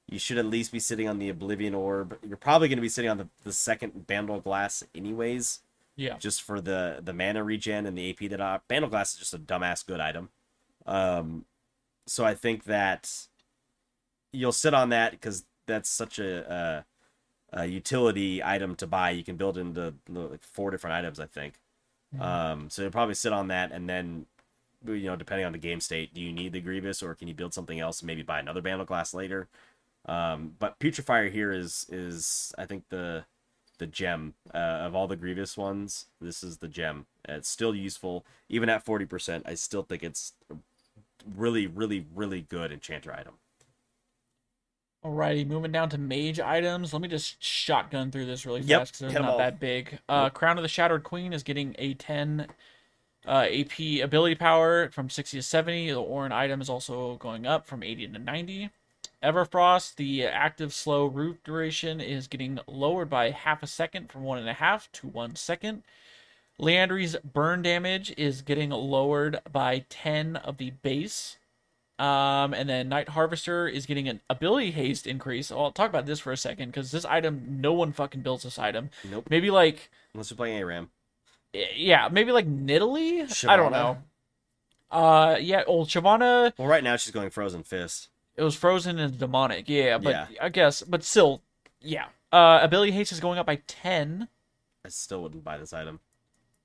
You 0.09 0.18
should 0.18 0.38
at 0.38 0.46
least 0.46 0.70
be 0.70 0.78
sitting 0.78 1.09
on 1.09 1.18
the 1.18 1.28
Oblivion 1.28 1.74
Orb. 1.74 2.16
You're 2.26 2.36
probably 2.36 2.68
going 2.68 2.78
to 2.78 2.82
be 2.82 2.88
sitting 2.88 3.11
on 3.11 3.18
the, 3.18 3.28
the 3.42 3.52
second 3.52 4.07
Bandle 4.07 4.40
Glass 4.40 4.84
anyways, 4.94 5.61
yeah 5.96 6.16
just 6.18 6.42
for 6.42 6.61
the, 6.61 7.00
the 7.02 7.12
mana 7.12 7.42
regen 7.42 7.86
and 7.86 7.96
the 7.96 8.11
AP 8.11 8.30
that 8.30 8.40
uh, 8.40 8.59
Bandle 8.68 8.90
Glass 8.90 9.14
is 9.14 9.18
just 9.18 9.34
a 9.34 9.38
dumbass 9.38 9.84
good 9.84 10.00
item. 10.00 10.28
Um, 10.86 11.44
so 12.07 12.24
I 12.24 12.34
think 12.34 12.64
that 12.64 13.11
you'll 14.32 14.52
sit 14.52 14.74
on 14.74 14.90
that 14.90 15.12
because 15.12 15.44
that's 15.66 15.88
such 15.88 16.18
a, 16.18 16.84
a, 17.52 17.61
a 17.62 17.66
utility 17.66 18.42
item 18.44 18.76
to 18.76 18.86
buy. 18.86 19.11
You 19.11 19.24
can 19.24 19.36
build 19.36 19.59
into 19.59 19.94
like 20.09 20.44
four 20.44 20.70
different 20.70 20.94
items, 20.94 21.18
I 21.18 21.26
think. 21.26 21.54
Um, 22.20 22.70
so 22.70 22.82
you'll 22.82 22.92
probably 22.92 23.14
sit 23.14 23.32
on 23.32 23.48
that, 23.48 23.72
and 23.72 23.88
then 23.88 24.26
you 24.86 25.04
know, 25.04 25.16
depending 25.16 25.46
on 25.46 25.52
the 25.52 25.59
game 25.59 25.80
state, 25.80 26.14
do 26.14 26.20
you 26.20 26.32
need 26.32 26.52
the 26.52 26.61
Grievous 26.61 27.02
or 27.02 27.14
can 27.14 27.28
you 27.28 27.34
build 27.34 27.52
something 27.52 27.80
else 27.80 28.00
and 28.00 28.07
maybe 28.07 28.22
buy 28.22 28.38
another 28.38 28.62
Bandle 28.62 28.86
Glass 28.86 29.14
later? 29.14 29.48
Um, 30.07 30.54
but 30.59 30.78
Putrifier 30.78 31.30
here 31.30 31.52
is 31.52 31.86
is 31.90 32.52
I 32.57 32.66
think 32.66 32.84
the 32.90 33.24
the 33.78 33.86
gem 33.86 34.34
uh, 34.54 34.59
of 34.59 34.94
all 34.94 35.07
the 35.07 35.16
Grievous 35.16 35.57
ones. 35.57 36.07
This 36.20 36.42
is 36.42 36.59
the 36.59 36.68
gem. 36.68 37.07
It's 37.28 37.48
still 37.48 37.74
useful 37.74 38.24
even 38.48 38.68
at 38.68 38.84
forty 38.84 39.04
percent. 39.04 39.44
I 39.46 39.54
still 39.54 39.82
think 39.82 40.02
it's 40.02 40.32
a 40.50 40.54
really, 41.36 41.66
really, 41.66 42.07
really 42.14 42.42
good 42.42 42.70
enchanter 42.72 43.12
item. 43.12 43.34
Alrighty, 45.04 45.46
moving 45.46 45.70
down 45.70 45.88
to 45.90 45.98
mage 45.98 46.40
items. 46.40 46.92
Let 46.92 47.00
me 47.02 47.09
just 47.09 47.40
shotgun 47.42 48.11
through 48.11 48.26
this 48.26 48.44
really 48.44 48.62
Yep, 48.62 48.80
fast 48.80 48.98
because 49.00 49.14
'em 49.14 49.22
not 49.22 49.32
all. 49.32 49.38
that 49.38 49.61
big. 49.61 49.98
Uh, 50.09 50.30
Crown 50.30 50.59
of 50.59 50.62
the 50.62 50.68
Shattered 50.68 51.04
Queen 51.04 51.32
is 51.32 51.42
getting 51.44 51.76
a 51.78 51.94
10 51.94 52.48
uh, 53.24 53.46
AP 53.48 54.00
ability 54.02 54.34
power 54.34 54.88
from 54.90 55.09
60 55.11 55.36
to 55.38 55.42
70. 55.42 55.90
The 55.90 55.96
Ornn 56.02 56.32
item 56.32 56.61
is 56.61 56.68
also 56.68 57.16
going 57.16 57.46
up 57.46 57.66
from 57.66 57.82
80 57.84 58.09
to 58.09 58.18
90. 58.18 58.70
Everfrost, 59.22 59.96
the 59.96 60.24
active 60.24 60.72
slow 60.72 61.06
root 61.06 61.42
duration 61.42 62.00
is 62.00 62.26
getting 62.28 62.58
lowered 62.66 63.08
by 63.10 63.30
half 63.30 63.62
a 63.62 63.66
second 63.66 64.10
from 64.10 64.22
one 64.22 64.38
and 64.38 64.48
a 64.48 64.52
half 64.54 64.90
to 64.92 65.06
one 65.06 65.34
second. 65.36 65.82
Liandry's 66.60 67.16
burn 67.24 67.62
damage 67.62 68.14
is 68.16 68.42
getting 68.42 68.70
lowered 68.70 69.40
by 69.50 69.84
10 69.88 70.36
of 70.36 70.58
the 70.58 70.70
base. 70.70 71.36
Um, 71.98 72.52
and 72.52 72.68
then 72.68 72.88
Night 72.90 73.10
Harvester 73.10 73.66
is 73.66 73.86
getting 73.86 74.06
an 74.08 74.20
ability 74.28 74.70
haste 74.70 75.06
increase. 75.06 75.50
I'll 75.50 75.72
talk 75.72 75.88
about 75.88 76.04
this 76.06 76.20
for 76.20 76.32
a 76.32 76.36
second 76.36 76.68
because 76.70 76.90
this 76.90 77.04
item, 77.06 77.60
no 77.60 77.72
one 77.72 77.92
fucking 77.92 78.20
builds 78.20 78.44
this 78.44 78.58
item. 78.58 78.90
Nope. 79.10 79.28
Maybe 79.30 79.50
like, 79.50 79.90
Unless 80.12 80.30
you're 80.30 80.36
playing 80.36 80.58
ARAM. 80.62 80.90
yeah, 81.52 82.08
maybe 82.12 82.32
like 82.32 82.46
Nidalee. 82.46 83.46
I 83.48 83.56
don't 83.56 83.72
know. 83.72 83.98
Uh, 84.90 85.36
yeah, 85.40 85.62
old 85.66 85.88
Shyvana, 85.88 86.52
Well, 86.58 86.68
right 86.68 86.84
now 86.84 86.96
she's 86.96 87.12
going 87.12 87.30
Frozen 87.30 87.64
Fist. 87.64 88.08
It 88.37 88.43
was 88.43 88.55
frozen 88.55 88.99
and 88.99 89.18
demonic. 89.18 89.68
Yeah, 89.68 89.99
but 89.99 90.11
Yeah. 90.11 90.26
I 90.41 90.49
guess, 90.49 90.82
but 90.82 91.03
still, 91.03 91.43
yeah. 91.80 92.07
Uh, 92.32 92.59
ability 92.62 92.93
haste 92.93 93.12
is 93.12 93.20
going 93.20 93.39
up 93.39 93.47
by 93.47 93.57
10. 93.66 94.28
I 94.84 94.89
still 94.89 95.22
wouldn't 95.22 95.45
buy 95.45 95.57
this 95.59 95.72
item. 95.72 96.01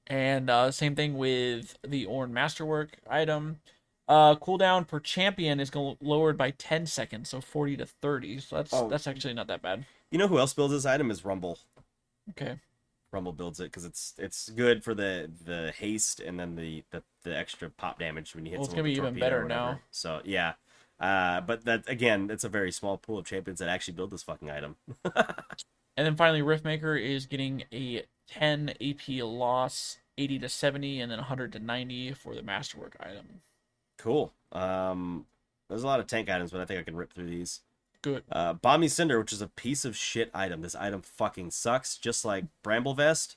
And 0.08 0.50
uh, 0.50 0.72
same 0.72 0.96
thing 0.96 1.18
with 1.18 1.78
the 1.88 2.06
Ornn 2.06 2.32
Masterwork 2.32 2.98
item. 3.10 3.60
Uh, 4.08 4.36
cooldown 4.36 4.86
per 4.86 5.00
champion 5.00 5.60
is 5.62 5.70
going 5.70 5.96
lowered 6.02 6.38
by 6.38 6.52
10 6.52 6.86
seconds, 6.88 7.30
so 7.30 7.40
40 7.40 7.78
to 7.78 7.86
30. 7.86 8.40
So 8.40 8.58
that's 8.58 8.74
Oh. 8.74 8.90
that's 8.90 9.08
actually 9.08 9.34
not 9.34 9.48
that 9.48 9.62
bad. 9.62 9.86
You 10.10 10.18
know 10.18 10.28
who 10.28 10.38
else 10.40 10.54
builds 10.54 10.74
this 10.74 10.86
item 10.86 11.10
is 11.12 11.24
Rumble. 11.24 11.60
Okay. 12.32 12.60
Rumble 13.14 13.32
builds 13.32 13.60
it 13.62 13.66
because 13.66 13.86
it's 13.86 14.14
it's 14.18 14.50
good 14.50 14.84
for 14.84 14.94
the 14.94 15.30
the 15.46 15.72
haste 15.78 16.20
and 16.20 16.38
then 16.40 16.56
the 16.56 16.84
the, 16.92 17.04
the 17.24 17.38
extra 17.38 17.70
pop 17.70 18.00
damage 18.00 18.36
when 18.36 18.46
you 18.46 18.52
hit. 18.52 18.60
Well, 18.60 18.66
it's 18.66 18.74
gonna 18.74 18.84
be 18.84 18.94
even 18.94 19.18
better 19.18 19.46
now. 19.46 19.80
So 19.92 20.22
yeah, 20.26 20.54
uh, 21.02 21.42
but 21.42 21.66
that 21.66 21.84
again, 21.90 22.30
it's 22.32 22.46
a 22.46 22.50
very 22.50 22.72
small 22.72 22.98
pool 22.98 23.18
of 23.18 23.26
champions 23.26 23.60
that 23.60 23.68
actually 23.68 23.96
build 23.96 24.12
this 24.12 24.24
fucking 24.24 24.50
item. 24.50 24.78
And 25.98 26.06
then 26.06 26.16
finally, 26.16 26.42
Riftmaker 26.42 27.00
is 27.00 27.26
getting 27.26 27.66
a 27.72 28.06
10 28.30 28.76
AP 28.82 29.24
loss, 29.24 30.00
80 30.18 30.40
to 30.40 30.50
70, 30.50 31.02
and 31.02 31.12
then 31.12 31.20
100 31.20 31.54
to 31.54 31.60
90 31.60 32.14
for 32.14 32.34
the 32.34 32.42
Masterwork 32.42 32.96
item. 33.00 33.42
Cool. 33.98 34.34
Um, 34.52 35.26
There's 35.70 35.84
a 35.84 35.88
lot 35.88 36.00
of 36.00 36.08
tank 36.08 36.30
items, 36.30 36.52
but 36.52 36.62
I 36.62 36.66
think 36.66 36.80
I 36.80 36.84
can 36.84 36.96
rip 36.96 37.14
through 37.14 37.30
these. 37.30 37.62
Good. 38.02 38.24
Uh, 38.32 38.54
Bami's 38.54 38.94
Cinder, 38.94 39.20
which 39.20 39.34
is 39.34 39.42
a 39.42 39.48
piece 39.48 39.86
of 39.86 39.96
shit 39.96 40.32
item. 40.34 40.62
This 40.62 40.76
item 40.76 41.02
fucking 41.02 41.52
sucks, 41.52 41.98
just 41.98 42.26
like 42.26 42.46
Bramble 42.64 42.96
Vest. 42.96 43.36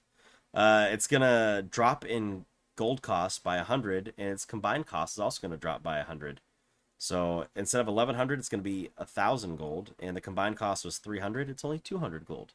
Uh, 0.54 0.86
it's 0.90 1.06
gonna 1.06 1.60
drop 1.68 2.04
in 2.04 2.46
gold 2.76 3.02
cost 3.02 3.42
by 3.42 3.56
100, 3.56 4.14
and 4.16 4.28
its 4.28 4.44
combined 4.44 4.86
cost 4.86 5.16
is 5.16 5.20
also 5.20 5.46
gonna 5.46 5.58
drop 5.58 5.82
by 5.82 5.98
100. 5.98 6.40
So 7.05 7.48
instead 7.55 7.82
of 7.82 7.86
1100, 7.86 8.38
it's 8.38 8.48
gonna 8.48 8.62
be 8.62 8.88
1000 8.96 9.59
gold, 9.59 9.94
and 9.98 10.16
the 10.16 10.22
combined 10.22 10.57
cost 10.57 10.86
was 10.86 10.96
300. 10.96 11.50
It's 11.50 11.62
only 11.62 11.78
200 11.78 12.24
gold. 12.24 12.55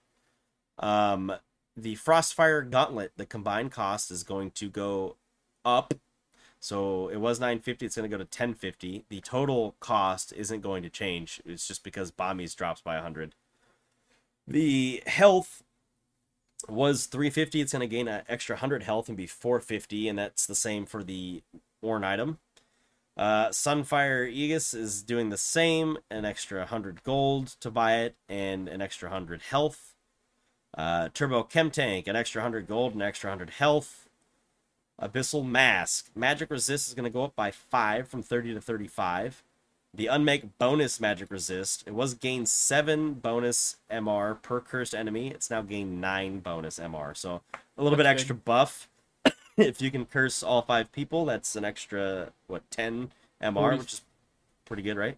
Um, 0.79 1.33
the 1.77 1.95
Frostfire 1.97 2.67
Gauntlet, 2.67 3.11
the 3.15 3.27
combined 3.27 3.71
cost 3.71 4.09
is 4.09 4.23
going 4.23 4.49
to 4.51 4.67
go 4.67 5.17
up. 5.63 5.93
So 6.59 7.09
it 7.09 7.17
was 7.17 7.39
950, 7.39 7.85
it's 7.85 7.95
going 7.95 8.09
to 8.09 8.17
go 8.17 8.17
to 8.17 8.23
1050. 8.23 9.05
The 9.07 9.21
total 9.21 9.75
cost 9.79 10.33
isn't 10.33 10.61
going 10.61 10.81
to 10.81 10.89
change. 10.89 11.39
It's 11.45 11.67
just 11.67 11.83
because 11.83 12.09
Bami's 12.09 12.55
drops 12.55 12.81
by 12.81 12.95
100. 12.95 13.35
The 14.47 15.03
health 15.05 15.61
was 16.67 17.05
350, 17.05 17.61
it's 17.61 17.73
going 17.73 17.87
to 17.87 17.95
gain 17.95 18.07
an 18.07 18.23
extra 18.27 18.55
100 18.55 18.81
health 18.81 19.09
and 19.09 19.15
be 19.15 19.27
450, 19.27 20.07
and 20.07 20.17
that's 20.17 20.47
the 20.47 20.55
same 20.55 20.87
for 20.87 21.03
the 21.03 21.43
Ornn 21.83 22.03
item. 22.03 22.39
Uh, 23.19 23.49
Sunfire 23.49 24.31
Aegis 24.31 24.73
is 24.73 25.03
doing 25.03 25.29
the 25.29 25.35
same, 25.35 25.97
an 26.09 26.23
extra 26.23 26.59
100 26.59 27.03
gold 27.03 27.47
to 27.59 27.69
buy 27.69 27.97
it, 27.97 28.15
and 28.29 28.69
an 28.69 28.81
extra 28.81 29.09
100 29.09 29.41
health. 29.41 29.93
Uh, 30.77 31.09
Turbo 31.13 31.43
Chem 31.43 31.69
Tank, 31.69 32.07
an 32.07 32.15
extra 32.15 32.41
100 32.41 32.65
gold, 32.65 32.95
an 32.95 33.01
extra 33.01 33.29
100 33.29 33.55
health. 33.55 34.07
Abyssal 35.01 35.45
Mask. 35.45 36.09
Magic 36.15 36.49
Resist 36.49 36.87
is 36.87 36.93
going 36.93 37.03
to 37.03 37.09
go 37.09 37.25
up 37.25 37.35
by 37.35 37.51
5 37.51 38.07
from 38.07 38.23
30 38.23 38.53
to 38.53 38.61
35. 38.61 39.43
The 39.93 40.05
Unmake 40.05 40.51
bonus 40.57 41.01
Magic 41.01 41.29
Resist. 41.29 41.83
It 41.85 41.93
was 41.93 42.13
gained 42.13 42.47
7 42.47 43.15
bonus 43.15 43.77
MR 43.91 44.41
per 44.41 44.61
cursed 44.61 44.95
enemy. 44.95 45.27
It's 45.27 45.49
now 45.49 45.61
gained 45.61 45.99
9 45.99 46.39
bonus 46.39 46.79
MR. 46.79 47.17
So 47.17 47.41
a 47.77 47.83
little 47.83 47.97
bit 47.97 48.03
That's 48.03 48.21
extra 48.21 48.35
buff. 48.35 48.87
if 49.67 49.81
you 49.81 49.91
can 49.91 50.05
curse 50.05 50.43
all 50.43 50.61
5 50.61 50.91
people, 50.91 51.25
that's 51.25 51.55
an 51.55 51.65
extra, 51.65 52.31
what, 52.47 52.69
10 52.71 53.11
MR, 53.41 53.53
Forty- 53.53 53.77
which 53.77 53.93
is 53.93 54.01
pretty 54.65 54.83
good, 54.83 54.97
right? 54.97 55.17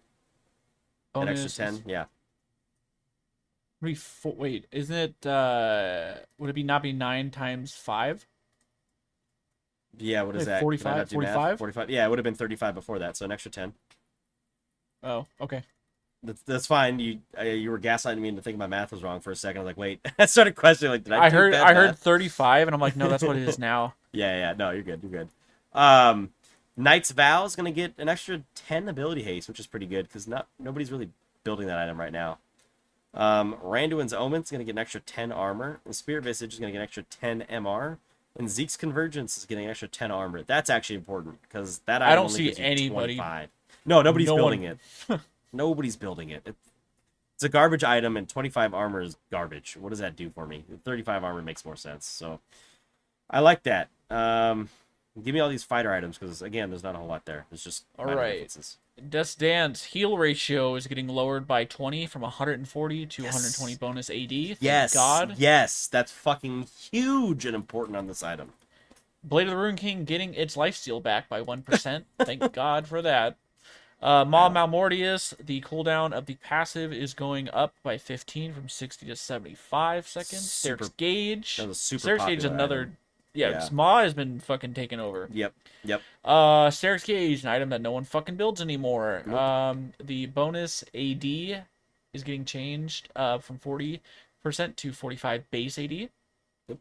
An 1.14 1.22
Bonus 1.22 1.44
extra 1.44 1.66
10, 1.66 1.82
yeah. 1.86 2.04
Three, 3.80 3.94
four, 3.94 4.34
wait, 4.34 4.66
isn't 4.70 4.94
it? 4.94 5.26
uh 5.26 6.14
Would 6.38 6.50
it 6.50 6.54
be 6.54 6.62
not 6.62 6.82
be 6.82 6.92
nine 6.92 7.30
times 7.30 7.74
five? 7.74 8.26
Yeah, 9.98 10.22
what 10.22 10.36
is 10.36 10.46
Like 10.46 10.46
that? 10.46 10.60
Can 10.78 10.86
I 10.86 10.94
45? 10.94 10.96
not 10.98 11.08
do 11.08 11.18
math? 11.18 11.34
45? 11.34 11.58
45? 11.58 11.90
Yeah, 11.90 12.06
it 12.06 12.08
would 12.10 12.18
have 12.18 12.24
been 12.24 12.34
35 12.34 12.74
before 12.74 12.98
that, 13.00 13.16
so 13.16 13.24
an 13.24 13.32
extra 13.32 13.50
10. 13.50 13.74
Oh, 15.02 15.26
okay. 15.40 15.62
That's, 16.24 16.40
that's 16.42 16.66
fine. 16.66 16.98
You 17.00 17.18
uh, 17.38 17.42
you 17.42 17.70
were 17.70 17.78
gaslighting 17.80 18.18
me 18.18 18.28
into 18.28 18.42
thinking 18.42 18.58
my 18.58 18.66
math 18.68 18.92
was 18.92 19.02
wrong 19.02 19.20
for 19.20 19.30
a 19.32 19.36
second. 19.36 19.60
I 19.60 19.64
was 19.64 19.70
like, 19.70 19.76
wait. 19.76 20.00
I 20.18 20.26
started 20.26 20.54
questioning, 20.54 20.92
like, 20.92 21.04
did 21.04 21.12
I, 21.12 21.26
I 21.26 21.30
heard 21.30 21.54
I 21.54 21.74
heard 21.74 21.98
35, 21.98 22.68
and 22.68 22.74
I'm 22.74 22.80
like, 22.80 22.96
no, 22.96 23.08
that's 23.08 23.24
what 23.24 23.36
it 23.36 23.48
is 23.48 23.58
now. 23.58 23.94
Yeah, 24.12 24.36
yeah. 24.36 24.54
No, 24.56 24.70
you're 24.70 24.82
good. 24.82 25.00
You're 25.02 25.10
good. 25.24 25.28
Um, 25.78 26.30
Knight's 26.76 27.10
Vow 27.10 27.44
is 27.44 27.56
going 27.56 27.72
to 27.72 27.74
get 27.74 27.94
an 27.98 28.08
extra 28.08 28.42
10 28.54 28.88
ability 28.88 29.22
haste, 29.22 29.48
which 29.48 29.58
is 29.60 29.66
pretty 29.66 29.86
good 29.86 30.06
because 30.08 30.28
not 30.28 30.46
nobody's 30.58 30.92
really 30.92 31.10
building 31.44 31.66
that 31.66 31.78
item 31.78 31.98
right 31.98 32.12
now. 32.12 32.38
Um, 33.14 33.56
Randuin's 33.62 34.12
Omen 34.14 34.42
is 34.42 34.50
going 34.50 34.60
to 34.60 34.64
get 34.64 34.72
an 34.72 34.78
extra 34.78 35.00
10 35.00 35.32
armor. 35.32 35.80
And 35.84 35.94
Spirit 35.94 36.24
Visage 36.24 36.54
is 36.54 36.58
going 36.60 36.68
to 36.68 36.72
get 36.72 36.78
an 36.78 36.84
extra 36.84 37.02
10 37.02 37.44
MR. 37.50 37.98
And 38.38 38.48
Zeke's 38.50 38.76
Convergence 38.78 39.36
is 39.36 39.44
getting 39.44 39.64
an 39.64 39.70
extra 39.70 39.88
10 39.88 40.10
armor. 40.10 40.42
That's 40.42 40.70
actually 40.70 40.96
important 40.96 41.42
because 41.42 41.80
that 41.86 42.00
I 42.00 42.14
don't 42.14 42.30
see 42.30 42.54
anybody- 42.56 43.16
25. 43.16 43.48
No, 43.84 44.00
nobody's 44.00 44.28
No 44.28 44.36
building 44.36 44.62
one- 44.62 44.78
it. 45.10 45.20
Nobody's 45.52 45.96
building 45.96 46.30
it. 46.30 46.42
It- 46.46 46.56
It's 47.34 47.44
a 47.44 47.48
garbage 47.48 47.82
item, 47.82 48.16
and 48.16 48.28
25 48.28 48.72
armor 48.72 49.00
is 49.00 49.16
garbage. 49.30 49.76
What 49.76 49.90
does 49.90 49.98
that 49.98 50.14
do 50.14 50.30
for 50.30 50.46
me? 50.46 50.64
35 50.84 51.24
armor 51.24 51.42
makes 51.42 51.64
more 51.64 51.74
sense. 51.74 52.06
So 52.06 52.38
I 53.28 53.40
like 53.40 53.64
that. 53.64 53.88
Um, 54.10 54.68
give 55.20 55.34
me 55.34 55.40
all 55.40 55.48
these 55.48 55.64
fighter 55.64 55.92
items 55.92 56.18
because 56.18 56.40
again, 56.40 56.70
there's 56.70 56.84
not 56.84 56.94
a 56.94 56.98
whole 56.98 57.08
lot 57.08 57.24
there. 57.24 57.46
It's 57.50 57.64
just 57.64 57.84
all 57.98 58.04
right. 58.04 58.32
differences. 58.32 58.78
Death's 59.08 59.34
Dance 59.34 59.84
heal 59.84 60.18
ratio 60.18 60.76
is 60.76 60.86
getting 60.86 61.08
lowered 61.08 61.46
by 61.48 61.64
20 61.64 62.06
from 62.06 62.22
140 62.22 63.06
to 63.06 63.22
Yes. 63.22 63.32
120 63.34 63.74
bonus 63.76 64.08
AD. 64.10 64.28
Thank 64.48 64.58
Yes, 64.60 64.94
God. 64.94 65.34
yes, 65.38 65.88
that's 65.88 66.12
fucking 66.12 66.68
huge 66.92 67.44
and 67.46 67.56
important 67.56 67.96
on 67.96 68.06
this 68.06 68.22
item. 68.22 68.52
Blade 69.24 69.48
of 69.48 69.50
the 69.52 69.56
Ruined 69.56 69.78
King 69.78 70.04
getting 70.04 70.34
its 70.34 70.54
lifesteal 70.56 71.02
back 71.02 71.28
by 71.28 71.40
1%. 71.42 72.04
Thank 72.20 72.52
God 72.52 72.86
for 72.86 73.02
that. 73.02 73.36
Uh, 74.02 74.24
Ma 74.24 74.50
Malmortius, 74.50 75.32
the 75.38 75.60
cooldown 75.60 76.12
of 76.12 76.26
the 76.26 76.34
passive 76.36 76.92
is 76.92 77.14
going 77.14 77.48
up 77.50 77.72
by 77.84 77.96
15 77.96 78.52
from 78.52 78.68
60 78.68 79.06
to 79.06 79.14
75 79.14 80.08
seconds. 80.08 80.50
Super- 80.50 80.88
Gauge. 80.96 81.56
That 81.58 81.68
was 81.68 81.78
super 81.80 82.08
Sterak's 82.08 82.24
Gauge 82.26 82.38
is 82.38 82.44
another. 82.44 82.80
item. 82.80 82.96
Yeah, 83.34 83.50
Yeah. 83.50 83.68
Ma 83.72 84.00
has 84.02 84.12
been 84.12 84.40
fucking 84.40 84.74
taken 84.74 85.00
over. 85.00 85.28
Yep, 85.32 85.54
yep. 85.84 86.02
Uh, 86.24 86.68
Sterak's 86.68 87.04
Gauge, 87.04 87.42
an 87.44 87.48
item 87.48 87.70
that 87.70 87.80
no 87.80 87.90
one 87.92 88.04
fucking 88.04 88.36
builds 88.36 88.60
anymore. 88.60 89.22
Nope. 89.24 89.38
Um, 89.38 89.92
the 90.02 90.26
bonus 90.26 90.82
AD 90.94 91.24
is 92.12 92.22
getting 92.24 92.44
changed 92.44 93.08
uh, 93.16 93.38
from 93.38 93.58
40% 93.58 94.00
to 94.76 94.92
45 94.92 95.50
base 95.50 95.78
AD. 95.78 95.92
Yep. 95.92 96.78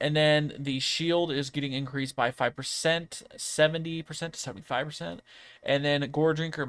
And 0.00 0.14
then 0.14 0.52
the 0.58 0.78
shield 0.78 1.32
is 1.32 1.50
getting 1.50 1.72
increased 1.72 2.14
by 2.14 2.30
5%, 2.30 2.54
70% 2.54 3.24
to 3.34 4.04
75%. 4.04 5.18
And 5.62 5.84
then 5.84 6.02
Goredrinker 6.02 6.68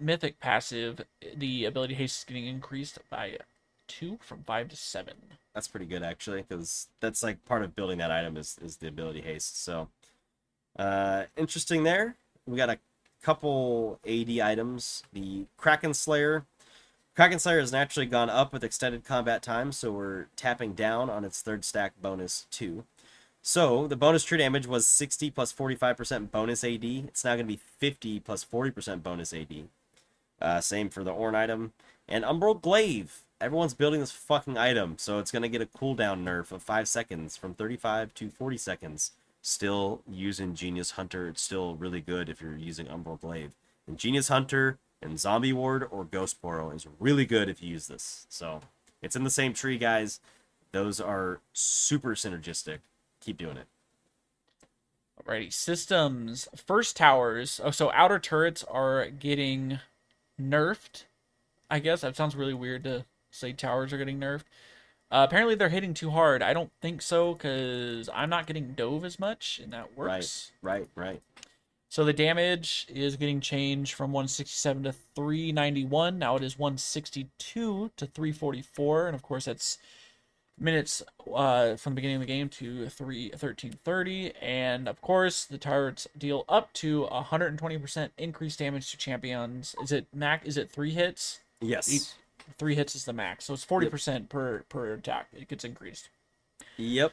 Mythic 0.00 0.38
passive, 0.38 1.00
the 1.36 1.64
ability 1.64 1.94
haste 1.94 2.20
is 2.20 2.24
getting 2.24 2.46
increased 2.46 2.98
by 3.10 3.38
2 3.88 4.18
from 4.22 4.44
5 4.44 4.68
to 4.68 4.76
7. 4.76 5.14
That's 5.54 5.68
pretty 5.68 5.86
good 5.86 6.02
actually, 6.02 6.42
because 6.42 6.88
that's 7.00 7.22
like 7.22 7.44
part 7.44 7.62
of 7.62 7.76
building 7.76 7.98
that 7.98 8.10
item 8.10 8.36
is 8.36 8.56
is 8.62 8.76
the 8.76 8.88
ability 8.88 9.20
haste. 9.20 9.62
So, 9.62 9.88
uh, 10.78 11.24
interesting 11.36 11.82
there. 11.82 12.16
We 12.46 12.56
got 12.56 12.70
a 12.70 12.78
couple 13.22 14.00
AD 14.08 14.40
items. 14.40 15.02
The 15.12 15.44
Kraken 15.58 15.92
Slayer. 15.92 16.46
Kraken 17.14 17.38
Slayer 17.38 17.60
has 17.60 17.72
naturally 17.72 18.06
gone 18.06 18.30
up 18.30 18.54
with 18.54 18.64
extended 18.64 19.04
combat 19.04 19.42
time, 19.42 19.70
so 19.70 19.92
we're 19.92 20.26
tapping 20.34 20.72
down 20.72 21.10
on 21.10 21.26
its 21.26 21.42
third 21.42 21.62
stack 21.62 21.92
bonus 22.00 22.46
too. 22.50 22.84
So 23.42 23.86
the 23.86 23.96
bonus 23.96 24.24
true 24.24 24.38
damage 24.38 24.66
was 24.66 24.86
60 24.86 25.30
plus 25.30 25.52
45% 25.52 26.30
bonus 26.30 26.64
AD. 26.64 26.84
It's 26.84 27.22
now 27.22 27.34
going 27.34 27.46
to 27.46 27.52
be 27.52 27.60
50 27.78 28.20
plus 28.20 28.44
40% 28.46 29.02
bonus 29.02 29.34
AD. 29.34 29.68
Uh, 30.40 30.60
same 30.62 30.88
for 30.88 31.04
the 31.04 31.12
Ornn 31.12 31.34
item. 31.34 31.74
And 32.08 32.24
Umbral 32.24 32.60
Glaive. 32.60 33.24
Everyone's 33.42 33.74
building 33.74 34.00
this 34.00 34.12
fucking 34.12 34.56
item, 34.56 34.94
so 34.98 35.18
it's 35.18 35.32
going 35.32 35.42
to 35.42 35.48
get 35.48 35.60
a 35.60 35.66
cooldown 35.66 36.24
nerf 36.24 36.50
of 36.50 36.62
5 36.62 36.88
seconds 36.88 37.36
from 37.36 37.52
35 37.52 38.14
to 38.14 38.30
40 38.30 38.56
seconds. 38.56 39.10
Still 39.42 40.00
using 40.08 40.54
Genius 40.54 40.92
Hunter. 40.92 41.28
It's 41.28 41.42
still 41.42 41.74
really 41.74 42.00
good 42.00 42.30
if 42.30 42.40
you're 42.40 42.56
using 42.56 42.86
Umbral 42.86 43.20
Glaive. 43.20 43.52
And 43.86 43.98
Genius 43.98 44.28
Hunter 44.28 44.78
and 45.02 45.18
Zombie 45.18 45.52
Ward 45.52 45.86
or 45.90 46.04
Ghost 46.04 46.40
Poro 46.40 46.74
is 46.74 46.86
really 46.98 47.26
good 47.26 47.48
if 47.48 47.62
you 47.62 47.70
use 47.70 47.88
this. 47.88 48.26
So 48.28 48.60
it's 49.02 49.16
in 49.16 49.24
the 49.24 49.30
same 49.30 49.52
tree, 49.52 49.78
guys. 49.78 50.20
Those 50.72 51.00
are 51.00 51.40
super 51.52 52.14
synergistic. 52.14 52.78
Keep 53.20 53.38
doing 53.38 53.56
it. 53.56 53.66
Alrighty, 55.22 55.52
systems. 55.52 56.48
First 56.56 56.96
towers. 56.96 57.60
Oh, 57.62 57.70
so 57.70 57.92
outer 57.92 58.18
turrets 58.18 58.64
are 58.64 59.08
getting 59.08 59.78
nerfed. 60.40 61.04
I 61.70 61.78
guess 61.78 62.00
that 62.00 62.16
sounds 62.16 62.34
really 62.34 62.54
weird 62.54 62.84
to 62.84 63.04
say 63.30 63.52
towers 63.52 63.92
are 63.92 63.98
getting 63.98 64.18
nerfed. 64.18 64.44
Uh, 65.10 65.26
apparently 65.28 65.54
they're 65.54 65.68
hitting 65.68 65.92
too 65.92 66.10
hard. 66.10 66.42
I 66.42 66.54
don't 66.54 66.72
think 66.80 67.02
so 67.02 67.34
because 67.34 68.08
I'm 68.14 68.30
not 68.30 68.46
getting 68.46 68.72
dove 68.72 69.04
as 69.04 69.20
much, 69.20 69.60
and 69.62 69.72
that 69.72 69.96
works. 69.96 70.52
Right, 70.62 70.88
right, 70.96 71.06
right. 71.06 71.22
So 71.92 72.06
the 72.06 72.14
damage 72.14 72.86
is 72.88 73.16
getting 73.16 73.42
changed 73.42 73.92
from 73.92 74.12
167 74.12 74.84
to 74.84 74.92
391. 75.14 76.18
Now 76.18 76.36
it 76.36 76.42
is 76.42 76.58
162 76.58 77.90
to 77.94 78.06
344, 78.06 79.08
and 79.08 79.14
of 79.14 79.20
course 79.20 79.44
that's 79.44 79.76
minutes 80.58 81.02
uh, 81.34 81.76
from 81.76 81.92
the 81.92 81.96
beginning 81.96 82.16
of 82.16 82.22
the 82.22 82.26
game 82.26 82.48
to 82.48 82.88
3 82.88 83.28
1330. 83.32 84.32
And 84.40 84.88
of 84.88 85.02
course 85.02 85.44
the 85.44 85.58
turrets 85.58 86.08
deal 86.16 86.46
up 86.48 86.72
to 86.72 87.06
120% 87.12 88.08
increased 88.16 88.58
damage 88.58 88.90
to 88.92 88.96
champions. 88.96 89.76
Is 89.82 89.92
it 89.92 90.06
mac? 90.14 90.46
Is 90.46 90.56
it 90.56 90.70
three 90.70 90.92
hits? 90.92 91.40
Yes. 91.60 92.14
Three 92.56 92.74
hits 92.74 92.96
is 92.96 93.04
the 93.04 93.12
max, 93.12 93.44
so 93.44 93.52
it's 93.52 93.66
40% 93.66 94.30
per 94.30 94.64
per 94.70 94.94
attack. 94.94 95.26
It 95.34 95.46
gets 95.46 95.62
increased. 95.62 96.08
Yep. 96.78 97.12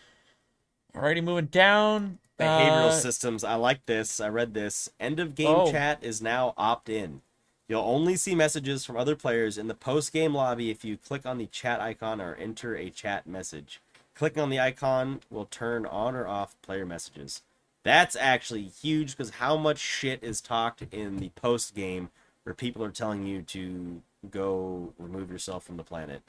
Alrighty, 0.96 1.22
moving 1.22 1.48
down. 1.48 2.20
Behavioral 2.40 2.88
uh, 2.90 2.92
systems. 2.92 3.44
I 3.44 3.56
like 3.56 3.86
this. 3.86 4.20
I 4.20 4.30
read 4.30 4.54
this. 4.54 4.90
End 5.00 5.20
of 5.20 5.36
game 5.36 5.48
Oh. 5.56 5.72
chat 5.72 6.00
is 6.02 6.22
now 6.22 6.54
opt 6.58 6.90
in. 6.90 7.22
You'll 7.68 7.82
only 7.84 8.16
see 8.16 8.34
messages 8.34 8.84
from 8.86 8.98
other 8.98 9.16
players 9.16 9.58
in 9.58 9.68
the 9.68 9.76
post 9.76 10.12
game 10.12 10.34
lobby 10.34 10.72
if 10.72 10.84
you 10.84 10.98
click 10.98 11.26
on 11.26 11.38
the 11.38 11.46
chat 11.46 11.80
icon 11.80 12.20
or 12.20 12.34
enter 12.36 12.76
a 12.76 12.90
chat 12.90 13.28
message. 13.28 13.80
Clicking 14.16 14.42
on 14.42 14.50
the 14.50 14.60
icon 14.60 15.22
will 15.30 15.46
turn 15.46 15.86
on 15.86 16.16
or 16.16 16.28
off 16.28 16.56
player 16.62 16.86
messages. 16.86 17.42
That's 17.84 18.16
actually 18.16 18.64
huge 18.64 19.16
because 19.16 19.32
how 19.36 19.56
much 19.56 19.78
shit 19.78 20.24
is 20.24 20.42
talked 20.42 20.82
in 20.92 21.18
the 21.18 21.30
post 21.30 21.76
game 21.76 22.10
where 22.44 22.56
people 22.56 22.84
are 22.84 22.92
telling 22.92 23.26
you 23.26 23.42
to 23.44 24.02
go 24.30 24.94
remove 24.98 25.32
yourself 25.32 25.64
from 25.64 25.78
the 25.78 25.84
planet. 25.84 26.22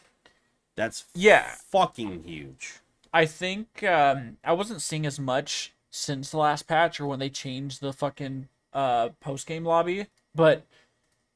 That's 0.76 1.04
Yeah. 1.14 1.54
fucking 1.70 2.24
huge. 2.24 2.74
I 3.12 3.26
think 3.26 3.82
um, 3.82 4.36
I 4.44 4.52
wasn't 4.52 4.82
seeing 4.82 5.04
as 5.06 5.18
much 5.18 5.72
since 5.90 6.30
the 6.30 6.38
last 6.38 6.66
patch 6.66 7.00
or 7.00 7.06
when 7.06 7.18
they 7.18 7.28
changed 7.28 7.80
the 7.80 7.92
fucking 7.92 8.48
uh, 8.72 9.10
post 9.20 9.46
game 9.46 9.64
lobby, 9.64 10.06
but 10.34 10.64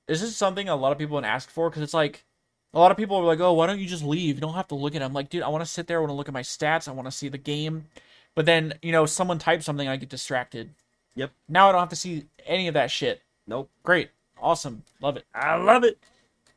this 0.06 0.22
is 0.22 0.36
something 0.36 0.68
a 0.68 0.76
lot 0.76 0.92
of 0.92 0.98
people 0.98 1.16
have 1.16 1.24
asked 1.24 1.50
for 1.50 1.68
because 1.68 1.82
it's 1.82 1.94
like 1.94 2.24
a 2.72 2.78
lot 2.78 2.90
of 2.90 2.96
people 2.96 3.16
are 3.16 3.24
like, 3.24 3.40
"Oh, 3.40 3.52
why 3.52 3.66
don't 3.66 3.78
you 3.78 3.86
just 3.86 4.04
leave? 4.04 4.36
You 4.36 4.40
don't 4.40 4.54
have 4.54 4.68
to 4.68 4.74
look 4.74 4.94
at." 4.94 5.02
it. 5.02 5.04
I'm 5.04 5.12
like, 5.12 5.30
dude, 5.30 5.42
I 5.42 5.48
want 5.48 5.64
to 5.64 5.70
sit 5.70 5.86
there. 5.86 5.98
I 5.98 6.00
want 6.00 6.10
to 6.10 6.14
look 6.14 6.28
at 6.28 6.34
my 6.34 6.42
stats. 6.42 6.88
I 6.88 6.92
want 6.92 7.06
to 7.06 7.12
see 7.12 7.28
the 7.28 7.38
game. 7.38 7.86
But 8.34 8.46
then 8.46 8.74
you 8.82 8.92
know, 8.92 9.06
someone 9.06 9.38
types 9.38 9.64
something, 9.64 9.88
I 9.88 9.96
get 9.96 10.08
distracted. 10.08 10.70
Yep. 11.16 11.30
Now 11.48 11.68
I 11.68 11.72
don't 11.72 11.80
have 11.80 11.88
to 11.90 11.96
see 11.96 12.26
any 12.46 12.68
of 12.68 12.74
that 12.74 12.90
shit. 12.90 13.22
Nope. 13.46 13.70
Great, 13.82 14.10
awesome, 14.40 14.82
love 15.00 15.16
it. 15.16 15.24
I 15.34 15.56
love 15.56 15.84
it. 15.84 15.98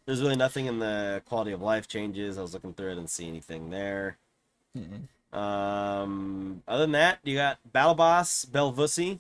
There's 0.05 0.21
really 0.21 0.37
nothing 0.37 0.67
in 0.67 0.79
the 0.79 1.21
quality 1.25 1.51
of 1.51 1.61
life 1.61 1.87
changes. 1.87 2.37
I 2.37 2.41
was 2.41 2.53
looking 2.53 2.73
through 2.73 2.93
it 2.93 2.97
and 2.97 3.09
see 3.09 3.27
anything 3.27 3.69
there. 3.69 4.17
Um, 5.33 6.63
other 6.67 6.83
than 6.83 6.91
that, 6.93 7.19
you 7.23 7.35
got 7.35 7.59
Battle 7.71 7.95
Boss, 7.95 8.45
Bel'Veth, 8.45 9.19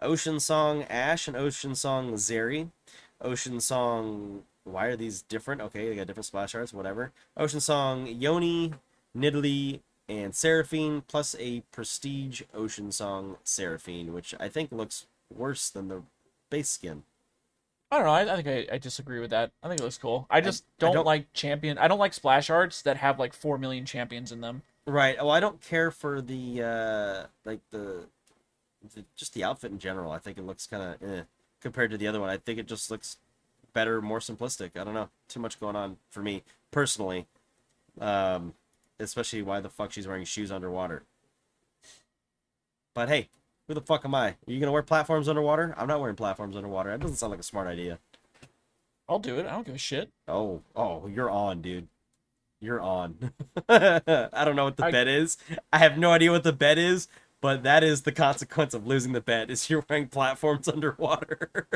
Ocean 0.00 0.40
Song 0.40 0.82
Ashe, 0.84 1.28
and 1.28 1.36
Ocean 1.36 1.74
Song 1.74 2.12
Zeri. 2.14 2.70
Ocean 3.20 3.60
Song. 3.60 4.42
Why 4.64 4.86
are 4.86 4.96
these 4.96 5.22
different? 5.22 5.60
Okay, 5.60 5.88
they 5.88 5.96
got 5.96 6.06
different 6.06 6.26
splash 6.26 6.54
arts, 6.54 6.72
whatever. 6.72 7.12
Ocean 7.36 7.60
Song 7.60 8.06
Yoni, 8.06 8.74
Nidalee, 9.16 9.80
and 10.08 10.34
Seraphine, 10.34 11.02
plus 11.06 11.36
a 11.38 11.60
Prestige 11.72 12.42
Ocean 12.52 12.90
Song 12.90 13.36
Seraphine, 13.44 14.12
which 14.12 14.34
I 14.40 14.48
think 14.48 14.72
looks 14.72 15.06
worse 15.34 15.70
than 15.70 15.88
the 15.88 16.02
base 16.50 16.68
skin. 16.68 17.04
I 17.90 17.96
don't 17.98 18.06
know. 18.06 18.12
I, 18.12 18.32
I 18.32 18.42
think 18.42 18.48
I, 18.70 18.74
I 18.74 18.78
disagree 18.78 19.20
with 19.20 19.30
that. 19.30 19.52
I 19.62 19.68
think 19.68 19.80
it 19.80 19.84
looks 19.84 19.98
cool. 19.98 20.26
I 20.28 20.40
just 20.40 20.64
I 20.64 20.86
don't, 20.86 20.94
don't- 20.94 21.04
like 21.06 21.32
champion. 21.32 21.78
I 21.78 21.86
don't 21.86 22.00
like 22.00 22.14
splash 22.14 22.50
arts 22.50 22.82
that 22.82 22.96
have 22.96 23.18
like 23.20 23.32
four 23.32 23.58
million 23.58 23.84
champions 23.86 24.32
in 24.32 24.40
them. 24.40 24.62
Right. 24.86 25.16
Well, 25.16 25.30
I 25.30 25.40
don't 25.40 25.60
care 25.60 25.90
for 25.90 26.20
the 26.20 26.62
uh 26.62 27.26
like 27.44 27.60
the, 27.70 28.04
the 28.94 29.04
just 29.16 29.34
the 29.34 29.42
outfit 29.42 29.72
in 29.72 29.78
general. 29.78 30.12
I 30.12 30.18
think 30.18 30.38
it 30.38 30.46
looks 30.46 30.66
kind 30.66 30.82
of 30.82 31.10
eh, 31.10 31.22
compared 31.60 31.90
to 31.90 31.98
the 31.98 32.06
other 32.06 32.20
one. 32.20 32.30
I 32.30 32.36
think 32.36 32.58
it 32.58 32.66
just 32.66 32.90
looks 32.90 33.16
better, 33.72 34.00
more 34.00 34.20
simplistic. 34.20 34.70
I 34.78 34.84
don't 34.84 34.94
know. 34.94 35.08
Too 35.28 35.40
much 35.40 35.58
going 35.58 35.74
on 35.76 35.96
for 36.10 36.22
me 36.22 36.44
personally. 36.70 37.26
Um, 38.00 38.54
especially 39.00 39.42
why 39.42 39.60
the 39.60 39.68
fuck 39.68 39.92
she's 39.92 40.06
wearing 40.06 40.24
shoes 40.24 40.52
underwater. 40.52 41.02
But 42.94 43.08
hey, 43.08 43.28
who 43.66 43.74
the 43.74 43.80
fuck 43.80 44.04
am 44.04 44.14
I? 44.14 44.28
Are 44.28 44.36
you 44.46 44.60
gonna 44.60 44.72
wear 44.72 44.82
platforms 44.82 45.28
underwater? 45.28 45.74
I'm 45.76 45.88
not 45.88 46.00
wearing 46.00 46.16
platforms 46.16 46.56
underwater. 46.56 46.90
That 46.90 47.00
doesn't 47.00 47.16
sound 47.16 47.32
like 47.32 47.40
a 47.40 47.44
smart 47.44 47.66
idea. 47.66 47.98
I'll 49.08 49.18
do 49.18 49.38
it. 49.38 49.46
I 49.46 49.50
don't 49.50 49.66
give 49.66 49.74
a 49.74 49.78
shit. 49.78 50.10
Oh, 50.28 50.62
oh, 50.74 51.06
you're 51.06 51.30
on, 51.30 51.60
dude. 51.60 51.88
You're 52.60 52.80
on. 52.80 53.32
I 53.68 54.42
don't 54.44 54.56
know 54.56 54.64
what 54.64 54.76
the 54.76 54.86
I- 54.86 54.90
bet 54.90 55.08
is. 55.08 55.36
I 55.72 55.78
have 55.78 55.98
no 55.98 56.10
idea 56.12 56.30
what 56.32 56.42
the 56.44 56.52
bet 56.52 56.78
is, 56.78 57.08
but 57.40 57.62
that 57.64 57.84
is 57.84 58.02
the 58.02 58.12
consequence 58.12 58.72
of 58.74 58.86
losing 58.86 59.12
the 59.12 59.20
bet 59.20 59.50
is 59.50 59.68
you're 59.70 59.84
wearing 59.88 60.08
platforms 60.08 60.66
underwater. 60.76 61.68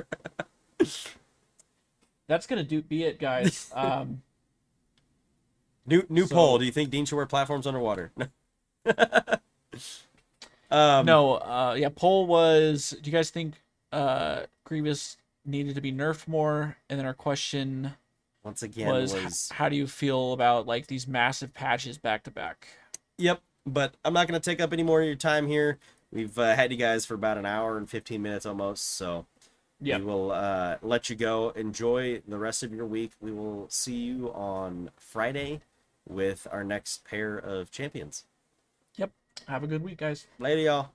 That's 2.28 2.46
gonna 2.46 2.64
do 2.64 2.80
be 2.82 3.04
it, 3.04 3.18
guys. 3.18 3.70
Um, 3.76 4.22
new 5.86 6.04
new 6.08 6.26
So- 6.26 6.34
poll. 6.34 6.58
Do 6.58 6.64
you 6.64 6.72
think 6.72 6.90
Dean 6.90 7.04
should 7.04 7.16
wear 7.16 7.26
platforms 7.26 7.66
underwater? 7.66 8.12
um 10.70 11.04
no, 11.06 11.34
uh, 11.34 11.74
yeah. 11.78 11.88
Poll 11.94 12.26
was: 12.26 12.96
Do 13.02 13.10
you 13.10 13.16
guys 13.16 13.30
think 13.30 13.54
uh, 13.92 14.42
Grievous 14.64 15.16
needed 15.44 15.74
to 15.74 15.80
be 15.80 15.92
nerfed 15.92 16.28
more? 16.28 16.76
And 16.88 16.98
then 16.98 17.06
our 17.06 17.14
question 17.14 17.94
once 18.44 18.62
again 18.62 18.88
was: 18.88 19.14
was, 19.14 19.50
How 19.52 19.68
do 19.68 19.76
you 19.76 19.86
feel 19.86 20.32
about 20.32 20.66
like 20.66 20.86
these 20.86 21.06
massive 21.06 21.52
patches 21.54 21.98
back 21.98 22.24
to 22.24 22.30
back? 22.30 22.68
Yep, 23.18 23.40
but 23.66 23.94
I'm 24.04 24.12
not 24.14 24.28
going 24.28 24.40
to 24.40 24.44
take 24.50 24.60
up 24.60 24.72
any 24.72 24.82
more 24.82 25.00
of 25.00 25.06
your 25.06 25.16
time 25.16 25.46
here. 25.46 25.78
We've 26.12 26.36
uh, 26.38 26.54
had 26.54 26.72
you 26.72 26.76
guys 26.78 27.04
for 27.06 27.14
about 27.14 27.38
an 27.38 27.46
hour 27.46 27.76
and 27.76 27.88
15 27.88 28.20
minutes 28.20 28.44
almost, 28.46 28.94
so 28.96 29.26
Yep. 29.82 30.00
we 30.00 30.06
will 30.06 30.32
uh, 30.32 30.76
let 30.82 31.08
you 31.08 31.16
go. 31.16 31.50
Enjoy 31.50 32.20
the 32.26 32.36
rest 32.38 32.62
of 32.62 32.74
your 32.74 32.84
week. 32.86 33.12
We 33.20 33.32
will 33.32 33.66
see 33.70 33.94
you 33.96 34.32
on 34.34 34.90
Friday 34.96 35.60
with 36.08 36.46
our 36.50 36.64
next 36.64 37.04
pair 37.04 37.38
of 37.38 37.70
champions. 37.70 38.24
Yep. 38.96 39.10
Have 39.48 39.62
a 39.62 39.66
good 39.66 39.82
week, 39.82 39.98
guys. 39.98 40.26
Later, 40.38 40.60
y'all. 40.60 40.90